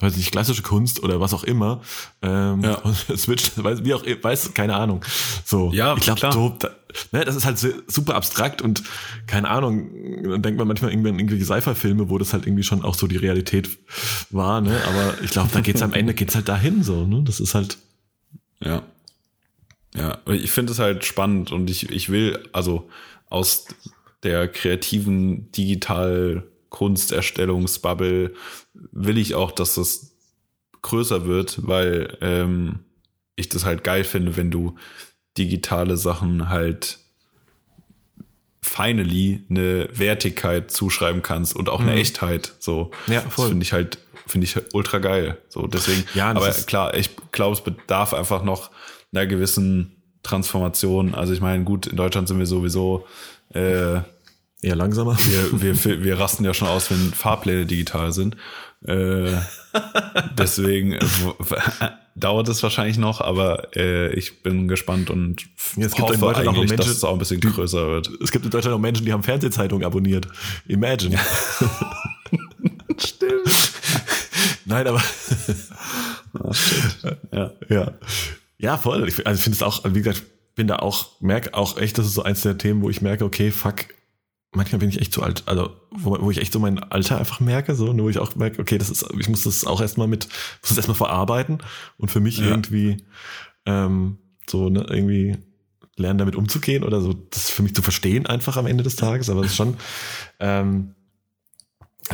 weiß 0.00 0.16
nicht, 0.16 0.30
klassische 0.32 0.62
Kunst 0.62 1.02
oder 1.02 1.20
was 1.20 1.34
auch 1.34 1.44
immer. 1.44 1.82
Ähm, 2.22 2.62
Ja. 2.64 2.74
und 2.82 2.96
switcht, 2.96 3.62
weiß, 3.62 3.84
wie 3.84 3.92
auch, 3.92 4.02
weiß, 4.04 4.54
keine 4.54 4.76
Ahnung. 4.76 5.04
So, 5.44 5.70
Ja, 5.74 5.94
ich 5.94 6.02
glaube, 6.04 6.32
so, 6.32 6.56
da, 6.58 6.70
ne, 7.12 7.24
das 7.24 7.36
ist 7.36 7.44
halt 7.44 7.58
super 7.86 8.14
abstrakt 8.14 8.62
und 8.62 8.82
keine 9.26 9.48
Ahnung, 9.48 9.90
dann 10.22 10.42
denkt 10.42 10.58
man 10.58 10.68
manchmal 10.68 10.92
irgendwie 10.92 11.10
an 11.10 11.18
irgendwelche 11.18 11.44
Sci-Fi-Filme, 11.44 12.08
wo 12.10 12.18
das 12.18 12.32
halt 12.32 12.46
irgendwie 12.46 12.62
schon 12.62 12.82
auch 12.84 12.94
so 12.94 13.06
die 13.06 13.16
Realität 13.16 13.68
war, 14.30 14.60
ne? 14.60 14.80
Aber 14.86 15.22
ich 15.22 15.30
glaube, 15.30 15.50
da 15.52 15.60
geht's 15.60 15.82
am 15.82 15.92
Ende 15.92 16.14
geht's 16.14 16.34
halt 16.34 16.48
dahin 16.48 16.82
so, 16.82 17.06
ne? 17.06 17.22
Das 17.24 17.40
ist 17.40 17.54
halt, 17.54 17.78
Ja. 18.62 18.82
Ja, 19.94 20.18
ich 20.26 20.52
finde 20.52 20.72
es 20.72 20.78
halt 20.78 21.04
spannend 21.04 21.50
und 21.50 21.68
ich, 21.68 21.90
ich 21.90 22.10
will, 22.10 22.38
also 22.52 22.88
aus 23.28 23.66
der 24.22 24.46
kreativen 24.46 25.50
digital 25.52 26.44
Kunsterstellungsbubble 26.68 28.34
will 28.72 29.18
ich 29.18 29.34
auch, 29.34 29.50
dass 29.50 29.74
das 29.74 30.12
größer 30.82 31.26
wird, 31.26 31.66
weil 31.66 32.16
ähm, 32.20 32.80
ich 33.36 33.48
das 33.48 33.64
halt 33.64 33.84
geil 33.84 34.04
finde, 34.04 34.36
wenn 34.36 34.50
du 34.50 34.76
digitale 35.38 35.96
Sachen 35.96 36.48
halt 36.48 36.98
finally 38.62 39.42
eine 39.48 39.88
Wertigkeit 39.92 40.70
zuschreiben 40.70 41.22
kannst 41.22 41.56
und 41.56 41.68
auch 41.68 41.80
eine 41.80 41.92
mhm. 41.92 41.98
Echtheit. 41.98 42.52
So, 42.58 42.90
ja, 43.06 43.20
voll. 43.22 43.48
Finde 43.48 43.62
ich 43.62 43.72
halt, 43.72 43.98
finde 44.26 44.46
ich 44.46 44.56
ultra 44.72 44.98
geil. 44.98 45.38
So, 45.48 45.66
deswegen, 45.66 46.04
ja, 46.14 46.30
aber 46.30 46.50
klar, 46.50 46.94
ich 46.94 47.10
glaube, 47.32 47.54
es 47.54 47.62
bedarf 47.62 48.14
einfach 48.14 48.42
noch 48.44 48.70
einer 49.12 49.26
gewissen 49.26 49.96
Transformation. 50.22 51.14
Also 51.14 51.32
ich 51.32 51.40
meine, 51.40 51.64
gut, 51.64 51.86
in 51.86 51.96
Deutschland 51.96 52.28
sind 52.28 52.38
wir 52.38 52.46
sowieso 52.46 53.06
äh, 53.54 54.00
eher 54.62 54.76
langsamer. 54.76 55.16
Wir, 55.52 55.84
wir, 55.84 56.04
wir 56.04 56.18
rasten 56.18 56.44
ja 56.44 56.54
schon 56.54 56.68
aus, 56.68 56.90
wenn 56.90 57.12
Fahrpläne 57.12 57.66
digital 57.66 58.12
sind. 58.12 58.36
Äh, 58.86 59.32
deswegen 60.38 60.98
dauert 62.20 62.48
es 62.48 62.62
wahrscheinlich 62.62 62.98
noch, 62.98 63.20
aber 63.20 63.74
äh, 63.76 64.12
ich 64.14 64.42
bin 64.42 64.68
gespannt 64.68 65.10
und 65.10 65.42
ja, 65.76 65.86
es 65.86 65.94
gibt 65.94 66.02
hoffe 66.02 66.14
in 66.14 66.20
Deutschland 66.20 66.48
auch 66.48 66.56
Menschen, 66.56 66.76
dass 66.76 66.86
es 66.88 67.04
auch 67.04 67.12
ein 67.12 67.18
bisschen 67.18 67.40
größer 67.40 67.88
wird. 67.88 68.10
Es 68.22 68.30
gibt 68.30 68.44
in 68.44 68.50
Deutschland 68.50 68.76
auch 68.76 68.80
Menschen, 68.80 69.06
die 69.06 69.12
haben 69.12 69.22
Fernsehzeitungen 69.22 69.84
abonniert. 69.84 70.28
Imagine. 70.66 71.18
Stimmt. 72.98 73.72
Nein, 74.64 74.86
aber 74.86 75.02
oh, 76.38 76.52
ja. 77.32 77.52
ja. 77.68 77.92
Ja, 78.58 78.76
voll. 78.76 79.08
Ich, 79.08 79.26
also 79.26 79.38
ich 79.38 79.44
finde 79.44 79.56
es 79.56 79.62
auch, 79.62 79.82
wie 79.84 80.02
gesagt, 80.02 80.22
bin 80.54 80.66
da 80.66 80.76
auch, 80.76 81.20
merke 81.20 81.54
auch 81.54 81.78
echt, 81.78 81.96
das 81.96 82.06
ist 82.06 82.14
so 82.14 82.22
eins 82.22 82.42
der 82.42 82.58
Themen, 82.58 82.82
wo 82.82 82.90
ich 82.90 83.00
merke, 83.00 83.24
okay, 83.24 83.50
fuck, 83.50 83.86
manchmal 84.52 84.80
bin 84.80 84.88
ich 84.88 85.00
echt 85.00 85.12
zu 85.12 85.22
alt, 85.22 85.44
also 85.46 85.76
wo, 85.90 86.16
wo 86.20 86.30
ich 86.30 86.38
echt 86.38 86.52
so 86.52 86.58
mein 86.58 86.78
Alter 86.78 87.18
einfach 87.18 87.40
merke, 87.40 87.74
so, 87.74 87.92
nur 87.92 88.06
wo 88.06 88.10
ich 88.10 88.18
auch 88.18 88.34
merke, 88.34 88.60
okay, 88.60 88.78
das 88.78 88.90
ist, 88.90 89.06
ich 89.18 89.28
muss 89.28 89.44
das 89.44 89.64
auch 89.64 89.80
erstmal 89.80 90.08
mit, 90.08 90.28
muss 90.60 90.70
das 90.70 90.76
erstmal 90.76 90.96
verarbeiten 90.96 91.58
und 91.98 92.10
für 92.10 92.20
mich 92.20 92.38
ja. 92.38 92.46
irgendwie 92.46 93.04
ähm, 93.66 94.18
so, 94.48 94.68
ne, 94.68 94.84
irgendwie 94.88 95.36
lernen, 95.96 96.18
damit 96.18 96.34
umzugehen 96.34 96.82
oder 96.82 97.00
so, 97.00 97.12
das 97.12 97.50
für 97.50 97.62
mich 97.62 97.74
zu 97.74 97.82
verstehen 97.82 98.26
einfach 98.26 98.56
am 98.56 98.66
Ende 98.66 98.82
des 98.82 98.96
Tages, 98.96 99.30
aber 99.30 99.40
es 99.42 99.48
ist 99.48 99.56
schon, 99.56 99.76
ähm, 100.40 100.94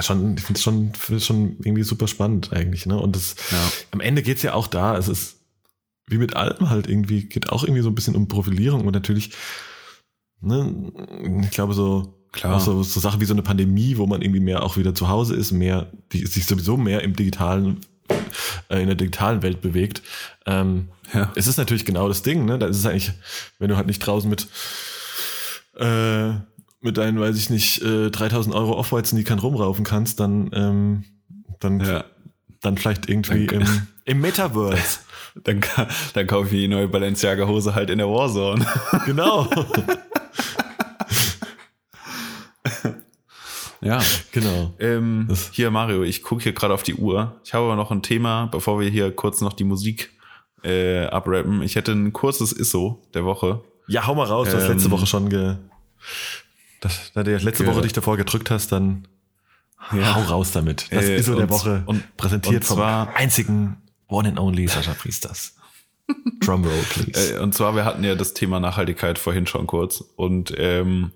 schon, 0.00 0.36
ich 0.36 0.42
finde 0.42 0.58
es 0.58 0.62
schon, 0.62 0.94
find 0.94 1.22
schon 1.22 1.56
irgendwie 1.60 1.84
super 1.84 2.08
spannend 2.08 2.52
eigentlich, 2.52 2.84
ne? 2.84 2.98
Und 2.98 3.16
das, 3.16 3.36
ja. 3.50 3.72
am 3.92 4.00
Ende 4.00 4.22
geht's 4.22 4.42
ja 4.42 4.52
auch 4.52 4.66
da, 4.66 4.98
es 4.98 5.08
ist 5.08 5.36
wie 6.08 6.18
mit 6.18 6.36
allem 6.36 6.68
halt 6.70 6.86
irgendwie, 6.86 7.24
geht 7.24 7.48
auch 7.50 7.64
irgendwie 7.64 7.82
so 7.82 7.88
ein 7.88 7.94
bisschen 7.94 8.14
um 8.14 8.28
Profilierung 8.28 8.86
und 8.86 8.92
natürlich, 8.92 9.32
ne, 10.40 10.92
ich 11.42 11.50
glaube 11.50 11.74
so, 11.74 12.15
Klar. 12.32 12.56
Auch 12.56 12.60
so, 12.60 12.82
so 12.82 13.00
Sachen 13.00 13.20
wie 13.20 13.24
so 13.24 13.34
eine 13.34 13.42
Pandemie, 13.42 13.96
wo 13.96 14.06
man 14.06 14.22
irgendwie 14.22 14.40
mehr 14.40 14.62
auch 14.62 14.76
wieder 14.76 14.94
zu 14.94 15.08
Hause 15.08 15.34
ist, 15.34 15.52
mehr, 15.52 15.90
die 16.12 16.26
sich 16.26 16.46
sowieso 16.46 16.76
mehr 16.76 17.02
im 17.02 17.16
digitalen, 17.16 17.80
äh, 18.68 18.80
in 18.80 18.86
der 18.86 18.94
digitalen 18.94 19.42
Welt 19.42 19.60
bewegt. 19.62 20.02
Ähm, 20.44 20.88
ja. 21.12 21.32
Es 21.34 21.46
ist 21.46 21.56
natürlich 21.56 21.84
genau 21.84 22.08
das 22.08 22.22
Ding, 22.22 22.44
ne? 22.44 22.58
Da 22.58 22.66
ist 22.66 22.76
es 22.76 22.86
eigentlich, 22.86 23.12
wenn 23.58 23.68
du 23.68 23.76
halt 23.76 23.86
nicht 23.86 24.00
draußen 24.00 24.28
mit, 24.28 24.48
äh, 25.78 26.32
mit 26.80 26.98
deinen, 26.98 27.18
weiß 27.18 27.36
ich 27.36 27.50
nicht, 27.50 27.82
äh, 27.82 28.10
3000 28.10 28.54
Euro 28.54 28.78
Off-Whites, 28.78 29.10
die 29.10 29.24
kein 29.24 29.38
rumraufen 29.38 29.84
kannst, 29.84 30.20
dann, 30.20 30.50
ähm, 30.52 31.04
dann, 31.60 31.80
ja. 31.80 32.04
dann 32.60 32.76
vielleicht 32.76 33.08
irgendwie 33.08 33.46
im, 33.46 33.64
im 34.04 34.20
Metaverse. 34.20 35.00
Dann, 35.44 35.60
dann 36.14 36.26
kaufe 36.26 36.46
ich 36.46 36.62
die 36.62 36.68
neue 36.68 36.88
Balenciaga 36.88 37.46
Hose 37.46 37.74
halt 37.74 37.90
in 37.90 37.98
der 37.98 38.08
Warzone. 38.08 38.66
Genau. 39.04 39.48
Ja, 43.86 44.02
genau. 44.32 44.74
Ähm, 44.78 45.28
hier, 45.52 45.70
Mario, 45.70 46.02
ich 46.02 46.22
gucke 46.22 46.42
hier 46.42 46.52
gerade 46.52 46.74
auf 46.74 46.82
die 46.82 46.94
Uhr. 46.94 47.40
Ich 47.44 47.54
habe 47.54 47.64
aber 47.64 47.76
noch 47.76 47.90
ein 47.90 48.02
Thema, 48.02 48.46
bevor 48.46 48.80
wir 48.80 48.88
hier 48.88 49.14
kurz 49.14 49.40
noch 49.40 49.52
die 49.52 49.64
Musik 49.64 50.10
äh, 50.62 51.06
abrappen. 51.06 51.62
Ich 51.62 51.76
hätte 51.76 51.92
ein 51.92 52.12
kurzes 52.12 52.52
ISO 52.52 53.02
der 53.14 53.24
Woche. 53.24 53.62
Ja, 53.88 54.06
hau 54.06 54.14
mal 54.14 54.26
raus, 54.26 54.48
du 54.50 54.56
hast 54.56 54.68
letzte 54.68 54.86
ähm, 54.86 54.90
Woche 54.92 55.06
schon 55.06 55.28
ge. 55.28 55.56
Das, 56.80 57.12
da 57.14 57.22
du 57.22 57.36
letzte 57.36 57.64
ge 57.64 57.72
Woche 57.72 57.82
dich 57.82 57.92
davor 57.92 58.16
gedrückt 58.16 58.50
hast, 58.50 58.72
dann 58.72 59.06
ja. 59.92 60.14
hau 60.14 60.22
raus 60.22 60.52
damit. 60.52 60.88
Das 60.90 61.04
äh, 61.04 61.16
ISO 61.16 61.32
und, 61.32 61.38
der 61.38 61.50
Woche 61.50 61.82
und 61.86 62.16
präsentiert 62.16 62.62
und 62.62 62.64
zwar, 62.64 63.06
vom 63.06 63.14
einzigen 63.14 63.76
One 64.08 64.28
and 64.28 64.38
Only 64.38 64.66
Sascha 64.66 64.94
Priesters. 64.94 65.54
Drumroll, 66.40 66.84
please. 66.90 67.36
Äh, 67.36 67.40
und 67.40 67.54
zwar, 67.54 67.74
wir 67.74 67.84
hatten 67.84 68.04
ja 68.04 68.14
das 68.14 68.34
Thema 68.34 68.60
Nachhaltigkeit 68.60 69.18
vorhin 69.18 69.46
schon 69.46 69.66
kurz 69.66 70.04
und 70.16 70.52
ähm, 70.56 71.12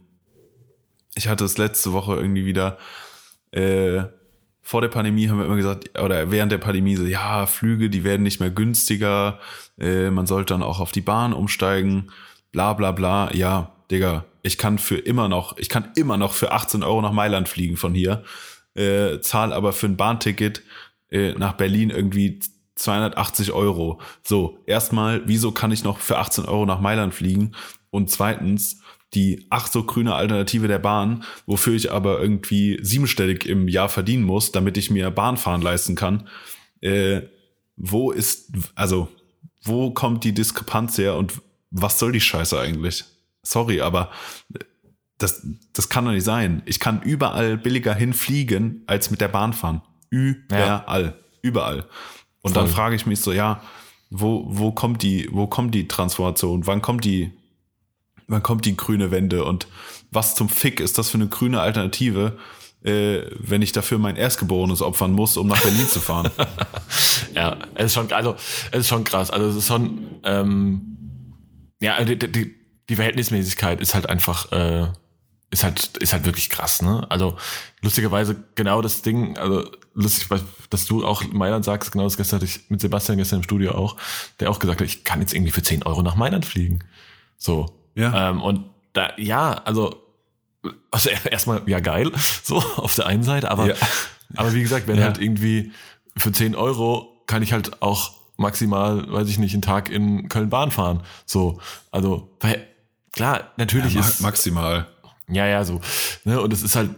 ich 1.15 1.29
hatte 1.29 1.45
es 1.45 1.59
letzte 1.59 1.93
Woche 1.93 2.15
irgendwie 2.17 2.47
wieder, 2.47 2.79
äh, 3.53 4.05
vor 4.63 4.81
der 4.81 4.89
Pandemie 4.89 5.29
haben 5.29 5.39
wir 5.39 5.47
immer 5.47 5.57
gesagt, 5.57 5.99
oder 5.99 6.31
während 6.31 6.53
der 6.53 6.59
Pandemie 6.59 6.95
so, 6.97 7.05
ja, 7.05 7.47
Flüge, 7.47 7.91
die 7.91 8.05
werden 8.05 8.23
nicht 8.23 8.41
mehr 8.41 8.51
günstiger, 8.51 9.41
äh, 9.79 10.11
man 10.11 10.27
sollte 10.27 10.55
dann 10.55 10.63
auch 10.63 10.81
auf 10.81 10.93
die 10.93 11.01
Bahn 11.01 11.33
umsteigen, 11.33 12.13
bla 12.53 12.75
bla 12.75 12.93
bla. 12.93 13.35
Ja, 13.35 13.73
Digga, 13.91 14.27
ich 14.43 14.59
kann 14.59 14.79
für 14.79 14.97
immer 14.97 15.29
noch, 15.29 15.57
ich 15.59 15.69
kann 15.69 15.91
immer 15.97 16.17
noch 16.17 16.35
für 16.35 16.53
18 16.53 16.83
Euro 16.85 17.03
nach 17.03 17.13
Mailand 17.13 17.49
fliegen 17.49 17.77
von 17.77 17.95
hier, 17.95 18.23
äh, 18.75 19.21
zahl 19.21 19.53
aber 19.53 19.73
für 19.73 19.87
ein 19.87 19.97
Bahnticket 19.97 20.63
äh, 21.11 21.33
nach 21.33 21.55
Berlin 21.55 21.91
irgendwie 21.91 22.39
280 22.77 23.53
Euro. 23.53 24.01
So, 24.23 24.59
erstmal, 24.67 25.23
wieso 25.27 25.53
kann 25.53 25.73
ich 25.73 25.85
noch 25.85 25.99
für 25.99 26.19
18 26.19 26.45
Euro 26.45 26.65
nach 26.65 26.81
Mailand 26.81 27.15
fliegen? 27.15 27.53
Und 27.91 28.11
zweitens, 28.11 28.81
die 29.15 29.47
ach 29.51 29.67
so 29.67 29.85
grüne 29.85 30.15
Alternative 30.15 30.69
der 30.69 30.79
Bahn, 30.79 31.25
wofür 31.47 31.75
ich 31.75 31.91
aber 31.91 32.21
irgendwie 32.21 32.79
siebenstellig 32.83 33.47
im 33.47 33.69
Jahr 33.69 33.89
verdienen 33.89 34.25
muss, 34.25 34.53
damit 34.53 34.77
ich 34.77 34.91
mir 34.91 35.11
Bahnfahren 35.11 35.63
leisten 35.63 35.97
kann. 35.97 36.29
Äh, 36.81 37.23
wo 37.77 38.13
ist, 38.13 38.53
also, 38.75 39.09
wo 39.63 39.91
kommt 39.91 40.25
die 40.25 40.33
Diskrepanz 40.33 40.97
her 40.99 41.17
und 41.17 41.41
was 41.71 41.99
soll 41.99 42.13
die 42.13 42.21
Scheiße 42.21 42.59
eigentlich? 42.59 43.05
Sorry, 43.43 43.81
aber 43.81 44.11
das, 45.19 45.47
das 45.73 45.89
kann 45.89 46.05
doch 46.05 46.13
nicht 46.13 46.25
sein. 46.25 46.63
Ich 46.67 46.81
kann 46.81 47.03
überall 47.03 47.57
billiger 47.57 47.95
hinfliegen, 47.95 48.83
als 48.87 49.11
mit 49.11 49.21
der 49.21 49.29
Bahn 49.29 49.53
fahren. 49.53 49.83
Überall. 50.11 51.05
Ja. 51.05 51.15
Überall. 51.43 51.87
Und 52.43 52.53
Voll. 52.53 52.63
dann 52.63 52.69
frage 52.69 52.97
ich 52.97 53.07
mich 53.07 53.21
so, 53.21 53.33
ja, 53.33 53.63
wo, 54.11 54.45
wo 54.47 54.73
kommt 54.73 55.03
die, 55.03 55.29
wo 55.31 55.47
kommt 55.47 55.75
die 55.75 55.89
Transformation? 55.89 56.67
Wann 56.67 56.83
kommt 56.83 57.05
die 57.05 57.33
wann 58.31 58.43
kommt 58.43 58.65
die 58.65 58.77
grüne 58.77 59.11
Wende 59.11 59.45
und 59.45 59.67
was 60.11 60.35
zum 60.35 60.49
Fick 60.49 60.81
ist 60.81 60.99
das 60.99 61.11
für 61.11 61.19
eine 61.19 61.29
grüne 61.29 61.61
Alternative, 61.61 62.39
äh, 62.83 63.23
wenn 63.39 63.63
ich 63.63 63.73
dafür 63.73 63.99
mein 63.99 64.17
Erstgeborenes 64.17 64.83
opfern 64.83 65.13
muss, 65.13 65.37
um 65.37 65.47
nach 65.47 65.61
Berlin 65.61 65.87
zu 65.87 66.01
fahren. 66.01 66.31
ja, 67.35 67.59
es 67.75 67.87
ist 67.87 67.95
schon, 67.95 68.13
also 68.13 68.37
es 68.71 68.81
ist 68.81 68.89
schon 68.89 69.05
krass. 69.05 69.31
Also 69.31 69.49
es 69.49 69.57
ist 69.57 69.67
schon, 69.67 70.21
ähm, 70.25 70.97
ja, 71.81 72.03
die, 72.03 72.19
die, 72.19 72.55
die 72.89 72.97
Verhältnismäßigkeit 72.97 73.81
ist 73.81 73.95
halt 73.95 74.09
einfach, 74.09 74.51
äh, 74.53 74.89
ist 75.51 75.65
halt, 75.65 75.97
ist 75.99 76.13
halt 76.13 76.25
wirklich 76.25 76.49
krass, 76.49 76.81
ne? 76.81 77.07
Also 77.11 77.37
lustigerweise 77.83 78.37
genau 78.55 78.83
das 78.83 79.03
Ding, 79.03 79.37
also 79.37 79.69
lustig, 79.95 80.29
dass 80.71 80.85
du 80.87 81.05
auch 81.05 81.25
Mailand 81.25 81.65
sagst, 81.65 81.93
genau 81.93 82.05
das 82.05 82.17
gestern 82.17 82.39
hatte 82.39 82.47
ich 82.47 82.71
mit 82.71 82.81
Sebastian 82.81 83.19
gestern 83.19 83.41
im 83.41 83.43
Studio 83.43 83.73
auch, 83.73 83.97
der 84.39 84.51
auch 84.51 84.59
gesagt 84.59 84.81
hat, 84.81 84.87
ich 84.87 85.05
kann 85.05 85.21
jetzt 85.21 85.35
irgendwie 85.35 85.53
für 85.53 85.63
10 85.63 85.83
Euro 85.83 86.03
nach 86.03 86.15
Mailand 86.15 86.47
fliegen. 86.47 86.81
So. 87.37 87.80
Ja. 88.01 88.31
Ähm, 88.31 88.41
und 88.41 88.65
da, 88.93 89.11
ja, 89.17 89.53
also, 89.65 89.95
also 90.91 91.11
erstmal, 91.31 91.63
ja 91.67 91.81
geil, 91.81 92.11
so 92.43 92.57
auf 92.77 92.95
der 92.95 93.07
einen 93.07 93.23
Seite, 93.23 93.51
aber, 93.51 93.69
ja. 93.69 93.75
aber 94.37 94.53
wie 94.55 94.63
gesagt, 94.63 94.89
wenn 94.89 94.99
ja. 94.99 95.05
halt 95.05 95.19
irgendwie 95.19 95.73
für 96.17 96.33
10 96.33 96.55
Euro 96.55 97.23
kann 97.27 97.43
ich 97.43 97.53
halt 97.53 97.83
auch 97.83 98.13
maximal, 98.37 99.11
weiß 99.13 99.29
ich 99.29 99.39
nicht, 99.39 99.53
einen 99.53 99.63
Tag 99.63 99.91
in 99.91 100.29
Köln-Bahn 100.29 100.71
fahren. 100.71 101.03
So, 101.27 101.61
also, 101.91 102.31
weil, 102.41 102.67
klar, 103.13 103.53
natürlich 103.57 103.95
ja, 103.95 104.01
ist. 104.01 104.21
Maximal. 104.21 104.87
Ja, 105.29 105.47
ja, 105.47 105.65
so. 105.65 105.81
Ne, 106.25 106.41
und 106.41 106.53
es 106.53 106.63
ist 106.63 106.75
halt, 106.75 106.91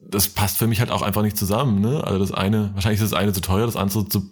das 0.00 0.28
passt 0.28 0.58
für 0.58 0.66
mich 0.66 0.80
halt 0.80 0.90
auch 0.90 1.02
einfach 1.02 1.22
nicht 1.22 1.36
zusammen, 1.36 1.80
ne? 1.80 2.04
Also 2.04 2.18
das 2.18 2.32
eine, 2.32 2.70
wahrscheinlich 2.74 3.00
ist 3.00 3.10
das 3.10 3.18
eine 3.18 3.32
zu 3.32 3.40
teuer, 3.40 3.66
das 3.66 3.76
andere 3.76 4.08
zu 4.08 4.30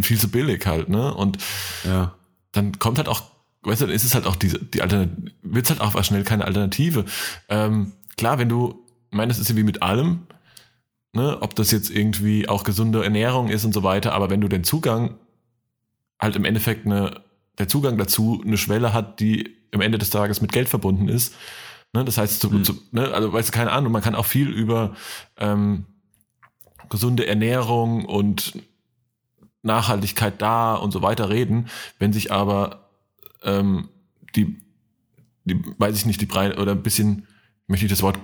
viel 0.00 0.18
zu 0.18 0.28
billig 0.28 0.64
halt, 0.66 0.88
ne? 0.88 1.12
Und 1.14 1.38
ja. 1.84 2.14
dann 2.52 2.78
kommt 2.78 2.98
halt 2.98 3.08
auch 3.08 3.22
weißt 3.62 3.82
du, 3.82 3.86
dann 3.86 3.94
ist 3.94 4.04
es 4.04 4.14
halt 4.14 4.26
auch 4.26 4.36
diese, 4.36 4.58
die 4.58 4.82
Alternative, 4.82 5.32
wird 5.42 5.64
es 5.64 5.70
halt 5.70 5.80
auch 5.80 6.02
schnell 6.04 6.24
keine 6.24 6.44
Alternative. 6.44 7.04
Ähm, 7.48 7.92
klar, 8.16 8.38
wenn 8.38 8.48
du, 8.48 8.84
ich 9.10 9.16
meine, 9.16 9.28
das 9.28 9.38
ist 9.38 9.50
ja 9.50 9.56
wie 9.56 9.62
mit 9.62 9.82
allem, 9.82 10.26
ne, 11.12 11.38
ob 11.40 11.54
das 11.56 11.70
jetzt 11.70 11.90
irgendwie 11.90 12.48
auch 12.48 12.64
gesunde 12.64 13.04
Ernährung 13.04 13.48
ist 13.48 13.64
und 13.64 13.74
so 13.74 13.82
weiter, 13.82 14.12
aber 14.12 14.30
wenn 14.30 14.40
du 14.40 14.48
den 14.48 14.64
Zugang 14.64 15.16
halt 16.18 16.36
im 16.36 16.44
Endeffekt 16.44 16.86
eine, 16.86 17.22
der 17.58 17.68
Zugang 17.68 17.98
dazu 17.98 18.42
eine 18.44 18.58
Schwelle 18.58 18.92
hat, 18.92 19.20
die 19.20 19.56
am 19.72 19.80
Ende 19.80 19.98
des 19.98 20.10
Tages 20.10 20.40
mit 20.40 20.52
Geld 20.52 20.68
verbunden 20.68 21.08
ist, 21.08 21.34
ne, 21.92 22.04
das 22.04 22.18
heißt, 22.18 22.40
zu, 22.40 22.50
mhm. 22.50 22.64
zu, 22.64 22.80
ne, 22.92 23.12
also 23.12 23.32
weißt 23.32 23.48
du, 23.48 23.52
keine 23.52 23.72
Ahnung, 23.72 23.92
man 23.92 24.02
kann 24.02 24.14
auch 24.14 24.26
viel 24.26 24.48
über 24.48 24.94
ähm, 25.36 25.86
gesunde 26.88 27.26
Ernährung 27.26 28.04
und 28.04 28.54
Nachhaltigkeit 29.62 30.40
da 30.40 30.74
und 30.74 30.90
so 30.90 31.02
weiter 31.02 31.28
reden, 31.28 31.68
wenn 31.98 32.12
sich 32.12 32.32
aber 32.32 32.89
ähm, 33.42 33.88
die, 34.36 34.60
die, 35.44 35.62
weiß 35.78 35.96
ich 35.96 36.06
nicht, 36.06 36.20
die 36.20 36.26
Breite 36.26 36.58
oder 36.60 36.72
ein 36.72 36.82
bisschen 36.82 37.26
möchte 37.66 37.86
ich 37.86 37.90
das 37.92 38.02
Wort, 38.02 38.18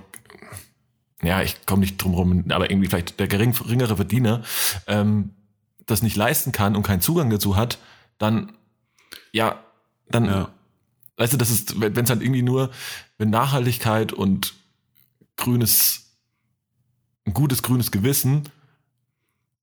ja, 1.23 1.41
ich 1.41 1.65
komme 1.65 1.81
nicht 1.81 1.97
drum 1.97 2.13
rum, 2.13 2.45
aber 2.49 2.69
irgendwie 2.69 2.87
vielleicht 2.89 3.19
der 3.19 3.27
gering, 3.27 3.53
geringere 3.53 3.95
Verdiener 3.95 4.43
ähm, 4.87 5.31
das 5.85 6.01
nicht 6.01 6.15
leisten 6.15 6.51
kann 6.51 6.75
und 6.75 6.83
keinen 6.83 7.01
Zugang 7.01 7.29
dazu 7.29 7.55
hat, 7.55 7.79
dann, 8.17 8.51
ja, 9.31 9.63
dann, 10.09 10.25
Ja. 10.25 10.51
weißt 11.15 11.33
du, 11.33 11.37
das 11.37 11.49
ist, 11.49 11.79
wenn 11.79 11.95
es 12.03 12.09
halt 12.09 12.21
irgendwie 12.21 12.41
nur, 12.43 12.71
wenn 13.17 13.29
Nachhaltigkeit 13.29 14.11
und 14.11 14.53
grünes, 15.37 16.11
ein 17.25 17.33
gutes 17.33 17.63
grünes 17.63 17.91
Gewissen 17.91 18.43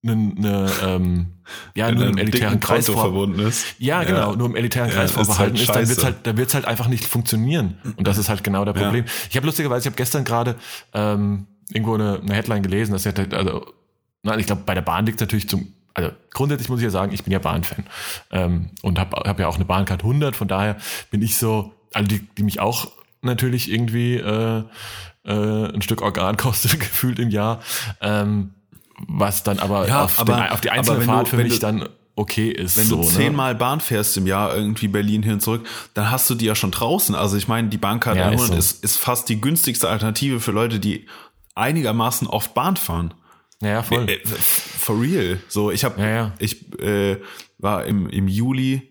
eine, 0.05 0.33
eine 0.37 0.71
ähm, 0.83 1.27
ja, 1.75 1.91
nur 1.91 2.05
ein 2.05 2.11
im 2.11 2.19
elitären 2.19 2.61
Kreis 2.61 2.87
vor, 2.87 3.03
verbunden 3.03 3.41
ist. 3.41 3.67
ja, 3.79 4.03
genau, 4.05 4.35
nur 4.35 4.47
im 4.49 4.57
elitären 4.57 4.89
Ja, 4.89 4.95
Kreis 4.95 5.11
ist 5.11 5.17
halt 5.17 5.27
vorbehalten 5.27 5.57
ist, 5.57 5.69
dann 5.69 5.89
wird's 5.89 6.05
halt, 6.05 6.17
dann 6.23 6.37
wird's 6.37 6.55
halt 6.55 6.65
einfach 6.67 6.89
nicht 6.89 7.05
funktionieren. 7.05 7.79
Und 7.97 8.07
das 8.07 8.19
ist 8.19 8.29
halt 8.29 8.45
genau 8.45 8.65
der 8.65 8.75
Ja. 8.75 8.83
Problem. 8.83 9.05
Ich 9.29 9.37
habe 9.37 9.47
lustigerweise, 9.47 9.81
ich 9.81 9.87
habe 9.87 9.97
gestern 9.97 10.25
gerade 10.25 10.57
ähm, 10.93 11.47
irgendwo 11.73 11.95
eine, 11.95 12.21
eine 12.21 12.35
Headline 12.35 12.63
gelesen, 12.63 12.93
dass 12.93 13.05
hätte, 13.05 13.29
also, 13.37 13.67
nein, 14.23 14.39
ich 14.39 14.47
glaube, 14.47 14.63
bei 14.65 14.75
der 14.75 14.83
Bahn 14.83 15.07
liegt 15.07 15.21
natürlich 15.21 15.49
zum, 15.49 15.73
also 15.95 16.11
grundsätzlich 16.33 16.69
muss 16.69 16.81
ich 16.81 16.85
ja 16.85 16.91
sagen, 16.91 17.13
ich 17.13 17.23
bin 17.25 17.33
ja 17.33 17.39
Bahnfan 17.39 17.85
ähm, 18.31 18.71
und 18.83 18.99
habe 18.99 19.29
hab 19.29 19.39
ja 19.39 19.49
auch 19.49 19.57
eine 19.57 19.65
Bahncard 19.65 20.03
100, 20.03 20.35
von 20.37 20.49
daher 20.49 20.77
bin 21.11 21.23
ich 21.23 21.37
so, 21.37 21.73
also 21.93 22.09
die, 22.09 22.21
die 22.39 22.43
mich 22.43 22.61
auch 22.61 22.91
natürlich 23.23 23.71
irgendwie 23.71 24.17
äh, 24.17 24.65
äh, 25.25 25.73
ein 25.73 25.83
Stück 25.83 26.03
Organ 26.03 26.37
kostet 26.39 26.81
gefühlt 26.81 27.19
im 27.19 27.31
Jahr, 27.31 27.61
ähm, 28.01 28.51
was 29.09 29.43
dann 29.43 29.59
aber, 29.59 29.89
Ja, 29.89 30.05
auf, 30.05 30.19
aber- 30.19 30.35
den, 30.37 30.51
auf 30.51 30.61
die 30.61 30.71
einzelne 30.71 31.03
Fahrt 31.03 31.27
du- 31.27 31.31
für 31.31 31.37
mich 31.43 31.55
du- 31.55 31.59
dann 31.61 31.89
okay 32.17 32.51
ist. 32.51 32.77
Wenn 32.77 32.85
so, 32.87 32.97
du 32.97 33.03
ne? 33.03 33.09
zehnmal 33.09 33.55
Bahn 33.57 33.81
fährst 33.81 34.17
im 34.17 34.27
Jahr 34.27 34.55
irgendwie 34.55 34.87
Berlin 34.89 35.23
hin 35.25 35.33
und 35.35 35.41
zurück, 35.41 35.67
dann 35.95 36.11
hast 36.11 36.31
du 36.31 36.35
die 36.37 36.45
ja 36.45 36.55
schon 36.55 36.71
draußen. 36.71 37.15
Also 37.15 37.37
ich 37.37 37.49
meine, 37.49 37.69
die 37.69 37.79
Bahncard 37.79 38.17
Ja, 38.17 38.29
ist 38.29 38.41
100 38.43 38.49
so. 38.51 38.55
ist, 38.59 38.85
ist 38.85 38.97
fast 38.99 39.29
die 39.29 39.41
günstigste 39.41 39.89
Alternative 39.89 40.39
für 40.41 40.53
Leute, 40.53 40.79
die 40.79 41.07
einigermaßen 41.57 42.29
oft 42.29 42.55
Bahn 42.55 42.77
fahren. 42.77 43.15
Ja, 43.63 43.83
voll. 43.83 44.09
Äh, 44.09 44.21
f- 44.23 44.33
For 44.79 45.01
real. 45.01 45.41
So, 45.49 45.71
ich 45.71 45.85
habe, 45.85 46.01
Ja, 46.01 46.09
ja. 46.09 46.33
ich 46.39 46.79
äh, 46.81 47.21
war 47.59 47.85
im, 47.85 48.09
im 48.11 48.29
Juli 48.29 48.83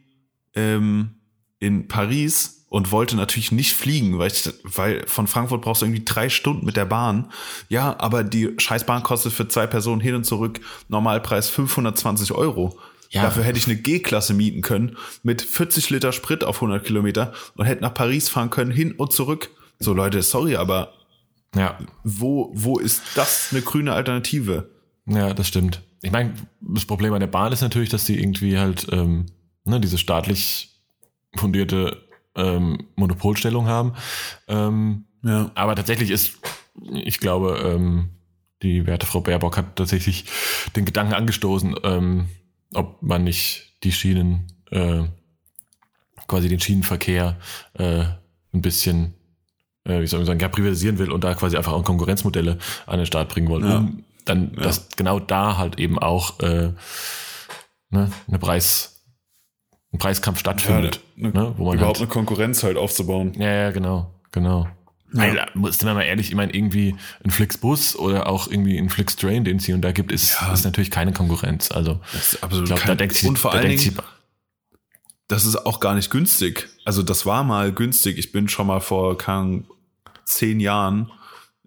ähm, 0.55 1.15
in 1.59 1.87
Paris 1.87 2.62
und 2.73 2.89
wollte 2.89 3.15
natürlich 3.15 3.51
nicht 3.51 3.75
fliegen, 3.75 4.17
weil 4.17 4.31
ich, 4.31 4.49
weil 4.63 5.05
von 5.05 5.27
Frankfurt 5.27 5.61
brauchst 5.61 5.83
du 5.83 5.85
irgendwie 5.85 6.03
drei 6.03 6.27
Stunden 6.29 6.65
mit 6.65 6.75
der 6.75 6.85
Bahn. 6.85 7.31
Ja, 7.69 7.95
aber 7.99 8.23
die 8.23 8.49
Scheißbahn 8.57 9.03
kostet 9.03 9.31
für 9.31 9.47
zwei 9.47 9.67
Personen 9.67 10.01
hin 10.01 10.15
und 10.15 10.23
zurück 10.23 10.59
Normalpreis 10.87 11.49
520 11.49 12.31
Euro. 12.31 12.79
Ja. 13.11 13.21
Dafür 13.21 13.43
hätte 13.43 13.59
ich 13.59 13.67
eine 13.67 13.75
G-Klasse 13.75 14.33
mieten 14.33 14.63
können 14.63 14.97
mit 15.21 15.43
40 15.43 15.91
Liter 15.91 16.11
Sprit 16.11 16.43
auf 16.43 16.55
100 16.55 16.83
Kilometer 16.83 17.31
und 17.55 17.65
hätte 17.65 17.83
nach 17.83 17.93
Paris 17.93 18.27
fahren 18.27 18.49
können, 18.49 18.71
hin 18.71 18.93
und 18.93 19.13
zurück. 19.13 19.51
So 19.77 19.93
Leute, 19.93 20.23
sorry, 20.23 20.55
aber 20.55 20.93
Ja, 21.55 21.77
wo, 22.03 22.49
wo 22.55 22.79
ist 22.79 23.03
das 23.13 23.49
eine 23.51 23.61
grüne 23.61 23.93
Alternative? 23.93 24.71
ja, 25.05 25.31
das 25.35 25.47
stimmt. 25.47 25.83
Ich 26.01 26.11
meine, 26.11 26.33
das 26.59 26.85
Problem 26.85 27.13
an 27.13 27.19
der 27.19 27.27
Bahn 27.27 27.53
ist 27.53 27.61
natürlich, 27.61 27.89
dass 27.89 28.05
die 28.05 28.19
irgendwie 28.19 28.57
halt 28.57 28.87
ähm, 28.91 29.27
ne, 29.63 29.79
diese 29.79 29.99
staatlich 29.99 30.81
fundierte 31.35 32.01
ähm, 32.35 32.87
Monopolstellung 32.95 33.67
haben. 33.67 33.93
Ähm, 34.47 35.05
Ja. 35.23 35.51
aber 35.55 35.75
tatsächlich 35.75 36.09
ist, 36.11 36.37
ich 36.91 37.19
glaube, 37.19 37.57
ähm, 37.63 38.09
die 38.61 38.85
werte 38.87 39.05
Frau 39.05 39.21
Baerbock 39.21 39.57
hat 39.57 39.75
tatsächlich 39.75 40.25
den 40.75 40.85
Gedanken 40.85 41.13
angestoßen, 41.13 41.75
ähm, 41.83 42.27
ob 42.73 43.01
man 43.01 43.23
nicht 43.23 43.73
die 43.83 43.91
Schienen, 43.91 44.47
äh, 44.71 45.03
quasi 46.27 46.47
den 46.49 46.59
Schienenverkehr 46.59 47.37
äh, 47.73 48.05
ein 48.53 48.61
bisschen, 48.61 49.13
äh, 49.83 49.99
wie 50.01 50.07
soll 50.07 50.19
man 50.19 50.25
sagen, 50.27 50.39
ja, 50.39 50.47
privatisieren 50.47 50.97
will 50.97 51.11
und 51.11 51.23
da 51.23 51.33
quasi 51.35 51.57
einfach 51.57 51.73
auch 51.73 51.83
Konkurrenzmodelle 51.83 52.57
an 52.85 52.97
den 52.97 53.05
Start 53.05 53.29
bringen 53.29 53.49
wollen, 53.49 53.65
Ja. 53.69 53.77
um 53.77 54.03
dann, 54.25 54.53
dass 54.55 54.87
genau 54.95 55.19
da 55.19 55.57
halt 55.57 55.79
eben 55.79 55.99
auch 55.99 56.39
äh, 56.39 56.71
ne, 57.89 58.11
eine 58.27 58.39
Preis, 58.39 58.92
ein 59.93 59.97
Preiskampf 59.99 60.39
stattfindet, 60.39 60.99
Ja, 61.15 61.27
ne- 61.29 61.33
ne, 61.33 61.53
wo 61.57 61.65
man 61.65 61.77
überhaupt 61.77 61.99
halt, 61.99 62.07
eine 62.09 62.13
Konkurrenz 62.13 62.63
halt 62.63 62.77
aufzubauen. 62.77 63.33
ja, 63.37 63.53
ja, 63.53 63.71
genau, 63.71 64.11
genau. 64.31 64.67
Weil, 65.15 65.45
sind 65.71 65.85
wir 65.85 65.93
mal 65.93 66.01
ehrlich, 66.01 66.29
ich 66.29 66.35
meine, 66.35 66.55
irgendwie 66.55 66.95
ein 67.23 67.29
Flixbus 67.29 67.95
oder 67.95 68.25
auch 68.27 68.47
irgendwie 68.47 68.79
ein 68.79 68.89
Flixtrain, 68.89 69.43
den 69.43 69.57
es 69.57 69.65
hier 69.65 69.75
und 69.75 69.81
da 69.81 69.91
gibt, 69.91 70.11
ist, 70.11 70.39
ist 70.51 70.65
natürlich 70.65 70.89
keine 70.89 71.13
Konkurrenz. 71.13 71.69
Also, 71.71 71.99
Das 72.11 72.33
ist 72.33 72.43
absolut 72.43 72.67
ich 72.67 72.73
glaube, 72.75 72.87
da 72.87 72.95
denkt 72.95 73.13
sich, 73.15 73.29
und 73.29 73.37
vor 73.37 73.51
da 73.51 73.57
allen 73.59 73.67
denkt 73.69 73.83
Dingen, 73.85 73.95
sich, 73.97 74.03
das 75.27 75.45
ist 75.45 75.67
auch 75.67 75.79
gar 75.79 75.93
nicht 75.93 76.09
günstig. 76.09 76.67
Also 76.83 77.03
das 77.03 77.27
war 77.27 77.43
mal 77.43 77.71
günstig. 77.71 78.17
Ich 78.17 78.31
bin 78.31 78.49
schon 78.49 78.65
mal 78.65 78.79
vor 78.79 79.15
Ahnung, 79.27 79.67
zehn 80.25 80.59
Jahren 80.59 81.11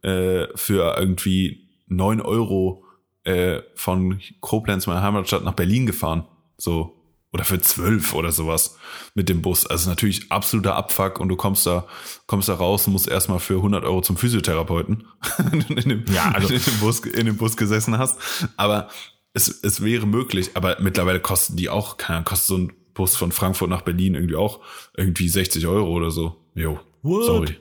äh, 0.02 0.46
für 0.56 0.96
irgendwie 0.98 1.68
neun 1.86 2.20
Euro 2.20 2.84
äh, 3.22 3.60
von 3.76 4.20
Koblenz, 4.40 4.88
meiner 4.88 5.02
Heimatstadt, 5.02 5.44
nach 5.44 5.54
Berlin 5.54 5.86
gefahren. 5.86 6.24
So. 6.58 6.92
Oder 7.32 7.44
für 7.44 7.60
zwölf 7.60 8.14
oder 8.14 8.32
sowas 8.32 8.76
mit 9.14 9.28
dem 9.28 9.42
Bus. 9.42 9.66
Also 9.66 9.90
natürlich 9.90 10.30
absoluter 10.32 10.74
Abfuck 10.76 11.20
und 11.20 11.28
du 11.28 11.36
kommst 11.36 11.66
da, 11.66 11.86
kommst 12.26 12.48
da 12.48 12.54
raus 12.54 12.86
und 12.86 12.92
musst 12.94 13.08
erstmal 13.08 13.40
für 13.40 13.56
100 13.56 13.84
Euro 13.84 14.00
zum 14.00 14.16
Physiotherapeuten, 14.16 15.04
wenn 15.50 15.60
du 15.68 15.74
in 15.74 15.88
dem, 15.88 16.04
Ja, 16.14 16.30
also- 16.32 16.52
in 16.54 16.60
dem, 16.62 16.78
Bus, 16.80 17.00
in 17.00 17.26
dem 17.26 17.36
Bus 17.36 17.56
gesessen 17.56 17.98
hast. 17.98 18.18
Aber 18.56 18.88
es, 19.34 19.48
es 19.48 19.82
wäre 19.82 20.06
möglich, 20.06 20.50
aber 20.54 20.78
mittlerweile 20.80 21.20
kosten 21.20 21.56
die 21.56 21.68
auch, 21.68 21.96
keine 21.98 22.18
Ahnung, 22.18 22.24
kostet 22.26 22.46
so 22.46 22.56
ein 22.58 22.72
Bus 22.94 23.16
von 23.16 23.32
Frankfurt 23.32 23.68
nach 23.68 23.82
Berlin 23.82 24.14
irgendwie 24.14 24.36
auch 24.36 24.60
irgendwie 24.96 25.28
60 25.28 25.66
Euro 25.66 25.90
oder 25.90 26.10
so. 26.10 26.36
Jo, 26.54 26.80
What? 27.02 27.24
sorry. 27.26 27.56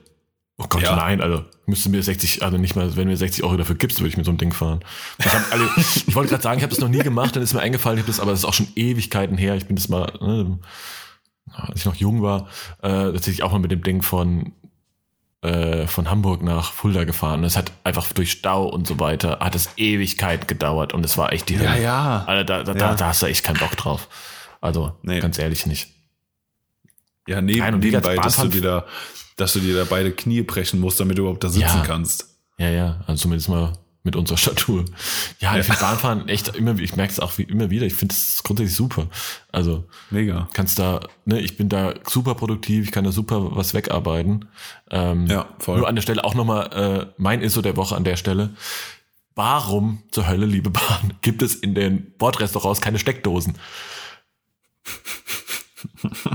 Oh 0.57 0.65
Gott, 0.69 0.81
Ja. 0.83 0.95
nein, 0.95 1.21
also 1.21 1.43
müsste 1.65 1.89
mir 1.89 2.01
60, 2.03 2.43
also 2.43 2.57
nicht 2.57 2.75
mal, 2.75 2.95
wenn 2.95 3.07
mir 3.07 3.17
60 3.17 3.43
Euro 3.43 3.57
dafür 3.57 3.75
gibst, 3.75 3.99
würde 3.99 4.09
ich 4.09 4.17
mit 4.17 4.25
so 4.25 4.31
einem 4.31 4.37
Ding 4.37 4.53
fahren. 4.53 4.79
Ich, 5.17 5.25
hab, 5.25 5.51
also, 5.51 5.65
ich 6.07 6.15
wollte 6.15 6.29
gerade 6.29 6.43
sagen, 6.43 6.57
ich 6.59 6.63
habe 6.63 6.71
das 6.73 6.79
noch 6.81 6.89
nie 6.89 6.99
gemacht, 6.99 7.35
dann 7.35 7.43
ist 7.43 7.53
mir 7.53 7.61
eingefallen, 7.61 7.97
ich 7.97 8.03
habe 8.03 8.11
das, 8.11 8.19
aber 8.19 8.31
das 8.31 8.39
ist 8.41 8.45
auch 8.45 8.53
schon 8.53 8.67
Ewigkeiten 8.75 9.37
her. 9.37 9.55
Ich 9.55 9.65
bin 9.67 9.75
das 9.75 9.89
mal, 9.89 10.11
ne, 10.21 10.59
als 11.51 11.79
ich 11.79 11.85
noch 11.85 11.95
jung 11.95 12.21
war, 12.21 12.47
äh, 12.81 12.89
tatsächlich 12.89 13.43
auch 13.43 13.51
mal 13.51 13.59
mit 13.59 13.71
dem 13.71 13.83
Ding 13.83 14.01
von 14.01 14.53
äh, 15.41 15.85
von 15.85 16.09
Hamburg 16.09 16.41
nach 16.41 16.71
Fulda 16.71 17.03
gefahren. 17.03 17.43
Das 17.43 17.55
hat 17.55 17.71
einfach 17.83 18.11
durch 18.13 18.31
Stau 18.31 18.65
und 18.67 18.87
so 18.87 18.99
weiter, 18.99 19.37
hat 19.41 19.53
es 19.53 19.69
Ewigkeit 19.77 20.47
gedauert 20.47 20.91
und 20.93 21.05
es 21.05 21.17
war 21.19 21.33
echt 21.33 21.49
die 21.49 21.59
Hölle. 21.59 21.81
ja. 21.83 22.23
Also 22.25 22.43
da, 22.43 22.63
da, 22.63 22.71
Ja. 22.73 22.77
da, 22.79 22.95
da 22.95 23.05
hast 23.07 23.21
du 23.21 23.27
echt 23.27 23.43
keinen 23.43 23.59
Bock 23.59 23.75
drauf. 23.77 24.07
Also, 24.61 24.93
Nee. 25.03 25.19
ganz 25.19 25.37
ehrlich 25.37 25.65
nicht. 25.67 25.89
Ja, 27.27 27.41
neben, 27.41 27.59
Nein, 27.59 27.73
und 27.75 27.79
nebenbei, 27.83 28.15
dass 28.15 28.37
du 28.37 28.47
dir 28.47 28.61
da, 28.61 28.85
dass 29.35 29.53
du 29.53 29.59
dir 29.59 29.75
da 29.75 29.83
beide 29.83 30.11
Knie 30.11 30.41
brechen 30.41 30.79
musst, 30.79 30.99
damit 30.99 31.17
du 31.17 31.23
überhaupt 31.23 31.43
da 31.43 31.49
sitzen 31.49 31.61
Ja. 31.77 31.83
kannst. 31.85 32.29
Ja, 32.57 32.69
ja, 32.69 33.03
also 33.05 33.23
zumindest 33.23 33.49
mal 33.49 33.73
mit 34.03 34.15
unserer 34.15 34.37
Statur. 34.37 34.85
Ja, 35.39 35.57
ich 35.57 35.65
finde 35.65 35.81
Bahnfahren 35.81 36.29
echt 36.29 36.55
immer, 36.55 36.77
ich 36.77 36.95
merke 36.95 37.11
es 37.11 37.19
auch 37.19 37.37
wie, 37.37 37.41
immer 37.43 37.69
wieder, 37.71 37.85
ich 37.87 37.95
finde 37.95 38.13
es 38.13 38.43
grundsätzlich 38.43 38.75
super. 38.77 39.07
Also 39.51 39.85
Mega. 40.11 40.47
kannst 40.53 40.77
da, 40.79 40.99
ne, 41.25 41.41
ich 41.41 41.57
bin 41.57 41.69
da 41.69 41.95
super 42.07 42.35
produktiv, 42.35 42.85
ich 42.85 42.91
kann 42.91 43.03
da 43.03 43.11
super 43.11 43.55
was 43.55 43.73
wegarbeiten. 43.73 44.45
Ähm, 44.91 45.25
Ja, 45.25 45.47
voll. 45.59 45.79
Nur 45.79 45.87
an 45.87 45.95
der 45.95 46.03
Stelle 46.03 46.23
auch 46.23 46.35
nochmal 46.35 46.71
äh, 46.71 47.13
mein 47.17 47.41
ISO 47.41 47.61
der 47.63 47.75
Woche 47.77 47.95
an 47.95 48.03
der 48.03 48.15
Stelle. 48.15 48.51
Warum 49.33 50.03
zur 50.11 50.27
Hölle, 50.27 50.45
liebe 50.45 50.69
Bahn, 50.69 51.13
gibt 51.21 51.41
es 51.41 51.55
in 51.55 51.73
den 51.75 52.13
Bordrestaurants 52.17 52.79
keine 52.81 52.99
Steckdosen? 52.99 53.55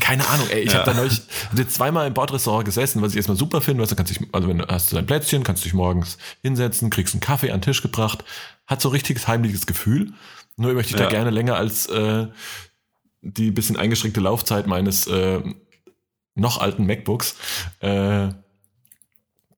Keine 0.00 0.26
Ahnung, 0.28 0.48
ey, 0.50 0.60
ich 0.60 0.74
hab 0.74 0.86
habe 0.86 0.92
da 0.92 0.96
neulich 0.96 1.22
zweimal 1.72 2.06
im 2.06 2.14
Bordrestaurant 2.14 2.64
gesessen, 2.64 3.02
was 3.02 3.12
ich 3.12 3.16
erstmal 3.16 3.36
super 3.36 3.60
finde, 3.60 3.82
weißt 3.82 3.92
du, 3.92 3.96
kannst 3.96 4.10
dich, 4.14 4.26
also 4.32 4.48
wenn 4.48 4.58
du 4.58 4.66
hast 4.68 4.90
du 4.90 4.96
dein 4.96 5.06
Plätzchen, 5.06 5.42
kannst 5.44 5.64
dich 5.64 5.74
morgens 5.74 6.18
hinsetzen, 6.42 6.90
kriegst 6.90 7.14
einen 7.14 7.20
Kaffee 7.20 7.50
an 7.50 7.58
den 7.60 7.64
Tisch 7.64 7.82
gebracht, 7.82 8.24
hat 8.66 8.80
so 8.80 8.88
richtiges 8.88 9.28
heimliches 9.28 9.66
Gefühl. 9.66 10.12
Nur 10.56 10.72
möchte 10.74 10.90
ich 10.92 10.96
da 10.96 11.04
Ja. 11.04 11.10
gerne 11.10 11.30
länger 11.30 11.56
als 11.56 11.86
äh, 11.86 12.26
die 13.22 13.50
bisschen 13.50 13.76
eingeschränkte 13.76 14.20
Laufzeit 14.20 14.66
meines 14.66 15.06
äh, 15.06 15.40
noch 16.34 16.58
alten 16.60 16.86
MacBooks, 16.86 17.34
äh, 17.80 18.28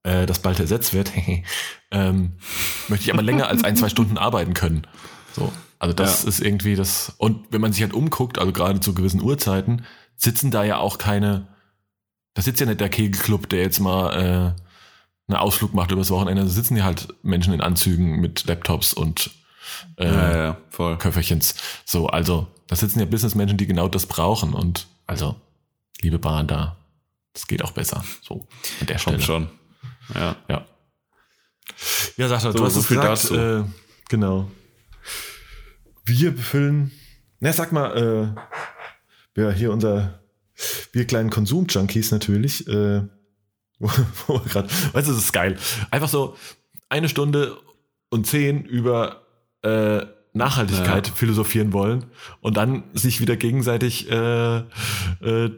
äh, 0.05 0.27
das 0.27 0.41
bald 0.41 0.59
ersetzt 0.61 0.93
wird, 0.95 1.13
ähm, 1.91 2.33
möchte 2.89 3.05
ich 3.05 3.13
aber 3.13 3.23
länger 3.23 3.49
als 3.49 3.65
ein, 3.65 3.77
zwei 3.77 3.89
Stunden 3.91 4.19
arbeiten 4.19 4.55
können. 4.55 4.87
So. 5.35 5.53
Also 5.79 5.95
das 5.95 6.23
Ja. 6.23 6.29
ist 6.29 6.41
irgendwie 6.41 6.77
das. 6.77 7.15
Und 7.19 7.47
wenn 7.51 7.61
man 7.61 7.73
sich 7.73 7.83
halt 7.83 7.93
umguckt, 7.93 8.39
also 8.39 8.53
gerade 8.53 8.81
zu 8.81 8.95
gewissen 8.95 9.21
Uhrzeiten, 9.21 9.85
sitzen 10.17 10.51
da 10.51 10.65
ja 10.65 10.79
auch 10.79 10.99
keine. 10.99 11.49
Da 12.35 12.43
sitzt 12.43 12.61
ja 12.61 12.67
nicht 12.67 12.81
der 12.81 12.89
Kegelclub, 12.89 13.49
der 13.49 13.61
jetzt 13.61 13.79
mal 13.81 14.13
äh, 14.15 14.63
einen 15.29 15.39
Ausflug 15.39 15.75
macht 15.75 15.91
übers 15.93 16.11
Wochenende. 16.11 16.43
Da 16.43 16.49
sitzen 16.49 16.77
ja 16.77 16.85
halt 16.85 17.09
Menschen 17.23 17.53
in 17.53 17.61
Anzügen 17.61 18.21
mit 18.21 18.45
Laptops 18.47 18.93
und 18.95 19.31
äh, 19.97 20.07
Ja, 20.07 20.37
ja, 20.45 20.57
voll. 20.71 20.97
Köfferchens. 20.99 21.55
So, 21.85 22.07
also, 22.07 22.47
da 22.69 22.77
sitzen 22.77 23.01
ja 23.01 23.07
Businessmenschen, 23.07 23.59
die 23.59 23.67
genau 23.67 23.89
das 23.89 24.07
brauchen. 24.07 24.55
Und 24.55 24.87
also, 25.07 25.37
liebe 26.01 26.19
Bahn 26.19 26.47
da, 26.47 26.77
das 27.35 27.47
geht 27.47 27.63
auch 27.63 27.73
besser. 27.73 28.03
So, 28.23 28.47
an 28.81 28.87
der 28.87 28.99
Stelle. 28.99 29.17
Kommt 29.17 29.27
schon. 29.27 29.49
Ja. 30.15 30.37
Ja. 30.49 30.67
Ja, 32.17 32.29
Sascha, 32.29 32.53
So, 32.53 32.59
du 32.59 32.65
hast 32.65 32.75
so 32.75 32.81
es 32.81 32.87
viel 32.87 32.97
gesagt. 32.97 33.25
dazu. 33.25 33.37
Äh, 33.37 33.65
genau. 34.09 34.51
Wir 36.05 36.35
befüllen. 36.35 36.91
Na, 37.41 37.53
sag 37.53 37.73
mal, 37.73 37.97
äh, 38.37 38.41
ja, 39.37 39.51
hier 39.51 39.73
unser, 39.73 40.21
wir 40.93 41.05
kleinen 41.07 41.31
Konsum-Junkies 41.31 42.11
natürlich, 42.11 42.67
äh, 42.69 43.03
wo 43.79 43.89
wir 44.35 44.41
grad, 44.49 44.71
weißt 44.95 45.09
du, 45.09 45.13
das 45.13 45.23
ist 45.25 45.33
geil. 45.33 45.57
Einfach 45.91 46.09
so 46.09 46.37
eine 46.89 47.09
Stunde 47.09 47.57
und 48.11 48.27
zehn 48.27 48.65
über 48.65 49.23
äh, 49.63 50.05
Nachhaltigkeit 50.35 51.09
Ja. 51.09 51.15
philosophieren 51.15 51.73
wollen 51.73 52.05
und 52.41 52.57
dann 52.57 52.85
sich 52.95 53.21
wieder 53.21 53.37
gegenseitig 53.37 54.11
äh, 54.11 54.59
äh, 54.59 55.51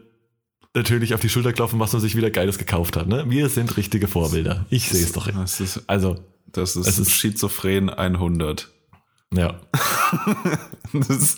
natürlich 0.74 1.14
auf 1.14 1.20
die 1.20 1.28
Schulter 1.28 1.52
klopfen, 1.52 1.78
was 1.78 1.92
man 1.92 2.02
sich 2.02 2.16
wieder 2.16 2.30
Geiles 2.30 2.58
gekauft 2.58 2.96
hat. 2.96 3.06
Ne? 3.06 3.24
Wir 3.28 3.48
sind 3.48 3.76
richtige 3.76 4.08
Vorbilder. 4.08 4.66
Ich 4.70 4.88
sehe 4.88 5.02
es 5.04 5.12
doch. 5.12 5.28
Das 5.30 5.60
ist, 5.60 5.82
Also, 5.88 6.16
das 6.50 6.74
ist, 6.76 6.86
Es 6.88 6.98
ist- 6.98 7.12
Schizophren 7.12 7.88
100. 7.90 8.70
ja. 9.36 9.60
Das 10.92 11.36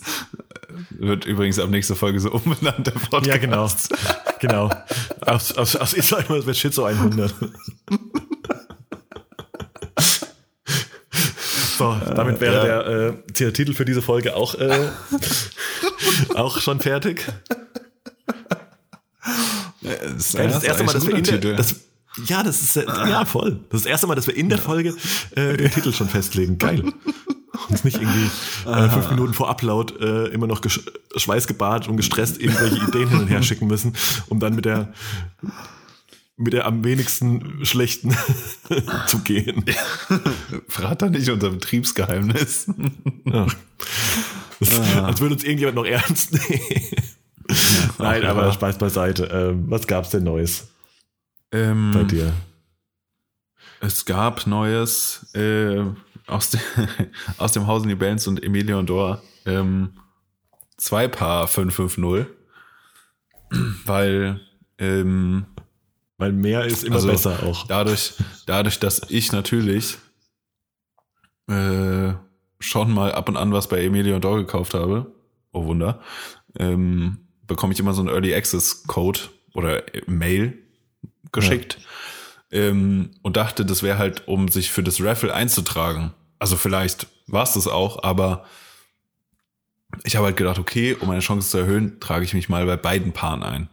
wird 0.91 1.25
übrigens 1.25 1.59
ab 1.59 1.71
nächster 1.71 1.97
Folge 1.97 2.21
so 2.21 2.31
umbenannt, 2.31 2.87
der 2.87 2.91
Podcast. 2.93 3.27
Ja, 3.27 3.37
genau. 3.39 3.69
genau. 4.39 4.71
Aus, 5.23 5.53
aus, 5.57 5.77
aus 5.77 5.95
ich 5.95 6.07
sag 6.07 6.29
mal, 6.29 6.39
es 6.39 6.47
wird 6.47 6.59
Schizo 6.59 6.85
100. 6.85 7.35
So, 11.79 11.95
damit 12.15 12.41
wäre 12.41 12.57
ja. 12.57 12.83
der, 12.83 12.87
äh, 12.87 13.15
der 13.39 13.53
Titel 13.53 13.75
für 13.75 13.85
diese 13.85 14.01
Folge 14.01 14.35
auch, 14.35 14.55
äh, 14.55 14.89
auch 16.35 16.59
schon 16.59 16.81
fertig. 16.81 17.27
Das 19.83 20.13
ist, 20.15 20.37
Geil, 20.37 20.49
das, 20.49 20.65
erste 20.65 20.85
Mal, 20.85 20.93
dass 20.95 21.07
wir 21.07 21.17
in 21.17 21.25
der, 21.25 21.39
das, 21.55 21.75
ja, 22.27 22.43
das 22.43 22.63
ist, 22.63 22.77
ja, 22.77 23.25
voll. 23.27 23.61
Das 23.69 23.81
ist 23.81 23.85
das 23.85 23.91
erste 23.91 24.07
Mal, 24.07 24.15
dass 24.15 24.27
wir 24.27 24.37
in 24.37 24.49
der 24.49 24.59
Folge 24.59 24.97
äh, 25.35 25.57
den 25.57 25.71
Titel 25.71 25.93
schon 25.93 26.09
festlegen. 26.09 26.57
Geil. 26.57 26.83
Uns 27.69 27.85
nicht 27.85 28.01
irgendwie 28.01 28.31
äh, 28.67 28.89
fünf 28.89 29.11
Minuten 29.11 29.35
vor 29.35 29.49
Upload 29.49 29.95
äh, 30.01 30.29
immer 30.33 30.47
noch 30.47 30.61
schweißgebadet 31.17 31.89
und 31.89 31.97
gestresst 31.97 32.41
irgendwelche 32.41 32.77
Ideen 32.77 33.09
hin 33.09 33.19
und 33.21 33.27
her 33.29 33.43
schicken 33.43 33.67
müssen, 33.67 33.95
um 34.29 34.41
dann 34.41 34.55
mit 34.55 34.65
der 34.65 34.93
mit 36.39 36.53
der 36.53 36.67
am 36.67 36.85
wenigsten 36.85 37.65
schlechten 37.65 38.15
zu 39.07 39.21
gehen. 39.21 39.65
Verrat 40.69 41.03
doch 41.03 41.09
nicht 41.09 41.31
unser 41.31 41.51
Betriebsgeheimnis. 41.51 42.67
Ach. 43.33 43.55
Das, 44.61 44.81
Als 44.97 45.21
würde 45.21 45.35
uns 45.35 45.45
irgendjemand 45.45 45.77
noch 45.77 45.85
ernst 45.85 46.33
nehmen. 46.33 46.61
Nein, 47.99 48.23
Ach, 48.25 48.31
aber 48.31 48.47
ja. 48.47 48.53
Spaß 48.53 48.79
beiseite. 48.79 49.25
Ähm, 49.33 49.65
was 49.69 49.87
gab's 49.87 50.11
denn 50.11 50.25
Neues 50.25 50.69
Ähm, 51.53 51.91
bei 51.93 52.05
dir? 52.05 52.33
Es 53.81 54.05
gab 54.05 54.47
Neues 54.47 55.27
äh, 55.35 55.83
aus, 56.27 56.51
de 56.51 56.61
aus 57.39 57.53
dem 57.53 57.67
Hause 57.67 57.87
New 57.89 57.97
Balance 57.97 58.29
und 58.29 58.43
Emilio 58.43 58.79
und 58.79 58.89
Dor. 58.91 59.23
Ähm, 59.45 59.93
zwei 60.77 61.09
Paar 61.09 61.49
550. 61.49 62.27
Weil 63.85 64.41
ähm, 64.79 65.47
Weil 66.19 66.33
mehr 66.33 66.65
ist 66.65 66.85
immer 66.85 66.97
Also, 66.97 67.09
besser 67.09 67.43
auch. 67.45 67.67
dadurch, 67.67 68.15
dadurch, 68.47 68.79
dass 68.81 69.03
ich 69.09 69.33
natürlich 69.33 69.99
äh, 71.49 72.13
schon 72.59 72.93
mal 72.93 73.13
ab 73.13 73.29
und 73.29 73.37
an 73.37 73.53
was 73.53 73.69
bei 73.69 73.85
Emilio 73.85 74.17
und 74.17 74.25
Dor 74.25 74.37
gekauft 74.39 74.75
habe, 74.75 75.13
oh 75.53 75.65
Wunder, 75.67 76.01
ähm, 76.59 77.19
bekomme 77.47 77.73
ich 77.73 77.79
immer 77.81 77.93
so 77.95 78.01
einen 78.01 78.09
Early 78.11 78.35
Access 78.35 78.83
Code 78.85 79.21
oder 79.55 79.83
Mail 80.07 80.59
geschickt 81.33 81.79
ähm, 82.51 83.11
und 83.23 83.37
dachte, 83.37 83.65
das 83.65 83.83
wäre 83.83 83.99
halt, 83.99 84.27
um 84.29 84.49
sich 84.49 84.71
für 84.71 84.83
das 84.83 85.03
Raffle 85.03 85.35
einzutragen. 85.35 86.13
Also 86.39 86.57
vielleicht 86.57 87.07
war 87.27 87.43
es 87.43 87.53
das 87.53 87.67
auch, 87.67 88.03
aber 88.03 88.45
ich 90.05 90.17
habe 90.17 90.27
halt 90.27 90.37
gedacht, 90.37 90.59
okay, 90.59 90.95
um 90.95 91.09
meine 91.09 91.21
Chance 91.21 91.51
zu 91.51 91.59
erhöhen, 91.59 92.01
trage 92.01 92.25
ich 92.25 92.35
mich 92.35 92.49
mal 92.49 92.67
bei 92.67 92.77
beiden 92.77 93.13
Paaren 93.13 93.43
ein. 93.43 93.69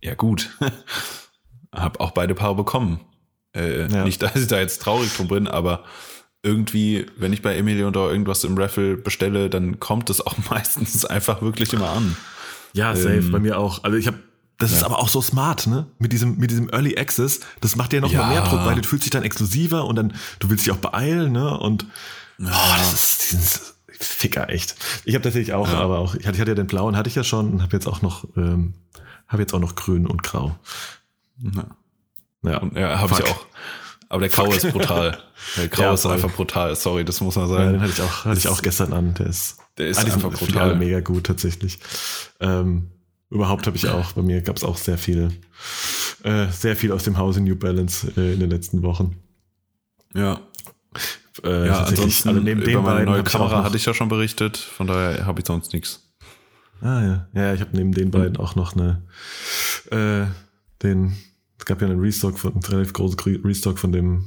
Ja 0.00 0.14
gut, 0.14 0.50
habe 1.74 2.00
auch 2.00 2.10
beide 2.10 2.34
Paare 2.34 2.54
bekommen. 2.54 3.00
Äh, 3.54 3.86
Ja. 3.90 4.04
Nicht, 4.04 4.20
dass 4.22 4.36
ich 4.36 4.46
da 4.48 4.58
jetzt 4.58 4.82
traurig 4.82 5.14
drum 5.16 5.28
bin, 5.28 5.48
aber 5.48 5.84
irgendwie, 6.42 7.06
wenn 7.16 7.32
ich 7.32 7.40
bei 7.40 7.56
Emilio 7.56 7.90
da 7.90 8.10
irgendwas 8.10 8.44
im 8.44 8.58
Raffle 8.58 8.96
bestelle, 8.98 9.48
dann 9.48 9.80
kommt 9.80 10.10
es 10.10 10.24
auch 10.24 10.36
meistens 10.50 11.04
einfach 11.04 11.40
wirklich 11.40 11.72
immer 11.72 11.90
an. 11.90 12.16
Ja, 12.74 12.94
safe, 12.94 13.14
Ähm, 13.16 13.32
bei 13.32 13.38
mir 13.38 13.58
auch. 13.58 13.82
Also 13.84 13.96
ich 13.96 14.06
habe 14.06 14.18
das 14.58 14.72
ist 14.72 14.80
ja. 14.80 14.86
aber 14.86 14.98
auch 15.00 15.08
so 15.08 15.20
smart, 15.20 15.66
ne? 15.66 15.86
Mit 15.98 16.12
diesem, 16.12 16.36
mit 16.38 16.50
diesem 16.50 16.68
Early 16.70 16.96
Access, 16.96 17.40
das 17.60 17.76
macht 17.76 17.92
dir 17.92 18.00
noch 18.00 18.12
Ja. 18.12 18.22
mal 18.22 18.28
mehr 18.30 18.42
Druck, 18.42 18.64
weil 18.64 18.76
du 18.80 18.86
fühlst 18.86 19.04
dich 19.04 19.10
dann 19.10 19.22
exklusiver 19.24 19.84
und 19.86 19.96
dann, 19.96 20.14
du 20.38 20.50
willst 20.50 20.64
dich 20.66 20.72
auch 20.72 20.76
beeilen, 20.78 21.32
ne? 21.32 21.58
Und 21.58 21.86
oh, 22.40 22.44
das 22.78 22.92
ist 22.92 23.32
dieses 23.32 23.74
Ficker, 23.88 24.48
echt. 24.50 24.76
Ich 25.04 25.14
habe 25.14 25.22
tatsächlich 25.24 25.54
auch, 25.54 25.68
Ja. 25.68 25.80
aber 25.80 25.98
auch, 25.98 26.14
ich 26.14 26.26
hatte, 26.26 26.36
ich 26.36 26.40
hatte 26.40 26.50
ja 26.52 26.54
den 26.54 26.66
blauen, 26.66 26.96
hatte 26.96 27.08
ich 27.08 27.14
ja 27.14 27.24
schon 27.24 27.52
und 27.52 27.62
habe 27.62 27.72
jetzt 27.72 27.86
auch 27.86 28.02
noch, 28.02 28.24
ähm, 28.36 28.74
habe 29.28 29.42
jetzt 29.42 29.54
auch 29.54 29.60
noch 29.60 29.74
grün 29.74 30.06
und 30.06 30.22
grau. 30.22 30.56
Ja, 31.38 31.64
Ja, 32.42 32.62
ja 32.74 32.98
habe 33.00 33.14
ich 33.14 33.24
auch. 33.24 33.46
Aber 34.10 34.20
der 34.20 34.28
Graue 34.28 34.54
ist 34.54 34.70
brutal. 34.70 35.18
Der 35.56 35.66
Graue 35.68 35.84
Ja, 35.86 35.94
ist 35.94 36.06
einfach 36.06 36.30
brutal. 36.30 36.76
Sorry, 36.76 37.04
das 37.04 37.20
muss 37.20 37.34
man 37.36 37.48
Ja, 37.50 37.56
den 37.58 37.66
sagen. 37.66 37.80
hatte 37.80 37.92
ich 37.92 38.00
auch, 38.02 38.24
hatte 38.26 38.38
ich 38.38 38.48
auch 38.48 38.62
gestern 38.62 38.92
an. 38.92 39.14
Der 39.14 39.26
ist, 39.26 39.56
Der 39.78 39.88
ist 39.88 39.98
Ah, 39.98 40.02
einfach 40.04 40.30
brutal. 40.30 40.76
mega 40.76 41.00
gut 41.00 41.24
tatsächlich. 41.24 41.80
Ähm, 42.38 42.90
überhaupt 43.30 43.66
habe 43.66 43.76
ich 43.76 43.88
auch, 43.88 44.12
bei 44.12 44.22
mir 44.22 44.40
gab 44.42 44.56
es 44.56 44.64
auch 44.64 44.76
sehr 44.76 44.98
viel, 44.98 45.30
äh, 46.22 46.46
sehr 46.50 46.76
viel 46.76 46.92
aus 46.92 47.04
dem 47.04 47.18
Hause 47.18 47.40
New 47.40 47.56
Balance 47.56 48.12
äh, 48.16 48.34
in 48.34 48.40
den 48.40 48.50
letzten 48.50 48.82
Wochen. 48.82 49.16
Ja, 50.14 50.40
Äh, 51.42 51.66
ja 51.66 51.78
tatsächlich 51.78 51.98
ansonsten 52.00 52.28
alle 52.28 52.40
neben 52.42 52.62
über 52.62 52.82
meine 52.82 53.04
neue 53.04 53.24
Kamera 53.24 53.58
noch- 53.58 53.64
hatte 53.64 53.76
ich 53.76 53.84
ja 53.86 53.92
schon 53.94 54.08
berichtet. 54.08 54.56
Von 54.56 54.86
daher 54.86 55.26
habe 55.26 55.40
ich 55.40 55.46
sonst 55.46 55.72
nichts. 55.72 56.00
Ah 56.80 57.02
ja, 57.02 57.28
ja, 57.34 57.54
ich 57.54 57.60
habe 57.60 57.70
neben 57.76 57.92
den 57.92 58.10
beiden 58.10 58.36
auch 58.36 58.54
noch 58.56 58.74
eine, 58.76 59.02
äh, 59.90 60.26
den, 60.82 61.16
es 61.58 61.64
gab 61.64 61.80
ja 61.80 61.88
einen 61.88 61.98
Restock 62.00 62.38
von, 62.38 62.52
einen 62.52 62.62
relativ 62.62 62.92
großen 62.92 63.18
Restock 63.44 63.78
von 63.78 63.90
dem 63.92 64.26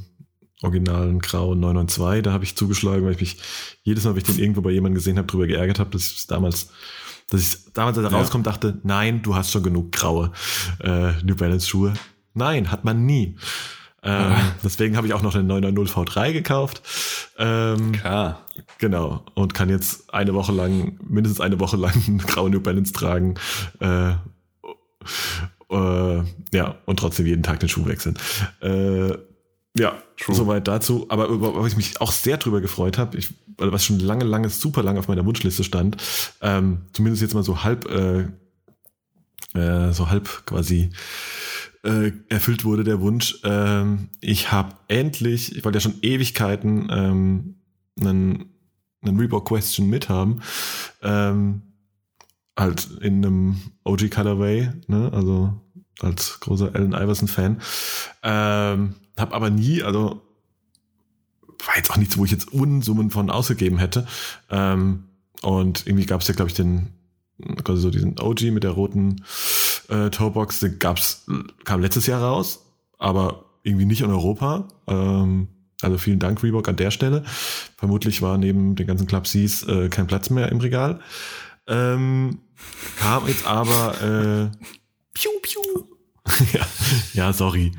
originalen 0.63 1.19
grauen 1.19 1.59
992. 1.59 2.23
Da 2.23 2.31
habe 2.33 2.43
ich 2.43 2.55
zugeschlagen, 2.55 3.05
weil 3.05 3.13
ich 3.13 3.19
mich 3.21 3.37
jedes 3.83 4.03
Mal, 4.05 4.11
wenn 4.11 4.17
ich 4.17 4.23
den 4.23 4.39
irgendwo 4.39 4.61
bei 4.61 4.71
jemandem 4.71 4.95
gesehen 4.95 5.17
habe, 5.17 5.27
drüber 5.27 5.45
geärgert 5.47 5.77
habe, 5.79 5.91
dass 5.91 6.07
ich 6.07 6.17
es 6.17 6.27
damals, 6.27 6.69
dass 7.29 7.41
ich 7.41 7.73
damals, 7.73 7.97
als 7.97 8.05
er 8.07 8.11
Ja. 8.11 8.17
rauskommt, 8.17 8.47
dachte, 8.47 8.79
nein, 8.83 9.21
du 9.21 9.35
hast 9.35 9.51
schon 9.51 9.63
genug 9.63 9.91
graue 9.91 10.31
äh, 10.79 11.11
New 11.23 11.35
Balance 11.35 11.67
Schuhe. 11.67 11.93
Nein, 12.33 12.71
hat 12.71 12.85
man 12.85 13.05
nie. 13.05 13.35
Ähm, 14.03 14.33
Deswegen 14.63 14.95
habe 14.95 15.07
ich 15.07 15.13
auch 15.13 15.21
noch 15.23 15.35
eine 15.35 15.43
990 15.43 15.95
V3 15.95 16.31
gekauft. 16.31 16.81
Ähm, 17.37 17.91
Klar. 17.93 18.45
Genau. 18.77 19.25
Und 19.33 19.53
kann 19.53 19.69
jetzt 19.69 20.13
eine 20.13 20.33
Woche 20.33 20.51
lang, 20.51 20.97
mindestens 21.07 21.41
eine 21.41 21.59
Woche 21.59 21.77
lang 21.77 22.17
grauen 22.27 22.51
New 22.51 22.61
Balance 22.61 22.93
tragen. 22.93 23.35
Äh, 23.79 24.11
äh, 25.69 26.23
ja, 26.53 26.75
und 26.85 26.99
trotzdem 26.99 27.25
jeden 27.25 27.43
Tag 27.43 27.59
den 27.59 27.69
Schuh 27.69 27.85
wechseln. 27.85 28.17
Äh, 28.61 29.17
ja, 29.77 30.01
True. 30.17 30.35
soweit 30.35 30.67
dazu. 30.67 31.05
Aber 31.09 31.27
über 31.27 31.55
was 31.55 31.71
ich 31.71 31.77
mich 31.77 32.01
auch 32.01 32.11
sehr 32.11 32.37
drüber 32.37 32.61
gefreut 32.61 32.97
habe, 32.97 33.17
weil 33.57 33.71
was 33.71 33.85
schon 33.85 33.99
lange, 33.99 34.25
lange, 34.25 34.49
super 34.49 34.83
lange 34.83 34.99
auf 34.99 35.07
meiner 35.07 35.25
Wunschliste 35.25 35.63
stand, 35.63 35.97
ähm, 36.41 36.81
zumindest 36.93 37.21
jetzt 37.21 37.33
mal 37.33 37.43
so 37.43 37.63
halb, 37.63 37.89
äh, 37.89 38.27
äh, 39.57 39.91
so 39.91 40.09
halb 40.09 40.45
quasi 40.45 40.89
äh, 41.83 42.11
erfüllt 42.29 42.65
wurde 42.65 42.83
der 42.83 43.01
Wunsch. 43.01 43.39
Ähm, 43.43 44.09
ich 44.21 44.51
habe 44.51 44.75
endlich, 44.87 45.55
ich 45.55 45.63
wollte 45.63 45.77
ja 45.77 45.81
schon 45.81 45.99
Ewigkeiten 46.01 46.89
ähm, 46.91 47.55
einen, 47.99 48.45
einen 49.01 49.19
Reebok 49.19 49.47
Question 49.47 49.89
mithaben. 49.89 50.41
Ähm, 51.01 51.61
halt 52.57 52.89
in 53.01 53.23
einem 53.23 53.57
OG 53.83 54.09
Colorway, 54.09 54.69
ne? 54.87 55.11
also 55.13 55.61
als 55.99 56.39
großer 56.39 56.73
Allen 56.73 56.93
Iverson 56.93 57.27
Fan. 57.27 57.61
Ähm, 58.23 58.95
hab 59.17 59.33
aber 59.33 59.49
nie, 59.49 59.83
also 59.83 60.21
war 61.65 61.75
jetzt 61.75 61.91
auch 61.91 61.97
nichts, 61.97 62.17
wo 62.17 62.25
ich 62.25 62.31
jetzt 62.31 62.51
Unsummen 62.53 63.11
von 63.11 63.29
ausgegeben 63.29 63.77
hätte. 63.77 64.07
Ähm, 64.49 65.05
und 65.41 65.85
irgendwie 65.87 66.05
gab 66.05 66.21
es 66.21 66.27
ja, 66.27 66.33
glaube 66.33 66.49
ich, 66.49 66.55
den 66.55 66.89
quasi 67.63 67.81
so 67.81 67.89
diesen 67.89 68.19
OG 68.19 68.43
mit 68.51 68.63
der 68.63 68.71
roten 68.71 69.23
äh, 69.89 70.09
Toebox, 70.09 70.59
den 70.59 70.79
gab's, 70.79 71.25
kam 71.65 71.81
letztes 71.81 72.07
Jahr 72.07 72.21
raus, 72.21 72.65
aber 72.97 73.45
irgendwie 73.63 73.85
nicht 73.85 74.01
in 74.01 74.09
Europa. 74.09 74.67
Ähm, 74.87 75.49
also 75.81 75.97
vielen 75.97 76.19
Dank, 76.19 76.41
Reebok, 76.41 76.67
an 76.67 76.75
der 76.75 76.89
Stelle. 76.89 77.23
Vermutlich 77.77 78.21
war 78.21 78.37
neben 78.37 78.75
den 78.75 78.87
ganzen 78.87 79.05
Club 79.05 79.25
Cs 79.25 79.63
äh, 79.63 79.89
kein 79.89 80.07
Platz 80.07 80.29
mehr 80.29 80.49
im 80.51 80.59
Regal. 80.59 80.99
Ähm, 81.67 82.39
kam 82.97 83.27
jetzt 83.27 83.45
aber 83.45 84.01
äh, 84.01 84.57
piu, 85.13 85.29
piu. 85.41 85.61
ja, 86.53 86.65
ja, 87.13 87.33
sorry. 87.33 87.73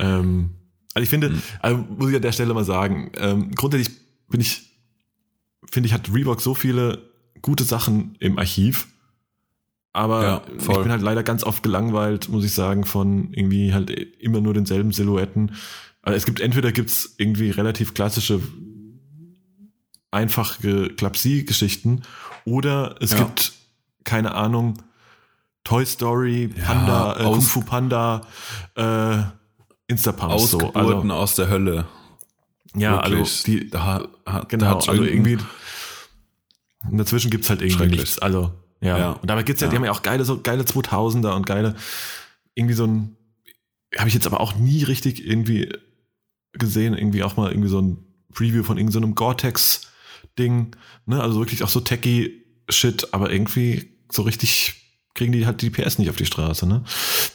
Ähm, 0.00 0.50
also 0.96 1.02
ich 1.04 1.10
finde, 1.10 1.34
also 1.60 1.76
muss 1.76 2.08
ich 2.08 2.16
an 2.16 2.22
der 2.22 2.32
Stelle 2.32 2.54
mal 2.54 2.64
sagen, 2.64 3.12
ähm, 3.18 3.50
grundsätzlich 3.54 3.94
bin 4.28 4.40
ich, 4.40 4.62
finde 5.70 5.88
ich, 5.88 5.92
hat 5.92 6.10
Reebok 6.12 6.40
so 6.40 6.54
viele 6.54 7.10
gute 7.42 7.64
Sachen 7.64 8.16
im 8.18 8.38
Archiv. 8.38 8.86
Aber 9.92 10.22
Ja, 10.22 10.42
ich 10.58 10.66
bin 10.66 10.90
halt 10.90 11.02
leider 11.02 11.22
ganz 11.22 11.44
oft 11.44 11.62
gelangweilt, 11.62 12.30
muss 12.30 12.44
ich 12.46 12.52
sagen, 12.54 12.84
von 12.84 13.32
irgendwie 13.34 13.74
halt 13.74 13.90
immer 14.20 14.40
nur 14.40 14.54
denselben 14.54 14.92
Silhouetten. 14.92 15.52
Also 16.00 16.16
es 16.16 16.24
gibt 16.24 16.40
entweder 16.40 16.72
gibt's 16.72 17.14
irgendwie 17.18 17.50
relativ 17.50 17.92
klassische, 17.92 18.40
einfache 20.10 20.88
Klapsi-Geschichten 20.96 22.02
oder 22.44 22.96
es 23.00 23.10
Ja. 23.12 23.18
gibt, 23.24 23.52
keine 24.04 24.34
Ahnung, 24.34 24.78
Toy 25.64 25.84
Story, 25.84 26.50
Ja, 26.56 26.64
Panda, 26.64 27.16
äh, 27.20 27.22
aus- 27.24 27.34
Kung 27.34 27.42
Fu 27.42 27.60
Panda, 27.62 28.26
äh, 28.76 29.18
Instapumps 29.88 30.50
so. 30.50 30.58
Ausgeburten 30.60 31.10
aus 31.10 31.34
der 31.36 31.48
Hölle. 31.48 31.86
Ja, 32.74 32.96
Wirklich. 33.04 33.18
also 33.20 33.44
die, 33.46 33.70
Da, 33.70 34.06
da 34.24 34.40
genau, 34.48 34.78
also 34.78 35.02
irgendwie 35.04 35.38
und 36.90 36.98
dazwischen 36.98 37.30
gibt's 37.30 37.48
halt 37.50 37.62
irgendwie 37.62 37.86
nichts. 37.86 38.18
Also, 38.18 38.52
ja. 38.80 38.98
Ja. 38.98 39.10
Und 39.12 39.28
dabei 39.28 39.42
gibt's 39.42 39.60
ja, 39.60 39.68
die 39.68 39.72
Ja. 39.74 39.78
haben 39.78 39.84
ja 39.86 39.92
auch 39.92 40.02
geile, 40.02 40.24
so 40.24 40.40
geile 40.40 40.62
2000er 40.64 41.34
und 41.34 41.46
geile, 41.46 41.74
irgendwie 42.54 42.74
so 42.74 42.84
ein, 42.86 43.16
habe 43.96 44.08
ich 44.08 44.14
jetzt 44.14 44.26
aber 44.26 44.40
auch 44.40 44.54
nie 44.56 44.82
richtig 44.84 45.26
irgendwie 45.26 45.72
gesehen, 46.52 46.94
irgendwie 46.94 47.22
auch 47.22 47.36
mal 47.36 47.50
irgendwie 47.50 47.68
so 47.68 47.80
ein 47.80 47.98
Preview 48.32 48.62
von 48.62 48.76
irgendeinem 48.76 48.92
so 48.92 49.06
einem 49.06 49.14
Gore-Tex-Ding, 49.14 50.76
ne, 51.06 51.22
also 51.22 51.38
wirklich 51.40 51.62
auch 51.64 51.68
so 51.68 51.80
techy 51.80 52.44
Shit, 52.68 53.12
aber 53.14 53.30
irgendwie 53.32 53.92
so 54.10 54.22
richtig 54.22 54.74
kriegen 55.14 55.32
die 55.32 55.46
halt 55.46 55.62
die 55.62 55.70
PS 55.70 55.98
nicht 55.98 56.10
auf 56.10 56.16
die 56.16 56.26
Straße, 56.26 56.66
ne? 56.66 56.84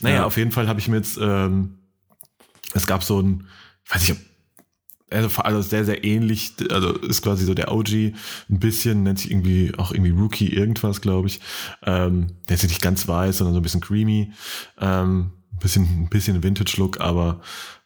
Naja, 0.01 0.17
Ja. 0.17 0.25
auf 0.25 0.37
jeden 0.37 0.51
Fall 0.51 0.67
habe 0.67 0.79
ich 0.79 0.87
mir 0.87 0.97
jetzt, 0.97 1.17
ähm, 1.21 1.79
es 2.73 2.87
gab 2.87 3.03
so 3.03 3.21
ein, 3.21 3.47
ich 3.85 3.93
weiß 3.93 4.11
ob 4.11 4.17
also, 5.11 5.41
also 5.41 5.61
sehr, 5.61 5.85
sehr 5.85 6.03
ähnlich, 6.03 6.53
also 6.69 6.93
ist 6.93 7.21
quasi 7.21 7.45
so 7.45 7.53
der 7.53 7.71
OG, 7.71 7.89
ein 7.89 8.15
bisschen, 8.49 9.03
nennt 9.03 9.19
sich 9.19 9.29
irgendwie 9.29 9.73
auch 9.77 9.91
irgendwie 9.91 10.11
Rookie 10.11 10.47
irgendwas, 10.47 11.01
glaube 11.01 11.27
ich. 11.27 11.41
Ähm, 11.83 12.27
der 12.47 12.55
ist 12.55 12.63
nicht 12.63 12.81
ganz 12.81 13.07
weiß, 13.07 13.37
sondern 13.37 13.53
so 13.53 13.59
ein 13.59 13.63
bisschen 13.63 13.81
creamy. 13.81 14.31
Ähm, 14.79 15.31
ein 15.51 15.59
bisschen, 15.59 15.83
ein 16.03 16.09
bisschen 16.09 16.41
Vintage-Look, 16.41 17.01
aber 17.01 17.41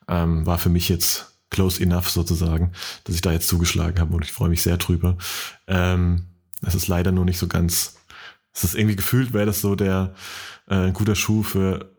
ähm, 0.08 0.46
war 0.46 0.60
für 0.60 0.70
mich 0.70 0.88
jetzt 0.88 1.36
close 1.50 1.82
enough 1.82 2.10
sozusagen, 2.10 2.72
dass 3.06 3.16
ich 3.16 3.22
da 3.22 3.32
jetzt 3.32 3.48
zugeschlagen 3.48 4.00
habe 4.00 4.14
und 4.14 4.24
ich 4.24 4.32
freue 4.32 4.50
mich 4.50 4.62
sehr 4.62 4.78
drüber. 4.78 5.18
Ähm, 5.68 6.28
es 6.62 6.76
ist 6.76 6.88
leider 6.88 7.12
nur 7.12 7.26
nicht 7.26 7.40
so 7.40 7.48
ganz, 7.48 7.98
es 8.54 8.64
ist 8.64 8.76
irgendwie 8.76 8.96
gefühlt, 8.96 9.34
wäre 9.34 9.46
das 9.46 9.62
so 9.62 9.76
der 9.76 10.14
äh, 10.68 10.92
guter 10.92 11.16
Schuh 11.16 11.44
für 11.44 11.95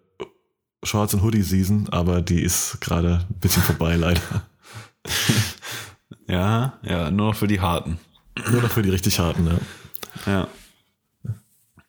Shorts 0.82 1.14
und 1.14 1.22
Hoodie 1.22 1.42
Season, 1.42 1.88
aber 1.90 2.22
die 2.22 2.42
ist 2.42 2.80
gerade 2.80 3.26
ein 3.28 3.40
bisschen 3.40 3.62
vorbei 3.62 3.96
leider. 3.96 4.20
Ja, 6.28 6.78
ja, 6.82 7.10
nur 7.10 7.28
noch 7.28 7.34
für 7.36 7.46
die 7.46 7.60
Harten. 7.60 7.98
Nur 8.50 8.62
noch 8.62 8.70
für 8.70 8.82
die 8.82 8.90
richtig 8.90 9.18
harten, 9.18 9.46
ja. 9.46 9.58
Ja. 10.32 10.48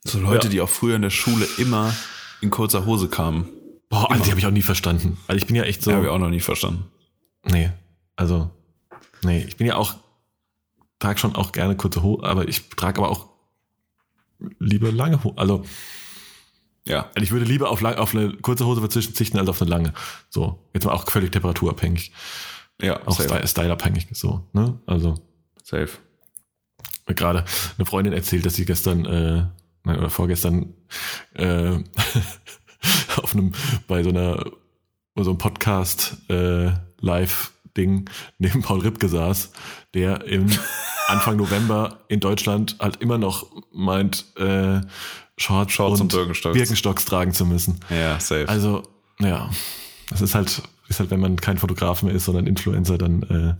So 0.05 0.19
Leute, 0.19 0.47
Ja. 0.47 0.51
die 0.51 0.61
auch 0.61 0.69
früher 0.69 0.95
in 0.95 1.01
der 1.01 1.09
Schule 1.09 1.45
immer 1.57 1.93
in 2.41 2.49
kurzer 2.49 2.85
Hose 2.85 3.09
kamen. 3.09 3.49
Boah, 3.89 4.09
also 4.11 4.23
die 4.23 4.29
habe 4.29 4.39
ich 4.39 4.45
auch 4.45 4.51
nie 4.51 4.61
verstanden. 4.61 5.17
Also 5.27 5.37
ich 5.37 5.47
bin 5.47 5.55
ja 5.55 5.63
echt 5.63 5.81
so. 5.83 5.91
So. 5.91 5.95
Habe 5.97 6.05
ich 6.05 6.11
auch 6.11 6.19
noch 6.19 6.29
nie 6.29 6.39
verstanden. 6.39 6.85
Nee, 7.45 7.71
also, 8.15 8.49
nee, 9.23 9.43
ich 9.47 9.57
bin 9.57 9.67
ja 9.67 9.75
auch, 9.75 9.95
trage 10.99 11.19
schon 11.19 11.35
auch 11.35 11.51
gerne 11.51 11.75
kurze 11.75 12.03
Hose, 12.03 12.23
aber 12.23 12.47
ich 12.47 12.69
trage 12.69 12.99
aber 13.01 13.09
auch 13.09 13.27
lieber 14.59 14.91
lange 14.91 15.23
Hose. 15.23 15.37
Also, 15.37 15.65
Ja. 16.87 17.09
ich 17.15 17.31
würde 17.31 17.45
lieber 17.45 17.69
auf, 17.69 17.81
lang, 17.81 17.95
auf 17.95 18.13
eine 18.15 18.33
kurze 18.37 18.65
Hose 18.65 18.81
verzichten 18.81 19.37
als 19.37 19.49
auf 19.49 19.61
eine 19.61 19.69
lange. 19.69 19.93
So, 20.29 20.59
jetzt 20.73 20.85
mal 20.85 20.93
auch 20.93 21.09
völlig 21.09 21.31
temperaturabhängig. 21.31 22.11
Ja, 22.81 22.99
Auch 23.05 23.15
safe. 23.17 23.29
Style- 23.29 23.47
styleabhängig, 23.47 24.07
so, 24.13 24.47
ne? 24.53 24.79
Also, 24.85 25.15
safe. 25.63 25.89
gerade 27.07 27.43
eine 27.77 27.85
Freundin 27.85 28.13
erzählt, 28.13 28.45
dass 28.45 28.53
sie 28.55 28.65
gestern 28.65 29.05
äh, 29.05 29.45
nein, 29.83 29.97
oder 29.99 30.09
vorgestern 30.09 30.73
äh, 31.33 31.77
auf 33.17 33.33
einem 33.33 33.53
bei 33.87 34.03
so 34.03 34.09
einer 34.09 34.45
so 35.15 35.31
einem 35.31 35.37
Podcast 35.39 36.17
äh, 36.29 36.71
Live 36.99 37.53
Ding 37.75 38.09
neben 38.37 38.61
Paul 38.61 38.81
Ripke 38.81 39.09
saß, 39.09 39.51
der 39.93 40.25
im 40.25 40.47
Anfang 41.07 41.37
November 41.37 41.99
in 42.09 42.19
Deutschland 42.19 42.75
halt 42.79 42.97
immer 42.97 43.17
noch 43.17 43.47
meint 43.71 44.25
äh, 44.37 44.81
Shorts, 45.37 45.73
Shorts 45.73 46.01
und 46.01 46.13
und 46.13 46.17
Birkenstocks. 46.19 46.57
Birkenstocks 46.57 47.05
tragen 47.05 47.31
zu 47.33 47.45
müssen. 47.45 47.79
Ja, 47.89 48.19
safe. 48.19 48.49
Also 48.49 48.83
ja, 49.19 49.49
das 50.09 50.21
ist 50.21 50.35
halt 50.35 50.61
ist 50.89 50.99
halt, 50.99 51.11
wenn 51.11 51.19
man 51.19 51.35
kein 51.35 51.57
Fotograf 51.57 52.03
mehr 52.03 52.13
ist, 52.13 52.25
sondern 52.25 52.47
Influencer, 52.47 52.97
dann 52.97 53.23
äh, 53.23 53.55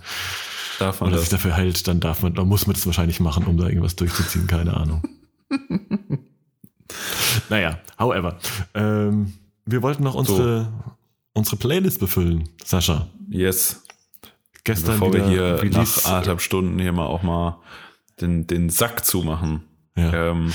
Darf 0.79 1.01
man 1.01 1.09
oder 1.09 1.17
das? 1.17 1.25
sich 1.25 1.31
dafür 1.31 1.53
hält, 1.53 1.87
dann 1.87 1.99
darf 1.99 2.21
man, 2.21 2.35
dann 2.35 2.47
muss 2.47 2.67
man 2.67 2.75
das 2.75 2.85
wahrscheinlich 2.85 3.19
machen, 3.19 3.45
um 3.45 3.57
da 3.57 3.67
irgendwas 3.67 3.95
durchzuziehen, 3.95 4.47
keine 4.47 4.75
Ahnung. 4.75 5.03
naja, 7.49 7.79
however. 7.99 8.37
Ähm, 8.73 9.33
wir 9.65 9.81
wollten 9.81 10.03
noch 10.03 10.13
unsere, 10.13 10.71
unsere 11.33 11.57
Playlist 11.57 11.99
befüllen, 11.99 12.49
Sascha. 12.63 13.07
Yes. 13.29 13.83
Gestern 14.63 14.99
Bevor 14.99 15.13
wir 15.13 15.27
hier 15.27 15.61
Release, 15.61 16.01
nach 16.03 16.11
anderthalb 16.11 16.41
Stunden 16.41 16.79
hier 16.79 16.91
mal 16.91 17.07
auch 17.07 17.23
mal 17.23 17.59
den, 18.21 18.47
den 18.47 18.69
Sack 18.69 19.05
zumachen. 19.05 19.63
ja. 19.95 20.31
Ähm, 20.31 20.53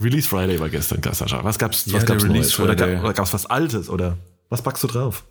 Release 0.00 0.28
Friday 0.28 0.60
war 0.60 0.68
gestern, 0.68 1.02
Sascha. 1.02 1.42
Was 1.42 1.58
gab's, 1.58 1.86
Ja, 1.86 1.94
was 1.94 2.06
gab's 2.06 2.24
Release 2.24 2.60
Neues? 2.60 2.60
Oder, 2.60 2.76
gab, 2.76 3.02
oder 3.02 3.12
gab's 3.14 3.32
was 3.32 3.46
Altes? 3.46 3.88
Oder 3.88 4.18
was 4.50 4.62
packst 4.62 4.82
du 4.84 4.88
drauf? 4.88 5.24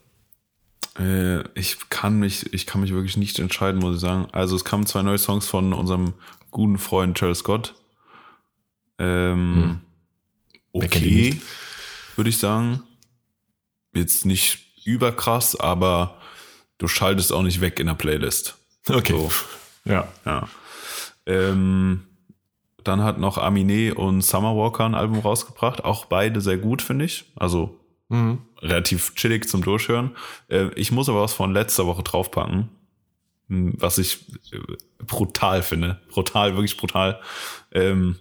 Äh, 1.00 1.42
ich 1.60 1.78
kann 1.90 2.20
mich, 2.20 2.52
ich 2.54 2.66
kann 2.66 2.82
mich 2.82 2.92
wirklich 2.92 3.18
nicht 3.18 3.38
entscheiden, 3.40 3.80
muss 3.80 3.96
ich 3.96 4.02
sagen. 4.02 4.28
Also 4.32 4.56
es 4.56 4.66
kamen 4.66 4.86
zwei 4.86 5.02
neue 5.04 5.18
Songs 5.18 5.48
von 5.48 5.74
unserem 5.74 6.14
guten 6.52 6.78
Freund 6.78 7.18
Charles 7.18 7.40
Scott. 7.40 7.76
Ähm, 8.98 9.82
ihn 10.74 10.84
okay, 10.84 11.42
würde 12.16 12.30
ich 12.30 12.38
sagen. 12.38 12.82
Jetzt 13.94 14.26
nicht 14.26 14.66
überkrass, 14.86 15.60
aber 15.60 16.18
du 16.78 16.88
schaltest 16.88 17.34
auch 17.34 17.44
nicht 17.44 17.62
weg 17.62 17.80
in 17.80 17.88
der 17.88 17.94
Playlist. 17.94 18.56
Okay. 18.90 19.14
So, 19.14 19.32
Ja. 19.86 20.08
ja. 20.26 20.48
Ähm, 21.26 22.04
dann 22.88 23.04
hat 23.04 23.18
noch 23.20 23.38
Aminé 23.38 23.92
und 23.94 24.22
Summer 24.22 24.56
Walker 24.56 24.86
ein 24.86 24.96
Album 24.96 25.20
rausgebracht. 25.20 25.84
Auch 25.84 26.06
beide 26.06 26.40
sehr 26.42 26.58
gut, 26.58 26.82
finde 26.82 27.06
ich. 27.06 27.26
Also 27.36 27.80
Mhm. 28.10 28.40
relativ 28.62 29.16
chillig 29.16 29.50
zum 29.50 29.64
Durchhören. 29.64 30.16
Äh, 30.48 30.70
ich 30.76 30.92
muss 30.92 31.10
aber 31.10 31.22
was 31.24 31.34
von 31.34 31.52
letzter 31.52 31.88
Woche 31.88 32.04
draufpacken, 32.04 32.70
m, 33.50 33.74
was 33.78 33.98
ich 33.98 34.28
äh, 34.54 34.60
brutal 35.04 35.64
finde. 35.64 36.00
Brutal, 36.10 36.54
wirklich 36.54 36.78
brutal. 36.78 37.20
Ähm, 37.72 38.16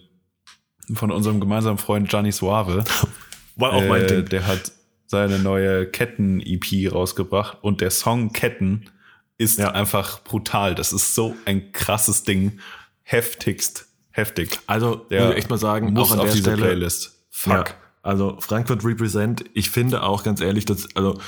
von 0.94 1.10
unserem 1.10 1.38
gemeinsamen 1.40 1.78
Freund 1.78 2.08
Gianni 2.08 2.32
Suave. 2.32 2.84
War 3.56 3.72
auch 3.74 3.84
mein 3.86 4.02
Äh, 4.02 4.06
Ding. 4.06 4.24
Der 4.30 4.46
hat 4.46 4.72
seine 5.06 5.38
neue 5.38 5.86
Ketten-EP 5.86 6.90
rausgebracht 6.90 7.58
und 7.62 7.80
der 7.82 7.90
Song 7.90 8.32
Ketten 8.32 8.90
ist 9.36 9.58
Ja. 9.58 9.72
einfach 9.72 10.24
brutal. 10.24 10.74
Das 10.74 10.92
ist 10.94 11.14
so 11.14 11.36
ein 11.44 11.72
krasses 11.72 12.22
Ding. 12.24 12.58
Heftigst. 13.02 13.86
Heftig. 14.16 14.60
Also, 14.68 14.94
Der 15.10 15.22
muss 15.22 15.32
ich 15.32 15.38
echt 15.38 15.50
mal 15.50 15.58
sagen, 15.58 15.92
muss 15.92 16.08
auch 16.08 16.12
an 16.12 16.20
auf 16.20 16.30
der 16.30 16.36
Stelle. 16.36 16.56
Playlist. 16.62 17.18
Fuck. 17.30 17.52
Ja, 17.52 17.64
also 18.00 18.36
Frankfurt 18.38 18.84
Represent, 18.84 19.44
ich 19.54 19.70
finde 19.70 20.04
auch 20.04 20.22
ganz 20.22 20.40
ehrlich, 20.40 20.64
dass, 20.66 20.94
also 20.94 21.18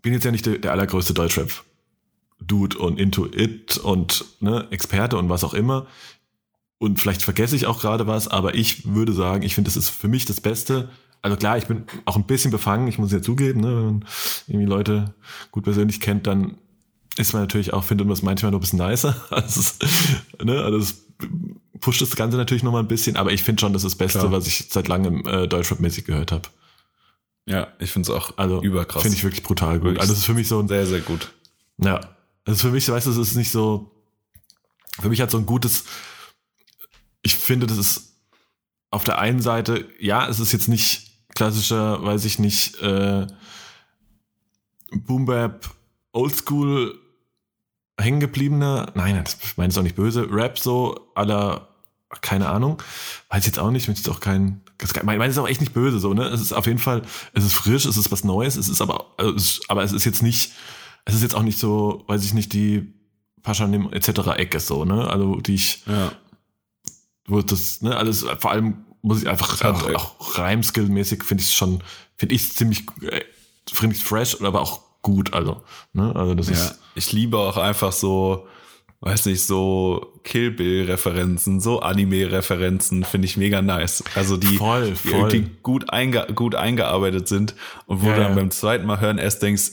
bin 0.00 0.14
jetzt 0.14 0.24
ja 0.24 0.30
nicht 0.30 0.46
der, 0.46 0.56
der 0.56 0.72
allergrößte 0.72 1.12
Deutschrap-Dude 1.12 2.78
und 2.78 2.98
into 2.98 3.26
it 3.26 3.76
und 3.76 4.24
ne, 4.40 4.68
Experte 4.70 5.18
und 5.18 5.28
was 5.28 5.44
auch 5.44 5.52
immer. 5.52 5.86
Und 6.78 6.98
vielleicht 6.98 7.22
vergesse 7.22 7.56
ich 7.56 7.66
auch 7.66 7.82
gerade 7.82 8.06
was, 8.06 8.26
aber 8.26 8.54
ich 8.54 8.86
würde 8.94 9.12
sagen, 9.12 9.42
ich 9.42 9.54
finde, 9.54 9.68
das 9.68 9.76
ist 9.76 9.90
für 9.90 10.08
mich 10.08 10.24
das 10.24 10.40
Beste. 10.40 10.88
Also 11.20 11.36
klar, 11.36 11.58
ich 11.58 11.66
bin 11.66 11.84
auch 12.06 12.16
ein 12.16 12.24
bisschen 12.24 12.52
befangen, 12.52 12.88
ich 12.88 12.98
muss 12.98 13.12
ja 13.12 13.20
zugeben, 13.20 13.60
ne, 13.60 13.76
wenn 13.76 13.84
man 13.84 14.04
irgendwie 14.46 14.66
Leute 14.66 15.14
gut 15.50 15.64
persönlich 15.64 16.00
kennt, 16.00 16.26
dann 16.26 16.56
ist 17.18 17.34
man 17.34 17.42
natürlich 17.42 17.74
auch, 17.74 17.84
findet 17.84 18.06
man 18.06 18.14
es 18.14 18.22
manchmal 18.22 18.50
noch 18.50 18.60
ein 18.60 18.62
bisschen 18.62 18.78
nicer. 18.78 19.14
Also, 19.30 19.60
ne, 20.42 20.62
also 20.62 20.78
es 20.78 21.04
pusht 21.82 22.00
das 22.00 22.16
Ganze 22.16 22.38
natürlich 22.38 22.62
noch 22.62 22.72
mal 22.72 22.78
ein 22.80 22.88
bisschen, 22.88 23.16
aber 23.16 23.32
ich 23.32 23.42
finde 23.42 23.60
schon, 23.60 23.74
das 23.74 23.84
ist 23.84 23.92
das 23.92 23.98
Beste, 23.98 24.20
Klar. 24.20 24.32
was 24.32 24.46
ich 24.46 24.68
seit 24.70 24.88
langem 24.88 25.26
äh, 25.26 25.46
Deutschrap-mäßig 25.46 26.04
gehört 26.06 26.32
habe. 26.32 26.48
Ja, 27.44 27.68
ich 27.78 27.90
finde 27.90 28.08
es 28.10 28.16
auch 28.16 28.38
Also 28.38 28.62
überkrass. 28.62 29.02
finde 29.02 29.16
ich 29.16 29.24
wirklich 29.24 29.42
brutal 29.42 29.74
gut. 29.78 29.84
Wirklich. 29.84 30.00
Also 30.00 30.12
das 30.12 30.20
ist 30.20 30.26
für 30.26 30.34
mich 30.34 30.48
so 30.48 30.60
ein, 30.60 30.68
sehr, 30.68 30.86
sehr 30.86 31.00
gut. 31.00 31.32
ja, 31.78 32.00
also 32.44 32.68
für 32.68 32.72
mich, 32.72 32.88
weißt 32.88 33.06
du, 33.06 33.10
es 33.10 33.16
ist 33.18 33.34
nicht 33.36 33.50
so, 33.50 33.90
für 35.00 35.08
mich 35.08 35.20
hat 35.20 35.30
so 35.30 35.38
ein 35.38 35.46
gutes, 35.46 35.84
ich 37.22 37.34
finde, 37.36 37.66
das 37.66 37.78
ist 37.78 38.14
auf 38.90 39.04
der 39.04 39.18
einen 39.18 39.40
Seite, 39.40 39.88
ja, 39.98 40.28
es 40.28 40.38
ist 40.40 40.52
jetzt 40.52 40.68
nicht 40.68 41.10
klassischer, 41.34 42.02
weiß 42.04 42.24
ich 42.24 42.38
nicht, 42.38 42.80
äh, 42.80 43.26
Boom 44.92 45.24
Bap, 45.26 45.70
Oldschool, 46.12 46.98
hängengebliebener, 47.98 48.92
nein, 48.94 49.20
das 49.24 49.36
ich 49.42 49.56
meine 49.56 49.70
es 49.70 49.78
auch 49.78 49.82
nicht 49.82 49.96
böse, 49.96 50.28
Rap 50.30 50.58
so, 50.58 51.10
aller, 51.14 51.68
keine 52.20 52.48
Ahnung, 52.48 52.82
weiß 53.30 53.40
ich 53.40 53.46
jetzt 53.46 53.58
auch 53.58 53.70
nicht, 53.70 53.88
ist 53.88 54.08
auch 54.08 54.20
kein, 54.20 54.60
ich 54.82 55.02
meine, 55.02 55.24
es 55.24 55.32
ist 55.32 55.38
auch 55.38 55.48
echt 55.48 55.60
nicht 55.60 55.72
böse 55.74 55.98
so, 55.98 56.12
ne, 56.14 56.24
es 56.26 56.40
ist 56.40 56.52
auf 56.52 56.66
jeden 56.66 56.78
Fall, 56.78 57.02
es 57.32 57.44
ist 57.44 57.54
frisch, 57.54 57.86
es 57.86 57.96
ist 57.96 58.12
was 58.12 58.24
Neues, 58.24 58.56
es 58.56 58.68
ist 58.68 58.80
aber, 58.82 59.06
also 59.16 59.34
es, 59.34 59.60
aber 59.68 59.82
es 59.82 59.92
ist 59.92 60.04
jetzt 60.04 60.22
nicht, 60.22 60.52
es 61.04 61.14
ist 61.14 61.22
jetzt 61.22 61.34
auch 61.34 61.42
nicht 61.42 61.58
so, 61.58 62.04
weiß 62.08 62.24
ich 62.24 62.34
nicht, 62.34 62.52
die 62.52 62.92
Paschanim 63.42 63.92
etc. 63.92 64.08
Ecke 64.36 64.60
so, 64.60 64.84
ne, 64.84 65.08
also 65.08 65.36
die 65.36 65.54
ich, 65.54 65.82
Ja. 65.86 66.12
wo 67.26 67.40
das, 67.40 67.80
ne, 67.82 67.96
alles, 67.96 68.24
vor 68.38 68.50
allem 68.50 68.84
muss 69.00 69.22
ich 69.22 69.28
einfach, 69.28 69.60
Ja, 69.60 69.72
auch, 69.72 69.88
ey. 69.88 69.94
auch 69.96 70.36
Reimskill-mäßig 70.38 71.24
finde 71.24 71.42
ich 71.42 71.48
es 71.48 71.54
schon, 71.54 71.82
finde 72.16 72.34
ich 72.34 72.52
ziemlich, 72.52 72.84
äh, 73.02 73.22
finde 73.72 73.96
ich 73.96 74.02
fresh, 74.04 74.40
aber 74.40 74.60
auch 74.60 74.80
gut, 75.02 75.32
also, 75.32 75.62
ne, 75.92 76.14
also 76.14 76.34
das 76.34 76.48
ja. 76.48 76.52
ist, 76.54 76.78
Ich 76.94 77.10
liebe 77.12 77.38
auch 77.38 77.56
einfach 77.56 77.90
so, 77.92 78.46
weiß 79.02 79.26
nicht, 79.26 79.44
so 79.44 80.12
Kill 80.24 80.50
Bill-Referenzen, 80.52 81.60
so 81.60 81.80
Anime-Referenzen, 81.80 83.04
finde 83.04 83.26
ich 83.26 83.36
mega 83.36 83.60
nice. 83.60 84.02
Also 84.14 84.36
die, 84.36 84.56
Voll, 84.56 84.90
die 84.90 84.94
voll. 84.94 85.32
irgendwie 85.34 85.50
gut, 85.62 85.90
einge 85.90 86.26
gut 86.34 86.54
eingearbeitet 86.54 87.26
sind 87.28 87.54
und 87.86 88.02
wo 88.02 88.06
Ja, 88.08 88.14
du 88.14 88.20
dann 88.22 88.30
ja. 88.32 88.36
beim 88.36 88.50
zweiten 88.52 88.86
Mal 88.86 89.00
hören 89.00 89.18
erst 89.18 89.42
denkst, 89.42 89.72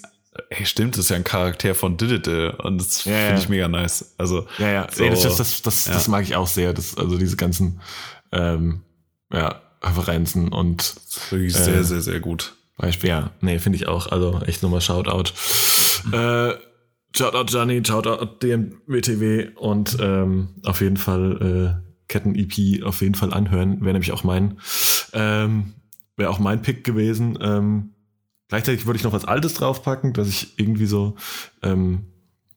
ey, 0.50 0.66
stimmt, 0.66 0.96
das 0.96 1.06
ist 1.06 1.10
ja 1.10 1.16
ein 1.16 1.24
Charakter 1.24 1.76
von 1.76 1.96
Didite 1.98 2.54
und 2.64 2.80
das 2.80 3.06
Ja, 3.06 3.14
finde 3.28 3.42
ich 3.42 3.50
mega 3.50 3.68
nice. 3.68 4.16
Also, 4.18 4.48
Ja, 4.58 4.70
ja, 4.72 4.88
So, 4.92 5.04
Ey, 5.04 5.10
das, 5.12 5.22
das, 5.22 5.62
das, 5.62 5.84
das, 5.86 6.08
mag 6.08 6.24
ich 6.24 6.36
auch 6.36 6.48
sehr. 6.48 6.74
Das, 6.74 6.98
also 6.98 7.18
diese 7.18 7.36
ganzen 7.38 7.82
ähm, 8.32 8.82
ja, 9.32 9.62
Referenzen 9.84 10.50
und 10.50 10.96
wirklich 11.30 11.56
Äh, 11.56 11.64
sehr, 11.64 11.84
sehr, 11.84 12.02
sehr 12.02 12.20
gut. 12.20 12.56
Beispiel, 12.78 13.10
ja, 13.10 13.32
nee, 13.42 13.60
finde 13.60 13.76
ich 13.78 13.88
auch. 13.88 14.08
Also 14.08 14.40
echt 14.46 14.64
nochmal 14.64 14.82
Shoutout. 14.82 15.32
Äh, 16.14 16.54
Shoutout 17.16 17.46
Gianni, 17.52 17.82
Shoutout 17.86 18.26
DMWTW 18.42 19.50
und 19.56 19.98
ähm, 20.00 20.50
auf 20.64 20.82
jeden 20.82 20.98
Fall 20.98 21.82
äh, 21.82 21.90
Ketten-EP 22.08 22.84
auf 22.84 23.02
jeden 23.02 23.16
Fall 23.16 23.34
anhören. 23.34 23.82
Wäre 23.82 23.94
nämlich 23.94 24.12
auch 24.12 24.24
mein, 24.24 24.60
ähm, 25.14 25.74
wäre 26.18 26.30
auch 26.30 26.40
mein 26.40 26.62
Pick 26.62 26.84
gewesen. 26.84 27.38
Ähm, 27.42 27.94
gleichzeitig 28.48 28.86
würde 28.86 28.98
ich 28.98 29.04
noch 29.04 29.14
was 29.14 29.26
Altes 29.26 29.54
draufpacken, 29.56 30.14
dass 30.14 30.28
ich 30.28 30.60
irgendwie 30.60 30.86
so 30.86 31.16
ähm, 31.64 32.06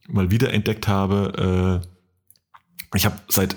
mal 0.08 0.30
wieder 0.30 0.52
entdeckt 0.52 0.88
habe. 0.88 1.82
Äh, 1.82 2.96
ich 2.96 3.04
habe 3.06 3.16
seit 3.28 3.56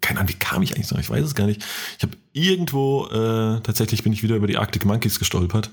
keine 0.00 0.20
Ahnung, 0.20 0.30
wie 0.32 0.38
kam 0.38 0.62
ich 0.62 0.74
eigentlich 0.74 0.90
noch? 0.90 0.98
Ich 0.98 1.10
weiß 1.10 1.24
es 1.24 1.34
gar 1.34 1.46
nicht. 1.46 1.62
Ich 1.98 2.02
habe 2.02 2.16
irgendwo, 2.32 3.06
äh, 3.08 3.60
tatsächlich 3.60 4.02
bin 4.02 4.12
ich 4.14 4.22
wieder 4.22 4.36
über 4.36 4.46
die 4.46 4.56
Arctic 4.56 4.84
Monkeys 4.86 5.18
gestolpert. 5.18 5.70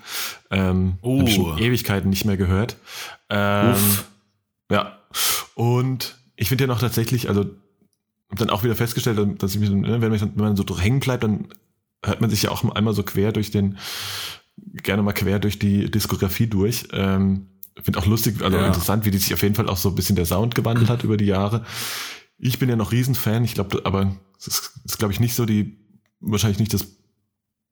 Ähm, 0.52 0.98
Oh. 1.02 1.20
Habe 1.20 1.30
ich 1.30 1.36
schon 1.36 1.58
Ewigkeiten 1.58 2.10
nicht 2.10 2.26
mehr 2.26 2.36
gehört. 2.38 2.76
Ähm, 3.30 3.72
Uff. 3.72 4.06
Ja. 4.72 4.98
Und 5.56 6.18
ich 6.36 6.50
finde 6.50 6.66
ja 6.66 6.68
noch 6.68 6.80
tatsächlich, 6.80 7.30
also 7.30 7.46
dann 8.32 8.50
auch 8.50 8.64
wieder 8.64 8.76
festgestellt, 8.76 9.42
dass 9.42 9.54
ich 9.54 9.60
mich, 9.60 9.70
ne, 9.70 10.02
wenn, 10.02 10.12
man, 10.12 10.20
wenn 10.36 10.44
man 10.44 10.56
so 10.58 10.80
hängen 10.80 11.00
bleibt, 11.00 11.24
dann 11.24 11.48
hört 12.04 12.22
man 12.22 12.30
sich 12.30 12.44
ja 12.44 12.52
auch 12.52 12.64
einmal 12.76 12.94
so 12.94 13.04
quer 13.04 13.32
durch 13.32 13.52
den, 13.52 13.78
gerne 14.84 15.02
mal 15.04 15.14
quer 15.14 15.40
durch 15.40 15.60
die 15.60 15.90
Diskografie 15.90 16.48
durch. 16.48 16.88
Ähm, 16.92 17.48
finde 17.82 18.00
auch 18.00 18.06
lustig, 18.06 18.42
also 18.42 18.58
Ja. 18.58 18.68
interessant, 18.68 19.06
wie 19.06 19.12
die 19.12 19.18
sich 19.18 19.34
auf 19.34 19.44
jeden 19.44 19.56
Fall 19.56 19.70
auch 19.70 19.78
so 19.78 19.90
ein 19.90 19.96
bisschen 19.96 20.16
der 20.16 20.26
Sound 20.26 20.56
gewandelt 20.56 20.90
hat 20.90 21.04
über 21.04 21.16
die 21.18 21.26
Jahre. 21.26 21.66
Ich 22.38 22.60
bin 22.60 22.70
ja 22.70 22.76
noch 22.76 22.92
Riesenfan, 22.92 23.44
ich 23.46 23.54
glaube, 23.54 23.82
aber 23.86 24.16
es 24.38 24.48
ist, 24.48 24.72
ist 24.84 24.98
glaube 25.00 25.14
ich, 25.14 25.20
nicht 25.20 25.36
so 25.36 25.46
die, 25.46 25.78
wahrscheinlich 26.20 26.60
nicht 26.60 26.74
das, 26.74 26.88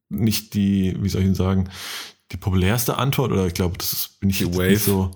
nicht 0.10 0.54
die, 0.54 0.96
wie 1.02 1.10
soll 1.10 1.22
ich 1.22 1.28
denn 1.28 1.36
sagen, 1.36 1.70
die 2.32 2.38
populärste 2.38 2.98
Antwort, 2.98 3.32
oder 3.32 3.46
ich 3.46 3.54
glaube, 3.54 3.78
das 3.78 3.94
ist, 3.94 4.20
bin 4.20 4.30
ich 4.30 4.38
Die 4.40 4.46
jetzt 4.46 4.58
Wave. 4.58 4.70
nicht 4.70 4.84
so. 4.84 5.12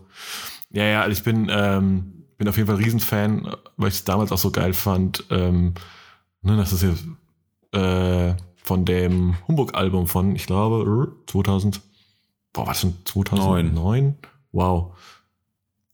Ja, 0.71 0.83
ja, 0.83 1.07
ich 1.07 1.23
bin, 1.23 1.47
ähm, 1.51 2.25
bin 2.37 2.47
auf 2.47 2.57
jeden 2.57 2.67
Fall 2.67 2.77
Riesenfan, 2.77 3.49
weil 3.77 3.89
ich 3.89 3.95
es 3.95 4.03
damals 4.05 4.31
auch 4.31 4.37
so 4.37 4.51
geil 4.51 4.73
fand, 4.73 5.23
ähm, 5.29 5.73
ne, 6.41 6.57
das 6.57 6.71
ist 6.73 6.83
ja 6.83 8.29
äh, 8.29 8.35
von 8.63 8.85
dem 8.85 9.35
Humbug-Album 9.47 10.07
von, 10.07 10.35
ich 10.35 10.45
glaube, 10.45 11.11
2000, 11.27 11.81
boah, 12.53 12.67
was 12.67 12.81
schon 12.81 12.93
2009? 13.05 14.15
Wow. 14.51 14.93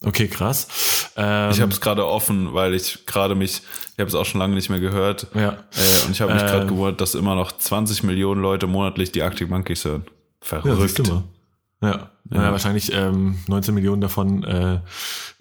Okay, 0.04 0.28
krass. 0.28 1.12
Ähm, 1.16 1.52
Ich 1.52 1.62
habe 1.62 1.72
es 1.72 1.80
gerade 1.82 2.06
offen, 2.06 2.54
weil 2.54 2.74
ich 2.74 3.06
gerade 3.06 3.34
mich, 3.34 3.62
ich 3.94 4.00
habe 4.00 4.10
es 4.10 4.14
auch 4.16 4.26
schon 4.26 4.40
lange 4.40 4.54
nicht 4.56 4.70
mehr 4.70 4.80
gehört. 4.82 5.28
ja, 5.34 5.50
Äh, 5.72 6.06
und 6.06 6.12
ich 6.12 6.22
habe 6.22 6.34
mich 6.34 6.42
Ähm. 6.44 6.48
gerade 6.50 6.66
gewundert, 6.68 7.02
dass 7.02 7.16
immer 7.16 7.34
noch 7.36 7.54
20 7.58 8.04
Millionen 8.04 8.42
Leute 8.42 8.68
monatlich 8.68 9.12
die 9.14 9.24
Arctic 9.24 9.50
Monkeys 9.50 9.86
hören. 9.86 10.06
Verrückt. 10.42 11.00
Ja, 11.08 11.24
ja. 11.86 12.10
Ja. 12.32 12.52
wahrscheinlich 12.52 12.92
ähm, 12.92 13.38
19 13.48 13.76
Millionen 13.76 14.02
davon 14.02 14.44
äh, 14.44 14.80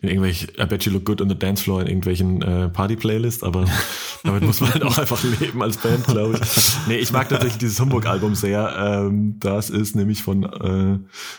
in 0.00 0.08
irgendwelchen 0.10 0.50
I 0.60 0.66
bet 0.66 0.84
you 0.84 0.92
look 0.92 1.06
good 1.06 1.22
on 1.22 1.30
the 1.30 1.38
dance 1.38 1.62
floor 1.62 1.80
in 1.80 1.86
irgendwelchen 1.86 2.42
äh, 2.42 2.68
Party-Playlists, 2.68 3.42
aber 3.42 3.64
damit 4.22 4.42
muss 4.42 4.60
man 4.60 4.72
halt 4.72 4.82
auch 4.82 4.98
einfach 4.98 5.22
leben 5.40 5.62
als 5.62 5.78
Band, 5.78 6.06
glaube 6.06 6.34
ich. 6.34 6.76
Nee, 6.86 6.96
ich 6.96 7.10
mag 7.10 7.28
tatsächlich 7.30 7.58
dieses 7.58 7.80
Humbug-Album 7.80 8.34
sehr. 8.34 8.74
Ähm, 8.76 9.36
das 9.40 9.70
ist 9.70 9.96
nämlich 9.96 10.22
von 10.22 10.44
äh, 10.44 10.98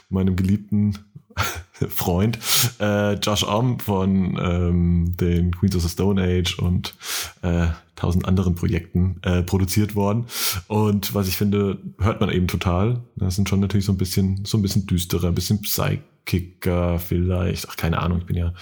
meinem 0.10 0.36
geliebten 0.36 0.98
Freund 1.90 2.40
äh, 2.80 3.14
Josh 3.16 3.44
Om 3.44 3.80
von 3.80 4.40
ähm, 4.42 5.18
den 5.18 5.52
Queens 5.56 5.76
of 5.76 5.84
the 5.84 5.90
Stone 5.90 6.22
Age 6.22 6.58
und 6.60 6.96
äh, 7.42 7.68
tausend 7.96 8.28
anderen 8.28 8.56
Projekten 8.56 9.18
äh, 9.24 9.44
produziert 9.44 9.96
worden. 9.96 10.26
Und 10.68 11.14
was 11.14 11.28
ich 11.28 11.38
finde, 11.38 11.80
hört 12.00 12.22
man 12.22 12.30
eben 12.30 12.48
total. 12.48 13.02
Das 13.16 13.36
sind 13.36 13.50
schon 13.50 13.60
natürlich 13.60 13.86
so 13.86 13.92
ein 13.92 13.98
bisschen, 13.98 14.46
so 14.46 14.58
ein 14.58 14.62
bisschen 14.62 14.86
düsterer, 14.86 15.30
ein 15.30 15.36
bisschen 15.36 15.62
psychiker 15.62 17.00
vielleicht. 17.00 17.68
Ach, 17.70 17.76
keine 17.76 18.00
Ahnung, 18.00 18.20
ich 18.20 18.26
bin 18.26 18.38
ja, 18.38 18.54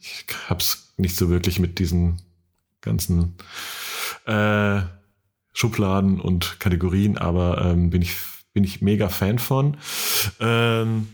ich 0.00 0.26
hab's 0.48 0.92
nicht 0.96 1.16
so 1.16 1.30
wirklich 1.30 1.58
mit 1.58 1.78
diesen 1.78 2.20
ganzen 2.80 3.34
äh, 4.26 4.80
Schubladen 5.52 6.20
und 6.20 6.60
Kategorien, 6.60 7.18
aber 7.18 7.64
ähm, 7.64 7.90
bin 7.90 8.02
ich 8.02 8.16
bin 8.52 8.64
ich 8.64 8.80
mega 8.82 9.08
Fan 9.08 9.38
von. 9.38 9.76
Ähm, 10.40 11.06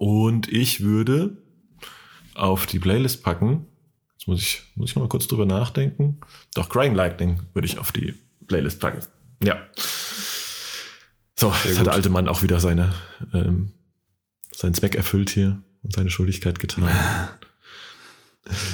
und 0.00 0.48
ich 0.48 0.80
würde 0.80 1.36
auf 2.34 2.64
die 2.64 2.78
Playlist 2.78 3.22
packen. 3.22 3.66
Jetzt 4.14 4.28
muss 4.28 4.40
ich, 4.40 4.62
muss 4.74 4.88
ich 4.88 4.96
noch 4.96 5.02
mal 5.02 5.10
kurz 5.10 5.26
drüber 5.26 5.44
nachdenken. 5.44 6.20
Doch, 6.54 6.70
Crying 6.70 6.94
Lightning 6.94 7.40
würde 7.52 7.66
ich 7.66 7.76
auf 7.76 7.92
die 7.92 8.14
Playlist 8.46 8.80
packen. 8.80 9.04
Ja. 9.44 9.58
So, 11.38 11.48
jetzt 11.48 11.64
hat 11.64 11.76
gut. 11.76 11.86
der 11.86 11.92
alte 11.92 12.08
Mann 12.08 12.28
auch 12.28 12.42
wieder 12.42 12.60
seine, 12.60 12.94
ähm, 13.34 13.72
seinen 14.56 14.72
Zweck 14.72 14.94
erfüllt 14.94 15.28
hier 15.28 15.62
und 15.82 15.92
seine 15.92 16.08
Schuldigkeit 16.08 16.58
getan. 16.58 16.88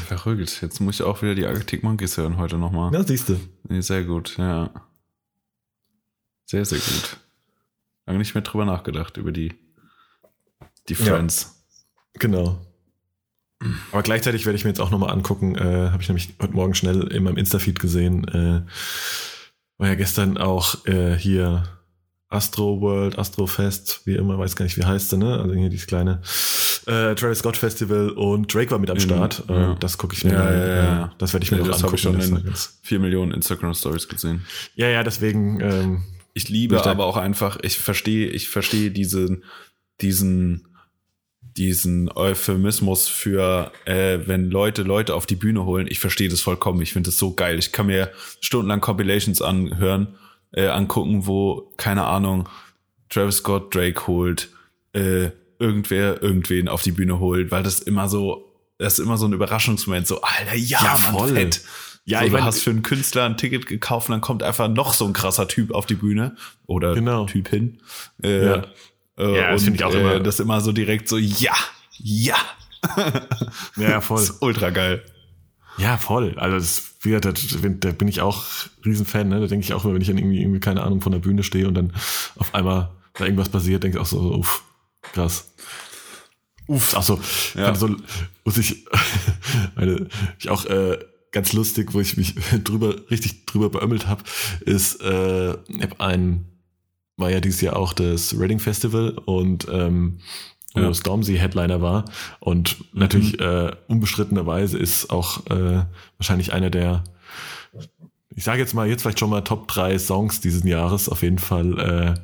Verrückt. 0.06 0.62
Jetzt 0.62 0.78
muss 0.80 1.00
ich 1.00 1.02
auch 1.02 1.22
wieder 1.22 1.34
die 1.34 1.46
Arctic 1.46 1.82
Monkeys 1.82 2.16
hören 2.18 2.36
heute 2.36 2.56
nochmal. 2.56 2.94
Ja, 2.94 3.02
siehst 3.02 3.30
du. 3.30 3.40
Nee, 3.68 3.80
sehr 3.80 4.04
gut, 4.04 4.36
ja. 4.38 4.70
Sehr, 6.44 6.64
sehr 6.64 6.78
gut. 6.78 7.16
Lange 8.06 8.20
nicht 8.20 8.34
mehr 8.34 8.42
drüber 8.42 8.64
nachgedacht, 8.64 9.16
über 9.16 9.32
die, 9.32 9.54
die 10.88 10.94
Ja. 10.94 11.04
Friends. 11.04 11.62
Genau. 12.14 12.60
Aber 13.92 14.02
gleichzeitig 14.02 14.44
werde 14.44 14.56
ich 14.56 14.64
mir 14.64 14.70
jetzt 14.70 14.80
auch 14.80 14.90
nochmal 14.90 15.10
angucken, 15.10 15.54
äh, 15.56 15.90
habe 15.90 16.02
ich 16.02 16.08
nämlich 16.08 16.34
heute 16.40 16.52
Morgen 16.52 16.74
schnell 16.74 17.04
in 17.12 17.22
meinem 17.24 17.38
Insta-Feed 17.38 17.80
gesehen, 17.80 18.26
äh, 18.28 18.62
war 19.78 19.88
ja 19.88 19.94
gestern 19.94 20.36
auch 20.36 20.86
äh, 20.86 21.16
hier 21.16 21.64
Astro 22.28 22.80
World, 22.80 23.18
Astro 23.18 23.46
Fest, 23.46 24.02
wie 24.04 24.14
immer, 24.16 24.38
weiß 24.38 24.56
gar 24.56 24.64
nicht, 24.64 24.76
wie 24.76 24.84
heißt 24.84 25.10
sie, 25.10 25.16
ne? 25.16 25.38
Also 25.38 25.54
hier 25.54 25.68
dieses 25.70 25.86
kleine 25.86 26.20
äh, 26.86 27.14
Travis 27.14 27.38
Scott 27.38 27.56
Festival 27.56 28.10
und 28.10 28.52
Drake 28.52 28.70
war 28.70 28.78
mit 28.78 28.90
am 28.90 28.96
Mhm, 28.96 29.00
Start. 29.00 29.42
ja. 29.48 29.72
Äh, 29.72 29.76
das 29.80 29.96
gucke 29.96 30.14
ich 30.14 30.24
mir 30.24 30.32
Ja, 30.32 30.52
ja, 30.52 30.66
ja. 30.66 31.04
äh, 31.06 31.08
Das 31.18 31.32
werde 31.32 31.44
ich 31.44 31.50
mir 31.50 31.58
Ja, 31.58 31.64
noch 31.64 31.70
das 31.70 31.82
habe 31.82 31.94
angucken. 31.96 31.96
ich 32.20 32.24
schon 32.26 32.44
das 32.44 32.44
war 32.44 32.50
in 32.50 32.54
vier 32.82 32.98
Millionen 33.00 33.32
Instagram-Stories 33.32 34.08
gesehen. 34.08 34.44
ja, 34.74 34.88
ja, 34.88 35.02
deswegen, 35.02 35.60
ähm, 35.60 36.02
Ich 36.34 36.48
liebe 36.50 36.76
ich 36.76 36.82
aber 36.82 37.06
auch 37.06 37.16
einfach, 37.16 37.58
ich 37.62 37.78
verstehe, 37.78 38.28
ich 38.28 38.48
verstehe 38.50 38.90
diesen, 38.90 39.44
diesen, 40.02 40.65
diesen 41.56 42.10
Euphemismus 42.14 43.08
für, 43.08 43.72
äh, 43.84 44.18
wenn 44.26 44.50
Leute 44.50 44.82
Leute 44.82 45.14
auf 45.14 45.26
die 45.26 45.36
Bühne 45.36 45.64
holen. 45.64 45.86
Ich 45.88 45.98
verstehe 46.00 46.28
das 46.28 46.40
vollkommen. 46.40 46.80
Ich 46.82 46.92
finde 46.92 47.08
das 47.10 47.18
so 47.18 47.32
geil. 47.34 47.58
Ich 47.58 47.72
kann 47.72 47.86
mir 47.86 48.10
stundenlang 48.40 48.80
Compilations 48.80 49.40
anhören, 49.42 50.16
äh, 50.52 50.66
angucken, 50.68 51.26
wo, 51.26 51.72
keine 51.76 52.04
Ahnung, 52.04 52.48
Travis 53.08 53.38
Scott 53.38 53.74
Drake 53.74 54.06
holt, 54.06 54.50
äh, 54.92 55.30
irgendwer 55.58 56.22
irgendwen 56.22 56.68
auf 56.68 56.82
die 56.82 56.92
Bühne 56.92 57.18
holt, 57.18 57.50
weil 57.50 57.62
das 57.62 57.80
immer 57.80 58.08
so, 58.08 58.52
das 58.78 58.98
ist 58.98 59.04
immer 59.04 59.16
so 59.16 59.26
ein 59.26 59.32
Überraschungsmoment, 59.32 60.06
so, 60.06 60.20
Alter, 60.20 60.54
ja, 60.54 60.80
Ja, 60.82 60.98
Mann, 61.02 61.12
voll. 61.18 61.28
fett. 61.34 61.62
Ja, 62.04 62.20
so, 62.20 62.26
ich 62.26 62.30
du 62.30 62.36
mein- 62.36 62.44
hast 62.44 62.60
für 62.62 62.70
einen 62.70 62.82
Künstler 62.82 63.24
ein 63.24 63.36
Ticket 63.36 63.66
gekauft 63.66 64.08
und 64.08 64.12
dann 64.12 64.20
kommt 64.20 64.42
einfach 64.42 64.68
noch 64.68 64.92
so 64.92 65.06
ein 65.06 65.12
krasser 65.12 65.48
Typ 65.48 65.72
auf 65.72 65.86
die 65.86 65.94
Bühne 65.94 66.36
oder 66.66 66.94
Genau. 66.94 67.24
Typ 67.26 67.48
hin. 67.48 67.78
Äh, 68.22 68.44
Ja. 68.46 68.62
Äh, 69.18 69.36
Ja, 69.36 69.50
das 69.52 69.60
und, 69.60 69.64
find 69.66 69.76
ich 69.76 69.84
auch 69.84 69.94
äh, 69.94 70.00
immer- 70.00 70.20
Das 70.20 70.40
immer 70.40 70.60
so 70.60 70.72
direkt 70.72 71.08
so, 71.08 71.16
ja, 71.18 71.54
ja. 71.98 72.36
ja, 73.76 74.00
voll. 74.00 74.18
Das 74.20 74.30
ist 74.30 74.42
ultra 74.42 74.70
geil. 74.70 75.02
Ja, 75.78 75.98
voll. 75.98 76.34
Also 76.38 76.56
das, 76.56 76.94
wie 77.02 77.10
gesagt, 77.10 77.26
da, 77.26 77.58
bin- 77.58 77.80
da 77.80 77.92
bin 77.92 78.08
ich 78.08 78.20
auch 78.20 78.44
Riesenfan. 78.84 79.28
Ne? 79.28 79.40
Da 79.40 79.46
denke 79.46 79.64
ich 79.64 79.74
auch 79.74 79.84
immer, 79.84 79.94
wenn 79.94 80.00
ich 80.00 80.08
dann 80.08 80.18
irgendwie, 80.18 80.40
irgendwie, 80.40 80.60
keine 80.60 80.82
Ahnung, 80.82 81.00
von 81.02 81.12
der 81.12 81.18
Bühne 81.18 81.42
stehe 81.42 81.68
und 81.68 81.74
dann 81.74 81.92
auf 82.36 82.54
einmal 82.54 82.90
da 83.14 83.24
irgendwas 83.24 83.48
passiert, 83.48 83.82
denke 83.82 83.98
ich 83.98 84.02
auch 84.02 84.06
so, 84.06 84.18
uff, 84.36 84.62
krass. 85.02 85.52
Uff. 86.68 86.94
Ach 86.96 87.02
so, 87.02 87.20
Ja. 87.54 87.74
so 87.74 87.94
muss 88.44 88.56
ich, 88.58 88.86
meine, 89.76 90.08
ich 90.38 90.48
auch 90.48 90.64
äh, 90.66 90.98
ganz 91.32 91.52
lustig, 91.52 91.92
wo 91.94 92.00
ich 92.00 92.16
mich 92.16 92.34
drüber, 92.64 92.94
richtig 93.10 93.46
drüber 93.46 93.68
beömmelt 93.70 94.06
habe, 94.06 94.22
ist, 94.64 95.00
äh, 95.02 95.52
ich 95.68 95.82
hab 95.82 96.00
ein, 96.00 96.46
war 97.16 97.30
ja 97.30 97.40
dieses 97.40 97.60
Jahr 97.60 97.76
auch 97.76 97.92
das 97.92 98.38
Reading 98.38 98.58
Festival 98.58 99.10
und 99.24 99.66
ähm, 99.70 100.18
wo 100.74 100.80
Ja. 100.80 100.92
Stormzy 100.94 101.36
Headliner 101.38 101.80
war. 101.80 102.04
Und 102.40 102.76
natürlich 102.92 103.40
äh, 103.40 103.72
unbestrittenerweise 103.88 104.76
ist 104.78 105.10
auch 105.10 105.46
äh, 105.46 105.84
wahrscheinlich 106.18 106.52
einer 106.52 106.68
der, 106.68 107.04
ich 108.34 108.44
sage 108.44 108.58
jetzt 108.60 108.74
mal, 108.74 108.86
jetzt 108.86 109.00
vielleicht 109.02 109.18
schon 109.18 109.30
mal 109.30 109.40
Top 109.42 109.66
3 109.68 109.98
Songs 109.98 110.40
dieses 110.42 110.64
Jahres, 110.64 111.08
auf 111.08 111.22
jeden 111.22 111.38
Fall 111.38 112.18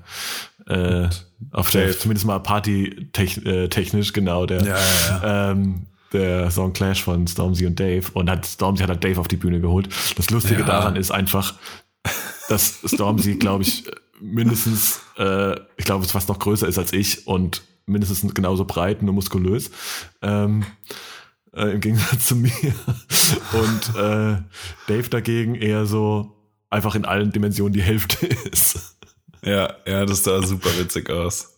äh, 0.69 0.73
äh, 0.75 1.09
auf 1.53 1.71
der, 1.71 1.87
Dave. 1.87 1.99
zumindest 1.99 2.27
mal 2.27 2.39
party-technisch, 2.41 4.13
genau, 4.13 4.47
der, 4.47 4.63
Ja, 4.63 4.77
ja, 5.23 5.51
Ähm, 5.53 5.87
der 6.13 6.51
Song 6.51 6.75
Clash 6.75 7.03
von 7.03 7.27
Stormzy 7.27 7.65
und 7.67 7.81
Dave. 7.81 8.05
Und 8.13 8.29
hat 8.29 8.45
Stormzy 8.45 8.83
hat 8.83 8.91
halt 8.91 9.03
Dave 9.03 9.19
auf 9.19 9.29
die 9.29 9.37
Bühne 9.37 9.61
geholt. 9.63 9.89
Das 10.17 10.29
Lustige 10.29 10.63
daran 10.63 10.95
ist 10.97 11.11
einfach, 11.11 11.55
dass 12.51 12.81
Stormzy, 12.85 13.37
glaube 13.37 13.63
ich, 13.63 13.85
mindestens, 14.23 15.01
äh, 15.19 15.59
ich 15.77 15.85
glaube, 15.85 16.05
es 16.05 16.13
fast 16.13 16.29
noch 16.29 16.39
größer 16.39 16.69
ist 16.69 16.79
als 16.79 16.93
ich 16.93 17.27
und 17.27 17.63
mindestens 17.87 18.35
genauso 18.35 18.65
breit, 18.65 19.03
nur 19.03 19.13
muskulös. 19.15 19.71
Ähm, 20.23 20.65
äh, 21.55 21.73
Im 21.73 21.81
Gegensatz 21.81 22.27
zu 22.27 22.37
mir. 22.37 22.51
Und 23.53 23.97
äh, 23.97 24.41
Dave 24.87 25.09
dagegen 25.11 25.55
eher 25.55 25.85
so 25.85 26.35
einfach 26.71 26.95
in 26.95 27.05
allen 27.05 27.33
Dimensionen 27.33 27.75
die 27.75 27.83
Hälfte 27.83 28.27
ist. 28.51 28.97
Ja, 29.45 29.75
ja, 29.87 30.07
das 30.07 30.23
sah 30.25 30.43
super 30.43 30.71
witzig 30.79 31.11
aus. 31.11 31.49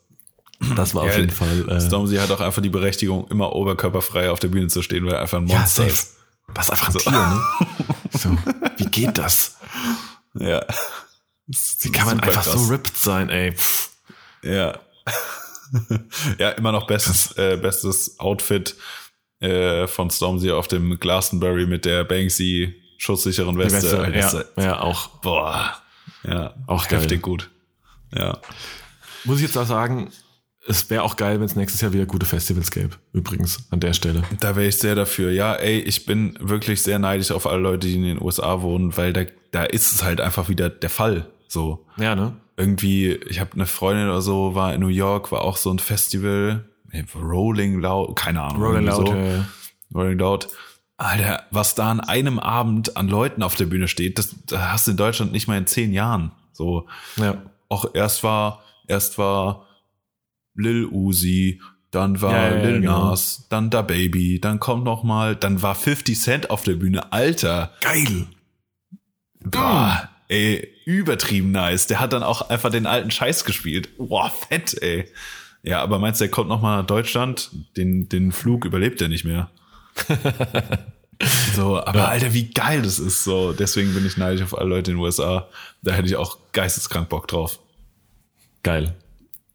Das 0.74 0.94
war 0.94 1.02
auf 1.02 1.10
Ja, 1.12 1.18
jeden 1.18 1.30
Fall. 1.30 1.68
Äh, 1.68 1.80
Stormzy 1.80 2.16
hat 2.16 2.30
auch 2.30 2.40
einfach 2.40 2.62
die 2.62 2.70
Berechtigung, 2.70 3.28
immer 3.28 3.52
oberkörperfrei 3.54 4.30
auf 4.30 4.40
der 4.40 4.48
Bühne 4.48 4.68
zu 4.68 4.82
stehen, 4.82 5.04
weil 5.04 5.12
er 5.12 5.20
einfach 5.20 5.38
ein 5.38 5.46
ja, 5.46 5.58
Monster 5.58 5.82
safe. 5.82 5.92
ist. 5.92 6.16
Was 6.48 6.70
einfach 6.70 6.88
ein 6.88 6.98
Tier, 6.98 7.12
ne? 7.12 7.40
So, 8.18 8.38
wie 8.78 8.86
geht 8.86 9.18
das? 9.18 9.56
Ja. 10.34 10.64
Wie 11.46 11.92
kann 11.92 12.06
man 12.06 12.20
einfach 12.20 12.42
krass. 12.42 12.52
so 12.52 12.72
ripped 12.72 12.96
sein, 12.96 13.28
ey? 13.28 13.52
Pff. 13.52 13.90
Ja. 14.42 14.78
ja, 16.38 16.50
immer 16.50 16.72
noch 16.72 16.86
bestes, 16.86 17.32
äh, 17.36 17.56
bestes 17.56 18.18
Outfit 18.18 18.76
äh, 19.40 19.86
von 19.86 20.10
Stormzy 20.10 20.50
auf 20.50 20.68
dem 20.68 20.98
Glastonbury 20.98 21.66
mit 21.66 21.84
der 21.84 22.04
Banksy 22.04 22.74
schusssicheren 22.98 23.56
Die 23.56 23.64
Weste. 23.64 24.12
Weste, 24.12 24.48
ja, 24.56 24.62
ja, 24.62 24.80
auch. 24.80 25.08
Boah. 25.20 25.76
Ja, 26.26 26.54
Auch 26.66 26.88
geil. 26.88 27.00
heftig 27.00 27.22
gut. 27.22 27.50
Ja. 28.14 28.38
Muss 29.24 29.38
ich 29.38 29.42
jetzt 29.46 29.58
auch 29.58 29.66
sagen, 29.66 30.10
es 30.66 30.88
wäre 30.88 31.02
auch 31.02 31.16
geil, 31.16 31.38
wenn 31.38 31.46
es 31.46 31.56
nächstes 31.56 31.80
Jahr 31.80 31.92
wieder 31.92 32.06
gute 32.06 32.24
Festivals 32.24 32.70
gäbe. 32.70 32.96
Übrigens, 33.12 33.66
an 33.70 33.80
der 33.80 33.92
Stelle. 33.92 34.22
Da 34.40 34.56
wäre 34.56 34.66
ich 34.66 34.78
sehr 34.78 34.94
dafür. 34.94 35.30
Ja, 35.30 35.54
ey, 35.54 35.80
ich 35.80 36.06
bin 36.06 36.38
wirklich 36.40 36.82
sehr 36.82 36.98
neidisch 36.98 37.30
auf 37.30 37.46
alle 37.46 37.60
Leute, 37.60 37.86
die 37.86 37.96
in 37.96 38.04
den 38.04 38.22
USA 38.22 38.62
wohnen, 38.62 38.96
weil 38.96 39.12
da, 39.12 39.24
da 39.50 39.64
ist 39.64 39.92
es 39.92 40.02
halt 40.02 40.20
einfach 40.20 40.48
wieder 40.48 40.70
der 40.70 40.90
Fall. 40.90 41.30
So. 41.54 41.86
Ja, 41.96 42.14
ne? 42.14 42.34
irgendwie, 42.56 43.12
ich 43.12 43.40
habe 43.40 43.52
eine 43.54 43.66
Freundin 43.66 44.08
oder 44.08 44.22
so, 44.22 44.54
war 44.54 44.74
in 44.74 44.80
New 44.80 44.88
York, 44.88 45.32
war 45.32 45.42
auch 45.42 45.56
so 45.56 45.70
ein 45.70 45.78
Festival, 45.78 46.68
Rolling 47.14 47.80
Loud, 47.80 48.14
keine 48.16 48.42
Ahnung. 48.42 48.62
Rolling 48.62 48.86
Loud, 48.86 49.08
so. 49.08 49.14
äh, 49.14 49.42
Rolling 49.94 50.18
Loud. 50.18 50.48
Alter, 50.96 51.42
was 51.50 51.74
da 51.74 51.90
an 51.90 52.00
einem 52.00 52.38
Abend 52.38 52.96
an 52.96 53.08
Leuten 53.08 53.42
auf 53.42 53.56
der 53.56 53.66
Bühne 53.66 53.88
steht, 53.88 54.18
das, 54.18 54.36
das 54.46 54.60
hast 54.60 54.86
du 54.86 54.92
in 54.92 54.96
Deutschland 54.96 55.32
nicht 55.32 55.48
mal 55.48 55.58
in 55.58 55.66
zehn 55.66 55.92
Jahren. 55.92 56.30
So, 56.52 56.86
ja. 57.16 57.42
auch 57.68 57.86
erst 57.94 58.22
war, 58.22 58.62
erst 58.86 59.18
war 59.18 59.66
Lil 60.54 60.86
Uzi, 60.86 61.60
dann 61.90 62.20
war 62.20 62.32
Ja, 62.32 62.48
ja, 62.50 62.56
ja, 62.56 62.62
Lil 62.62 62.80
genau. 62.82 63.10
Nas, 63.10 63.46
dann 63.48 63.70
Da 63.70 63.82
Baby, 63.82 64.38
dann 64.40 64.60
kommt 64.60 64.84
noch 64.84 65.02
mal, 65.02 65.34
dann 65.34 65.62
war 65.62 65.74
50 65.74 66.20
Cent 66.20 66.50
auf 66.50 66.62
der 66.62 66.74
Bühne. 66.74 67.12
Alter, 67.12 67.72
Geil. 67.80 68.26
Boah, 69.40 70.08
ey, 70.34 70.68
übertrieben 70.84 71.52
nice. 71.52 71.86
Der 71.86 72.00
hat 72.00 72.12
dann 72.12 72.22
auch 72.22 72.48
einfach 72.50 72.70
den 72.70 72.86
alten 72.86 73.10
Scheiß 73.10 73.44
gespielt. 73.44 73.96
Boah, 73.98 74.30
fett, 74.30 74.80
ey. 74.82 75.08
Ja, 75.62 75.80
aber 75.82 75.98
meinst 75.98 76.20
du, 76.20 76.24
der 76.24 76.30
kommt 76.30 76.48
noch 76.48 76.60
mal 76.60 76.78
nach 76.78 76.86
Deutschland? 76.86 77.50
Den, 77.76 78.08
den 78.08 78.32
Flug 78.32 78.64
überlebt 78.64 79.00
er 79.00 79.08
nicht 79.08 79.24
mehr. 79.24 79.50
so, 81.54 81.78
aber 81.82 82.00
Ja. 82.00 82.04
Alter, 82.06 82.34
wie 82.34 82.50
geil 82.50 82.82
das 82.82 82.98
ist. 82.98 83.24
So, 83.24 83.52
deswegen 83.52 83.94
bin 83.94 84.04
ich 84.06 84.16
neidisch 84.16 84.42
auf 84.42 84.58
alle 84.58 84.68
Leute 84.68 84.90
in 84.90 84.96
den 84.96 85.02
USA. 85.04 85.48
Da 85.82 85.92
hätte 85.92 86.08
ich 86.08 86.16
auch 86.16 86.38
geisteskrank 86.52 87.08
Bock 87.08 87.28
drauf. 87.28 87.60
Geil. 88.62 88.94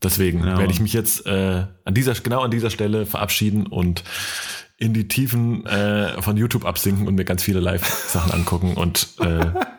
Deswegen 0.01 0.39
Ja, 0.45 0.57
werde 0.57 0.71
ich 0.71 0.79
mich 0.79 0.93
jetzt 0.93 1.25
äh, 1.25 1.65
an 1.83 1.93
dieser, 1.93 2.13
genau 2.13 2.41
an 2.41 2.51
dieser 2.51 2.69
Stelle 2.69 3.05
verabschieden 3.05 3.67
und 3.67 4.03
in 4.77 4.93
die 4.93 5.09
Tiefen 5.09 5.65
äh, 5.65 6.21
von 6.21 6.37
YouTube 6.37 6.63
absinken 6.65 7.05
und 7.07 7.15
mir 7.15 7.25
ganz 7.25 7.43
viele 7.43 7.59
Live-Sachen 7.59 8.31
angucken 8.31 8.75
und 8.75 9.09
äh, 9.19 9.45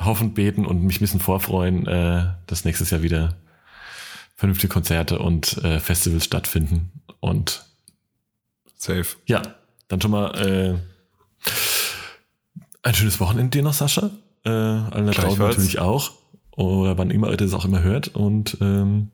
hoffen, 0.00 0.34
beten 0.34 0.66
und 0.66 0.82
mich 0.82 0.96
ein 0.96 1.00
bisschen 1.00 1.20
vorfreuen, 1.20 1.86
äh, 1.86 2.26
dass 2.46 2.64
nächstes 2.64 2.90
Jahr 2.90 3.02
wieder 3.02 3.36
vernünftige 4.34 4.72
Konzerte 4.72 5.18
und 5.18 5.58
äh, 5.58 5.78
Festivals 5.80 6.24
stattfinden. 6.24 6.90
Und 7.20 7.64
Safe. 8.76 9.16
ja, 9.26 9.42
dann 9.88 10.00
schon 10.00 10.10
mal 10.10 10.34
äh, 10.40 10.74
ein 12.82 12.94
schönes 12.94 13.20
Wochenende 13.20 13.58
dir 13.58 13.62
noch, 13.62 13.74
Sascha. 13.74 14.10
Äh, 14.44 14.50
allen 14.50 15.06
da 15.06 15.12
draußen 15.12 15.38
natürlich 15.38 15.78
auch. 15.78 16.12
Oder 16.56 16.98
wann 16.98 17.10
immer 17.10 17.30
ihr 17.30 17.36
das 17.36 17.54
auch 17.54 17.64
immer 17.64 17.82
hört. 17.82 18.08
Und 18.08 18.58
ähm, 18.60 19.10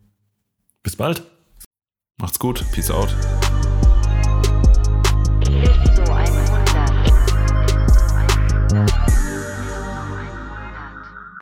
bis 0.82 0.96
bald. 0.96 1.22
Macht's 2.16 2.38
gut. 2.38 2.64
Peace 2.72 2.90
out. 2.90 3.14